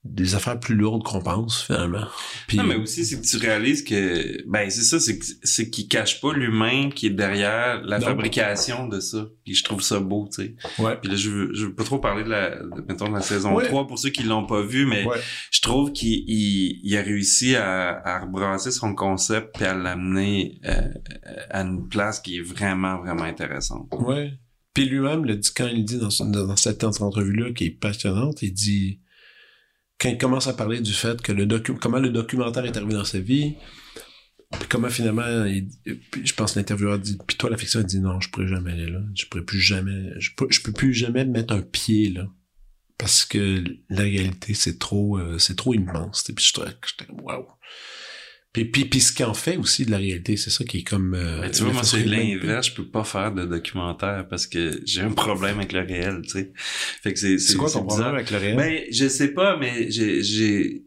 des 0.05 0.35
affaires 0.35 0.59
plus 0.59 0.75
lourdes 0.75 1.05
qu'on 1.05 1.21
pense, 1.23 1.63
finalement. 1.63 2.07
Puis, 2.49 2.57
Non, 2.57 2.65
mais 2.65 2.75
aussi, 2.75 3.05
c'est 3.05 3.21
que 3.21 3.25
tu 3.25 3.37
réalises 3.37 3.85
que, 3.85 4.43
ben, 4.51 4.69
c'est 4.69 4.83
ça, 4.83 4.99
c'est 4.99 5.17
c'est 5.45 5.71
qu'il 5.71 5.87
cache 5.87 6.21
pas 6.21 6.33
l'humain 6.33 6.91
qui 6.91 7.07
est 7.07 7.11
derrière 7.11 7.81
la 7.85 8.01
Non. 8.01 8.07
fabrication 8.07 8.89
de 8.89 8.99
ça. 8.99 9.29
Puis 9.45 9.55
je 9.55 9.63
trouve 9.63 9.81
ça 9.81 10.01
beau, 10.01 10.29
tu 10.35 10.43
sais. 10.43 10.57
ouais. 10.83 10.97
Puis 11.01 11.09
là, 11.09 11.17
je 11.17 11.31
veux, 11.31 11.51
je 11.55 11.67
veux 11.67 11.75
pas 11.75 11.85
trop 11.85 12.01
parler 12.01 12.25
de 12.25 12.31
la, 12.31 12.51
de, 12.51 12.85
mettons, 12.89 13.09
de 13.09 13.15
la 13.15 13.21
saison 13.21 13.55
Ouais. 13.55 13.67
3 13.69 13.87
pour 13.87 13.97
ceux 13.97 14.11
qui 14.11 14.25
l'ont 14.25 14.45
pas 14.45 14.63
vu, 14.63 14.87
mais 14.87 15.05
Ouais. 15.07 15.19
je 15.53 15.61
trouve 15.61 15.93
qu'il 15.93 16.25
il, 16.27 16.81
il 16.83 16.97
a 16.97 17.03
réussi 17.03 17.55
à, 17.55 18.01
à 18.05 18.21
rebrasser 18.25 18.73
son 18.73 18.97
concept 18.97 19.55
puis 19.55 19.65
à 19.67 19.75
l'amener 19.75 20.59
euh, 20.65 20.89
à 21.51 21.61
une 21.63 21.87
place 21.89 22.19
qui 22.19 22.39
est 22.39 22.43
vraiment, 22.43 22.99
vraiment 22.99 23.23
intéressante. 23.23 23.87
Ouais. 24.01 24.33
Puis 24.75 24.87
lui-même 24.87 25.25
le 25.25 25.37
dit 25.37 25.51
quand 25.55 25.69
il 25.69 25.85
dit 25.85 25.99
dans, 25.99 26.11
son- 26.11 26.29
dans 26.29 26.57
cette 26.57 26.83
entrevue-là 26.83 27.53
qui 27.53 27.67
est 27.67 27.71
passionnante, 27.71 28.43
il 28.43 28.53
dit 28.53 28.99
quand 30.03 30.09
il 30.09 30.19
commence 30.19 30.49
à 30.49 30.55
parler 30.55 30.81
du 30.81 30.93
fait 30.93 31.23
que 31.23 31.31
le 31.31 31.47
comment 31.81 32.01
le 32.01 32.11
documentaire 32.11 32.65
est 32.65 32.77
arrivé 32.77 32.95
dans 32.95 33.05
sa 33.05 33.21
vie, 33.21 33.55
puis 34.51 34.69
comment 34.69 34.89
finalement 34.89 35.47
je 35.87 36.35
pense 36.35 36.57
l'intervieweur 36.57 36.99
dit 36.99 37.17
puis 37.27 37.37
toi 37.37 37.49
la 37.49 37.57
fiction 37.57 37.81
il 37.81 37.87
dit 37.87 38.01
non 38.01 38.21
je 38.21 38.29
pourrais 38.29 38.49
jamais 38.49 38.73
aller 38.73 38.91
là. 38.91 39.01
Je 39.15 39.27
pourrais 39.27 39.45
plus 39.45 39.61
jamais 39.61 40.13
je 40.19 40.31
peux, 40.37 40.49
je 40.51 40.61
peux 40.61 40.73
plus 40.73 40.93
jamais 40.93 41.25
mettre 41.25 41.55
un 41.55 41.63
pied 41.63 42.11
là. 42.11 42.29
Parce 42.99 43.25
que 43.25 43.63
la 43.89 44.03
réalité 44.03 44.55
c'est 44.55 44.79
trop 44.79 45.19
euh, 45.19 45.39
c'est 45.39 45.57
trop 45.57 45.73
immense. 45.73 46.25
Puis 46.25 46.45
je 46.45 46.61
j'étais 46.61 47.11
wow 47.13 47.47
puis, 48.53 48.67
puis, 48.67 48.85
puis 48.85 49.01
ce 49.01 49.13
qu'en 49.15 49.33
fait 49.35 49.57
aussi 49.57 49.87
de 49.87 49.91
la 49.91 49.97
réalité, 49.97 50.37
c'est 50.37 50.51
ça 50.51 50.65
qui 50.65 50.79
est 50.79 50.83
comme... 50.83 51.15
euh, 51.15 51.41
Mais 51.41 51.51
tu 51.51 51.63
vois, 51.63 51.73
moi, 51.73 51.85
c'est 51.85 52.05
l'inverse. 52.05 52.67
Je 52.67 52.75
peux 52.75 52.87
pas 52.87 53.05
faire 53.05 53.33
de 53.33 53.45
documentaire 53.47 54.27
parce 54.29 54.47
que 54.47 54.81
j'ai 54.85 55.01
un 55.01 55.11
problème 55.11 55.59
avec 55.59 55.73
le 55.73 55.81
réel, 55.81 56.21
tu 56.25 56.31
sais. 56.31 56.53
Fait 57.03 57.13
que 57.15 57.19
c'est, 57.19 57.39
C'est 57.39 57.57
quoi 57.57 57.71
ton 57.71 57.85
problème 57.85 58.15
avec 58.15 58.31
le 58.31 58.39
réel? 58.39 58.57
Ben, 58.57 58.83
je 58.91 59.09
sais 59.09 59.29
pas, 59.29 59.57
mais 59.57 59.91
j'ai, 59.91 60.23
j'ai, 60.23 60.85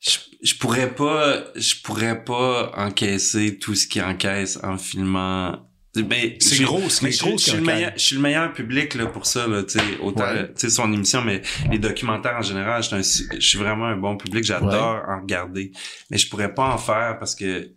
je, 0.00 0.18
je 0.42 0.54
pourrais 0.56 0.94
pas, 0.94 1.44
je 1.54 1.74
pourrais 1.82 2.24
pas 2.24 2.72
encaisser 2.76 3.56
tout 3.58 3.74
ce 3.74 3.86
qui 3.86 4.02
encaisse 4.02 4.58
en 4.62 4.76
filmant. 4.76 5.70
Ben, 5.96 6.34
C'est 6.40 6.56
j'ai- 6.56 6.64
gros, 6.64 6.88
c'est 6.88 7.08
gros 7.18 7.38
je 7.38 7.42
suis 7.44 7.56
le 7.56 7.62
meilleur, 7.62 7.92
je 7.96 8.02
suis 8.02 8.16
le 8.16 8.22
meilleur 8.22 8.52
public 8.52 8.94
là 8.94 9.06
pour 9.06 9.26
ça 9.26 9.46
là, 9.46 9.62
tu 9.62 9.78
sais, 9.78 9.84
autant 10.02 10.24
Ouais. 10.24 10.52
son 10.68 10.92
émission 10.92 11.22
mais 11.22 11.40
les 11.70 11.78
documentaires 11.78 12.36
en 12.36 12.42
général, 12.42 12.82
je 12.82 13.00
suis, 13.38 13.58
vraiment 13.58 13.86
un 13.86 13.96
bon 13.96 14.16
public, 14.16 14.42
j'adore 14.44 15.02
en 15.08 15.20
regarder, 15.20 15.70
mais 16.10 16.18
je 16.18 16.28
pourrais 16.28 16.52
pas 16.52 16.74
en 16.74 16.78
faire 16.78 17.16
parce 17.20 17.34
que 17.36 17.70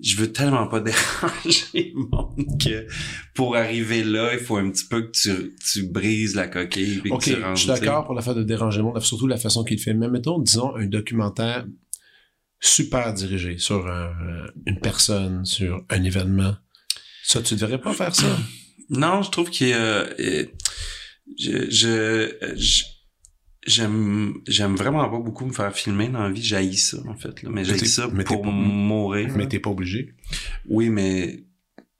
je 0.00 0.16
veux 0.16 0.30
tellement 0.32 0.68
pas 0.68 0.80
déranger 0.80 1.92
le 1.94 2.08
monde 2.10 2.46
que 2.62 2.86
pour 3.34 3.56
arriver 3.56 4.04
là, 4.04 4.34
il 4.34 4.38
faut 4.38 4.56
un 4.58 4.70
petit 4.70 4.84
peu 4.86 5.02
que 5.02 5.10
tu, 5.10 5.56
tu 5.72 5.88
brises 5.88 6.34
la 6.36 6.46
coquille 6.46 6.98
puis 7.00 7.10
Ok, 7.10 7.24
que 7.24 7.30
tu 7.30 7.34
rentres, 7.42 7.56
je 7.56 7.60
suis 7.62 7.68
d'accord 7.68 8.04
pour 8.04 8.14
la 8.14 8.22
fait 8.22 8.34
de 8.34 8.42
déranger 8.44 8.78
le 8.78 8.84
monde, 8.84 9.00
surtout 9.00 9.26
la 9.26 9.38
façon 9.38 9.64
qu'il 9.64 9.80
fait. 9.80 9.94
Mais 9.94 10.08
mettons, 10.08 10.38
disons, 10.38 10.76
un 10.76 10.86
documentaire 10.86 11.66
super 12.60 13.12
dirigé 13.14 13.58
sur 13.58 13.86
un- 13.88 14.46
une 14.66 14.78
personne, 14.80 15.44
sur 15.44 15.84
un 15.90 16.02
événement. 16.04 16.54
Ça, 17.30 17.42
tu 17.42 17.54
devrais 17.56 17.78
pas 17.80 17.92
faire 17.92 18.14
ça. 18.14 18.26
Non, 18.90 19.20
je 19.20 19.30
trouve 19.30 19.50
qu'il 19.50 19.74
euh, 19.74 20.06
je, 21.38 21.70
je, 21.70 22.54
je- 22.56 22.84
j'aime, 23.66 24.36
j'aime 24.46 24.76
vraiment 24.76 25.06
pas 25.10 25.18
beaucoup 25.18 25.44
me 25.44 25.52
faire 25.52 25.74
filmer 25.76 26.08
dans 26.08 26.22
la 26.22 26.30
vie. 26.30 26.42
J'haïs 26.42 26.78
ça, 26.78 26.96
en 27.06 27.14
fait, 27.14 27.42
là. 27.42 27.50
Mais 27.52 27.64
t'es- 27.64 27.76
j'haïs 27.76 27.86
ça 27.86 28.08
mais 28.10 28.24
pour 28.24 28.40
pas- 28.40 28.48
mourir. 28.50 29.28
Mais 29.36 29.46
t'es 29.46 29.58
pas 29.58 29.68
obligé. 29.68 30.14
Oui, 30.70 30.88
mais, 30.88 31.44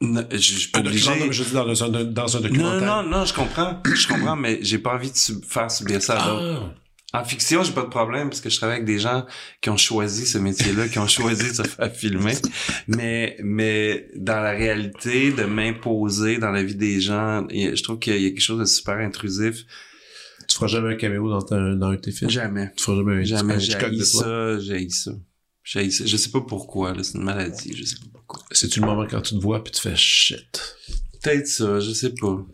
non, 0.01 0.24
je, 0.33 0.39
je 0.39 0.59
suis 0.61 0.70
pas 0.70 0.81
obligé. 0.81 1.11
mais 1.20 1.31
je 1.31 1.45
dis 1.45 1.53
dans 1.53 1.85
un, 1.85 2.05
dans 2.05 2.37
un 2.37 2.41
Non, 2.41 2.49
documentaire. 2.49 3.03
non, 3.03 3.11
non, 3.11 3.24
je 3.26 3.35
comprends. 3.35 3.83
Je 3.85 4.09
comprends, 4.09 4.37
mais 4.37 4.61
j'ai 4.62 4.79
pas 4.79 4.95
envie 4.95 5.11
de 5.11 5.16
sub- 5.16 5.45
faire 5.45 5.70
subir 5.70 6.01
ça. 6.03 6.16
Ah, 6.18 6.74
En 7.14 7.24
fiction, 7.24 7.62
j'ai 7.62 7.72
pas 7.72 7.82
de 7.84 7.88
problème 7.88 8.28
parce 8.28 8.42
que 8.42 8.50
je 8.50 8.56
travaille 8.59 8.76
avec 8.76 8.86
des 8.86 8.98
gens 8.98 9.24
qui 9.62 9.70
ont 9.70 9.78
choisi 9.78 10.26
ce 10.26 10.36
métier-là, 10.36 10.88
qui 10.88 10.98
ont 10.98 11.06
choisi 11.09 11.48
de 11.48 11.54
se 11.54 11.62
faire 11.66 11.90
filmer. 11.94 12.34
Mais, 12.86 13.36
mais 13.42 14.11
dans 14.14 14.40
la 14.40 14.50
réalité, 14.50 15.32
de 15.32 15.44
m'imposer 15.44 16.36
dans 16.36 16.50
la 16.50 16.62
vie 16.62 16.74
des 16.74 17.00
gens, 17.00 17.46
je 17.50 17.82
trouve 17.82 17.98
qu'il 17.98 18.20
y 18.20 18.26
a 18.26 18.28
quelque 18.28 18.40
chose 18.42 18.59
de 18.61 18.66
super 18.66 18.98
intrusif. 18.98 19.64
tu 20.48 20.54
feras 20.54 20.66
jamais 20.66 20.92
un 20.92 20.96
caméo 20.96 21.30
dans, 21.30 21.40
ta- 21.40 21.74
dans 21.76 21.86
un 21.88 21.94
de 21.94 21.96
tes 22.00 22.12
films? 22.12 22.30
Jamais. 22.30 22.72
Tu 22.76 22.84
feras 22.84 22.96
jamais 22.98 23.14
un, 23.14 23.24
Jamais. 23.24 23.54
un 23.54 23.59
J'ai 23.59 23.72
ça, 24.04 24.59
j'ai 24.59 24.88
ça. 24.90 25.12
J'ai 25.64 25.90
ça. 25.90 26.04
Je 26.06 26.16
sais 26.16 26.30
pas 26.30 26.42
pourquoi, 26.42 26.92
là. 26.92 27.02
C'est 27.02 27.16
une 27.16 27.24
maladie. 27.24 27.74
Je 27.74 27.84
sais 27.84 27.96
pas 27.96 28.06
pourquoi. 28.12 28.42
C'est-tu 28.50 28.80
le 28.80 28.86
moment 28.86 29.06
quand 29.11 29.22
tu 29.22 29.34
te 29.34 29.40
vois 29.40 29.64
puis 29.64 29.72
tu 29.72 29.80
fais 29.80 29.96
shit? 29.96 30.76
Peut-être 31.22 31.46
ça, 31.48 31.80
je 31.80 31.90
sais 31.92 32.12
pas. 32.20 32.44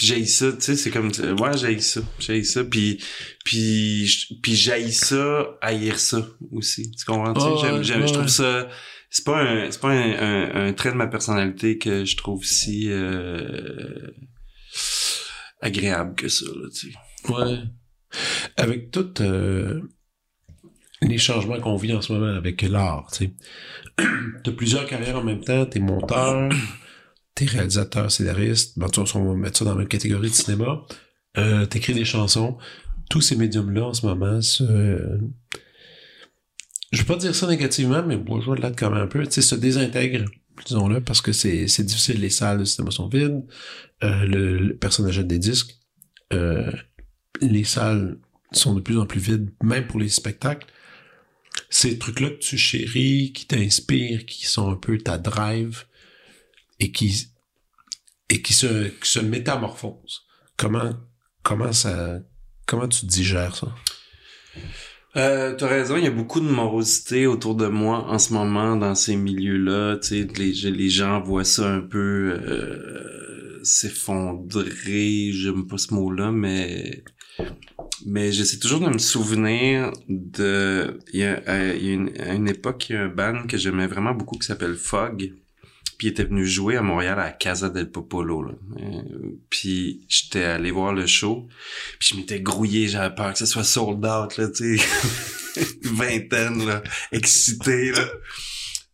Puis 0.00 0.06
j'ai 0.06 0.24
ça, 0.24 0.50
tu 0.52 0.62
sais, 0.62 0.76
c'est 0.76 0.90
comme 0.90 1.08
ouais, 1.40 1.58
j'ai 1.58 1.78
ça, 1.78 2.00
j'ai 2.18 2.42
ça 2.42 2.64
puis 2.64 3.04
puis 3.44 4.10
puis 4.42 4.54
j'ai 4.54 4.90
ça, 4.92 5.58
haïr 5.60 6.00
ça 6.00 6.26
aussi. 6.52 6.90
Tu 6.92 7.04
comprends 7.04 7.34
tu 7.34 7.40
sais, 7.42 7.46
Ah, 7.50 7.60
j'aime 7.60 7.74
ouais, 7.76 7.84
j'aime- 7.84 8.08
je 8.08 8.12
trouve 8.14 8.28
ça 8.28 8.66
c'est 9.10 9.24
pas 9.26 9.42
un 9.42 9.70
c'est 9.70 9.78
pas 9.80 9.90
un, 9.90 10.12
un, 10.12 10.68
un 10.68 10.72
trait 10.72 10.92
de 10.92 10.96
ma 10.96 11.06
personnalité 11.06 11.76
que 11.76 12.06
je 12.06 12.16
trouve 12.16 12.42
si 12.46 12.86
euh, 12.88 14.10
agréable 15.60 16.14
que 16.14 16.28
ça 16.28 16.46
là, 16.46 16.68
tu 16.74 16.92
sais. 16.92 17.32
Ouais. 17.32 17.58
Avec 18.56 18.90
tous 18.90 19.20
euh, 19.20 19.80
les 21.02 21.18
changements 21.18 21.60
qu'on 21.60 21.76
vit 21.76 21.92
en 21.92 22.00
ce 22.00 22.12
moment 22.14 22.34
avec 22.34 22.62
l'art, 22.62 23.10
tu 23.12 23.26
sais. 23.26 23.32
T'as 24.44 24.52
plusieurs 24.52 24.86
carrières 24.86 25.18
en 25.18 25.24
même 25.24 25.44
temps, 25.44 25.66
t'es 25.66 25.80
monteur, 25.80 26.50
réalisateur, 27.46 28.10
scénariste, 28.10 28.78
bon, 28.78 28.88
tu 28.88 29.00
on 29.00 29.24
va 29.24 29.34
mettre 29.34 29.58
ça 29.58 29.64
dans 29.64 29.72
la 29.72 29.78
même 29.78 29.88
catégorie 29.88 30.30
de 30.30 30.34
cinéma, 30.34 30.82
euh, 31.38 31.66
t'écris 31.66 31.94
des 31.94 32.04
chansons. 32.04 32.58
Tous 33.08 33.20
ces 33.20 33.36
médiums-là, 33.36 33.86
en 33.86 33.94
ce 33.94 34.06
moment, 34.06 34.40
se, 34.40 35.18
je 36.92 37.00
veux 37.00 37.06
pas 37.06 37.16
dire 37.16 37.34
ça 37.34 37.46
négativement, 37.46 38.02
mais 38.02 38.16
moi, 38.16 38.40
je 38.40 38.46
vois 38.46 38.56
quand 38.72 38.90
même 38.90 39.02
un 39.02 39.06
peu, 39.06 39.24
tu 39.24 39.32
sais, 39.32 39.42
se 39.42 39.54
désintègre, 39.54 40.24
disons-le, 40.66 41.00
parce 41.00 41.20
que 41.20 41.32
c'est, 41.32 41.64
difficile, 41.82 42.20
les 42.20 42.30
salles, 42.30 42.58
le 42.58 42.64
cinéma 42.64 42.90
sont 42.90 43.08
vides, 43.08 43.42
euh, 44.02 44.24
le, 44.26 44.76
personne 44.76 45.06
achète 45.06 45.28
des 45.28 45.38
disques, 45.38 45.76
euh, 46.32 46.70
les 47.40 47.64
salles 47.64 48.18
sont 48.52 48.74
de 48.74 48.80
plus 48.80 48.98
en 48.98 49.06
plus 49.06 49.20
vides, 49.20 49.50
même 49.62 49.86
pour 49.86 50.00
les 50.00 50.08
spectacles. 50.08 50.66
Ces 51.68 51.98
trucs-là 51.98 52.30
que 52.30 52.38
tu 52.38 52.58
chéris, 52.58 53.32
qui 53.32 53.46
t'inspirent, 53.46 54.26
qui 54.26 54.46
sont 54.46 54.70
un 54.70 54.76
peu 54.76 54.98
ta 54.98 55.16
drive, 55.16 55.84
et 56.80 56.90
qui, 56.90 57.29
et 58.30 58.40
qui 58.40 58.54
se, 58.54 58.88
qui 58.88 59.10
se 59.10 59.20
métamorphosent. 59.20 60.22
Comment, 60.56 60.92
comment 61.42 61.72
ça, 61.72 62.20
comment 62.66 62.88
tu 62.88 63.04
digères 63.04 63.56
ça? 63.56 63.68
Euh, 65.16 65.56
t'as 65.56 65.66
raison, 65.66 65.96
il 65.96 66.04
y 66.04 66.06
a 66.06 66.12
beaucoup 66.12 66.38
de 66.38 66.48
morosité 66.48 67.26
autour 67.26 67.56
de 67.56 67.66
moi 67.66 68.06
en 68.08 68.18
ce 68.20 68.32
moment 68.32 68.76
dans 68.76 68.94
ces 68.94 69.16
milieux-là. 69.16 69.96
Tu 69.96 70.08
sais, 70.08 70.28
les, 70.38 70.52
les 70.70 70.88
gens 70.88 71.20
voient 71.20 71.44
ça 71.44 71.68
un 71.68 71.80
peu 71.80 72.38
euh, 72.40 73.60
s'effondrer. 73.64 75.32
J'aime 75.32 75.66
pas 75.66 75.78
ce 75.78 75.92
mot-là, 75.94 76.30
mais 76.30 77.02
mais 78.06 78.30
j'essaie 78.30 78.58
toujours 78.58 78.80
de 78.80 78.88
me 78.88 78.98
souvenir 78.98 79.90
de. 80.08 81.00
Il 81.12 81.20
y 81.20 81.24
a, 81.24 81.42
euh, 81.48 81.76
il 81.76 81.86
y 81.86 81.90
a 81.90 81.94
une, 81.94 82.12
une 82.36 82.48
époque, 82.48 82.88
il 82.90 82.92
y 82.92 82.96
a 82.96 83.02
un 83.02 83.08
band 83.08 83.46
que 83.48 83.56
j'aimais 83.56 83.88
vraiment 83.88 84.14
beaucoup 84.14 84.38
qui 84.38 84.46
s'appelle 84.46 84.76
Fog 84.76 85.32
puis 86.00 86.06
il 86.06 86.12
était 86.12 86.24
venu 86.24 86.46
jouer 86.46 86.78
à 86.78 86.82
Montréal 86.82 87.20
à 87.20 87.30
Casa 87.30 87.68
del 87.68 87.90
Popolo. 87.90 88.42
Là. 88.42 88.52
Euh, 88.78 89.02
puis 89.50 90.06
j'étais 90.08 90.44
allé 90.44 90.70
voir 90.70 90.94
le 90.94 91.06
show, 91.06 91.46
puis 91.98 92.08
je 92.08 92.16
m'étais 92.16 92.40
grouillé, 92.40 92.88
j'avais 92.88 93.14
peur 93.14 93.34
que 93.34 93.38
ce 93.38 93.44
soit 93.44 93.64
sold 93.64 93.98
out, 94.06 94.38
là, 94.38 94.48
tu 94.48 94.78
sais, 94.78 95.66
vingtaine, 95.82 96.66
là, 96.66 96.82
excité, 97.12 97.90
là. 97.92 98.06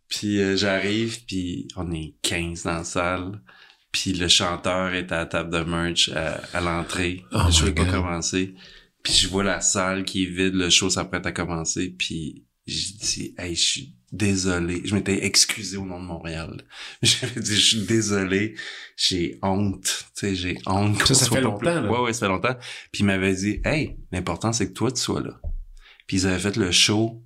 Puis 0.09 0.41
euh, 0.43 0.57
j'arrive, 0.57 1.25
puis 1.27 1.69
on 1.77 1.93
est 1.93 2.17
15 2.23 2.65
dans 2.65 2.73
la 2.73 2.83
salle, 2.83 3.41
puis 3.93 4.13
le 4.13 4.27
chanteur 4.27 4.93
est 4.93 5.13
à 5.13 5.19
la 5.19 5.27
table 5.27 5.53
de 5.53 5.61
merch 5.61 6.09
à, 6.09 6.41
à 6.55 6.61
l'entrée, 6.61 7.23
Oh 7.31 7.43
le 7.47 7.53
show 7.53 7.67
my 7.67 7.71
est 7.71 7.75
pas 7.75 7.85
God. 7.85 7.93
commencé. 7.93 8.55
Puis 9.05 9.13
je 9.13 9.29
vois 9.29 9.45
la 9.45 9.61
salle 9.61 10.05
qui 10.05 10.25
est 10.25 10.29
vide, 10.29 10.55
le 10.55 10.71
show 10.71 10.91
s'apprête 10.91 11.25
à 11.25 11.31
commencer, 11.31 11.95
puis 11.97 12.43
j'ai 12.67 12.95
dit 13.01 13.35
«Hey, 13.39 13.55
je 13.55 13.63
suis 13.63 13.96
désolé.» 14.17 14.83
Je 14.85 14.95
m'étais 14.95 15.25
excusé 15.25 15.77
au 15.77 15.85
nom 15.85 16.01
de 16.01 16.07
Montréal. 16.07 16.63
J'avais 17.03 17.41
dit 17.41 17.55
«Je 17.57 17.61
suis 17.61 17.87
désolé. 17.87 18.55
J'ai 18.97 19.39
honte.» 19.43 20.07
Tu 20.17 20.21
sais, 20.21 20.35
j'ai 20.35 20.59
honte. 20.67 20.99
qu'on 20.99 21.07
Ça, 21.07 21.15
ça 21.15 21.31
fait 21.31 21.41
longtemps, 21.41 21.81
là. 21.81 21.91
Ouais, 21.91 22.01
ouais, 22.01 22.13
ça 22.13 22.21
fait 22.27 22.33
longtemps. 22.33 22.57
Puis 22.93 23.03
il 23.03 23.07
m'avait 23.07 23.35
dit 23.35 23.61
«Hey, 23.65 23.97
l'important, 24.13 24.53
c'est 24.53 24.69
que 24.69 24.73
toi, 24.73 24.91
tu 24.91 25.01
sois 25.01 25.21
là.» 25.21 25.41
Puis 26.07 26.19
ils 26.19 26.27
avaient 26.27 26.39
fait 26.39 26.57
le 26.57 26.71
show 26.71 27.23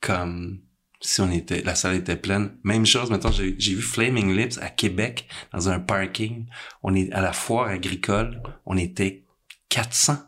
comme 0.00 0.60
si 1.00 1.20
on 1.20 1.30
était, 1.30 1.62
la 1.62 1.74
salle 1.74 1.96
était 1.96 2.16
pleine. 2.16 2.56
Même 2.64 2.84
chose, 2.84 3.10
maintenant, 3.10 3.30
j'ai 3.30 3.52
vu 3.52 3.80
Flaming 3.82 4.34
Lips 4.34 4.58
à 4.60 4.68
Québec, 4.68 5.28
dans 5.52 5.68
un 5.68 5.78
parking. 5.78 6.46
On 6.82 6.94
est 6.94 7.12
à 7.12 7.20
la 7.20 7.32
foire 7.32 7.68
agricole. 7.68 8.42
On 8.66 8.76
était 8.76 9.24
400. 9.68 10.18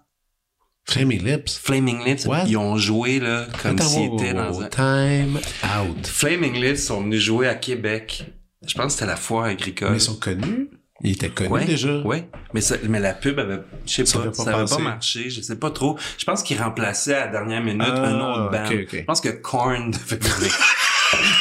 Flaming 0.90 1.22
Lips. 1.24 1.58
Flaming 1.62 2.04
Lips, 2.04 2.26
What? 2.26 2.44
ils 2.46 2.56
ont 2.56 2.76
joué, 2.76 3.20
là, 3.20 3.46
comme 3.62 3.78
s'ils 3.78 4.14
étaient 4.14 4.34
dans 4.34 4.60
un... 4.60 4.68
Time 4.68 5.38
out. 5.64 6.06
Flaming 6.06 6.54
Lips 6.54 6.78
sont 6.84 7.02
venus 7.02 7.22
jouer 7.22 7.48
à 7.48 7.54
Québec. 7.54 8.24
Je 8.66 8.74
pense 8.74 8.86
que 8.86 8.92
c'était 8.92 9.06
la 9.06 9.16
foire 9.16 9.44
agricole. 9.44 9.90
Mais 9.92 9.96
ils 9.96 10.00
sont 10.02 10.16
connus. 10.16 10.68
Ils 11.02 11.12
étaient 11.12 11.30
connus 11.30 11.48
Ouais, 11.50 11.64
déjà. 11.64 12.00
Ouais, 12.02 12.28
mais 12.52 12.60
ça, 12.60 12.76
mais 12.86 13.00
la 13.00 13.14
pub 13.14 13.38
avait, 13.38 13.60
je 13.86 13.90
sais 13.90 14.02
pas, 14.02 14.32
ça 14.34 14.42
avait 14.50 14.60
passé. 14.60 14.76
pas 14.76 14.82
marché, 14.82 15.30
je 15.30 15.40
sais 15.40 15.56
pas 15.56 15.70
trop. 15.70 15.96
Je 16.18 16.26
pense 16.26 16.42
qu'ils 16.42 16.60
remplaçaient 16.60 17.14
à 17.14 17.24
la 17.24 17.32
dernière 17.32 17.62
minute 17.62 17.80
Ah, 17.86 18.04
un 18.04 18.20
autre 18.20 18.50
band. 18.50 18.66
ok, 18.66 18.78
ok. 18.82 18.96
Je 18.98 19.04
pense 19.04 19.20
que 19.22 19.30
Korn 19.30 19.90
devait. 19.92 20.18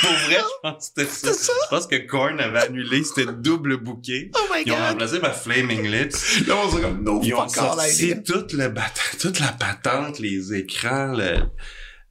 Pour 0.02 0.12
vrai, 0.12 0.38
je 0.38 0.62
pense 0.62 0.89
que 0.89 1.06
c'était 1.06 1.34
ça. 1.34 1.54
Je 1.64 1.70
pense 1.70 1.88
que 1.88 1.95
Korn 2.08 2.39
avait 2.39 2.60
annulé, 2.60 3.04
c'était 3.04 3.32
double 3.32 3.78
bouquet. 3.78 4.32
Oh 4.36 4.39
my 4.54 4.64
Ils 4.66 4.72
ont 4.72 4.78
remplacé 4.78 5.20
par 5.20 5.36
Flaming 5.36 5.84
Lips. 5.88 6.45
Là, 6.47 6.56
on 6.64 6.72
se 6.72 6.78
comme, 6.78 7.04
no 7.04 7.20
Ils 7.24 7.34
ont 7.34 7.47
sorti 7.47 8.16
toute, 8.24 8.54
le 8.54 8.74
toute 9.20 9.39
la 9.39 9.52
patente, 9.52 10.20
les 10.20 10.54
écrans, 10.54 11.14
le- 11.16 11.43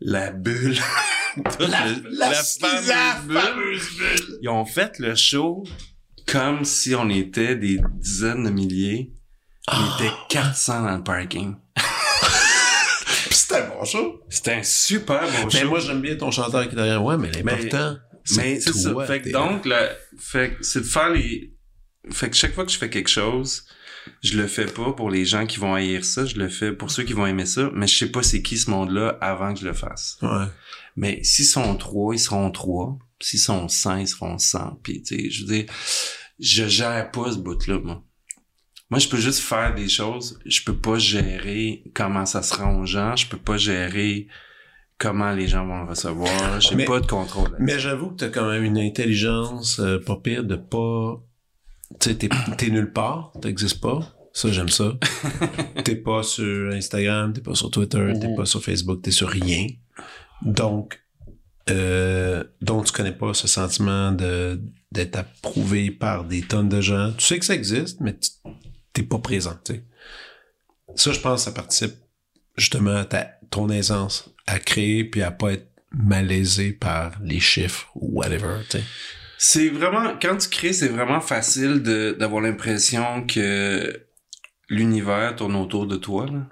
la 0.01 0.31
bulle. 0.31 0.77
La, 1.61 2.33
fameuse 2.33 2.89
la 2.89 3.15
bulle. 3.25 3.39
fameuse 3.39 3.89
bulle. 3.97 4.39
Ils 4.43 4.49
ont 4.49 4.65
fait 4.65 4.99
le 4.99 5.15
show 5.15 5.63
comme 6.27 6.65
si 6.65 6.95
on 6.97 7.09
était 7.11 7.55
des 7.55 7.79
dizaines 7.95 8.45
de 8.45 8.51
milliers. 8.51 9.13
On 9.69 9.73
Ah. 9.77 9.99
était 10.01 10.13
400 10.31 10.83
dans 10.83 10.97
le 10.97 11.05
parking. 11.05 11.55
C'était 13.49 13.63
un 13.63 13.69
bon 13.69 13.85
show. 13.85 14.21
C'était 14.29 14.53
un 14.55 14.63
super 14.63 15.23
beau 15.23 15.49
Mais 15.53 15.61
show. 15.61 15.69
moi, 15.69 15.81
j'aime 15.81 16.03
bien 16.03 16.17
ton 16.17 16.31
chanteur 16.31 16.65
qui 16.65 16.73
est 16.73 16.77
derrière. 16.77 17.03
Ouais, 17.03 17.17
mais 17.17 17.31
l'important, 17.31 17.97
Mais 18.37 18.61
c'est 18.61 18.73
ça. 18.75 18.91
toi, 18.91 19.07
Fait 19.07 19.23
que 19.23 19.31
donc, 19.31 19.65
la, 19.65 19.89
fait 20.19 20.57
c'est 20.61 20.81
de 20.81 20.85
faire 20.87 21.09
les, 21.11 21.55
fait 22.11 22.29
que 22.29 22.37
chaque 22.37 22.53
fois 22.55 22.67
que 22.67 22.73
je 22.73 22.77
fais 22.79 22.91
quelque 22.91 23.09
chose, 23.09 23.65
je 24.23 24.37
le 24.37 24.47
fais 24.47 24.67
pas 24.67 24.93
pour 24.93 25.11
les 25.11 25.25
gens 25.25 25.47
qui 25.47 25.59
vont 25.59 25.75
haïr 25.75 26.05
ça, 26.05 26.27
je 26.27 26.37
le 26.37 26.49
fais 26.49 26.73
pour 26.73 26.91
ceux 26.91 27.05
qui 27.05 27.15
vont 27.15 27.27
aimer 27.27 27.47
ça, 27.47 27.71
mais 27.75 27.87
je 27.87 27.97
sais 27.97 28.11
pas 28.11 28.23
c'est 28.23 28.43
qui 28.43 28.59
ce 28.59 28.71
monde-là 28.71 29.17
avant 29.23 29.55
que 29.55 29.61
je 29.61 29.65
le 29.67 29.73
fasse. 29.73 30.19
Ouais. 30.23 30.47
Mais 30.97 31.21
s'ils 31.25 31.45
sont 31.47 31.75
trois, 31.77 32.15
ils 32.15 32.19
seront 32.19 32.51
trois. 32.51 32.99
S'ils 33.21 33.41
sont 33.41 33.67
cent, 33.69 33.97
ils 33.97 34.09
seront 34.09 34.37
cent. 34.39 34.79
Puis, 34.83 35.03
tu 35.03 35.17
sais, 35.17 35.31
je 35.31 35.45
veux 35.45 35.53
dire, 35.55 35.65
je 36.39 36.69
gère 36.69 37.11
pas 37.11 37.33
ce 37.33 37.39
bout-là, 37.39 37.79
moi. 37.81 38.03
Moi, 38.91 38.99
je 39.01 39.09
peux 39.09 39.19
juste 39.19 39.41
faire 39.41 39.75
des 39.75 39.89
choses. 39.89 40.39
Je 40.47 40.63
peux 40.65 40.77
pas 40.77 40.99
gérer 40.99 41.83
comment 41.95 42.25
ça 42.27 42.43
se 42.43 42.55
rend 42.55 42.77
aux 42.81 42.87
gens. 42.87 43.15
Je 43.17 43.27
peux 43.29 43.37
pas 43.37 43.59
gérer 43.59 44.29
comment 44.99 45.33
les 45.33 45.47
gens 45.47 45.67
vont 45.67 45.83
le 45.85 45.91
recevoir. 45.91 46.61
J'ai 46.61 46.75
Mais- 46.75 46.85
pas 46.87 47.01
de 47.01 47.07
contrôle. 47.07 47.55
Mais 47.61 47.79
j'avoue 47.79 48.11
que 48.11 48.17
t'as 48.17 48.29
quand 48.31 48.49
même 48.49 48.65
une 48.65 48.79
intelligence 48.79 49.79
euh, 49.81 49.99
pas 49.99 50.17
pire 50.17 50.43
de 50.45 50.57
pas... 50.57 51.23
Tu 52.01 52.11
sais, 52.11 52.15
t'es, 52.17 52.29
t'es 52.57 52.71
nulle 52.71 52.93
part, 52.93 53.33
t'existes 53.43 53.81
pas. 53.81 54.01
Ça, 54.33 54.51
j'aime 54.53 54.69
ça. 54.69 54.93
t'es 55.85 55.97
pas 55.97 56.23
sur 56.23 56.71
Instagram, 56.73 57.33
t'es 57.33 57.41
pas 57.41 57.55
sur 57.55 57.71
Twitter, 57.71 58.13
t'es 58.21 58.29
Mhm. 58.29 58.37
pas 58.37 58.45
sur 58.47 58.63
Facebook, 58.63 59.03
t'es 59.03 59.11
sur 59.11 59.29
rien. 59.29 59.67
Donc, 60.43 61.01
euh, 61.71 62.45
donc 62.63 62.87
tu 62.87 62.93
connais 62.93 63.13
pas 63.13 63.35
ce 63.35 63.47
sentiment 63.49 64.13
de 64.13 64.61
d'être 64.91 65.17
approuvé 65.17 65.91
par 65.91 66.25
des 66.25 66.41
tonnes 66.43 66.69
de 66.71 66.81
gens. 66.81 67.13
Tu 67.19 67.25
sais 67.27 67.39
que 67.39 67.45
ça 67.45 67.55
existe, 67.55 68.01
mais 68.01 68.17
tu- 68.19 68.31
t'es 68.99 69.07
pas 69.07 69.19
présent. 69.19 69.59
Ça, 70.97 71.13
je 71.13 71.21
pense, 71.21 71.45
ça 71.45 71.53
participe 71.53 71.95
justement 72.57 72.97
à 72.97 73.05
ta, 73.05 73.25
ton 73.51 73.69
aisance 73.69 74.31
à 74.47 74.59
créer 74.59 75.05
puis 75.05 75.23
à 75.23 75.31
pas 75.31 75.53
être 75.53 75.69
malaisé 75.93 76.73
par 76.73 77.13
les 77.23 77.41
chiffres 77.41 77.91
ou 77.95 78.19
whatever. 78.19 78.61
C'est 79.39 79.69
vraiment, 79.69 80.19
quand 80.21 80.37
tu 80.37 80.49
crées, 80.49 80.73
c'est 80.73 80.89
vraiment 80.89 81.21
facile 81.21 81.83
de, 81.83 82.17
d'avoir 82.19 82.43
l'impression 82.43 83.25
que 83.25 84.07
l'univers 84.69 85.37
tourne 85.37 85.55
autour 85.55 85.87
de 85.87 85.97
toi, 85.97 86.27
là. 86.27 86.47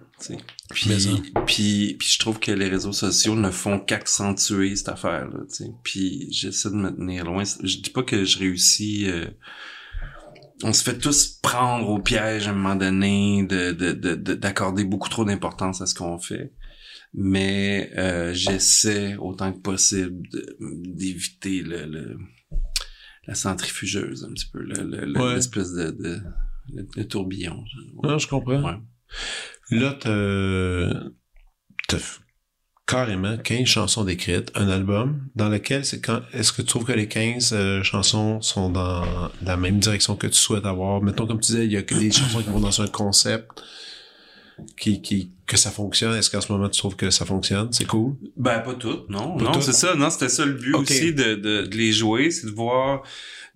Puis, 0.70 1.22
puis, 1.46 1.96
puis 1.98 2.08
je 2.08 2.18
trouve 2.18 2.40
que 2.40 2.50
les 2.50 2.68
réseaux 2.68 2.92
sociaux 2.92 3.34
ne 3.34 3.50
font 3.50 3.78
qu'accentuer 3.78 4.74
cette 4.74 4.88
affaire-là, 4.88 5.40
sais. 5.48 5.66
Puis 5.82 6.28
j'essaie 6.30 6.70
de 6.70 6.74
me 6.74 6.90
tenir 6.90 7.24
loin. 7.24 7.44
Je 7.44 7.78
dis 7.78 7.90
pas 7.90 8.02
que 8.02 8.24
je 8.24 8.38
réussis, 8.38 9.10
euh, 9.10 9.26
on 10.62 10.72
se 10.72 10.82
fait 10.82 10.98
tous 10.98 11.38
prendre 11.42 11.88
au 11.88 11.98
piège 11.98 12.46
à 12.48 12.50
un 12.50 12.54
moment 12.54 12.76
donné 12.76 13.44
de, 13.46 13.72
de, 13.72 13.92
de, 13.92 14.14
de- 14.14 14.34
d'accorder 14.34 14.84
beaucoup 14.84 15.08
trop 15.08 15.24
d'importance 15.24 15.80
à 15.82 15.86
ce 15.86 15.94
qu'on 15.94 16.18
fait. 16.18 16.52
Mais 17.14 17.90
euh, 17.96 18.32
j'essaie 18.34 19.16
autant 19.16 19.52
que 19.52 19.58
possible 19.60 20.26
de- 20.30 20.56
d'éviter 20.94 21.62
le, 21.62 21.86
le 21.86 22.18
la 23.26 23.34
centrifugeuse 23.34 24.24
un 24.24 24.32
petit 24.32 24.48
peu, 24.52 24.60
le, 24.60 24.84
le- 24.84 25.04
le- 25.06 25.20
Ouais. 25.20 25.34
l'espèce 25.34 25.72
de, 25.72 25.90
de 25.90 26.20
le, 26.96 27.08
tourbillon. 27.08 27.64
Non, 28.02 28.18
je 28.18 28.28
comprends. 28.28 28.62
Ouais. 28.62 28.78
Là, 29.70 29.96
t'as, 29.98 31.10
t'as 31.88 31.98
carrément 32.86 33.36
15 33.36 33.66
chansons 33.66 34.04
décrites, 34.04 34.50
un 34.54 34.68
album 34.68 35.20
dans 35.34 35.48
lequel 35.48 35.84
c'est 35.84 36.00
quand, 36.00 36.20
est-ce 36.32 36.52
que 36.52 36.62
tu 36.62 36.68
trouves 36.68 36.84
que 36.84 36.92
les 36.92 37.08
15 37.08 37.52
euh, 37.52 37.82
chansons 37.82 38.40
sont 38.40 38.70
dans 38.70 39.04
la 39.42 39.56
même 39.56 39.78
direction 39.80 40.14
que 40.16 40.26
tu 40.28 40.36
souhaites 40.38 40.66
avoir? 40.66 41.02
Mettons, 41.02 41.26
comme 41.26 41.40
tu 41.40 41.52
disais, 41.52 41.64
il 41.66 41.72
y 41.72 41.76
a 41.76 41.82
que 41.82 41.94
des 41.96 42.10
chansons 42.12 42.40
qui 42.42 42.48
vont 42.50 42.60
dans 42.60 42.80
un 42.80 42.86
concept 42.86 43.48
qui, 44.76 45.02
qui, 45.02 45.32
que 45.46 45.56
ça 45.56 45.70
fonctionne. 45.70 46.14
Est-ce 46.16 46.30
qu'en 46.30 46.40
ce 46.40 46.50
moment 46.50 46.68
tu 46.68 46.78
trouves 46.78 46.96
que 46.96 47.10
ça 47.10 47.24
fonctionne? 47.26 47.72
C'est 47.72 47.84
cool? 47.86 48.14
Ben 48.36 48.60
pas 48.60 48.74
toutes, 48.74 49.10
non, 49.10 49.36
Pas 49.36 49.44
non, 49.44 49.60
c'est 49.60 49.72
ça, 49.72 49.94
non, 49.94 50.08
c'était 50.08 50.28
ça 50.28 50.46
le 50.46 50.52
but 50.54 50.74
aussi 50.74 51.12
de, 51.12 51.34
de, 51.34 51.66
de 51.66 51.76
les 51.76 51.92
jouer, 51.92 52.30
c'est 52.30 52.46
de 52.46 52.52
voir 52.52 53.02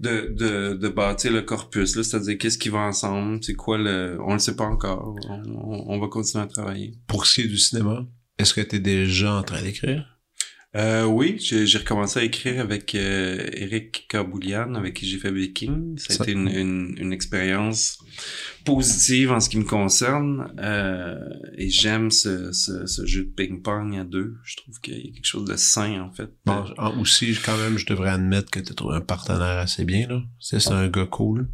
de, 0.01 0.35
de, 0.37 0.75
de 0.75 0.89
bâtir 0.89 1.33
le 1.33 1.43
corpus, 1.43 1.95
là, 1.95 2.03
c'est-à-dire 2.03 2.37
qu'est-ce 2.39 2.59
qui 2.59 2.69
va 2.71 2.79
ensemble, 2.81 3.39
c'est 3.43 3.55
quoi 3.55 3.79
le, 3.79 4.19
on 4.27 4.33
le 4.33 4.39
sait 4.39 4.57
pas 4.57 4.65
encore, 4.65 5.15
on, 5.29 5.43
on- 5.51 5.85
on 5.89 5.99
va 6.01 6.09
continuer 6.09 6.43
à 6.43 6.47
travailler. 6.47 6.95
Pour 7.07 7.27
ce 7.27 7.35
qui 7.37 7.41
est 7.43 7.49
du 7.49 7.59
cinéma, 7.59 8.05
est-ce 8.41 8.55
que 8.55 8.61
tu 8.61 8.77
es 8.77 8.81
déjà 8.81 9.33
en 9.35 9.43
train 9.43 9.63
d'écrire? 9.63 10.07
Euh, 10.77 11.03
oui, 11.05 11.37
j'ai 11.41 11.79
recommencé 11.79 12.21
à 12.21 12.23
écrire 12.23 12.61
avec 12.61 12.95
euh, 12.95 13.45
Eric 13.55 14.07
Kaboulian, 14.09 14.77
avec 14.77 14.95
qui 14.95 15.09
j'ai 15.09 15.19
fait 15.19 15.33
Viking. 15.33 15.99
Ça 15.99 16.13
a 16.13 16.17
Ça- 16.19 16.23
été 16.23 16.33
une, 16.33 16.47
une, 16.49 16.95
une 16.97 17.13
expérience 17.13 17.99
positive 18.65 19.33
en 19.33 19.41
ce 19.41 19.49
qui 19.49 19.59
me 19.59 19.65
concerne. 19.65 20.55
Euh, 20.61 21.19
et 21.59 21.71
j'aime 21.71 22.13
ce, 22.13 22.53
ce, 22.53 22.87
ce 22.87 23.05
jeu 23.05 23.25
de 23.25 23.31
ping-pong 23.31 23.97
à 23.99 24.05
deux. 24.05 24.37
Je 24.45 24.57
trouve 24.59 24.79
qu'il 24.81 24.95
y 24.95 25.09
a 25.11 25.13
quelque 25.13 25.25
chose 25.27 25.45
de 25.49 25.57
sain, 25.57 26.03
en 26.03 26.13
fait. 26.13 26.31
Bon, 26.47 26.65
en- 26.79 27.01
aussi, 27.01 27.37
quand 27.45 27.57
même, 27.57 27.77
je 27.77 27.87
devrais 27.87 28.11
admettre 28.11 28.53
que 28.53 28.61
tu 28.61 28.71
as 28.71 28.75
trouvé 28.77 28.95
un 28.95 29.01
partenaire 29.01 29.59
assez 29.59 29.85
bien, 29.85 30.07
là. 30.07 30.23
C'est 30.39 30.65
un 30.71 30.87
gars 30.89 31.07
cool. 31.07 31.49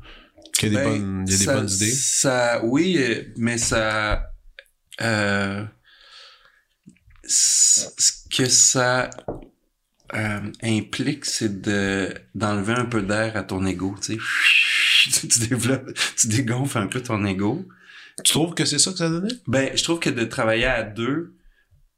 Qui 0.58 0.66
a 0.66 0.68
des 0.68 0.74
Ben, 0.76 0.84
bonnes, 0.90 1.24
il 1.26 1.32
y 1.32 1.34
a 1.34 1.38
des 1.38 1.44
ça- 1.44 1.54
bonnes 1.54 1.70
idées. 1.70 1.90
Ça, 1.90 2.60
oui, 2.64 2.98
mais 3.38 3.56
ça, 3.56 4.26
euh, 5.00 5.64
ce 7.26 8.12
que 8.34 8.46
ça 8.48 9.10
euh, 10.14 10.40
implique, 10.62 11.24
c'est 11.24 11.60
de 11.60 12.14
d'enlever 12.34 12.74
un 12.74 12.84
peu 12.84 13.02
d'air 13.02 13.36
à 13.36 13.42
ton 13.42 13.66
ego, 13.66 13.94
tu 14.00 14.14
sais. 14.14 14.18
Tu, 15.08 15.38
développes, 15.38 15.96
tu 16.16 16.26
dégonfles 16.26 16.78
un 16.78 16.88
peu 16.88 17.00
ton 17.00 17.24
ego. 17.24 17.64
Tu 18.24 18.32
trouves 18.32 18.54
que 18.54 18.64
c'est 18.64 18.80
ça 18.80 18.90
que 18.90 18.98
ça 18.98 19.08
donnait? 19.08 19.34
Ben, 19.46 19.70
je 19.76 19.84
trouve 19.84 20.00
que 20.00 20.10
de 20.10 20.24
travailler 20.24 20.64
à 20.64 20.82
deux, 20.82 21.36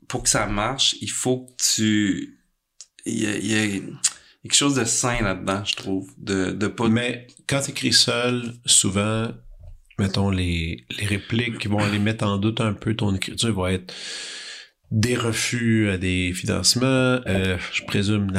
pour 0.08 0.24
que 0.24 0.28
ça 0.28 0.46
marche, 0.46 0.94
il 1.00 1.10
faut 1.10 1.46
que 1.46 1.52
tu, 1.74 2.38
il 3.06 3.22
y 3.22 3.26
a, 3.26 3.36
il 3.36 3.46
y 3.46 3.54
a 3.54 3.80
quelque 4.42 4.54
chose 4.54 4.74
de 4.74 4.84
sain 4.84 5.22
là-dedans, 5.22 5.64
je 5.64 5.76
trouve, 5.76 6.12
de 6.18 6.50
de 6.50 6.66
pas 6.66 6.88
Mais 6.88 7.28
quand 7.46 7.62
tu 7.62 7.70
écris 7.70 7.94
seul, 7.94 8.54
souvent, 8.66 9.30
mettons, 9.98 10.28
les, 10.28 10.84
les 10.98 11.06
répliques 11.06 11.58
qui 11.58 11.68
vont 11.68 11.78
aller 11.78 11.98
mettre 11.98 12.26
en 12.26 12.36
doute 12.36 12.60
un 12.60 12.74
peu 12.74 12.94
ton 12.94 13.14
écriture 13.14 13.54
vont 13.54 13.68
être 13.68 13.94
des 14.90 15.16
refus 15.16 15.90
à 15.90 15.98
des 15.98 16.32
financements, 16.32 16.86
euh, 17.26 17.58
je 17.72 17.84
présume 17.84 18.32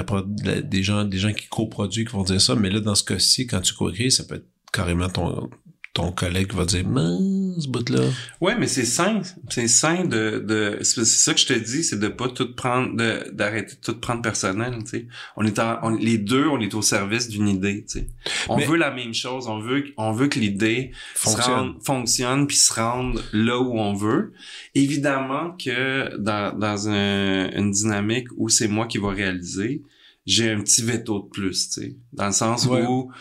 des 0.64 0.84
gens 0.84 1.06
des 1.06 1.18
gens 1.18 1.34
qui 1.34 1.48
coproduisent 1.48 2.08
qui 2.08 2.14
vont 2.14 2.24
dire 2.24 2.42
ça, 2.42 2.56
mais 2.56 2.70
là, 2.70 2.80
dans 2.80 2.96
ce 2.96 3.04
cas-ci, 3.04 3.46
quand 3.46 3.62
tu 3.62 3.74
coécris, 3.74 4.12
ça 4.12 4.24
peut 4.24 4.36
être 4.36 4.48
carrément 4.74 5.10
ton, 5.10 5.50
ton 5.94 6.12
collègue 6.12 6.54
va 6.54 6.66
dire 6.66 6.88
Mais, 6.88 7.02
ce 7.62 7.68
bout-là. 7.68 8.02
Ouais, 8.42 8.56
mais 8.58 8.68
c'est 8.68 8.86
sain. 8.86 9.22
C'est 9.50 9.68
sain 9.68 10.06
de, 10.06 10.40
de, 10.48 10.78
c'est 10.84 11.04
ça 11.04 11.34
que 11.34 11.40
je 11.40 11.48
te 11.48 11.54
dis, 11.54 11.84
c'est 11.84 12.00
de 12.00 12.08
pas 12.08 12.30
tout 12.30 12.54
prendre, 12.56 12.96
de, 12.96 13.30
d'arrêter 13.32 13.76
de 13.76 13.82
tout 13.82 14.00
prendre 14.00 14.22
personnel, 14.22 14.76
tu 14.84 14.90
sais. 14.90 15.08
On 15.36 15.44
est 15.46 15.58
en, 15.60 15.80
on- 15.82 15.90
les 15.96 16.18
deux, 16.20 16.46
on 16.48 16.60
est 16.60 16.74
au 16.76 16.82
service 16.84 17.28
d'une 17.28 17.48
idée, 17.50 17.86
tu 17.90 18.00
sais. 18.00 18.08
On 18.48 18.58
Mais- 18.58 18.66
veut 18.66 18.78
la 18.78 18.92
même 18.92 19.14
chose. 19.16 19.48
On 19.48 19.60
veut, 19.60 19.84
on 19.98 20.12
veut 20.12 20.28
que 20.28 20.40
l'idée 20.40 20.92
Fonctionne. 21.16 21.74
fonctionne 21.84 22.46
puis 22.48 22.56
se 22.58 22.72
rende 22.72 23.22
là 23.34 23.60
où 23.60 23.78
on 23.80 23.94
veut. 23.94 24.32
Évidemment 24.76 25.52
que 25.64 26.16
dans, 26.18 26.58
dans 26.58 26.88
un- 26.88 27.50
une 27.52 27.72
dynamique 27.72 28.28
où 28.38 28.48
c'est 28.48 28.68
moi 28.68 28.86
qui 28.88 29.00
va 29.00 29.10
réaliser, 29.10 29.82
j'ai 30.26 30.52
un 30.52 30.62
petit 30.62 30.84
veto 30.84 31.20
de 31.24 31.30
plus, 31.30 31.70
tu 31.70 31.82
sais. 31.82 31.96
Dans 32.14 32.28
le 32.28 32.32
sens 32.32 32.66
Ouais. 32.68 32.84
où, 32.88 33.12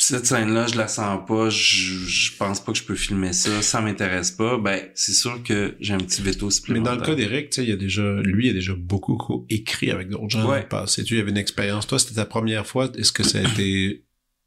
cette 0.00 0.26
scène-là, 0.26 0.66
je 0.68 0.76
la 0.76 0.86
sens 0.88 1.20
pas, 1.26 1.50
je, 1.50 1.94
je 2.06 2.36
pense 2.36 2.60
pas 2.64 2.72
que 2.72 2.78
je 2.78 2.84
peux 2.84 2.94
filmer 2.94 3.32
ça, 3.32 3.62
ça 3.62 3.80
m'intéresse 3.80 4.30
pas, 4.30 4.56
ben, 4.56 4.80
c'est 4.94 5.12
sûr 5.12 5.42
que 5.42 5.76
j'ai 5.80 5.92
un 5.94 5.98
petit 5.98 6.22
veto 6.22 6.46
Mais 6.46 6.52
supplémentaire. 6.52 6.94
dans 6.96 7.00
le 7.00 7.06
cas 7.06 7.14
d'Éric, 7.16 7.50
tu 7.50 7.56
sais, 7.56 7.62
il 7.64 7.70
y 7.70 7.72
a 7.72 7.76
déjà, 7.76 8.14
lui, 8.22 8.46
il 8.46 8.50
a 8.50 8.52
déjà 8.52 8.74
beaucoup 8.76 9.16
co- 9.16 9.44
écrit 9.50 9.90
avec 9.90 10.08
d'autres 10.08 10.28
gens 10.30 10.42
Ouais. 10.48 10.56
dans 10.58 10.62
le 10.62 10.68
passé. 10.68 11.02
Tu 11.04 11.14
il 11.14 11.18
y 11.18 11.20
avait 11.20 11.30
une 11.32 11.36
expérience. 11.36 11.86
Toi, 11.86 11.98
c'était 11.98 12.14
ta 12.14 12.26
première 12.26 12.66
fois. 12.66 12.90
Est-ce 12.96 13.10
que 13.12 13.24
ça 13.24 13.38
a 13.38 13.42
été, 13.42 14.04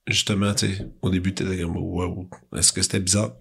justement, 0.07 0.53
tu 0.53 0.67
sais, 0.67 0.87
au 1.01 1.09
début, 1.09 1.33
t'étais 1.33 1.59
comme, 1.61 1.75
wow. 1.77 2.29
Est-ce 2.55 2.71
que 2.71 2.81
c'était 2.81 2.99
bizarre? 3.01 3.33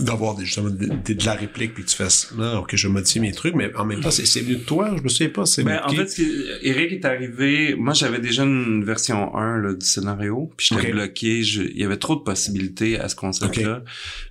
D'avoir 0.00 0.34
des- 0.36 0.44
justement 0.46 0.70
de, 0.70 0.86
de- 0.86 1.12
de 1.12 1.24
la 1.26 1.34
réplique 1.34 1.74
puis 1.74 1.84
que 1.84 1.88
tu 1.90 1.96
fasses, 1.96 2.32
non, 2.36 2.60
ok, 2.60 2.74
je 2.76 2.88
modifie 2.88 3.20
mes 3.20 3.32
trucs, 3.32 3.54
mais 3.54 3.74
en 3.76 3.84
même 3.84 4.00
temps, 4.00 4.10
c'est, 4.10 4.24
c'est 4.24 4.40
venu 4.40 4.56
de 4.56 4.62
toi, 4.64 4.94
je 4.96 5.02
me 5.02 5.08
souviens 5.08 5.28
pas, 5.28 5.44
c'est 5.44 5.62
Ben, 5.64 5.80
en 5.84 5.90
fait, 5.90 6.18
Eric 6.62 6.92
est 6.92 7.04
arrivé, 7.04 7.74
moi 7.76 7.92
j'avais 7.92 8.18
déjà 8.18 8.44
une 8.44 8.84
version 8.84 9.36
1 9.36 9.58
là, 9.58 9.74
du 9.74 9.84
scénario, 9.84 10.50
puis 10.56 10.68
j'étais 10.70 10.86
Ok. 10.88 10.92
bloqué, 10.92 11.42
je- 11.42 11.62
il 11.62 11.76
y 11.78 11.84
avait 11.84 11.98
trop 11.98 12.16
de 12.16 12.22
possibilités 12.22 12.98
à 12.98 13.08
ce 13.10 13.16
concept-là. 13.16 13.82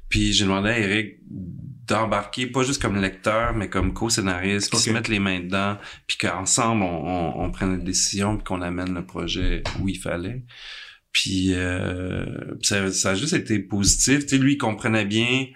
Puis 0.10 0.34
j'ai 0.34 0.44
demandé 0.46 0.70
à 0.70 0.80
Eric 0.80 1.20
d'embarquer, 1.88 2.48
pas 2.48 2.64
juste 2.64 2.82
comme 2.82 3.00
lecteur, 3.00 3.54
mais 3.56 3.70
comme 3.70 3.94
co-scénariste, 3.94 4.70
qui 4.72 4.76
Ok. 4.78 4.82
se 4.82 4.90
mette 4.92 5.08
les 5.10 5.20
mains 5.20 5.42
dedans, 5.42 5.78
puis 6.08 6.18
qu'ensemble 6.18 6.84
on, 6.84 6.88
on, 7.08 7.44
on 7.46 7.52
prenne 7.52 7.74
une 7.74 7.84
décision, 7.84 8.36
puis 8.38 8.44
qu'on 8.46 8.62
amène 8.62 8.94
le 8.94 9.06
projet 9.06 9.64
où 9.80 9.88
il 9.88 9.98
fallait. 10.00 10.44
Puis 11.12 11.54
euh, 11.54 12.26
ça, 12.62 12.92
ça 12.92 13.12
a 13.12 13.16
juste 13.16 13.34
été 13.34 13.60
positif. 13.60 14.22
Tu 14.22 14.30
sais, 14.30 14.38
lui, 14.38 14.54
il 14.54 14.58
comprenait 14.58 15.06
bien. 15.06 15.48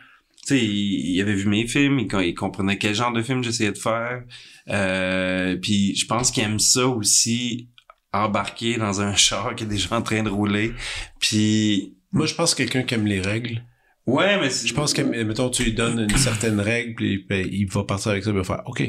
Tu 0.46 0.58
sais, 0.58 0.60
il, 0.64 1.16
il 1.16 1.22
avait 1.22 1.34
vu 1.34 1.48
mes 1.48 1.66
films, 1.68 2.00
il, 2.00 2.08
il 2.22 2.36
comprenait 2.36 2.78
quel 2.78 2.94
genre 2.94 3.14
de 3.14 3.22
film 3.22 3.44
j'essayais 3.44 3.72
de 3.72 3.78
faire. 3.78 4.24
Euh, 4.70 5.56
puis 5.58 5.96
je 5.96 6.06
pense 6.06 6.32
qu'il 6.32 6.44
aime 6.44 6.60
ça 6.60 6.88
aussi, 6.88 7.70
embarquer 8.14 8.78
dans 8.78 9.02
un 9.02 9.16
char 9.16 9.56
qui 9.56 9.64
est 9.64 9.68
déjà 9.68 9.96
en 9.96 10.02
train 10.02 10.24
de 10.24 10.30
rouler. 10.30 10.74
Puis 11.20 11.96
Moi, 12.12 12.26
je 12.26 12.34
pense 12.36 12.54
que 12.54 12.64
quelqu'un 12.64 12.84
qui 12.84 12.96
aime 12.96 13.06
les 13.08 13.22
règles. 13.22 13.64
ouais, 14.06 14.40
mais 14.40 14.50
Je 14.50 14.74
pense 14.74 14.94
que, 14.94 15.02
mettons, 15.02 15.50
tu 15.50 15.64
lui 15.64 15.74
donnes 15.74 16.00
une 16.00 16.18
certaine 16.18 16.60
règle, 16.60 16.96
puis 16.96 17.20
puis 17.20 17.50
il 17.52 17.66
va 17.68 17.84
partir 17.84 18.12
avec 18.12 18.24
ça, 18.24 18.32
il 18.32 18.36
va 18.36 18.44
faire, 18.44 18.62
OK. 18.66 18.84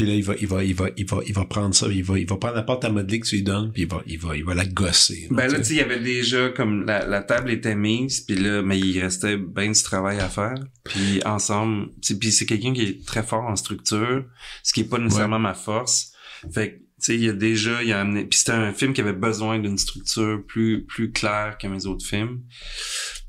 Puis 0.00 0.08
là, 0.08 0.14
il 0.14 0.24
va, 0.24 0.34
il 0.40 0.46
va, 0.46 0.64
il 0.64 0.74
va, 0.74 0.88
il 0.96 1.04
va, 1.04 1.18
il 1.26 1.34
va 1.34 1.44
prendre 1.44 1.74
ça, 1.74 1.86
il 1.88 2.02
va, 2.02 2.18
il 2.18 2.26
va 2.26 2.38
prendre 2.38 2.54
la 2.54 2.62
porte 2.62 2.86
à 2.86 2.88
modeler 2.88 3.20
que 3.20 3.26
tu 3.26 3.36
lui 3.36 3.42
donnes, 3.42 3.70
puis 3.70 3.82
il 3.82 3.88
va, 3.88 4.00
il 4.06 4.18
va, 4.18 4.34
il 4.34 4.42
va 4.46 4.54
la 4.54 4.64
gosser. 4.64 5.28
Ben 5.30 5.46
là, 5.46 5.58
tu 5.58 5.64
sais, 5.66 5.74
il 5.74 5.76
y 5.76 5.80
avait 5.82 6.00
déjà 6.00 6.48
comme 6.48 6.86
la, 6.86 7.04
la 7.04 7.20
table 7.20 7.50
était 7.50 7.74
mise, 7.74 8.22
puis 8.22 8.34
là, 8.36 8.62
mais 8.62 8.78
il 8.78 8.98
restait 8.98 9.36
bien 9.36 9.70
du 9.70 9.82
travail 9.82 10.18
à 10.18 10.30
faire. 10.30 10.54
Puis 10.84 11.20
ensemble, 11.26 11.88
tu 12.00 12.14
sais, 12.14 12.18
puis 12.18 12.32
c'est 12.32 12.46
quelqu'un 12.46 12.72
qui 12.72 12.80
est 12.80 13.06
très 13.06 13.22
fort 13.22 13.44
en 13.44 13.56
structure, 13.56 14.24
ce 14.62 14.72
qui 14.72 14.80
est 14.80 14.84
pas 14.84 14.96
nécessairement 14.96 15.38
ma 15.38 15.52
force. 15.52 16.12
Fait 16.50 16.70
que, 16.70 16.76
tu 16.76 16.84
sais, 17.00 17.14
il 17.16 17.24
y 17.24 17.28
a 17.28 17.34
déjà, 17.34 17.82
il 17.82 17.92
a 17.92 18.00
amené, 18.00 18.24
puis 18.24 18.38
c'était 18.38 18.52
un 18.52 18.72
film 18.72 18.94
qui 18.94 19.02
avait 19.02 19.12
besoin 19.12 19.58
d'une 19.58 19.76
structure 19.76 20.42
plus 20.46 20.86
plus 20.86 21.12
claire 21.12 21.58
que 21.60 21.66
mes 21.66 21.84
autres 21.84 22.06
films. 22.06 22.40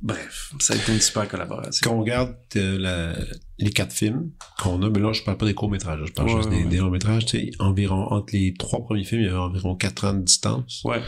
Bref, 0.03 0.53
ça 0.60 0.73
a 0.73 0.78
été 0.78 0.91
une 0.94 0.99
super 0.99 1.28
collaboration. 1.28 1.80
Quand 1.88 1.95
on 1.95 2.02
regarde 2.02 2.36
euh, 2.56 2.80
la- 2.80 3.15
les 3.60 3.69
quatre 3.69 3.94
films 3.94 4.32
qu'on 4.57 4.82
a, 4.82 4.90
mais 4.90 4.99
là, 4.99 5.14
je 5.14 5.22
parle 5.22 5.38
pas 5.38 5.45
des 5.45 5.53
courts-métrages, 5.53 5.99
je 6.07 6.11
parle 6.14 6.30
Ouais, 6.30 6.38
juste 6.38 6.49
des, 6.49 6.64
ouais. 6.64 6.69
des 6.69 6.78
longs-métrages, 6.78 7.26
tu 7.28 7.38
sais, 7.40 7.52
environ, 7.60 8.07
entre 8.11 8.34
les 8.34 8.53
trois 8.56 8.84
premiers 8.84 9.03
films, 9.03 9.22
il 9.22 9.26
y 9.28 9.30
avait 9.30 9.38
environ 9.38 9.76
quatre 9.76 10.06
ans 10.07 10.14
de 10.15 10.22
distance. 10.23 10.82
Ouais, 10.86 11.02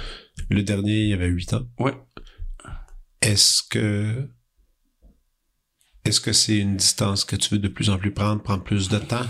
Le 0.50 0.62
dernier, 0.62 1.02
il 1.04 1.10
y 1.10 1.14
avait 1.14 1.28
huit 1.28 1.54
ans. 1.54 1.64
ouais. 1.80 1.94
Est-ce 3.22 3.64
que, 3.64 4.30
est-ce 6.06 6.20
que 6.20 6.34
c'est 6.34 6.58
une 6.58 6.76
distance 6.78 7.24
que 7.26 7.36
tu 7.36 7.50
veux 7.56 7.60
de 7.60 7.70
plus 7.70 7.90
en 7.90 7.98
plus 7.98 8.12
prendre, 8.14 8.44
prendre 8.44 8.64
plus 8.64 8.90
de 8.90 8.98
temps? 9.00 9.26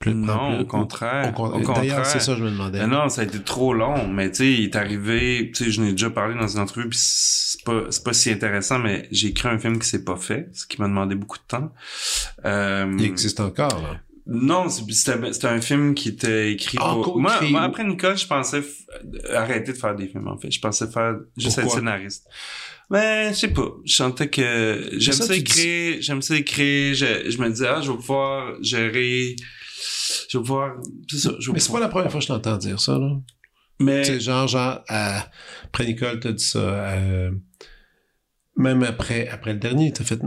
Plus, 0.00 0.14
Non, 0.14 0.52
plus- 0.54 0.62
au 0.62 0.64
contraire. 0.66 1.34
au 1.36 1.60
contraire. 1.60 2.06
c'est 2.06 2.20
ça 2.20 2.36
je 2.36 2.44
me 2.44 2.50
demandais. 2.50 2.86
Non, 2.86 3.08
ça 3.08 3.22
a 3.22 3.24
été 3.24 3.40
trop 3.42 3.74
long, 3.74 4.06
mais 4.06 4.30
tu 4.30 4.36
sais, 4.36 4.52
il 4.52 4.64
est 4.64 4.76
arrivé, 4.76 5.50
tu 5.52 5.64
sais, 5.64 5.70
je 5.72 5.80
n'ai 5.80 5.90
déjà 5.90 6.08
parlé 6.10 6.36
dans 6.38 6.46
une 6.46 6.60
entrevue, 6.60 6.88
puis 6.88 6.98
c'est 7.00 7.64
pas, 7.64 7.82
c'est 7.90 8.04
pas 8.04 8.12
si 8.12 8.30
intéressant, 8.30 8.78
mais 8.78 9.08
j'ai 9.10 9.28
écrit 9.28 9.48
un 9.48 9.58
film 9.58 9.78
qui 9.80 9.88
s'est 9.88 10.04
pas 10.04 10.16
fait, 10.16 10.50
ce 10.52 10.66
qui 10.66 10.80
m'a 10.80 10.86
demandé 10.86 11.16
beaucoup 11.16 11.38
de 11.38 11.42
temps. 11.48 11.72
Euh, 12.44 12.94
Il 12.96 13.06
existe 13.06 13.40
encore, 13.40 13.74
là. 13.82 14.00
non, 14.26 14.68
c'était 14.68 15.32
c'était 15.32 15.48
un 15.48 15.60
film 15.60 15.94
qui 15.94 16.10
était 16.10 16.52
écrit 16.52 16.78
Ah, 16.80 16.94
pour... 17.02 17.18
Moi, 17.18 17.32
moi, 17.50 17.62
après 17.62 17.82
Nicole, 17.82 18.16
je 18.16 18.26
pensais 18.28 18.60
f- 18.60 19.34
arrêter 19.34 19.72
de 19.72 19.78
faire 19.78 19.96
des 19.96 20.06
films, 20.06 20.28
en 20.28 20.36
fait. 20.38 20.52
Je 20.52 20.60
pensais 20.60 20.86
faire 20.86 21.16
juste 21.36 21.58
être 21.58 21.70
scénariste. 21.70 22.24
Ben, 22.88 23.34
je 23.34 23.38
sais 23.38 23.48
pas. 23.48 23.68
Je 23.84 23.94
sentais 23.96 24.28
que 24.30 24.90
j'aime 24.96 25.12
ça, 25.12 25.24
ça, 25.26 25.34
tu 25.34 25.40
dis- 25.42 25.60
écrire, 25.60 25.96
j'aime 26.02 26.22
ça 26.22 26.36
écrire. 26.36 26.94
Je, 26.94 27.30
je 27.30 27.38
me 27.38 27.48
disais, 27.50 27.66
ah, 27.68 27.80
je 27.82 27.90
vais 27.90 27.96
pouvoir 27.98 28.54
gérer... 28.62 29.34
Je 30.28 30.38
vais 30.38 30.42
pouvoir... 30.42 30.74
C'est 31.08 31.18
ça, 31.18 31.30
je 31.38 31.46
vais 31.48 31.54
Mais 31.54 31.60
c'est 31.60 31.72
pas 31.72 31.80
la 31.80 31.88
première 31.88 32.10
fois 32.10 32.20
que 32.20 32.26
je 32.26 32.32
t'entends 32.32 32.56
dire 32.56 32.80
ça, 32.80 32.98
là. 32.98 33.10
Mais... 33.80 34.02
Tu 34.02 34.12
sais, 34.14 34.20
genre, 34.20 34.48
genre, 34.48 34.82
après 34.88 35.86
Nicole, 35.86 36.18
t'as 36.20 36.32
dit 36.32 36.44
ça. 36.44 36.58
même 38.56 38.82
après, 38.82 39.28
après 39.28 39.52
le 39.52 39.60
dernier, 39.60 39.92
t'as 39.92 40.02
fait, 40.02 40.18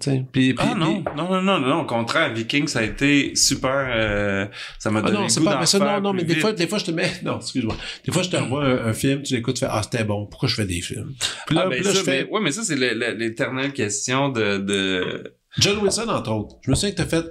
sais. 0.00 0.24
Puis, 0.30 0.54
puis- 0.54 0.56
Ah 0.58 0.74
non, 0.76 1.02
puis- 1.02 1.14
non, 1.16 1.28
non, 1.28 1.42
non, 1.42 1.58
non, 1.58 1.80
au 1.80 1.84
contraire, 1.84 2.32
Viking, 2.32 2.68
ça 2.68 2.78
a 2.78 2.82
été 2.84 3.34
super, 3.34 3.88
euh, 3.92 4.46
ça 4.78 4.90
m'a 4.92 5.00
Ah 5.00 5.02
donné 5.02 5.14
non, 5.16 5.22
le 5.24 5.28
c'est 5.30 5.42
pas, 5.42 5.58
mais 5.58 5.66
ça, 5.66 5.80
non, 5.80 6.00
non, 6.00 6.12
mais 6.12 6.22
des 6.22 6.34
vite. 6.34 6.42
fois, 6.42 6.52
des 6.52 6.68
fois, 6.68 6.78
je 6.78 6.84
te 6.84 6.90
mets, 6.92 7.10
non, 7.24 7.38
excuse-moi. 7.40 7.74
Des 8.06 8.12
fois, 8.12 8.22
je 8.22 8.30
te 8.30 8.36
revois 8.42 8.64
un, 8.64 8.86
un 8.86 8.92
film, 8.92 9.22
tu 9.24 9.34
l'écoutes, 9.34 9.56
tu 9.56 9.60
fais, 9.64 9.68
ah, 9.68 9.82
c'était 9.82 10.04
bon, 10.04 10.26
pourquoi 10.26 10.48
je 10.48 10.54
fais 10.54 10.64
des 10.64 10.80
films? 10.80 11.12
Puis 11.48 11.56
là, 11.56 11.62
Ah, 11.64 11.68
ben 11.68 11.74
puis 11.74 11.84
là, 11.84 11.90
ça, 11.92 11.98
je 11.98 12.04
fais, 12.04 12.24
mais- 12.24 12.30
ouais, 12.30 12.40
mais 12.40 12.52
ça, 12.52 12.62
c'est 12.62 12.76
le- 12.76 12.94
le- 12.94 13.14
l'éternelle 13.18 13.72
question 13.72 14.28
de, 14.28 14.58
de... 14.58 15.34
John 15.58 15.78
Wilson, 15.78 16.08
entre 16.08 16.30
autres. 16.30 16.54
Je 16.62 16.70
me 16.70 16.76
souviens 16.76 16.92
que 16.92 16.96
t'as 17.02 17.06
fait, 17.06 17.24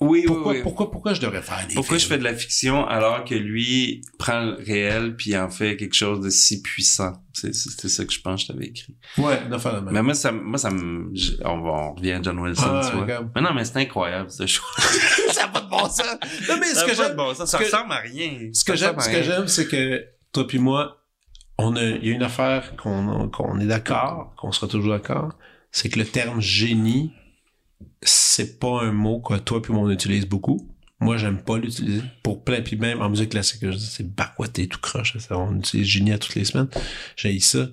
Oui, 0.00 0.24
pourquoi, 0.26 0.52
oui, 0.52 0.56
oui. 0.58 0.62
pourquoi, 0.62 0.90
pourquoi 0.90 1.14
je 1.14 1.20
devrais 1.20 1.42
faire 1.42 1.66
des 1.68 1.74
Pourquoi 1.74 1.98
je 1.98 2.06
fais 2.06 2.18
de 2.18 2.24
la 2.24 2.34
fiction 2.34 2.86
alors 2.86 3.24
que 3.24 3.34
lui 3.34 4.02
prend 4.18 4.40
le 4.42 4.54
réel 4.54 5.14
puis 5.16 5.36
en 5.36 5.50
fait 5.50 5.76
quelque 5.76 5.94
chose 5.94 6.20
de 6.20 6.30
si 6.30 6.62
puissant? 6.62 7.12
C'est, 7.32 7.54
c'était 7.54 7.88
ça 7.88 8.04
que 8.04 8.12
je 8.12 8.20
pense 8.20 8.42
que 8.42 8.46
je 8.48 8.52
t'avais 8.52 8.66
écrit. 8.66 8.96
Ouais, 9.18 9.40
même. 9.48 9.88
Mais 9.90 10.02
moi, 10.02 10.14
ça, 10.14 10.32
moi, 10.32 10.58
ça 10.58 10.70
me, 10.70 11.12
on, 11.44 11.60
va, 11.60 11.70
on 11.70 11.94
revient 11.94 12.12
à 12.12 12.22
John 12.22 12.38
Wilson, 12.38 12.62
Ah, 12.64 12.88
tu 12.90 12.96
vois. 12.96 13.06
Mais 13.34 13.40
non, 13.42 13.52
mais 13.54 13.64
c'est 13.64 13.76
incroyable, 13.78 14.30
ce 14.30 14.46
show. 14.46 14.62
ça 15.32 15.42
n'a 15.42 15.48
pas 15.48 15.60
de 15.60 15.68
bon 15.68 15.84
sens. 15.88 16.02
Non, 16.48 16.56
mais 16.60 16.66
ce 16.66 16.84
que 16.84 16.94
j'aime, 16.94 17.16
bon 17.16 17.34
ça 17.34 17.58
que- 17.58 17.64
ressemble 17.64 17.92
à 17.92 17.98
rien. 17.98 18.50
ce 18.52 18.64
que 18.64 18.76
ce 18.76 19.22
j'aime, 19.22 19.48
c'est 19.48 19.66
que 19.68 20.04
toi 20.32 20.46
puis 20.46 20.58
moi, 20.58 21.00
on 21.58 21.76
a, 21.76 21.82
il 21.82 22.06
y 22.06 22.10
a 22.10 22.14
une 22.14 22.22
affaire 22.22 22.74
qu'on, 22.76 23.28
qu'on 23.28 23.60
est 23.60 23.66
d'accord, 23.66 24.34
qu'on 24.36 24.52
sera 24.52 24.66
toujours 24.68 24.92
d'accord, 24.92 25.32
c'est 25.70 25.88
que 25.88 25.98
le 25.98 26.04
terme 26.06 26.40
génie, 26.40 27.12
c'est 28.04 28.58
pas 28.58 28.82
un 28.82 28.92
mot 28.92 29.20
que 29.20 29.34
toi 29.38 29.60
puis 29.60 29.72
moi 29.72 29.82
on 29.82 29.90
utilise 29.90 30.26
beaucoup. 30.26 30.70
Moi, 31.00 31.18
j'aime 31.18 31.42
pas 31.42 31.58
l'utiliser. 31.58 32.02
Pour 32.22 32.44
plein, 32.44 32.62
puis 32.62 32.76
même 32.76 33.02
en 33.02 33.10
musique 33.10 33.30
classique, 33.30 33.60
je 33.62 33.76
dis, 33.76 33.84
c'est 33.84 34.14
backwaté 34.14 34.68
tout 34.68 34.80
croche. 34.80 35.14
On 35.30 35.58
utilise 35.58 35.86
Génie 35.86 36.18
toutes 36.18 36.34
les 36.34 36.44
semaines. 36.44 36.68
J'ai 37.16 37.38
ça. 37.40 37.66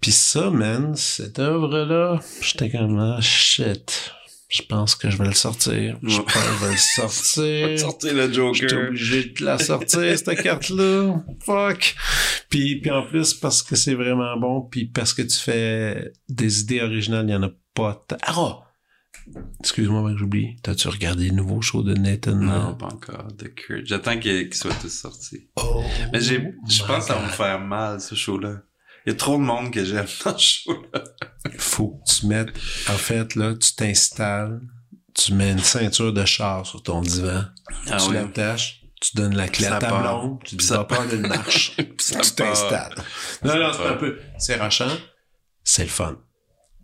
Puis 0.00 0.12
ça, 0.12 0.50
man, 0.50 0.94
cette 0.94 1.38
œuvre-là, 1.38 2.20
j'étais 2.40 2.70
comme, 2.70 2.98
ah, 2.98 3.20
shit. 3.20 4.14
Je 4.48 4.62
pense 4.62 4.94
que 4.94 5.10
je 5.10 5.18
vais 5.18 5.26
le 5.26 5.34
sortir. 5.34 5.98
Je 6.02 6.20
pense 6.22 6.32
que 6.32 6.40
je 6.40 6.64
vais 6.64 6.70
le 6.72 6.78
sortir. 6.78 7.78
Sortez 7.78 8.12
le 8.14 8.32
J'étais 8.32 8.34
Joker. 8.34 8.88
obligé 8.88 9.24
de 9.24 9.44
la 9.44 9.58
sortir, 9.58 10.18
cette 10.18 10.42
carte-là. 10.42 11.22
Fuck. 11.44 11.96
Puis, 12.48 12.80
puis 12.80 12.90
en 12.90 13.02
plus, 13.02 13.34
parce 13.34 13.62
que 13.62 13.76
c'est 13.76 13.94
vraiment 13.94 14.38
bon, 14.38 14.62
puis 14.62 14.86
parce 14.86 15.12
que 15.12 15.20
tu 15.20 15.36
fais 15.36 16.12
des 16.30 16.60
idées 16.60 16.80
originales, 16.80 17.26
il 17.28 17.32
y 17.32 17.36
en 17.36 17.42
a 17.42 17.50
pas. 17.74 18.06
Ah! 18.22 18.60
Excuse-moi, 19.60 20.12
j'oublie. 20.16 20.56
T'as-tu 20.62 20.88
regardé 20.88 21.28
le 21.28 21.34
nouveau 21.34 21.60
show 21.60 21.82
de 21.82 21.94
Nathan? 21.94 22.34
Non, 22.36 22.74
pas 22.74 22.86
encore. 22.86 23.28
The 23.36 23.54
Cure. 23.54 23.80
J'attends 23.84 24.18
qu'ils 24.18 24.52
soient 24.54 24.74
tous 24.80 24.88
sortis. 24.88 25.48
Oh. 25.56 25.82
Mais 26.12 26.20
j'ai, 26.20 26.52
je 26.68 26.82
pense 26.84 26.98
que 27.00 27.04
ça 27.08 27.14
va 27.14 27.20
me 27.22 27.26
God. 27.26 27.34
faire 27.34 27.60
mal, 27.60 28.00
ce 28.00 28.14
show-là. 28.14 28.62
Il 29.06 29.10
y 29.10 29.12
a 29.12 29.16
trop 29.16 29.36
de 29.36 29.42
monde 29.42 29.70
que 29.72 29.84
j'aime 29.84 30.06
dans 30.24 30.36
ce 30.38 30.44
show-là. 30.64 31.02
Faut 31.58 32.00
que 32.06 32.12
tu 32.12 32.26
mettes, 32.26 32.50
en 32.88 32.92
fait, 32.96 33.34
là, 33.34 33.54
tu 33.54 33.74
t'installes, 33.74 34.60
tu 35.14 35.32
mets 35.34 35.50
une 35.52 35.58
ceinture 35.60 36.12
de 36.12 36.24
char 36.24 36.66
sur 36.66 36.82
ton 36.82 37.00
divan, 37.00 37.44
Ah 37.90 37.96
tu 37.96 38.08
oui. 38.10 38.14
l'attaches, 38.14 38.82
tu 39.00 39.16
donnes 39.16 39.34
la 39.36 39.48
clé 39.48 39.66
à 39.66 39.78
ta 39.78 39.88
part. 39.88 40.20
blonde, 40.22 40.38
tu 40.44 40.56
dis 40.56 40.64
Ça 40.66 40.84
pas 40.84 40.96
peur 40.96 41.08
d'une 41.08 41.26
marche, 41.26 41.74
tu 41.76 41.84
part. 42.14 42.34
t'installes. 42.34 42.94
Non, 43.44 43.56
non, 43.56 43.72
c'est 43.72 43.78
part. 43.78 43.92
un 43.92 43.96
peu, 43.96 44.18
c'est 44.38 44.56
rachant, 44.56 44.90
c'est 45.64 45.84
le 45.84 45.88
fun. 45.88 46.18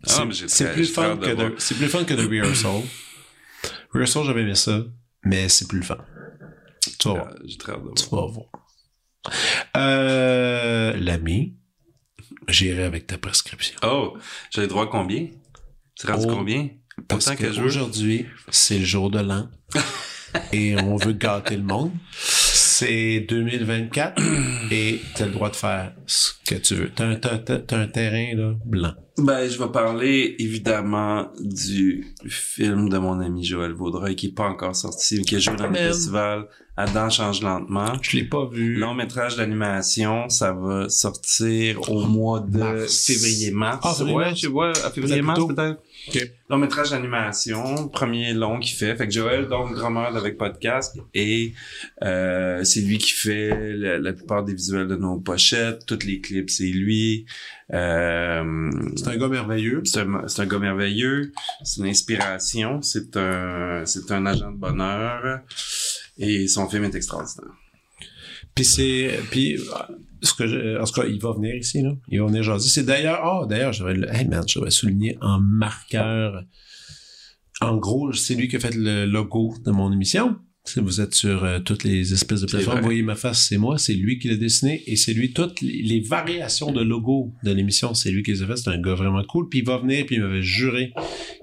Ah, 0.07 0.25
C'est- 0.47 0.73
plus 0.73 0.85
fun 0.85 1.17
que 1.17 1.31
voir. 1.31 1.49
de, 1.51 1.55
c'est 1.57 1.75
plus 1.75 1.87
fun 1.87 2.03
que 2.03 2.13
de 2.13 2.25
Rehearsal. 2.25 2.81
Rehearsal, 3.91 4.23
j'avais 4.25 4.41
aimé 4.41 4.55
ça, 4.55 4.79
mais 5.23 5.49
c'est 5.49 5.67
plus 5.67 5.79
le 5.79 5.85
fun. 5.85 5.97
Tu 6.99 7.07
vas 7.07 7.13
voir. 7.15 7.27
Ah, 7.31 7.35
J'ai 7.45 7.57
très 7.57 7.71
hâte 7.73 7.83
de 7.83 7.91
Tu 7.93 8.09
voir. 8.09 8.27
vas 8.27 8.33
voir. 8.33 8.47
Euh, 9.77 10.93
l'ami, 10.97 11.55
j'irai 12.47 12.83
avec 12.83 13.07
ta 13.07 13.17
prescription. 13.17 13.75
Oh, 13.83 14.15
j'ai 14.51 14.61
le 14.61 14.67
droit 14.67 14.83
à 14.83 14.87
combien? 14.87 15.27
Tu 15.95 16.07
rendu 16.07 16.25
Oh, 16.29 16.33
combien? 16.35 16.69
Parce 17.07 17.27
Autant 17.27 17.35
que 17.37 17.51
je 17.51 17.59
veux. 17.59 17.63
qu'aujourd'hui, 17.63 18.25
c'est 18.49 18.79
le 18.79 18.85
jour 18.85 19.09
de 19.09 19.19
l'an. 19.19 19.49
et 20.53 20.75
on 20.79 20.95
veut 20.97 21.13
gâter 21.13 21.57
le 21.57 21.63
monde. 21.63 21.91
C'est 22.77 23.21
2024 23.29 24.21
et 24.71 24.99
t'as 25.15 25.27
le 25.27 25.31
droit 25.31 25.49
de 25.49 25.55
faire 25.55 25.93
ce 26.05 26.31
que 26.45 26.55
tu 26.55 26.75
veux. 26.75 26.89
T'as 26.93 27.05
un, 27.07 27.15
t'as- 27.15 27.37
t'as- 27.37 27.59
t'as 27.59 27.77
un 27.79 27.87
terrain 27.87 28.35
là, 28.35 28.53
blanc. 28.65 28.93
Ben, 29.17 29.47
je 29.49 29.57
vais 29.57 29.69
parler 29.71 30.35
évidemment 30.39 31.31
du 31.39 32.13
film 32.27 32.89
de 32.89 32.97
mon 32.97 33.21
ami 33.21 33.45
Joël 33.45 33.71
Vaudreuil 33.71 34.17
qui 34.17 34.27
est 34.27 34.35
pas 34.35 34.49
encore 34.49 34.75
sorti, 34.75 35.21
qui 35.21 35.35
a 35.37 35.39
joué 35.39 35.55
dans 35.55 35.67
le 35.67 35.71
Man. 35.71 35.87
festival 35.87 36.47
Adam 36.77 37.09
change 37.09 37.41
lentement. 37.41 37.93
Je 38.01 38.17
l'ai 38.17 38.25
pas 38.25 38.45
vu. 38.45 38.75
Long 38.75 38.93
métrage 38.93 39.37
d'animation, 39.37 40.27
ça 40.29 40.51
va 40.51 40.89
sortir 40.89 41.89
au 41.89 42.05
mois 42.05 42.41
de 42.41 42.57
Mars. 42.57 43.05
février-mars. 43.07 43.79
Ah, 43.83 43.93
février, 43.93 44.15
ouais, 44.17 44.35
je 44.35 44.47
vois, 44.47 44.71
à 44.83 44.91
février-mars 44.91 45.39
peut-être. 45.47 45.81
Ok. 46.09 46.31
Long 46.49 46.57
métrage 46.57 46.91
d'animation, 46.91 47.87
premier 47.87 48.33
long 48.33 48.59
qu'il 48.59 48.75
fait. 48.75 48.95
Fait 48.95 49.07
que 49.07 49.13
Joël, 49.13 49.47
donc 49.47 49.73
drummer 49.73 50.15
avec 50.15 50.37
podcast, 50.37 50.95
et 51.15 51.53
euh, 52.03 52.63
c'est 52.63 52.81
lui 52.81 52.97
qui 52.99 53.11
fait 53.11 53.73
la, 53.75 53.97
la 53.97 54.13
plupart 54.13 54.43
des 54.43 54.53
visuels 54.53 54.87
de 54.87 54.95
nos 54.97 55.17
pochettes, 55.19 55.85
tous 55.87 56.05
les 56.05 56.19
clips, 56.19 56.49
c'est 56.51 56.65
lui. 56.65 57.25
Euh, 57.73 58.69
C'est 58.95 59.07
un 59.07 59.17
gars 59.17 59.27
merveilleux. 59.27 59.81
c'est 59.85 60.01
un, 60.01 60.27
c'est 60.27 60.41
un 60.43 60.45
gars 60.45 60.59
merveilleux, 60.59 61.31
c'est 61.63 61.79
une 61.81 61.87
inspiration, 61.87 62.81
c'est 62.83 63.17
un, 63.17 63.81
c'est 63.85 64.11
un 64.11 64.25
agent 64.27 64.51
de 64.51 64.57
bonheur, 64.57 65.39
et 66.17 66.47
son 66.47 66.69
film 66.69 66.83
est 66.85 66.95
extraordinaire. 66.95 67.51
Puis 68.53 68.65
c'est 68.65 69.19
puis 69.31 69.57
en 70.21 70.83
tout 70.85 70.93
cas, 70.93 71.05
il 71.07 71.19
va 71.21 71.33
venir 71.33 71.55
ici 71.55 71.81
là. 71.81 71.91
Il 72.07 72.21
va 72.21 72.27
venir 72.27 72.43
jaser. 72.43 72.69
C'est 72.69 72.83
d'ailleurs 72.83 73.21
oh 73.23 73.45
d'ailleurs, 73.45 73.73
j'avais 73.73 73.99
hey 74.13 74.27
man, 74.27 74.43
j'avais 74.47 74.71
souligné 74.71 75.17
en 75.21 75.39
marqueur 75.39 76.45
en 77.61 77.77
gros, 77.77 78.11
c'est 78.11 78.35
lui 78.35 78.47
qui 78.47 78.57
a 78.57 78.59
fait 78.59 78.75
le 78.75 79.05
logo 79.05 79.55
de 79.63 79.71
mon 79.71 79.91
émission. 79.91 80.37
Si 80.67 80.79
vous 80.79 80.99
êtes 80.99 81.13
sur 81.13 81.43
euh, 81.43 81.59
toutes 81.59 81.83
les 81.83 82.13
espèces 82.13 82.41
de 82.41 82.47
plateformes, 82.47 82.79
vous 82.79 82.85
voyez 82.85 83.03
ma 83.03 83.15
face, 83.15 83.47
c'est 83.47 83.57
moi, 83.57 83.77
c'est 83.77 83.93
lui 83.93 84.17
qui 84.17 84.29
l'a 84.29 84.35
dessiné 84.35 84.83
et 84.87 84.95
c'est 84.95 85.13
lui 85.13 85.31
toutes 85.31 85.61
les, 85.61 85.83
les 85.83 85.99
variations 85.99 86.71
de 86.71 86.81
logo 86.81 87.31
de 87.43 87.51
l'émission, 87.51 87.93
c'est 87.93 88.09
lui 88.09 88.23
qui 88.23 88.31
les 88.31 88.41
a 88.41 88.47
fait, 88.47 88.57
c'est 88.57 88.71
un 88.71 88.81
gars 88.81 88.95
vraiment 88.95 89.23
cool. 89.23 89.47
Puis 89.47 89.59
il 89.59 89.65
va 89.65 89.77
venir, 89.77 90.07
puis 90.07 90.15
il 90.15 90.23
m'avait 90.23 90.41
juré 90.41 90.91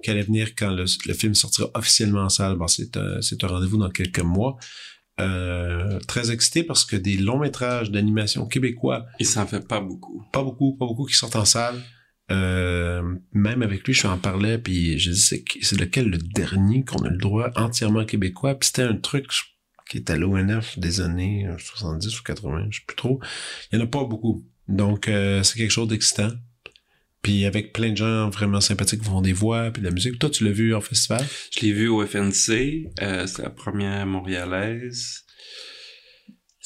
qu'elle 0.02 0.16
allait 0.16 0.26
venir 0.26 0.56
quand 0.56 0.72
le, 0.72 0.86
le 1.06 1.14
film 1.14 1.34
sortira 1.34 1.70
officiellement 1.74 2.22
en 2.22 2.28
salle. 2.28 2.56
Bon, 2.56 2.66
c'est 2.66 2.96
un, 2.96 3.46
rendez-vous 3.46 3.78
dans 3.78 3.90
quelques 3.90 4.22
mois. 4.22 4.58
Euh, 5.20 6.00
très 6.08 6.32
excité 6.32 6.64
parce 6.64 6.84
que 6.84 6.96
des 6.96 7.16
longs 7.16 7.38
métrages 7.38 7.90
d'animation 7.90 8.46
québécois, 8.46 9.06
Il 9.20 9.26
s'en 9.26 9.46
fait 9.46 9.66
pas 9.66 9.80
beaucoup. 9.80 10.24
pas 10.32 10.42
beaucoup, 10.42 10.74
pas 10.74 10.86
beaucoup 10.86 11.04
qui 11.04 11.14
sortent 11.14 11.36
en 11.36 11.44
salle. 11.44 11.80
Euh, 12.32 13.02
même 13.32 13.62
avec 13.62 13.86
lui, 13.86 13.92
je 13.92 14.06
en 14.06 14.18
parlais, 14.18 14.58
puis 14.58 14.98
j'ai 14.98 15.10
dit 15.10 15.20
c'est 15.60 15.78
lequel 15.78 16.08
le 16.08 16.18
dernier 16.18 16.84
qu'on 16.84 17.04
a 17.04 17.10
le 17.10 17.18
droit 17.18 17.50
entièrement 17.56 18.04
québécois? 18.04 18.54
Puis 18.54 18.68
c'était 18.68 18.82
un 18.82 18.96
truc 18.96 19.26
qui 19.88 19.98
est 19.98 20.10
à 20.10 20.16
l'ONF 20.16 20.78
des 20.78 21.00
années 21.00 21.46
euh, 21.46 21.58
70 21.58 22.18
ou 22.18 22.22
80, 22.22 22.68
je 22.70 22.78
sais 22.78 22.84
plus 22.86 22.96
trop. 22.96 23.20
Il 23.70 23.78
y 23.78 23.82
en 23.82 23.84
a 23.84 23.86
pas 23.86 24.04
beaucoup. 24.04 24.44
Donc 24.68 25.08
euh, 25.08 25.42
c'est 25.42 25.58
quelque 25.58 25.70
chose 25.70 25.88
d'excitant. 25.88 26.30
Puis 27.20 27.44
avec 27.44 27.72
plein 27.72 27.90
de 27.90 27.96
gens 27.96 28.30
vraiment 28.30 28.60
sympathiques 28.60 29.00
qui 29.00 29.06
font 29.06 29.20
des 29.20 29.32
voix, 29.32 29.70
puis 29.70 29.80
de 29.80 29.86
la 29.86 29.92
musique. 29.92 30.18
Toi, 30.18 30.28
tu 30.28 30.44
l'as 30.44 30.50
vu 30.50 30.74
en 30.74 30.80
festival? 30.80 31.24
Je 31.52 31.60
l'ai 31.60 31.72
vu 31.72 31.88
au 31.88 32.04
FNC, 32.04 32.90
euh, 33.00 33.26
c'est 33.26 33.42
la 33.42 33.50
première 33.50 34.06
montréalaise. 34.06 35.24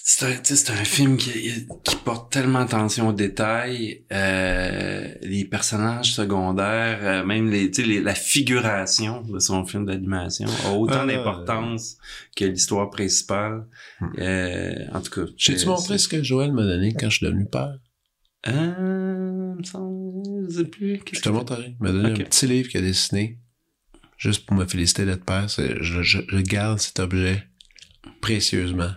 C'est 0.08 0.24
un, 0.24 0.32
tu 0.36 0.40
sais, 0.44 0.56
c'est 0.56 0.70
un 0.70 0.84
film 0.84 1.16
qui, 1.16 1.66
qui 1.82 1.96
porte 2.04 2.32
tellement 2.32 2.60
attention 2.60 3.08
aux 3.08 3.12
détails, 3.12 4.04
euh, 4.12 5.12
les 5.20 5.44
personnages 5.44 6.12
secondaires, 6.14 7.00
euh, 7.02 7.24
même 7.26 7.50
les, 7.50 7.72
tu 7.72 7.82
sais, 7.82 7.88
les- 7.88 8.00
la 8.00 8.14
figuration 8.14 9.22
de 9.22 9.40
son 9.40 9.66
film 9.66 9.84
d'animation 9.84 10.46
a 10.64 10.70
autant 10.74 11.00
Ah, 11.00 11.06
d'importance 11.06 11.96
que 12.36 12.44
l'histoire 12.44 12.88
principale. 12.90 13.66
Hmm. 14.00 14.06
Euh, 14.20 14.74
en 14.94 15.00
tout 15.00 15.10
cas, 15.10 15.32
J'ai-tu 15.36 15.64
euh, 15.66 15.70
montré 15.70 15.98
ce 15.98 16.06
que 16.06 16.22
Joël 16.22 16.52
m'a 16.52 16.62
donné 16.62 16.94
quand 16.94 17.10
je 17.10 17.16
suis 17.16 17.26
devenu 17.26 17.44
père? 17.46 17.76
Euh, 18.46 19.54
je 19.60 20.54
sais 20.54 20.64
plus. 20.66 21.00
Je 21.12 21.20
te 21.20 21.28
montrerai. 21.30 21.74
Il 21.80 21.82
m'a 21.82 21.90
donné 21.90 22.10
un 22.12 22.14
petit 22.14 22.46
livre 22.46 22.68
qu'il 22.68 22.78
a 22.78 22.84
dessiné, 22.84 23.40
juste 24.18 24.46
pour 24.46 24.56
me 24.56 24.66
féliciter 24.66 25.04
d'être 25.04 25.24
père. 25.24 25.48
Je, 25.48 26.02
je 26.02 26.40
garde 26.42 26.78
cet 26.78 27.00
objet 27.00 27.42
précieusement. 28.20 28.92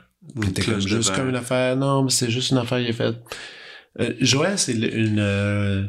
T'es 0.54 0.62
comme, 0.64 0.80
juste 0.80 1.16
comme 1.16 1.30
une 1.30 1.36
affaire. 1.36 1.76
Non, 1.76 2.04
mais 2.04 2.10
c'est 2.10 2.30
juste 2.30 2.52
une 2.52 2.58
affaire 2.58 2.80
qu'il 2.80 2.90
a 2.90 2.94
faite. 2.94 3.18
Euh, 4.00 4.14
Joël, 4.20 4.58
c'est 4.58 4.74
une... 4.74 5.20
Euh... 5.20 5.86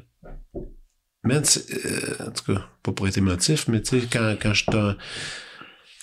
Man, 1.22 1.42
euh, 1.44 2.26
en 2.26 2.30
tout 2.30 2.54
cas, 2.54 2.66
pas 2.82 2.92
pour 2.92 3.06
être 3.06 3.18
émotif, 3.18 3.68
mais 3.68 3.82
tu 3.82 4.00
sais, 4.00 4.06
quand, 4.10 4.36
quand 4.40 4.54
je 4.54 4.64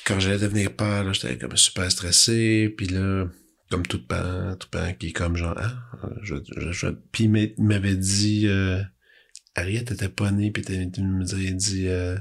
Quand 0.05 0.19
j'allais 0.19 0.37
devenir 0.37 0.75
père, 0.75 1.11
j'étais 1.13 1.37
comme 1.37 1.57
super 1.57 1.91
stressé, 1.91 2.73
puis 2.77 2.87
là, 2.87 3.25
comme 3.71 3.85
tout 3.85 4.05
parent, 4.05 4.55
tout 4.55 4.69
parent 4.69 4.93
qui 4.93 5.07
est 5.07 5.11
comme 5.11 5.35
genre, 5.35 5.55
ah, 5.57 5.73
je, 6.21 6.35
je, 6.57 6.71
je... 6.71 6.87
Puis 7.11 7.23
il 7.25 7.31
m'a- 7.31 7.39
il 7.39 7.63
m'avait 7.63 7.95
dit, 7.97 8.47
euh, 8.47 8.81
Harriet 9.55 9.81
était 9.81 10.07
pas 10.07 10.31
née, 10.31 10.51
puis 10.51 10.63
il 10.69 11.03
me 11.03 11.23
dit, 11.25 11.35
il 11.43 11.55
dit, 11.57 11.87
euh... 11.87 12.15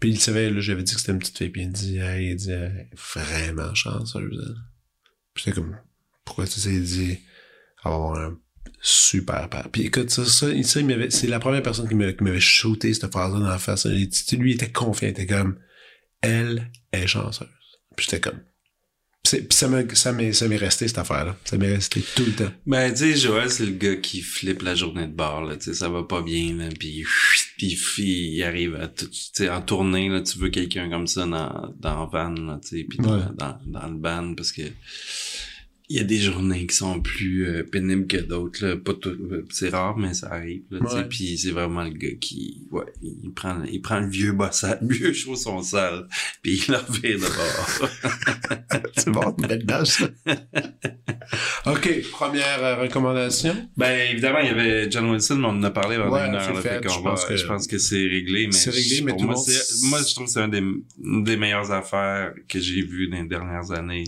puis 0.00 0.10
il 0.10 0.18
savait, 0.18 0.50
là, 0.50 0.60
j'avais 0.60 0.82
dit 0.82 0.94
que 0.94 1.00
c'était 1.00 1.12
une 1.12 1.18
petite 1.18 1.38
fille, 1.38 1.50
puis 1.50 1.62
il 1.62 1.70
dit, 1.70 1.98
hey, 1.98 2.30
il 2.30 2.36
dit, 2.36 2.50
est 2.50 2.88
vraiment 3.14 3.74
chanceuse, 3.74 4.16
elle. 4.16 4.54
J'étais 5.36 5.52
comme, 5.52 5.76
pourquoi 6.24 6.46
tu 6.46 6.60
il 6.60 6.82
dit, 6.82 7.18
avoir 7.82 8.18
un 8.18 8.38
super 8.80 9.48
père? 9.48 9.68
Puis 9.70 9.82
écoute, 9.82 10.10
ça, 10.10 10.24
ça, 10.24 10.46
ça, 10.62 10.80
c'est 11.10 11.26
la 11.26 11.40
première 11.40 11.62
personne 11.62 11.88
qui 11.88 11.94
m'avait, 11.94 12.40
shooté 12.40 12.94
cette 12.94 13.10
phrase-là 13.10 13.40
dans 13.40 13.48
la 13.48 13.58
face. 13.58 13.86
Lui, 13.86 14.10
il 14.32 14.54
était 14.54 14.72
confiant, 14.72 15.08
il 15.08 15.10
était 15.10 15.26
comme, 15.26 15.58
elle 16.20 16.70
est 16.92 17.06
chanceuse. 17.06 17.48
Puis 17.96 18.06
j'étais 18.08 18.20
comme, 18.20 18.40
ça 19.50 19.68
m'est, 19.68 19.94
ça 19.94 20.12
m'est, 20.12 20.32
ça 20.32 20.48
m'est 20.48 20.56
resté 20.56 20.88
cette 20.88 20.98
affaire-là. 20.98 21.36
Ça 21.44 21.56
m'est 21.56 21.72
resté 21.74 22.02
tout 22.14 22.24
le 22.24 22.32
temps. 22.32 22.52
Ben, 22.66 22.90
tu 22.92 22.98
sais, 22.98 23.16
Joël, 23.16 23.50
c'est 23.50 23.66
le 23.66 23.72
gars 23.72 23.96
qui 23.96 24.20
flippe 24.22 24.62
la 24.62 24.74
journée 24.74 25.06
de 25.06 25.12
bar, 25.12 25.44
là, 25.44 25.56
tu 25.56 25.64
sais, 25.64 25.74
ça 25.74 25.88
va 25.88 26.02
pas 26.02 26.22
bien, 26.22 26.56
là, 26.56 26.68
pis, 26.78 27.04
pis 27.58 27.78
il 27.96 28.42
arrive 28.42 28.74
à 28.76 28.88
tout, 28.88 29.06
tu 29.08 29.18
sais, 29.32 29.48
en 29.48 29.62
tournée, 29.62 30.08
là, 30.08 30.20
tu 30.20 30.38
veux 30.38 30.50
quelqu'un 30.50 30.88
comme 30.90 31.06
ça 31.06 31.26
dans, 31.26 31.74
dans 31.80 32.06
van, 32.06 32.30
là, 32.30 32.60
tu 32.62 32.78
sais, 32.78 32.84
pis 32.84 32.98
dans, 32.98 33.14
Ouais. 33.16 33.24
dans, 33.38 33.58
dans 33.66 33.88
le 33.88 33.94
band, 33.96 34.34
parce 34.34 34.52
que 34.52 34.62
il 35.90 35.96
y 35.98 36.00
a 36.00 36.04
des 36.04 36.18
journées 36.18 36.66
qui 36.66 36.74
sont 36.74 36.98
plus 37.00 37.46
euh, 37.46 37.62
pénibles 37.62 38.06
que 38.06 38.16
d'autres 38.16 38.64
là. 38.66 38.76
pas 38.76 38.94
tout 38.94 39.10
euh, 39.10 39.44
c'est 39.50 39.68
rare 39.68 39.98
mais 39.98 40.14
ça 40.14 40.28
arrive 40.32 40.62
là, 40.70 40.78
tu 40.80 40.86
sais. 40.88 40.94
Ouais. 40.96 41.04
puis 41.08 41.36
c'est 41.36 41.50
vraiment 41.50 41.84
le 41.84 41.90
gars 41.90 42.14
qui 42.18 42.66
ouais 42.70 42.84
il 43.02 43.32
prend 43.34 43.62
il 43.70 43.82
prend 43.82 44.00
le 44.00 44.08
vieux 44.08 44.32
bossal 44.32 44.78
le 44.80 44.94
vieux 44.94 45.12
chaud 45.12 45.36
son 45.36 45.60
sale 45.62 46.06
puis 46.42 46.64
il 46.66 46.72
le 46.72 46.78
revient 46.78 47.14
de 47.14 47.18
bord 47.20 48.80
C'est 48.96 49.10
bon. 49.10 49.34
OK, 51.66 52.02
première 52.12 52.62
euh, 52.62 52.76
recommandation? 52.82 53.54
ben 53.76 54.10
évidemment 54.10 54.38
il 54.40 54.46
y 54.46 54.50
avait 54.50 54.90
John 54.90 55.10
Wilson 55.10 55.36
mais 55.36 55.46
on 55.46 55.50
en 55.50 55.62
a 55.64 55.70
parlé 55.70 55.96
pendant 55.96 56.12
Ouais, 56.12 56.28
une 56.28 56.34
heure 56.34 56.52
là, 56.54 56.60
fait, 56.60 56.68
fait 56.80 56.86
qu'on 56.86 56.94
je 56.94 56.98
va- 57.02 57.10
pense 57.10 57.24
que- 57.24 57.36
je 57.36 57.46
pense 57.46 57.66
que 57.66 57.78
c'est 57.78 58.06
réglé 58.06 58.46
mais 58.46 58.52
C'est 58.52 58.70
réglé, 58.70 59.00
mais 59.02 59.12
pour 59.12 59.20
tout 59.20 59.26
le 59.26 59.32
moi 59.32 59.36
monde- 59.36 59.90
moi 59.90 60.00
je 60.06 60.14
trouve 60.14 60.26
que 60.26 60.32
c'est 60.32 60.40
un 60.40 60.48
des 60.48 60.58
une 61.02 61.24
des 61.24 61.36
meilleures 61.36 61.70
affaires 61.72 62.32
que 62.48 62.58
j'ai 62.60 62.82
vues 62.82 63.08
dans 63.08 63.20
les 63.22 63.28
dernières 63.28 63.70
années 63.72 64.04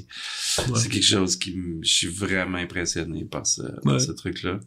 Ouais. 0.59 0.65
c'est 0.79 0.89
quelque 0.89 1.05
chose 1.05 1.37
qui 1.37 1.55
me- 1.55 1.66
je 1.83 1.89
suis 1.89 2.07
vraiment 2.09 2.59
impressionné 2.59 3.25
par 3.25 3.47
ce 3.47 3.63
Ouais. 3.85 3.99
ce 3.99 4.13
truc 4.13 4.43
là 4.43 4.59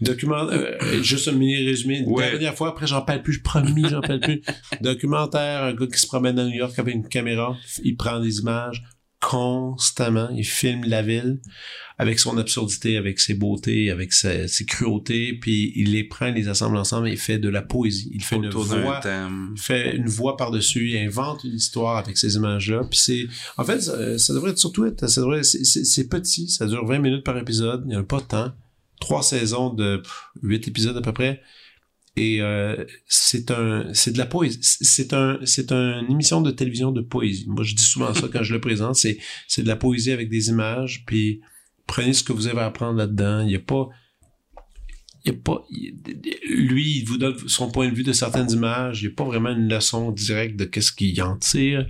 Document, 0.00 0.48
euh, 0.48 1.02
juste 1.02 1.28
un 1.28 1.32
mini 1.32 1.66
résumé. 1.66 2.02
Ouais. 2.06 2.24
La 2.24 2.30
dernière 2.32 2.54
fois, 2.54 2.68
après, 2.68 2.86
j'en 2.86 3.02
parle 3.02 3.22
plus, 3.22 3.34
je 3.34 3.42
promis, 3.42 3.88
j'en 3.88 4.00
parle 4.00 4.20
plus. 4.20 4.42
Documentaire, 4.80 5.64
un 5.64 5.74
gars 5.74 5.86
qui 5.86 5.98
se 6.00 6.06
promène 6.06 6.38
à 6.38 6.44
New 6.44 6.54
York 6.56 6.78
avec 6.78 6.94
une 6.94 7.08
caméra, 7.08 7.56
il 7.82 7.96
prend 7.96 8.20
des 8.20 8.38
images 8.40 8.82
constamment, 9.20 10.28
il 10.30 10.44
filme 10.44 10.84
la 10.84 11.02
ville 11.02 11.40
avec 11.98 12.18
son 12.18 12.36
absurdité, 12.36 12.98
avec 12.98 13.18
ses 13.18 13.34
beautés, 13.34 13.90
avec 13.90 14.12
ses 14.12 14.66
cruautés, 14.66 15.32
puis 15.32 15.72
il 15.76 15.92
les 15.92 16.04
prend, 16.04 16.26
il 16.26 16.34
les 16.34 16.48
assemble 16.48 16.76
ensemble 16.76 17.08
et 17.08 17.12
il 17.12 17.18
fait 17.18 17.38
de 17.38 17.48
la 17.48 17.62
poésie. 17.62 18.10
Il 18.12 18.22
fait 18.22 18.36
autour 18.36 18.70
une 18.74 18.82
voix 18.82 19.00
il 19.04 19.60
fait 19.60 19.96
une 19.96 20.08
voix 20.08 20.36
par-dessus, 20.36 20.90
il 20.90 20.98
invente 20.98 21.44
une 21.44 21.54
histoire 21.54 21.96
avec 21.96 22.18
ces 22.18 22.34
images-là. 22.36 22.82
Puis 22.90 22.98
c'est, 22.98 23.26
en 23.56 23.64
fait, 23.64 23.80
ça, 23.80 24.18
ça 24.18 24.34
devrait 24.34 24.50
être 24.50 24.58
surtout 24.58 24.84
être, 24.84 25.06
ça 25.06 25.22
devrait, 25.22 25.42
c'est, 25.42 26.08
petit, 26.08 26.48
ça 26.48 26.66
dure 26.66 26.84
20 26.84 26.98
minutes 26.98 27.24
par 27.24 27.38
épisode, 27.38 27.82
il 27.86 27.90
n'y 27.90 27.96
en 27.96 28.00
a 28.00 28.04
pas 28.04 28.20
de 28.20 28.26
temps. 28.26 28.52
Trois 29.00 29.22
saisons 29.22 29.70
de 29.70 30.02
huit 30.42 30.68
épisodes 30.68 30.96
à 30.96 31.00
peu 31.00 31.12
près. 31.12 31.40
Et 32.18 32.40
euh, 32.40 32.82
c'est 33.06 33.50
un, 33.50 33.92
c'est 33.92 34.12
de 34.12 34.18
la 34.18 34.24
poésie. 34.24 34.58
C'est 34.62 35.12
un, 35.12 35.38
c'est 35.44 35.70
une 35.70 36.10
émission 36.10 36.40
de 36.40 36.50
télévision 36.50 36.90
de 36.90 37.02
poésie. 37.02 37.44
Moi, 37.46 37.62
je 37.62 37.74
dis 37.74 37.82
souvent 37.82 38.14
ça 38.14 38.26
quand 38.32 38.42
je 38.42 38.54
le 38.54 38.60
présente. 38.60 38.96
C'est, 38.96 39.18
c'est 39.48 39.62
de 39.62 39.68
la 39.68 39.76
poésie 39.76 40.12
avec 40.12 40.30
des 40.30 40.48
images. 40.48 41.04
Puis 41.06 41.42
prenez 41.86 42.12
ce 42.12 42.22
que 42.24 42.32
vous 42.32 42.46
avez 42.46 42.60
à 42.60 42.66
apprendre 42.66 42.98
là-dedans. 42.98 43.40
Il 43.40 43.48
n'y 43.48 43.56
a 43.56 43.60
pas, 43.60 43.88
il 45.24 45.32
y 45.32 45.34
a 45.34 45.38
pas, 45.38 45.64
lui, 46.48 46.98
il 46.98 47.04
vous 47.04 47.18
donne 47.18 47.36
son 47.48 47.70
point 47.70 47.88
de 47.88 47.94
vue 47.94 48.04
de 48.04 48.12
certaines 48.12 48.50
images. 48.50 49.02
Il 49.02 49.06
n'y 49.06 49.12
a 49.12 49.16
pas 49.16 49.24
vraiment 49.24 49.50
une 49.50 49.68
leçon 49.68 50.12
directe 50.12 50.56
de 50.56 50.64
qu'est-ce 50.64 50.92
qu'il 50.92 51.20
en 51.22 51.36
tire. 51.36 51.86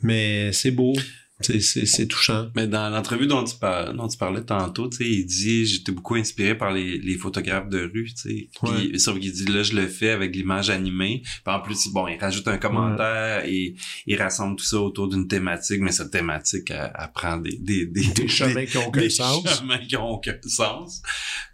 Mais 0.00 0.52
c'est 0.52 0.70
beau. 0.70 0.94
C'est, 1.42 2.06
touchant. 2.06 2.48
Mais 2.56 2.66
dans 2.66 2.88
l'entrevue 2.90 3.26
dont 3.26 3.42
dont 3.42 4.08
tu 4.08 4.16
parlais 4.18 4.42
tantôt, 4.44 4.88
il 5.00 5.26
dit 5.26 5.66
j'étais 5.66 5.92
beaucoup 5.92 6.14
inspiré 6.14 6.56
par 6.56 6.72
les, 6.72 6.98
les 6.98 7.16
photographes 7.16 7.68
de 7.68 7.90
rue. 7.92 8.08
Puis, 8.24 8.98
Sauf 8.98 9.18
qu'il 9.18 9.32
dit 9.32 9.44
là 9.46 9.62
je 9.62 9.74
le 9.74 9.86
fais 9.88 10.10
avec 10.10 10.34
l'image 10.34 10.70
animée. 10.70 11.22
Puis 11.24 11.54
en 11.54 11.60
plus, 11.60 11.88
bon, 11.88 12.06
il 12.08 12.18
rajoute 12.18 12.46
un 12.48 12.58
commentaire 12.58 13.44
et 13.46 13.74
il 14.06 14.16
rassemble 14.20 14.56
tout 14.56 14.64
ça 14.64 14.78
autour 14.80 15.08
d'une 15.08 15.28
thématique, 15.28 15.80
mais 15.80 15.92
cette 15.92 16.10
thématique 16.10 16.70
elle, 16.70 16.92
elle 16.98 17.08
prend 17.14 17.36
des 17.36 17.56
des 17.58 17.86
des, 17.86 18.06
Des 18.08 18.28
chemins 18.28 18.64
qui 18.66 18.76
ont 18.78 18.88
aucun 18.88 19.00
des 19.00 19.10
sens. 19.10 19.58
chemins 19.60 19.78
qui 19.78 19.96
ont 19.96 20.08
aucun 20.10 20.34
sens. 20.46 21.02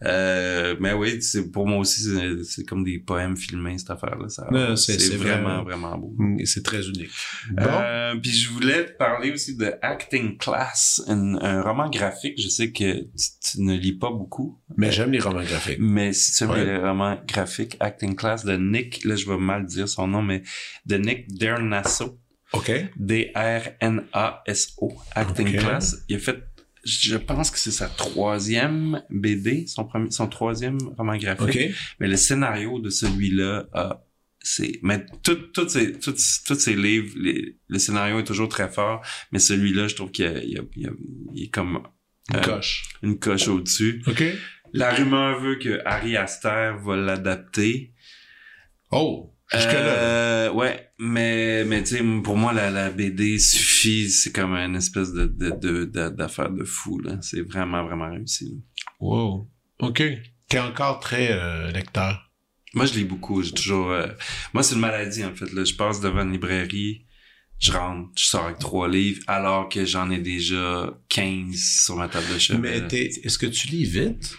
Euh, 0.04 0.76
mais 0.80 0.92
oui, 0.92 1.18
pour 1.52 1.66
moi 1.66 1.78
aussi 1.78 2.02
c'est- 2.44 2.64
comme 2.64 2.84
des 2.84 2.98
poèmes 2.98 3.36
filmés 3.36 3.78
cette 3.78 3.90
affaire-là. 3.90 4.28
C'est- 4.76 5.16
vraiment 5.16 5.62
vrai. 5.62 5.74
vraiment 5.76 5.98
beau. 5.98 6.14
Mm, 6.18 6.44
C'est 6.44 6.62
très 6.62 6.86
unique. 6.86 7.10
Bon. 7.50 7.62
Euh, 7.66 8.14
puis 8.16 8.30
je 8.32 8.48
voulais 8.50 8.86
te 8.86 8.92
parler 8.96 9.32
aussi 9.32 9.56
de 9.56 9.72
Acting 9.82 10.36
Class, 10.38 11.02
un, 11.08 11.36
un 11.36 11.62
roman 11.62 11.88
graphique. 11.90 12.40
Je 12.40 12.48
sais 12.48 12.70
que 12.72 13.02
tu, 13.02 13.08
tu 13.42 13.60
ne 13.62 13.74
lis 13.76 13.92
pas 13.96 14.10
beaucoup, 14.10 14.58
mais 14.76 14.90
j'aime 14.92 15.12
les 15.12 15.20
romans 15.20 15.42
graphiques. 15.42 15.78
mais 15.80 16.12
si 16.12 16.32
tu 16.32 16.44
aimes 16.44 16.50
Ouais. 16.50 16.64
le 16.64 16.78
roman 16.86 17.18
graphique 17.26 17.76
Acting 17.80 18.14
Class 18.16 18.44
de 18.44 18.56
Nick, 18.56 19.04
là 19.04 19.16
je 19.16 19.26
vais 19.26 19.36
mal 19.38 19.66
dire 19.66 19.88
son 19.88 20.06
nom, 20.08 20.22
mais 20.22 20.42
de 20.86 20.96
Nick 20.96 21.32
Dernasso, 21.32 22.18
OK. 22.52 22.70
D-R-N-A-S-O, 23.78 24.92
Acting. 25.14 25.56
Class. 25.58 25.96
Il 26.08 26.16
a 26.16 26.18
fait, 26.18 26.38
je 26.84 27.16
pense 27.16 27.50
que 27.50 27.58
c'est 27.58 27.70
sa 27.70 27.88
troisième 27.88 29.02
BD, 29.10 29.66
son 29.66 29.84
premier, 29.84 30.10
son 30.10 30.28
troisième 30.28 30.78
roman 30.96 31.16
graphique. 31.16 31.48
OK. 31.48 31.74
Mais 32.00 32.08
le 32.08 32.16
scénario 32.16 32.78
de 32.80 32.90
celui-là, 32.90 33.66
a 33.72 34.02
c'est, 34.48 34.78
mais 34.82 35.04
tout, 35.22 35.34
tout 35.54 35.68
ces, 35.68 35.92
tout, 35.98 36.14
tous 36.46 36.54
ces 36.58 36.74
livres, 36.76 37.14
les- 37.16 37.56
le 37.68 37.78
scénario 37.78 38.18
est 38.20 38.24
toujours 38.24 38.48
très 38.48 38.68
fort, 38.68 39.04
mais 39.32 39.38
celui-là, 39.38 39.88
je 39.88 39.94
trouve 39.94 40.10
qu'il 40.10 40.24
y 40.24 40.28
a, 40.28 40.42
il 40.42 40.50
y 40.50 40.58
a- 40.58 40.62
il 40.76 40.82
y 40.82 40.86
a- 40.86 40.92
il 41.34 41.42
est 41.44 41.48
comme 41.50 41.82
Une 42.30 42.36
Euh, 42.36 42.40
coche. 42.42 42.84
une 43.02 43.18
coche 43.18 43.48
au-dessus. 43.48 44.02
OK. 44.06 44.22
La 44.74 44.92
rumeur 44.94 45.40
veut 45.40 45.56
que 45.56 45.80
Harry 45.86 46.14
Aster 46.16 46.72
va 46.84 46.94
l'adapter. 46.96 47.94
Oh, 48.90 49.34
jusque-là. 49.50 49.78
Euh, 49.78 50.52
ouais, 50.52 50.90
mais, 50.98 51.64
mais 51.64 51.82
tu 51.82 51.96
sais, 51.96 52.02
pour 52.22 52.36
moi, 52.36 52.52
la, 52.52 52.70
la 52.70 52.90
BD 52.90 53.38
suffit, 53.38 54.10
c'est 54.10 54.30
comme 54.32 54.54
une 54.54 54.76
espèce 54.76 55.12
de, 55.12 55.24
de, 55.26 55.50
de, 55.50 55.84
de- 55.86 56.08
d'affaire 56.10 56.50
de 56.50 56.64
fou, 56.64 56.98
là. 57.00 57.18
C'est 57.22 57.40
vraiment, 57.40 57.84
vraiment 57.84 58.10
réussi. 58.10 58.62
Wow. 59.00 59.50
OK. 59.80 60.02
T'es 60.48 60.58
encore 60.58 61.00
très 61.00 61.32
euh, 61.32 61.70
lecteur. 61.70 62.27
Moi, 62.74 62.86
je 62.86 62.94
lis 62.94 63.04
beaucoup. 63.04 63.42
J'ai 63.42 63.52
toujours. 63.52 63.90
euh, 63.90 64.06
Moi, 64.54 64.62
c'est 64.62 64.74
une 64.74 64.80
maladie 64.80 65.24
en 65.24 65.34
fait. 65.34 65.50
Là, 65.52 65.64
je 65.64 65.74
passe 65.74 66.00
devant 66.00 66.22
une 66.22 66.32
librairie, 66.32 67.04
je 67.58 67.72
rentre, 67.72 68.10
je 68.16 68.24
sors 68.24 68.44
avec 68.44 68.58
trois 68.58 68.88
livres, 68.88 69.22
alors 69.26 69.68
que 69.68 69.84
j'en 69.84 70.10
ai 70.10 70.18
déjà 70.18 70.96
15 71.08 71.54
sur 71.84 71.96
ma 71.96 72.08
table 72.08 72.26
de 72.32 72.38
chevet. 72.38 72.58
Mais 72.58 72.96
est-ce 73.24 73.38
que 73.38 73.46
tu 73.46 73.68
lis 73.68 73.84
vite? 73.84 74.36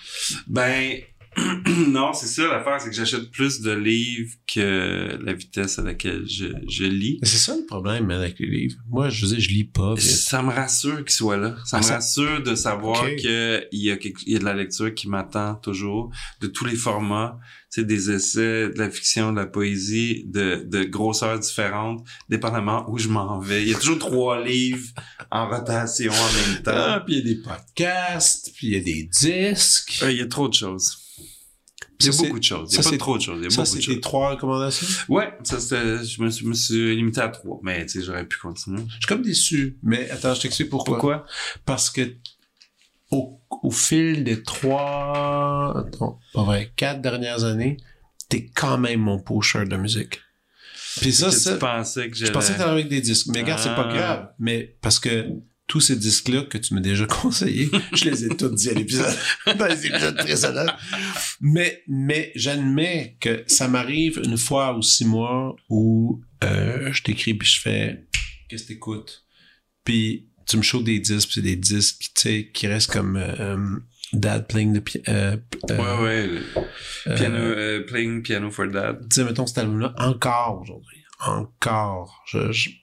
Ben 0.47 1.01
non, 1.90 2.14
c'est 2.14 2.28
ça 2.28 2.48
l'affaire, 2.48 2.80
c'est 2.80 2.90
que 2.90 2.95
j'achète 2.95 3.30
plus 3.32 3.61
de 3.61 3.72
livres 3.72 4.34
que 4.52 5.18
la 5.24 5.34
vitesse 5.34 5.80
à 5.80 5.84
laquelle 5.84 6.26
je, 6.28 6.48
je 6.68 6.84
lis. 6.86 7.20
C'est 7.24 7.38
ça 7.38 7.56
le 7.56 7.66
problème 7.66 8.10
avec 8.11 8.40
les 8.40 8.48
livres. 8.48 8.78
Moi, 8.90 9.10
je 9.10 9.26
veux 9.26 9.32
dire, 9.36 9.40
je 9.40 9.49
lis 9.49 9.64
pas 9.66 9.94
vite. 9.94 10.03
Ça 10.03 10.41
me 10.41 10.52
rassure 10.52 10.98
qu'il 10.99 11.11
soit 11.11 11.38
là. 11.38 11.56
Ça 11.66 11.78
Ah, 11.78 11.80
me 11.80 11.86
ça- 11.86 11.95
rassure 11.95 12.44
de 12.44 12.56
savoir 12.56 13.03
que 13.22 13.64
il 13.72 13.82
y 13.84 13.91
a 13.91 13.98
quelque, 13.98 14.22
il 14.26 14.34
y 14.34 14.36
a 14.36 14.40
de 14.40 14.45
la 14.45 14.53
lecture 14.56 14.94
qui 14.94 15.07
m'attend 15.07 15.56
toujours, 15.56 16.11
de 16.41 16.48
tous 16.48 16.66
les 16.66 16.76
formats, 16.76 17.40
sais, 17.70 17.84
des 17.84 18.10
essais, 18.11 18.70
de 18.70 18.78
la 18.80 18.90
fiction, 18.90 19.32
de 19.32 19.38
la 19.38 19.45
poésie, 19.45 20.24
de, 20.28 20.66
de 20.68 20.84
grosseurs 20.84 21.38
différentes, 21.40 22.03
dépendamment 22.28 22.90
où 22.90 22.98
je 22.98 23.07
m'en 23.10 23.40
vais. 23.40 23.61
Il 23.64 23.70
y 23.70 23.74
a 23.76 23.78
toujours 23.78 23.99
trois 23.99 24.44
livres 24.44 24.88
en 25.32 25.48
rotation 25.49 26.11
en 26.11 26.52
même 26.53 26.64
temps. 26.64 26.72
Ah, 26.74 27.03
puis 27.06 27.18
il 27.18 27.28
y 27.28 27.32
a 27.32 27.34
des 27.36 27.41
podcasts, 27.41 28.52
puis 28.56 28.68
il 28.68 28.74
y 28.74 28.78
a 28.78 28.80
des 28.82 29.03
disques. 29.03 29.99
Euh, 30.03 30.11
Il 30.11 30.18
y 30.18 30.22
a 30.22 30.28
trop 30.28 30.48
de 30.49 30.53
choses. 30.56 30.98
Il 32.02 32.06
y 32.06 32.10
a 32.10 32.12
beaucoup 32.14 32.40
de 32.40 32.44
choses. 32.44 32.70
Il 32.72 32.74
y 32.74 32.76
ça, 32.76 32.80
a 32.82 32.84
pas 32.84 32.90
c'est- 32.92 32.98
trop 32.98 33.18
de 33.18 33.22
choses. 33.22 33.38
Il 33.40 33.44
y 33.44 33.48
a 33.48 33.50
Ça, 33.66 33.66
choses. 33.82 34.02
trois 34.02 34.30
recommandations? 34.32 34.88
Ouais, 35.10 35.34
ça 35.44 35.60
c'était, 35.60 36.04
je 36.06 36.22
me 36.22 36.30
suis, 36.30 36.46
me 36.46 36.54
suis 36.54 36.96
limité 36.96 37.20
à 37.22 37.28
trois. 37.30 37.60
Mais, 37.62 37.86
tu 37.86 38.00
sais, 38.00 38.06
j'aurais 38.06 38.26
pu 38.26 38.38
continuer. 38.38 38.84
Je 38.88 38.94
suis 38.94 39.06
comme 39.08 39.22
déçu. 39.22 39.78
Mais 39.84 40.10
attends, 40.10 40.34
je 40.34 40.42
t'explique 40.42 40.70
pourquoi. 40.70 40.96
Pourquoi? 40.98 41.26
Parce 41.66 41.90
que 41.90 42.16
au, 43.12 43.42
au 43.64 43.72
fil 43.72 44.24
des 44.24 44.42
trois, 44.44 45.74
attends, 45.78 46.20
pas 46.34 46.44
vrai, 46.44 46.72
quatre 46.76 47.02
dernières 47.02 47.44
années, 47.44 47.78
t'es 48.30 48.50
quand 48.56 48.78
même 48.78 49.02
mon 49.02 49.20
pusher 49.20 49.66
de 49.66 49.76
musique. 49.76 50.22
Puis 51.02 51.12
ça, 51.14 51.32
ça, 51.32 51.54
tu 51.54 51.60
pensais 51.60 52.10
que 52.10 52.16
je 52.18 52.32
pensais 52.32 52.54
que 52.54 52.58
t'allais 52.60 52.72
avec 52.72 52.88
des 52.90 53.02
disques. 53.02 53.28
Mais 53.28 53.42
regarde, 53.42 53.60
c'est 53.62 53.76
pas 53.76 53.88
Ah. 53.90 53.94
grave. 53.94 54.30
Mais 54.40 54.76
parce 54.82 55.00
que 55.00 55.28
tous 55.70 55.80
ces 55.80 55.96
disques-là 55.96 56.41
que 56.44 56.58
tu 56.58 56.74
m'as 56.74 56.82
déjà 56.82 57.06
conseillés, 57.22 57.70
je 57.94 58.06
les 58.10 58.26
ai 58.26 58.30
tous 58.30 58.50
dit 58.50 58.70
à 58.70 58.74
l'épisode, 58.74 59.16
dans 59.58 59.68
les 59.68 59.86
épisodes 59.86 60.18
précédents. 60.18 60.66
Mais, 61.40 61.84
mais 61.88 62.34
j'admets 62.36 63.16
que 63.22 63.44
ça 63.48 63.70
m'arrive 63.70 64.20
une 64.26 64.38
fois 64.38 64.76
ou 64.78 64.82
six 64.82 65.06
mois 65.06 65.56
où 65.70 66.22
euh, 66.44 66.91
je 66.91 67.04
t'écris 67.04 67.36
puis 67.36 67.48
je 67.48 67.62
fais 67.62 68.08
qu'est-ce 68.50 68.64
que 68.64 68.68
t'écoutes? 68.70 69.24
Puis 69.86 70.28
tu 70.48 70.58
me 70.58 70.64
shows 70.64 70.82
des 70.82 71.00
disques, 71.00 71.28
puis 71.28 71.36
c'est 71.36 71.41
des 71.41 71.56
disques 71.56 72.00
tu 72.16 72.22
sais, 72.22 72.50
qui 72.52 72.68
restent 72.68 72.91
comme 72.91 73.16
euh, 73.16 73.78
Dad 74.12 74.48
playing 74.48 74.74
the 74.74 74.84
piano. 74.84 75.04
Euh, 75.08 75.38
euh, 75.70 75.78
Ouais, 75.78 76.04
ouais. 76.04 76.28
le 76.28 76.41
euh, 77.08 77.16
Piano, 77.16 77.38
euh, 77.38 77.86
playing 77.86 78.24
piano 78.24 78.50
for 78.50 78.68
dad. 78.68 79.02
tu 79.08 79.16
sais, 79.16 79.24
mettons 79.24 79.46
cet 79.46 79.60
album-là, 79.60 79.94
encore 79.98 80.62
aujourd'hui. 80.64 80.98
Encore. 81.20 82.24
Je, 82.26 82.52
je, 82.52 82.70
tu 82.70 82.78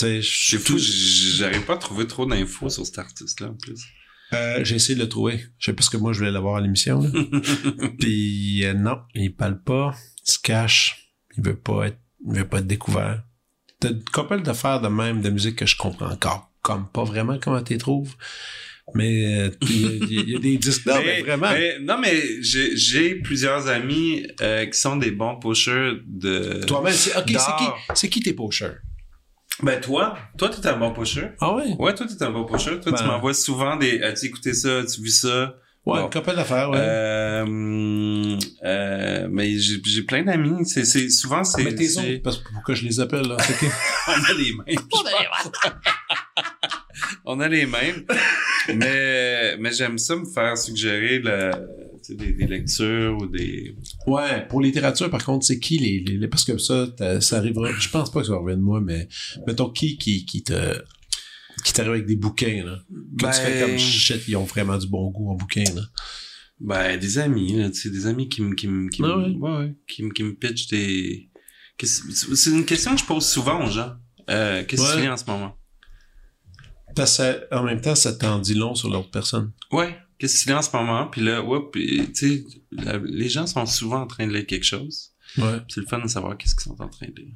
sais, 0.00 0.22
je 0.22 1.36
j'arrive 1.38 1.62
pas 1.64 1.74
à 1.74 1.78
trouver 1.78 2.06
trop 2.06 2.26
d'infos 2.26 2.68
sur 2.70 2.84
cet 2.86 2.98
artiste-là, 2.98 3.48
en 3.48 3.54
plus. 3.54 3.80
Euh, 4.32 4.62
j'ai 4.64 4.76
essayé 4.76 4.94
de 4.94 5.00
le 5.02 5.08
trouver. 5.08 5.44
Je 5.58 5.66
sais 5.66 5.72
pas 5.72 5.82
ce 5.82 5.90
que 5.90 5.96
moi 5.96 6.12
je 6.12 6.18
voulais 6.18 6.30
l'avoir 6.30 6.56
à 6.56 6.60
l'émission. 6.60 7.00
Puis 7.98 8.64
euh, 8.64 8.74
non, 8.74 8.98
il 9.14 9.34
parle 9.34 9.60
pas, 9.62 9.94
il 10.26 10.32
se 10.32 10.38
cache, 10.38 11.10
il 11.36 11.42
veut 11.44 11.56
pas 11.58 11.88
être, 11.88 11.98
il 12.26 12.36
veut 12.38 12.48
pas 12.48 12.58
être 12.58 12.66
découvert. 12.66 13.22
T'as 13.80 13.90
une 13.90 14.04
couple 14.04 14.42
d'affaires 14.42 14.80
de 14.80 14.88
même 14.88 15.20
de 15.22 15.30
musique 15.30 15.56
que 15.56 15.66
je 15.66 15.76
comprends 15.76 16.10
encore, 16.10 16.52
comme 16.62 16.86
pas 16.88 17.04
vraiment 17.04 17.38
comment 17.38 17.62
tu 17.62 17.72
les 17.72 17.78
trouves. 17.78 18.14
Mais 18.94 19.38
euh, 19.38 19.50
il 19.62 19.80
y, 19.80 19.86
a- 19.86 20.20
il 20.22 20.30
y 20.30 20.36
a 20.36 20.38
des 20.40 20.58
disques. 20.58 20.84
Non, 20.86 21.00
mais, 21.04 21.22
vraiment. 21.22 21.50
mais- 21.50 21.78
non, 21.80 21.98
mais 22.00 22.22
j'ai 22.42 23.14
plusieurs 23.16 23.68
amis 23.68 24.26
euh, 24.40 24.66
qui 24.66 24.78
sont 24.78 24.96
des 24.96 25.12
bons 25.12 25.36
pushers 25.38 25.92
de... 26.06 26.64
Toi-même, 26.66 26.92
c'est 26.92 27.16
ok. 27.16 27.36
C'est 27.94 28.08
qui, 28.08 28.18
qui 28.18 28.20
tes 28.20 28.32
pocheurs? 28.32 28.76
Ben 29.62 29.80
toi, 29.80 30.16
toi 30.38 30.48
t'es 30.48 30.66
un 30.68 30.76
bon 30.76 30.92
pusher. 30.92 31.28
Ah 31.40 31.54
ouais? 31.54 31.74
Ouais, 31.78 31.94
toi 31.94 32.06
t'es 32.06 32.22
un 32.24 32.30
bon 32.30 32.44
pusher. 32.44 32.78
Toi 32.80 32.92
tu 32.92 33.02
Ben. 33.02 33.06
m'envoies 33.06 33.34
souvent 33.34 33.76
des. 33.76 34.00
As-tu 34.02 34.26
écouté 34.26 34.52
ça? 34.54 34.78
As-tu 34.78 35.02
vu 35.02 35.08
ça? 35.08 35.54
Ouais, 35.86 35.98
Bon. 35.98 36.04
une 36.06 36.10
couple 36.12 36.36
d'affaires, 36.36 36.68
ouais. 36.70 36.76
Euh, 36.78 38.36
euh, 38.64 39.28
mais 39.30 39.58
j'ai 39.58 39.80
j'ai 39.84 40.02
plein 40.02 40.22
d'amis. 40.22 40.66
C'est 40.66 40.84
c'est 40.84 41.08
souvent 41.08 41.42
c'est. 41.42 41.64
mais 41.64 41.74
tes 41.74 41.88
c'est- 41.88 42.14
autres, 42.16 42.22
parce 42.22 42.36
que 42.38 42.52
pourquoi 42.52 42.74
je 42.74 42.84
les 42.84 43.00
appelle, 43.00 43.26
là? 43.26 43.36
C'est 43.40 43.58
que- 43.58 43.66
On 44.08 44.30
a 44.30 44.34
les 44.34 44.52
mêmes. 44.52 44.86
On 47.24 47.40
a 47.40 47.48
les 47.48 47.66
mêmes. 47.66 48.04
mais 48.74 49.56
mais 49.58 49.72
j'aime 49.72 49.96
ça 49.98 50.16
me 50.16 50.24
faire 50.26 50.56
suggérer 50.58 51.20
tu 51.22 51.28
sais, 51.28 51.50
des, 52.16 52.32
des 52.32 52.46
lectures 52.46 53.16
ou 53.20 53.26
des. 53.26 53.74
Ouais, 54.06 54.46
pour 54.48 54.60
littérature, 54.60 55.10
par 55.10 55.24
contre, 55.24 55.44
c'est 55.46 55.58
qui 55.58 55.78
les, 55.78 56.00
les, 56.00 56.18
les- 56.18 56.28
parce 56.28 56.44
que 56.44 56.58
ça, 56.58 56.86
ça 57.20 57.38
arrivera, 57.38 57.70
je 57.78 57.88
pense 57.88 58.10
pas 58.10 58.20
que 58.20 58.26
ça 58.26 58.34
revienne 58.36 58.58
de 58.58 58.64
moi, 58.64 58.80
mais 58.80 59.08
mettons 59.46 59.70
qui, 59.70 59.96
qui, 59.98 60.24
qui 60.26 60.42
te, 60.42 60.82
qui 61.64 61.72
t'arrive 61.72 61.92
avec 61.92 62.06
des 62.06 62.16
bouquins, 62.16 62.64
là? 62.64 62.78
Que 63.18 63.26
tu 63.26 63.40
fais 63.40 63.60
comme 63.60 63.78
shit, 63.78 64.22
ils 64.28 64.36
ont 64.36 64.44
vraiment 64.44 64.78
du 64.78 64.86
bon 64.86 65.10
goût 65.10 65.30
en 65.30 65.34
bouquin, 65.34 65.64
là. 65.74 65.82
Ben, 66.60 66.98
des 66.98 67.18
amis, 67.18 67.56
là, 67.56 67.70
tu 67.70 67.80
sais, 67.80 67.90
des 67.90 68.06
amis 68.06 68.28
qui 68.28 68.42
me, 68.42 68.54
qui 68.54 68.68
me, 68.68 68.88
qui 68.90 69.00
me, 69.02 69.08
Ah 69.10 69.16
ouais? 69.18 69.30
ouais, 69.34 69.56
ouais, 69.58 69.74
qui 69.88 70.02
me, 70.02 70.10
qui 70.12 70.22
me 70.22 70.34
pitchent 70.34 70.68
des, 70.68 71.30
c'est 71.82 72.50
une 72.50 72.66
question 72.66 72.94
que 72.94 73.00
je 73.00 73.06
pose 73.06 73.26
souvent 73.26 73.64
aux 73.64 73.70
gens. 73.70 73.94
Euh, 74.28 74.62
qu'est-ce 74.66 74.82
que 74.82 74.86
Ouais. 74.88 74.96
tu 74.96 75.02
fais 75.02 75.08
en 75.08 75.16
ce 75.16 75.24
moment? 75.24 75.56
Parce 76.94 77.16
que, 77.18 77.54
en 77.54 77.62
même 77.62 77.80
temps, 77.80 77.94
ça 77.94 78.12
t'en 78.12 78.38
dit 78.40 78.54
long 78.54 78.74
sur 78.74 78.90
l'autre 78.90 79.10
personne. 79.10 79.52
Ouais. 79.72 79.96
Qu'est-ce 80.20 80.44
que 80.44 80.50
tu 80.50 80.54
en 80.54 80.62
ce 80.62 80.76
moment? 80.76 81.06
Puis 81.06 81.22
là, 81.22 81.42
ouais, 81.42 81.58
tu 81.74 82.14
sais, 82.14 82.44
les 83.04 83.28
gens 83.28 83.46
sont 83.46 83.64
souvent 83.66 84.02
en 84.02 84.06
train 84.06 84.26
de 84.26 84.32
lire 84.32 84.46
quelque 84.46 84.64
chose. 84.66 85.12
Ouais. 85.38 85.58
C'est 85.68 85.80
le 85.80 85.86
fun 85.86 85.98
de 86.00 86.08
savoir 86.08 86.36
qu'est-ce 86.36 86.54
qu'ils 86.54 86.64
sont 86.64 86.80
en 86.80 86.88
train 86.88 87.06
de 87.06 87.14
lire. 87.22 87.34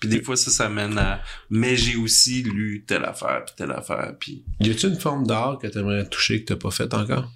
Puis 0.00 0.08
des 0.08 0.22
fois, 0.22 0.34
ça, 0.36 0.50
ça 0.50 0.68
mène 0.68 0.96
à, 0.98 1.22
mais 1.50 1.76
j'ai 1.76 1.94
aussi 1.96 2.42
lu 2.42 2.84
telle 2.88 3.04
affaire, 3.04 3.44
puis 3.44 3.54
telle 3.56 3.70
affaire, 3.70 4.16
puis, 4.18 4.44
Y 4.60 4.70
a-tu 4.70 4.86
une 4.88 4.98
forme 4.98 5.26
d'art 5.26 5.58
que 5.60 5.66
t'aimerais 5.68 6.08
toucher 6.08 6.40
que 6.42 6.46
t'as 6.54 6.56
pas 6.56 6.70
fait 6.72 6.92
encore? 6.94 7.30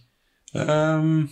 euh, 0.57 1.25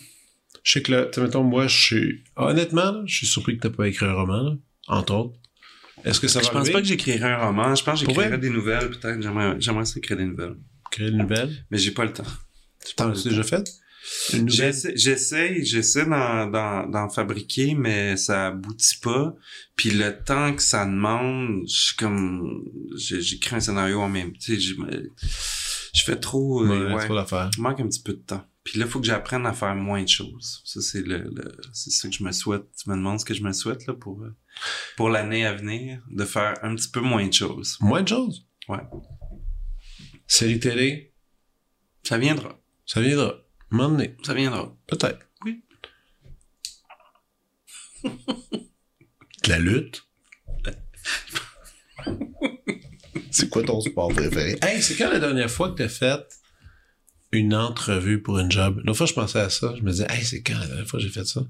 Je 0.62 0.72
sais 0.72 0.82
que 0.82 0.92
là, 0.92 1.06
tu 1.06 1.20
mettons, 1.20 1.42
moi, 1.42 1.66
je 1.66 1.76
suis, 1.82 2.24
honnêtement, 2.36 3.02
je 3.06 3.16
suis 3.16 3.26
surpris 3.26 3.56
que 3.56 3.62
t'as 3.62 3.74
pas 3.74 3.88
écrit 3.88 4.06
un 4.06 4.12
roman, 4.12 4.42
là, 4.42 4.56
entre 4.88 5.14
autres. 5.14 5.38
Est-ce 6.04 6.20
que 6.20 6.28
ça 6.28 6.40
va 6.40 6.44
je 6.44 6.50
pense 6.50 6.56
arriver? 6.58 6.72
pas 6.74 6.80
que 6.82 6.86
j'écrirais 6.86 7.32
un 7.32 7.46
roman. 7.46 7.74
Je 7.74 7.82
pense 7.82 8.00
que 8.02 8.06
j'écrirais 8.06 8.38
des 8.38 8.50
nouvelles, 8.50 8.90
peut-être. 8.90 9.22
J'aimerais, 9.22 9.56
j'aimerais 9.58 9.86
ça 9.86 9.94
écrire 9.98 10.18
des 10.18 10.26
nouvelles. 10.26 10.56
Créer 10.90 11.08
une 11.08 11.18
nouvelle? 11.18 11.64
Mais 11.70 11.78
j'ai 11.78 11.92
pas 11.92 12.04
le 12.04 12.12
temps. 12.12 12.24
T'en 12.97 13.11
as 13.11 13.24
déjà 13.24 13.43
fait? 13.43 13.69
Nouvelle? 14.35 14.74
J'essaie, 14.97 16.05
d'en, 16.06 16.47
d'en, 16.47 16.86
d'en 16.86 17.09
fabriquer, 17.09 17.74
mais 17.74 18.16
ça 18.19 18.48
aboutit 18.48 18.98
pas. 18.98 19.35
Puis 19.77 19.90
le 19.90 20.23
temps 20.23 20.55
que 20.55 20.62
ça 20.62 20.85
demande, 20.85 21.62
je 21.66 21.74
suis 21.86 21.97
comme, 21.97 22.65
j'ai- 22.97 23.23
j'écris 23.23 23.56
un 23.56 23.61
scénario 23.61 24.01
en 24.01 24.09
même, 24.09 24.32
j'ai- 24.40 24.61
je 24.61 26.02
fais 26.05 26.16
trop, 26.20 26.62
euh, 26.65 26.89
Ouais, 26.89 26.94
ouais, 26.94 27.05
trop 27.06 27.15
d'affaires. 27.15 27.51
il 27.56 27.62
manque 27.62 27.81
un 27.81 27.86
petit 27.89 28.02
peu 28.02 28.12
de 28.12 28.19
temps. 28.19 28.44
Puis 28.62 28.78
là, 28.78 28.85
il 28.86 28.90
faut 28.90 29.01
que 29.01 29.06
j'apprenne 29.06 29.47
à 29.47 29.52
faire 29.52 29.74
moins 29.74 30.02
de 30.02 30.09
choses. 30.09 30.61
Ça, 30.65 30.81
c'est 30.82 31.02
le, 31.02 31.19
le- 31.19 31.56
c'est 31.73 31.90
ça 31.90 32.09
que 32.09 32.15
je 32.15 32.23
me 32.24 32.32
souhaite. 32.32 32.65
Tu 32.82 32.89
me 32.90 32.97
demandes 32.97 33.20
ce 33.20 33.24
que 33.24 33.35
je 33.35 33.43
me 33.43 33.52
souhaite, 33.52 33.86
là, 33.86 33.94
pour, 33.94 34.23
euh, 34.23 34.35
pour 34.97 35.09
l'année 35.11 35.44
à 35.47 35.52
venir, 35.55 36.02
de 36.11 36.24
faire 36.24 36.55
un 36.62 36.74
petit 36.74 36.89
peu 36.90 37.01
moins 37.01 37.27
de 37.27 37.32
choses. 37.32 37.77
Moins 37.81 38.02
de 38.02 38.09
choses? 38.09 38.47
Ouais. 38.69 38.81
Série 40.27 40.59
télé? 40.59 41.12
Ça 42.02 42.19
viendra. 42.19 42.59
Ça 42.86 43.01
viendra. 43.01 43.35
Un 43.70 43.77
moment 43.77 43.90
donné. 43.90 44.16
Ça 44.23 44.35
viendra. 44.35 44.74
Peut-être. 44.86 45.27
Oui. 45.44 45.62
De 48.05 49.48
la 49.48 49.59
lutte? 49.59 50.05
c'est 53.31 53.48
quoi 53.48 53.62
ton 53.62 53.81
sport 53.81 54.09
préféré? 54.09 54.56
Hey, 54.62 54.82
c'est 54.82 54.97
quand 54.97 55.11
la 55.11 55.19
dernière 55.19 55.51
fois 55.51 55.70
que 55.70 55.77
t'as 55.77 55.89
fait 55.89 56.27
une 57.32 57.55
entrevue 57.55 58.23
pour 58.23 58.39
une 58.39 58.51
job? 58.51 58.81
L'autre 58.85 58.98
fois, 58.98 59.06
je 59.06 59.15
pensais 59.15 59.40
à 59.40 59.51
ça. 59.51 59.74
Je 59.77 59.82
me 59.82 59.90
disais, 59.90 60.06
hey, 60.11 60.24
c'est 60.24 60.43
quand 60.43 60.59
la 60.59 60.66
dernière 60.66 60.86
fois 60.86 61.01
que 61.01 61.06
j'ai 61.06 61.12
fait 61.12 61.24
ça? 61.24 61.43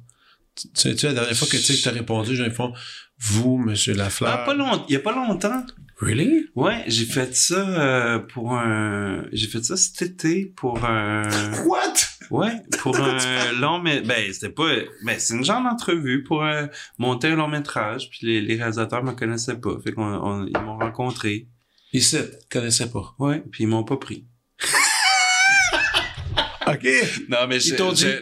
Tu 0.54 0.68
tu 0.68 0.98
sais, 0.98 1.08
la 1.08 1.14
dernière 1.14 1.36
fois 1.36 1.48
que 1.48 1.56
tu 1.56 1.62
sais, 1.62 1.76
que 1.76 1.82
t'as 1.82 1.90
répondu, 1.90 2.36
j'ai 2.36 2.48
fond, 2.50 2.72
vous, 3.18 3.58
monsieur 3.58 3.92
Lafleur. 3.94 4.30
Ah, 4.30 4.44
pas 4.44 4.54
long, 4.54 4.84
il 4.88 4.92
y 4.92 4.96
a 4.96 5.00
pas 5.00 5.12
longtemps. 5.12 5.66
Really? 5.98 6.46
Ouais, 6.54 6.84
j'ai 6.86 7.04
fait 7.04 7.34
ça 7.36 7.54
euh, 7.68 8.18
pour 8.18 8.52
un... 8.52 9.24
J'ai 9.32 9.46
fait 9.46 9.64
ça 9.64 9.76
cet 9.76 10.02
été 10.02 10.46
pour 10.56 10.84
un... 10.84 11.22
What? 11.66 11.94
Ouais, 12.30 12.52
pour 12.80 12.96
un 13.00 13.52
long... 13.52 13.78
Mais 13.80 14.00
ben, 14.02 14.32
c'était 14.32 14.48
pas... 14.50 14.68
Ben, 15.04 15.16
c'est 15.18 15.34
une 15.34 15.44
genre 15.44 15.62
d'entrevue 15.62 16.22
pour 16.24 16.42
euh, 16.44 16.66
monter 16.98 17.28
un 17.28 17.36
long 17.36 17.48
métrage. 17.48 18.10
Puis 18.10 18.26
les, 18.26 18.40
les 18.40 18.56
réalisateurs 18.56 19.04
me 19.04 19.12
connaissaient 19.12 19.58
pas. 19.60 19.78
Fait 19.82 19.92
qu'on 19.92 20.02
on- 20.04 20.46
ils 20.46 20.58
m'ont 20.60 20.78
rencontré. 20.78 21.48
Ici, 21.92 22.16
connaissais 22.50 22.90
pas. 22.90 23.14
Ouais, 23.20 23.42
puis 23.52 23.64
ils 23.64 23.68
m'ont 23.68 23.84
pas 23.84 23.96
pris. 23.96 24.24
OK. 26.66 26.86
Non, 27.28 27.38
mais 27.48 27.58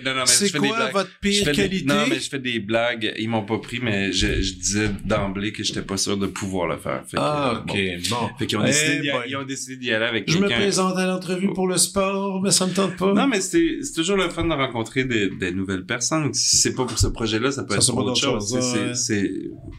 non, 0.04 0.14
non, 0.14 0.26
c'est 0.26 0.46
je 0.46 0.52
fais 0.52 0.58
des 0.60 0.68
quoi 0.68 0.76
blagues. 0.76 0.92
votre 0.92 1.10
Je 1.22 1.28
pire 1.28 1.44
fais 1.44 1.50
des- 1.52 1.56
qualité? 1.56 1.84
non, 1.86 2.06
mais 2.08 2.20
je 2.20 2.28
fais 2.28 2.38
des 2.38 2.60
blagues. 2.60 3.12
Ils 3.18 3.28
m'ont 3.28 3.44
pas 3.44 3.58
pris, 3.58 3.80
mais 3.82 4.12
je, 4.12 4.40
je 4.42 4.54
disais 4.54 4.90
d'emblée 5.04 5.52
que 5.52 5.62
j'étais 5.62 5.82
pas 5.82 5.96
sûr 5.96 6.16
de 6.16 6.26
pouvoir 6.26 6.66
le 6.68 6.76
faire. 6.78 7.02
Fait 7.06 7.16
que, 7.16 7.22
Ah, 7.22 7.54
euh, 7.56 7.60
OK. 7.60 8.08
bon. 8.10 8.28
Fait 8.38 8.46
qu'ils 8.46 8.58
ont, 8.58 8.62
Eh 8.64 8.66
décidé 8.66 9.00
d'y- 9.00 9.10
boy. 9.10 9.20
ils 9.28 9.36
ont 9.36 9.44
décidé 9.44 9.76
d'y 9.76 9.92
aller 9.92 10.04
avec 10.06 10.30
Je 10.30 10.36
me 10.38 10.42
quelqu'un. 10.48 10.56
présente 10.56 10.96
à 10.96 11.06
l'entrevue 11.06 11.52
pour 11.52 11.68
le 11.68 11.76
sport, 11.78 12.40
mais 12.42 12.50
ça 12.50 12.66
me 12.66 12.72
tente 12.72 12.96
pas. 12.96 13.12
Non, 13.12 13.26
mais 13.26 13.40
c'est 13.40 13.78
toujours 13.94 14.16
le 14.16 14.28
fun 14.28 14.44
de 14.44 14.52
rencontrer 14.54 15.04
des, 15.04 15.28
des 15.30 15.52
nouvelles 15.52 15.84
personnes. 15.86 16.32
Si 16.34 16.56
c'est 16.56 16.74
pas 16.74 16.84
pour 16.84 16.98
ce 16.98 17.06
projet-là, 17.08 17.50
ça 17.52 17.64
peut 17.64 17.74
Ça, 17.74 17.80
être 17.80 17.90
pour 17.92 18.04
autre 18.06 18.16
chose. 18.20 18.50
choses, 18.52 18.72
C'est- 18.72 18.78
ouais. 18.78 18.94
c'est 18.94 19.30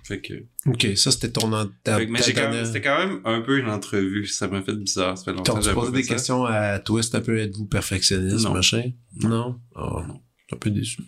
fait 0.07 0.21
que, 0.21 0.33
OK, 0.67 0.87
ça, 0.95 1.11
c'était 1.11 1.29
ton... 1.31 1.51
fait 1.51 2.05
que- 2.05 2.11
mais 2.11 2.19
ta 2.19 2.25
j'ai 2.25 2.33
quand 2.33 2.41
même- 2.41 2.51
dernière- 2.51 2.65
c'était 2.67 2.81
quand 2.81 2.97
même 2.97 3.19
un 3.25 3.41
peu 3.41 3.57
une 3.57 3.69
entrevue. 3.69 4.25
Ça 4.27 4.47
m'a 4.47 4.61
fait 4.61 4.73
bizarre. 4.75 5.17
Ça 5.17 5.25
fait 5.25 5.33
longtemps 5.33 5.59
que 5.59 5.69
pas 5.73 5.91
des 5.91 6.03
questions 6.03 6.45
à 6.45 6.79
Twist 6.79 7.13
un 7.15 7.21
peu, 7.21 7.37
êtes-vous 7.39 7.65
perfectionniste? 7.65 8.45
Machin? 8.53 8.91
Non? 9.21 9.59
Oh, 9.75 10.01
non. 10.07 10.21
Un 10.51 10.57
peu 10.57 10.69
déçu. 10.69 11.01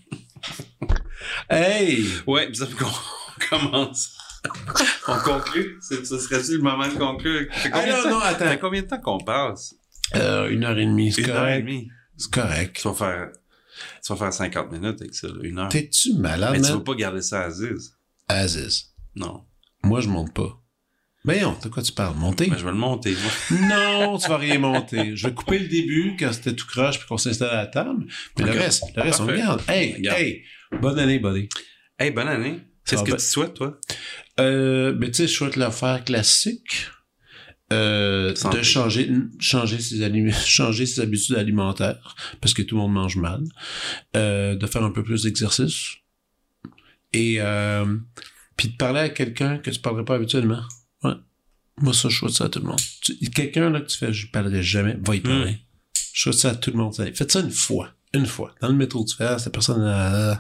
hey! 1.50 2.06
Ouais, 2.28 2.50
bizarre 2.50 2.70
qu'on 2.76 2.86
on 2.86 3.50
commence. 3.50 4.18
on 5.08 5.18
conclut. 5.20 5.80
Ce 5.82 6.04
serait-tu 6.04 6.58
le 6.58 6.62
moment 6.64 6.88
de 6.88 6.98
conclure? 6.98 7.48
Ah 7.74 7.86
non, 7.86 8.10
non, 8.12 8.20
fait 8.22 8.44
attends. 8.44 8.58
combien 8.62 8.82
de 8.84 8.88
temps 8.88 9.02
qu'on 9.02 9.18
passe? 9.20 9.74
Euh, 10.16 10.50
une 10.50 10.64
heure 10.64 10.78
et 10.78 10.86
demie, 10.86 11.12
c'est 11.12 11.22
Une 11.22 11.30
heure 11.32 11.36
et 11.38 11.40
correct. 11.40 11.62
demie. 11.66 11.88
C'est 12.18 12.32
correct. 12.32 12.78
Tu 12.80 12.88
vas 12.88 12.94
faire, 12.94 13.32
tu 14.06 14.14
vas 14.14 14.16
faire 14.18 14.34
50 14.34 14.72
minutes 14.72 15.02
avec 15.02 15.16
ça, 15.16 15.28
une 15.42 15.58
heure. 15.60 15.70
T'es-tu 15.70 16.14
malade, 16.14 16.52
Mais 16.54 16.62
tu 16.62 16.72
vas 16.72 16.80
pas 16.80 16.94
garder 16.96 17.22
ça 17.22 17.42
à 17.42 17.46
Aziz? 17.46 17.96
Aziz. 18.28 18.94
Non. 19.16 19.46
Moi, 19.84 20.02
je 20.02 20.10
monte 20.10 20.34
pas. 20.34 20.62
Mais 21.26 21.42
non, 21.42 21.58
de 21.64 21.70
quoi 21.70 21.82
tu 21.84 21.92
parles? 21.92 22.16
Monter? 22.18 22.48
Ben, 22.48 22.58
je 22.58 22.64
vais 22.66 22.72
le 22.72 22.78
monter, 22.78 23.12
moi. 23.50 23.60
Non, 23.70 24.18
tu 24.18 24.30
vas 24.30 24.38
rien 24.38 24.60
monter. 24.60 25.16
Je 25.16 25.28
vais 25.28 25.34
couper 25.34 25.60
le 25.60 25.68
début 25.68 26.16
quand 26.20 26.32
c'était 26.32 26.54
tout 26.56 26.68
croche 26.68 27.00
puis 27.00 27.08
qu'on 27.08 27.18
s'installe 27.18 27.50
à 27.50 27.56
la 27.56 27.68
table. 27.68 28.06
Mais 28.38 28.46
le 28.46 28.52
reste, 28.52 28.84
le 28.96 29.02
reste, 29.02 29.20
on 29.22 29.26
regarde. 29.26 29.62
Hey, 29.68 29.96
Regarde. 29.96 30.20
hey, 30.20 30.44
bonne 30.82 31.00
année, 31.00 31.20
buddy. 31.20 31.50
Hey, 32.00 32.12
bonne 32.12 32.28
année. 32.28 32.60
Ça 32.84 32.92
Qu'est-ce 32.92 32.96
va 32.98 33.02
que 33.06 33.08
bien. 33.12 33.18
tu 33.18 33.26
souhaites, 33.26 33.54
toi? 33.56 33.80
Euh, 34.40 34.94
ben, 34.94 35.08
tu 35.10 35.16
sais, 35.16 35.28
je 35.28 35.34
souhaite 35.34 35.56
l'affaire 35.56 36.04
classique. 36.04 36.88
Euh, 37.74 38.32
de 38.52 38.62
changer, 38.62 39.10
changer 39.40 39.80
ses 39.80 40.04
alim- 40.04 40.32
changer 40.46 40.86
ses 40.86 41.02
habitudes 41.02 41.36
alimentaires 41.36 42.16
parce 42.40 42.54
que 42.54 42.62
tout 42.62 42.76
le 42.76 42.82
monde 42.82 42.94
mange 42.94 43.16
mal. 43.16 43.42
Euh, 44.16 44.56
de 44.56 44.68
faire 44.68 44.84
un 44.84 44.92
peu 44.92 45.04
plus 45.04 45.24
d'exercice. 45.24 45.94
Et, 47.14 47.38
euh, 47.40 47.86
puis 48.58 48.70
de 48.70 48.76
parler 48.78 49.00
à 49.00 49.10
quelqu'un 49.10 49.58
que 49.58 49.72
tu 49.72 49.80
parlerais 49.80 50.06
pas 50.06 50.16
habituellement. 50.16 50.62
Moi, 51.82 51.94
ça, 51.94 52.10
je 52.10 52.18
souhaite 52.18 52.32
ça 52.32 52.46
à 52.46 52.50
tout 52.50 52.60
le 52.60 52.66
monde. 52.66 52.80
Quelqu'un, 53.34 53.70
là, 53.70 53.82
que 53.82 53.88
tu 53.88 53.98
fais, 53.98 54.14
je 54.14 54.28
parlerai 54.32 54.64
jamais, 54.64 54.98
va 55.06 55.16
y 55.16 55.20
parler. 55.20 55.58
Je 56.14 56.22
souhaite 56.22 56.36
ça 56.36 56.50
à 56.52 56.56
tout 56.56 56.72
le 56.72 56.78
monde. 56.78 56.96
Faites 56.96 57.32
ça 57.32 57.42
une 57.42 57.52
fois. 57.52 57.92
Une 58.14 58.26
fois. 58.26 58.56
Dans 58.62 58.70
le 58.70 58.76
métro, 58.76 59.04
tu 59.04 59.16
fais, 59.16 59.26
ah, 59.26 59.40
cette 59.40 59.52
personne, 59.52 59.84
euh, 59.84 60.34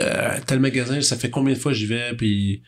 euh, 0.00 0.40
tel 0.46 0.60
magasin, 0.60 1.00
ça 1.00 1.16
fait 1.16 1.30
combien 1.30 1.54
de 1.54 1.58
fois 1.58 1.72
j'y 1.72 1.86
vais, 1.86 2.14
puis 2.14 2.62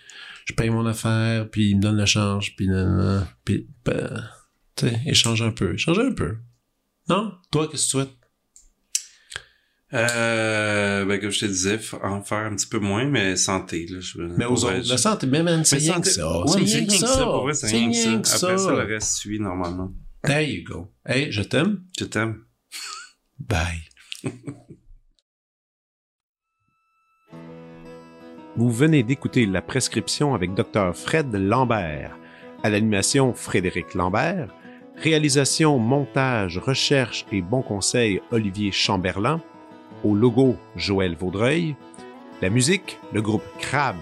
je 0.47 0.55
paye 0.55 0.71
mon 0.71 0.87
affaire, 0.87 1.51
puis 1.51 1.71
il 1.71 1.77
me 1.77 1.83
donne 1.83 1.97
le 1.97 2.07
change, 2.07 2.57
puis 2.57 2.69
nanana, 2.69 3.29
puis 3.45 3.67
ben, 3.85 4.25
tu 4.77 4.89
sais, 4.89 5.03
échange 5.07 5.43
un 5.43 5.51
peu, 5.51 5.75
échange 5.75 5.99
un 5.99 6.13
peu. 6.13 6.37
Non? 7.09 7.35
Toi, 7.51 7.69
qu'est-ce 7.69 7.83
que 7.83 7.87
tu 7.87 7.91
souhaites? 7.91 8.17
Euh, 9.95 11.05
ben, 11.05 11.21
comme 11.21 11.31
je 11.31 11.41
te 11.41 11.47
disais, 11.47 11.79
en 12.03 12.21
faire 12.23 12.39
un 12.39 12.57
petit 12.57 12.67
peu 12.67 12.79
moins, 12.81 13.05
mais 13.05 13.37
santé, 13.37 13.87
là. 13.89 14.01
Je, 14.01 14.19
Mais 14.21 14.45
aux 14.45 14.55
vrai, 14.57 14.77
autres, 14.79 14.85
je- 14.87 14.91
la 14.91 14.99
santé, 14.99 15.27
mais 15.29 15.43
man, 15.45 15.65
c'est 15.65 15.77
rien 15.77 16.01
que 16.01 16.09
ça. 16.09 16.41
Ouais, 16.41 16.47
c'est 16.67 16.79
rien 16.79 16.87
que 16.87 16.93
ça. 16.93 17.23
Pour 17.25 17.43
vrai, 17.43 17.55
c'est 17.55 17.67
rien 17.69 18.21
que 18.21 18.27
ça. 18.27 18.47
Après 18.49 18.59
ça, 18.59 18.71
le 18.73 18.83
reste 18.83 19.15
suit 19.17 19.39
normalement. 19.39 19.93
There 20.25 20.43
you 20.43 20.65
go. 20.65 20.93
Hey, 21.07 21.31
je 21.31 21.43
t'aime. 21.43 21.83
Je 21.99 22.05
t'aime. 22.05 22.43
Bye. 23.39 23.83
Vous 28.57 28.71
venez 28.71 29.03
d'écouter 29.03 29.47
La 29.47 29.61
Prescription 29.63 30.35
avec 30.35 30.55
Dr. 30.55 30.95
Fred 30.97 31.33
Lambert. 31.35 32.17
À 32.63 32.71
l'animation, 32.71 33.35
Frédéric 33.35 33.95
Lambert. 33.95 34.53
Réalisation, 34.97 35.79
montage, 35.79 36.57
recherche 36.59 37.27
et 37.31 37.43
bons 37.43 37.63
conseils, 37.63 38.21
Olivier 38.31 38.73
Chamberlain. 38.73 39.43
Au 40.05 40.15
logo, 40.15 40.57
Joël 40.77 41.15
Vaudreuil. 41.17 41.77
La 42.43 42.51
musique, 42.51 42.99
le 43.13 43.23
groupe 43.23 43.45
Crab. 43.59 43.97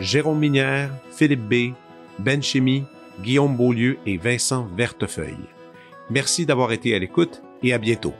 Jérôme 0.00 0.38
Minière, 0.38 0.90
Philippe 1.10 1.48
B, 1.48 1.74
Ben 2.18 2.42
Chimie, 2.42 2.84
Guillaume 3.20 3.56
Beaulieu 3.56 3.98
et 4.06 4.16
Vincent 4.16 4.66
Vertefeuille. 4.76 5.36
Merci 6.10 6.46
d'avoir 6.46 6.72
été 6.72 6.94
à 6.94 6.98
l'écoute 6.98 7.42
et 7.62 7.72
à 7.72 7.78
bientôt. 7.78 8.14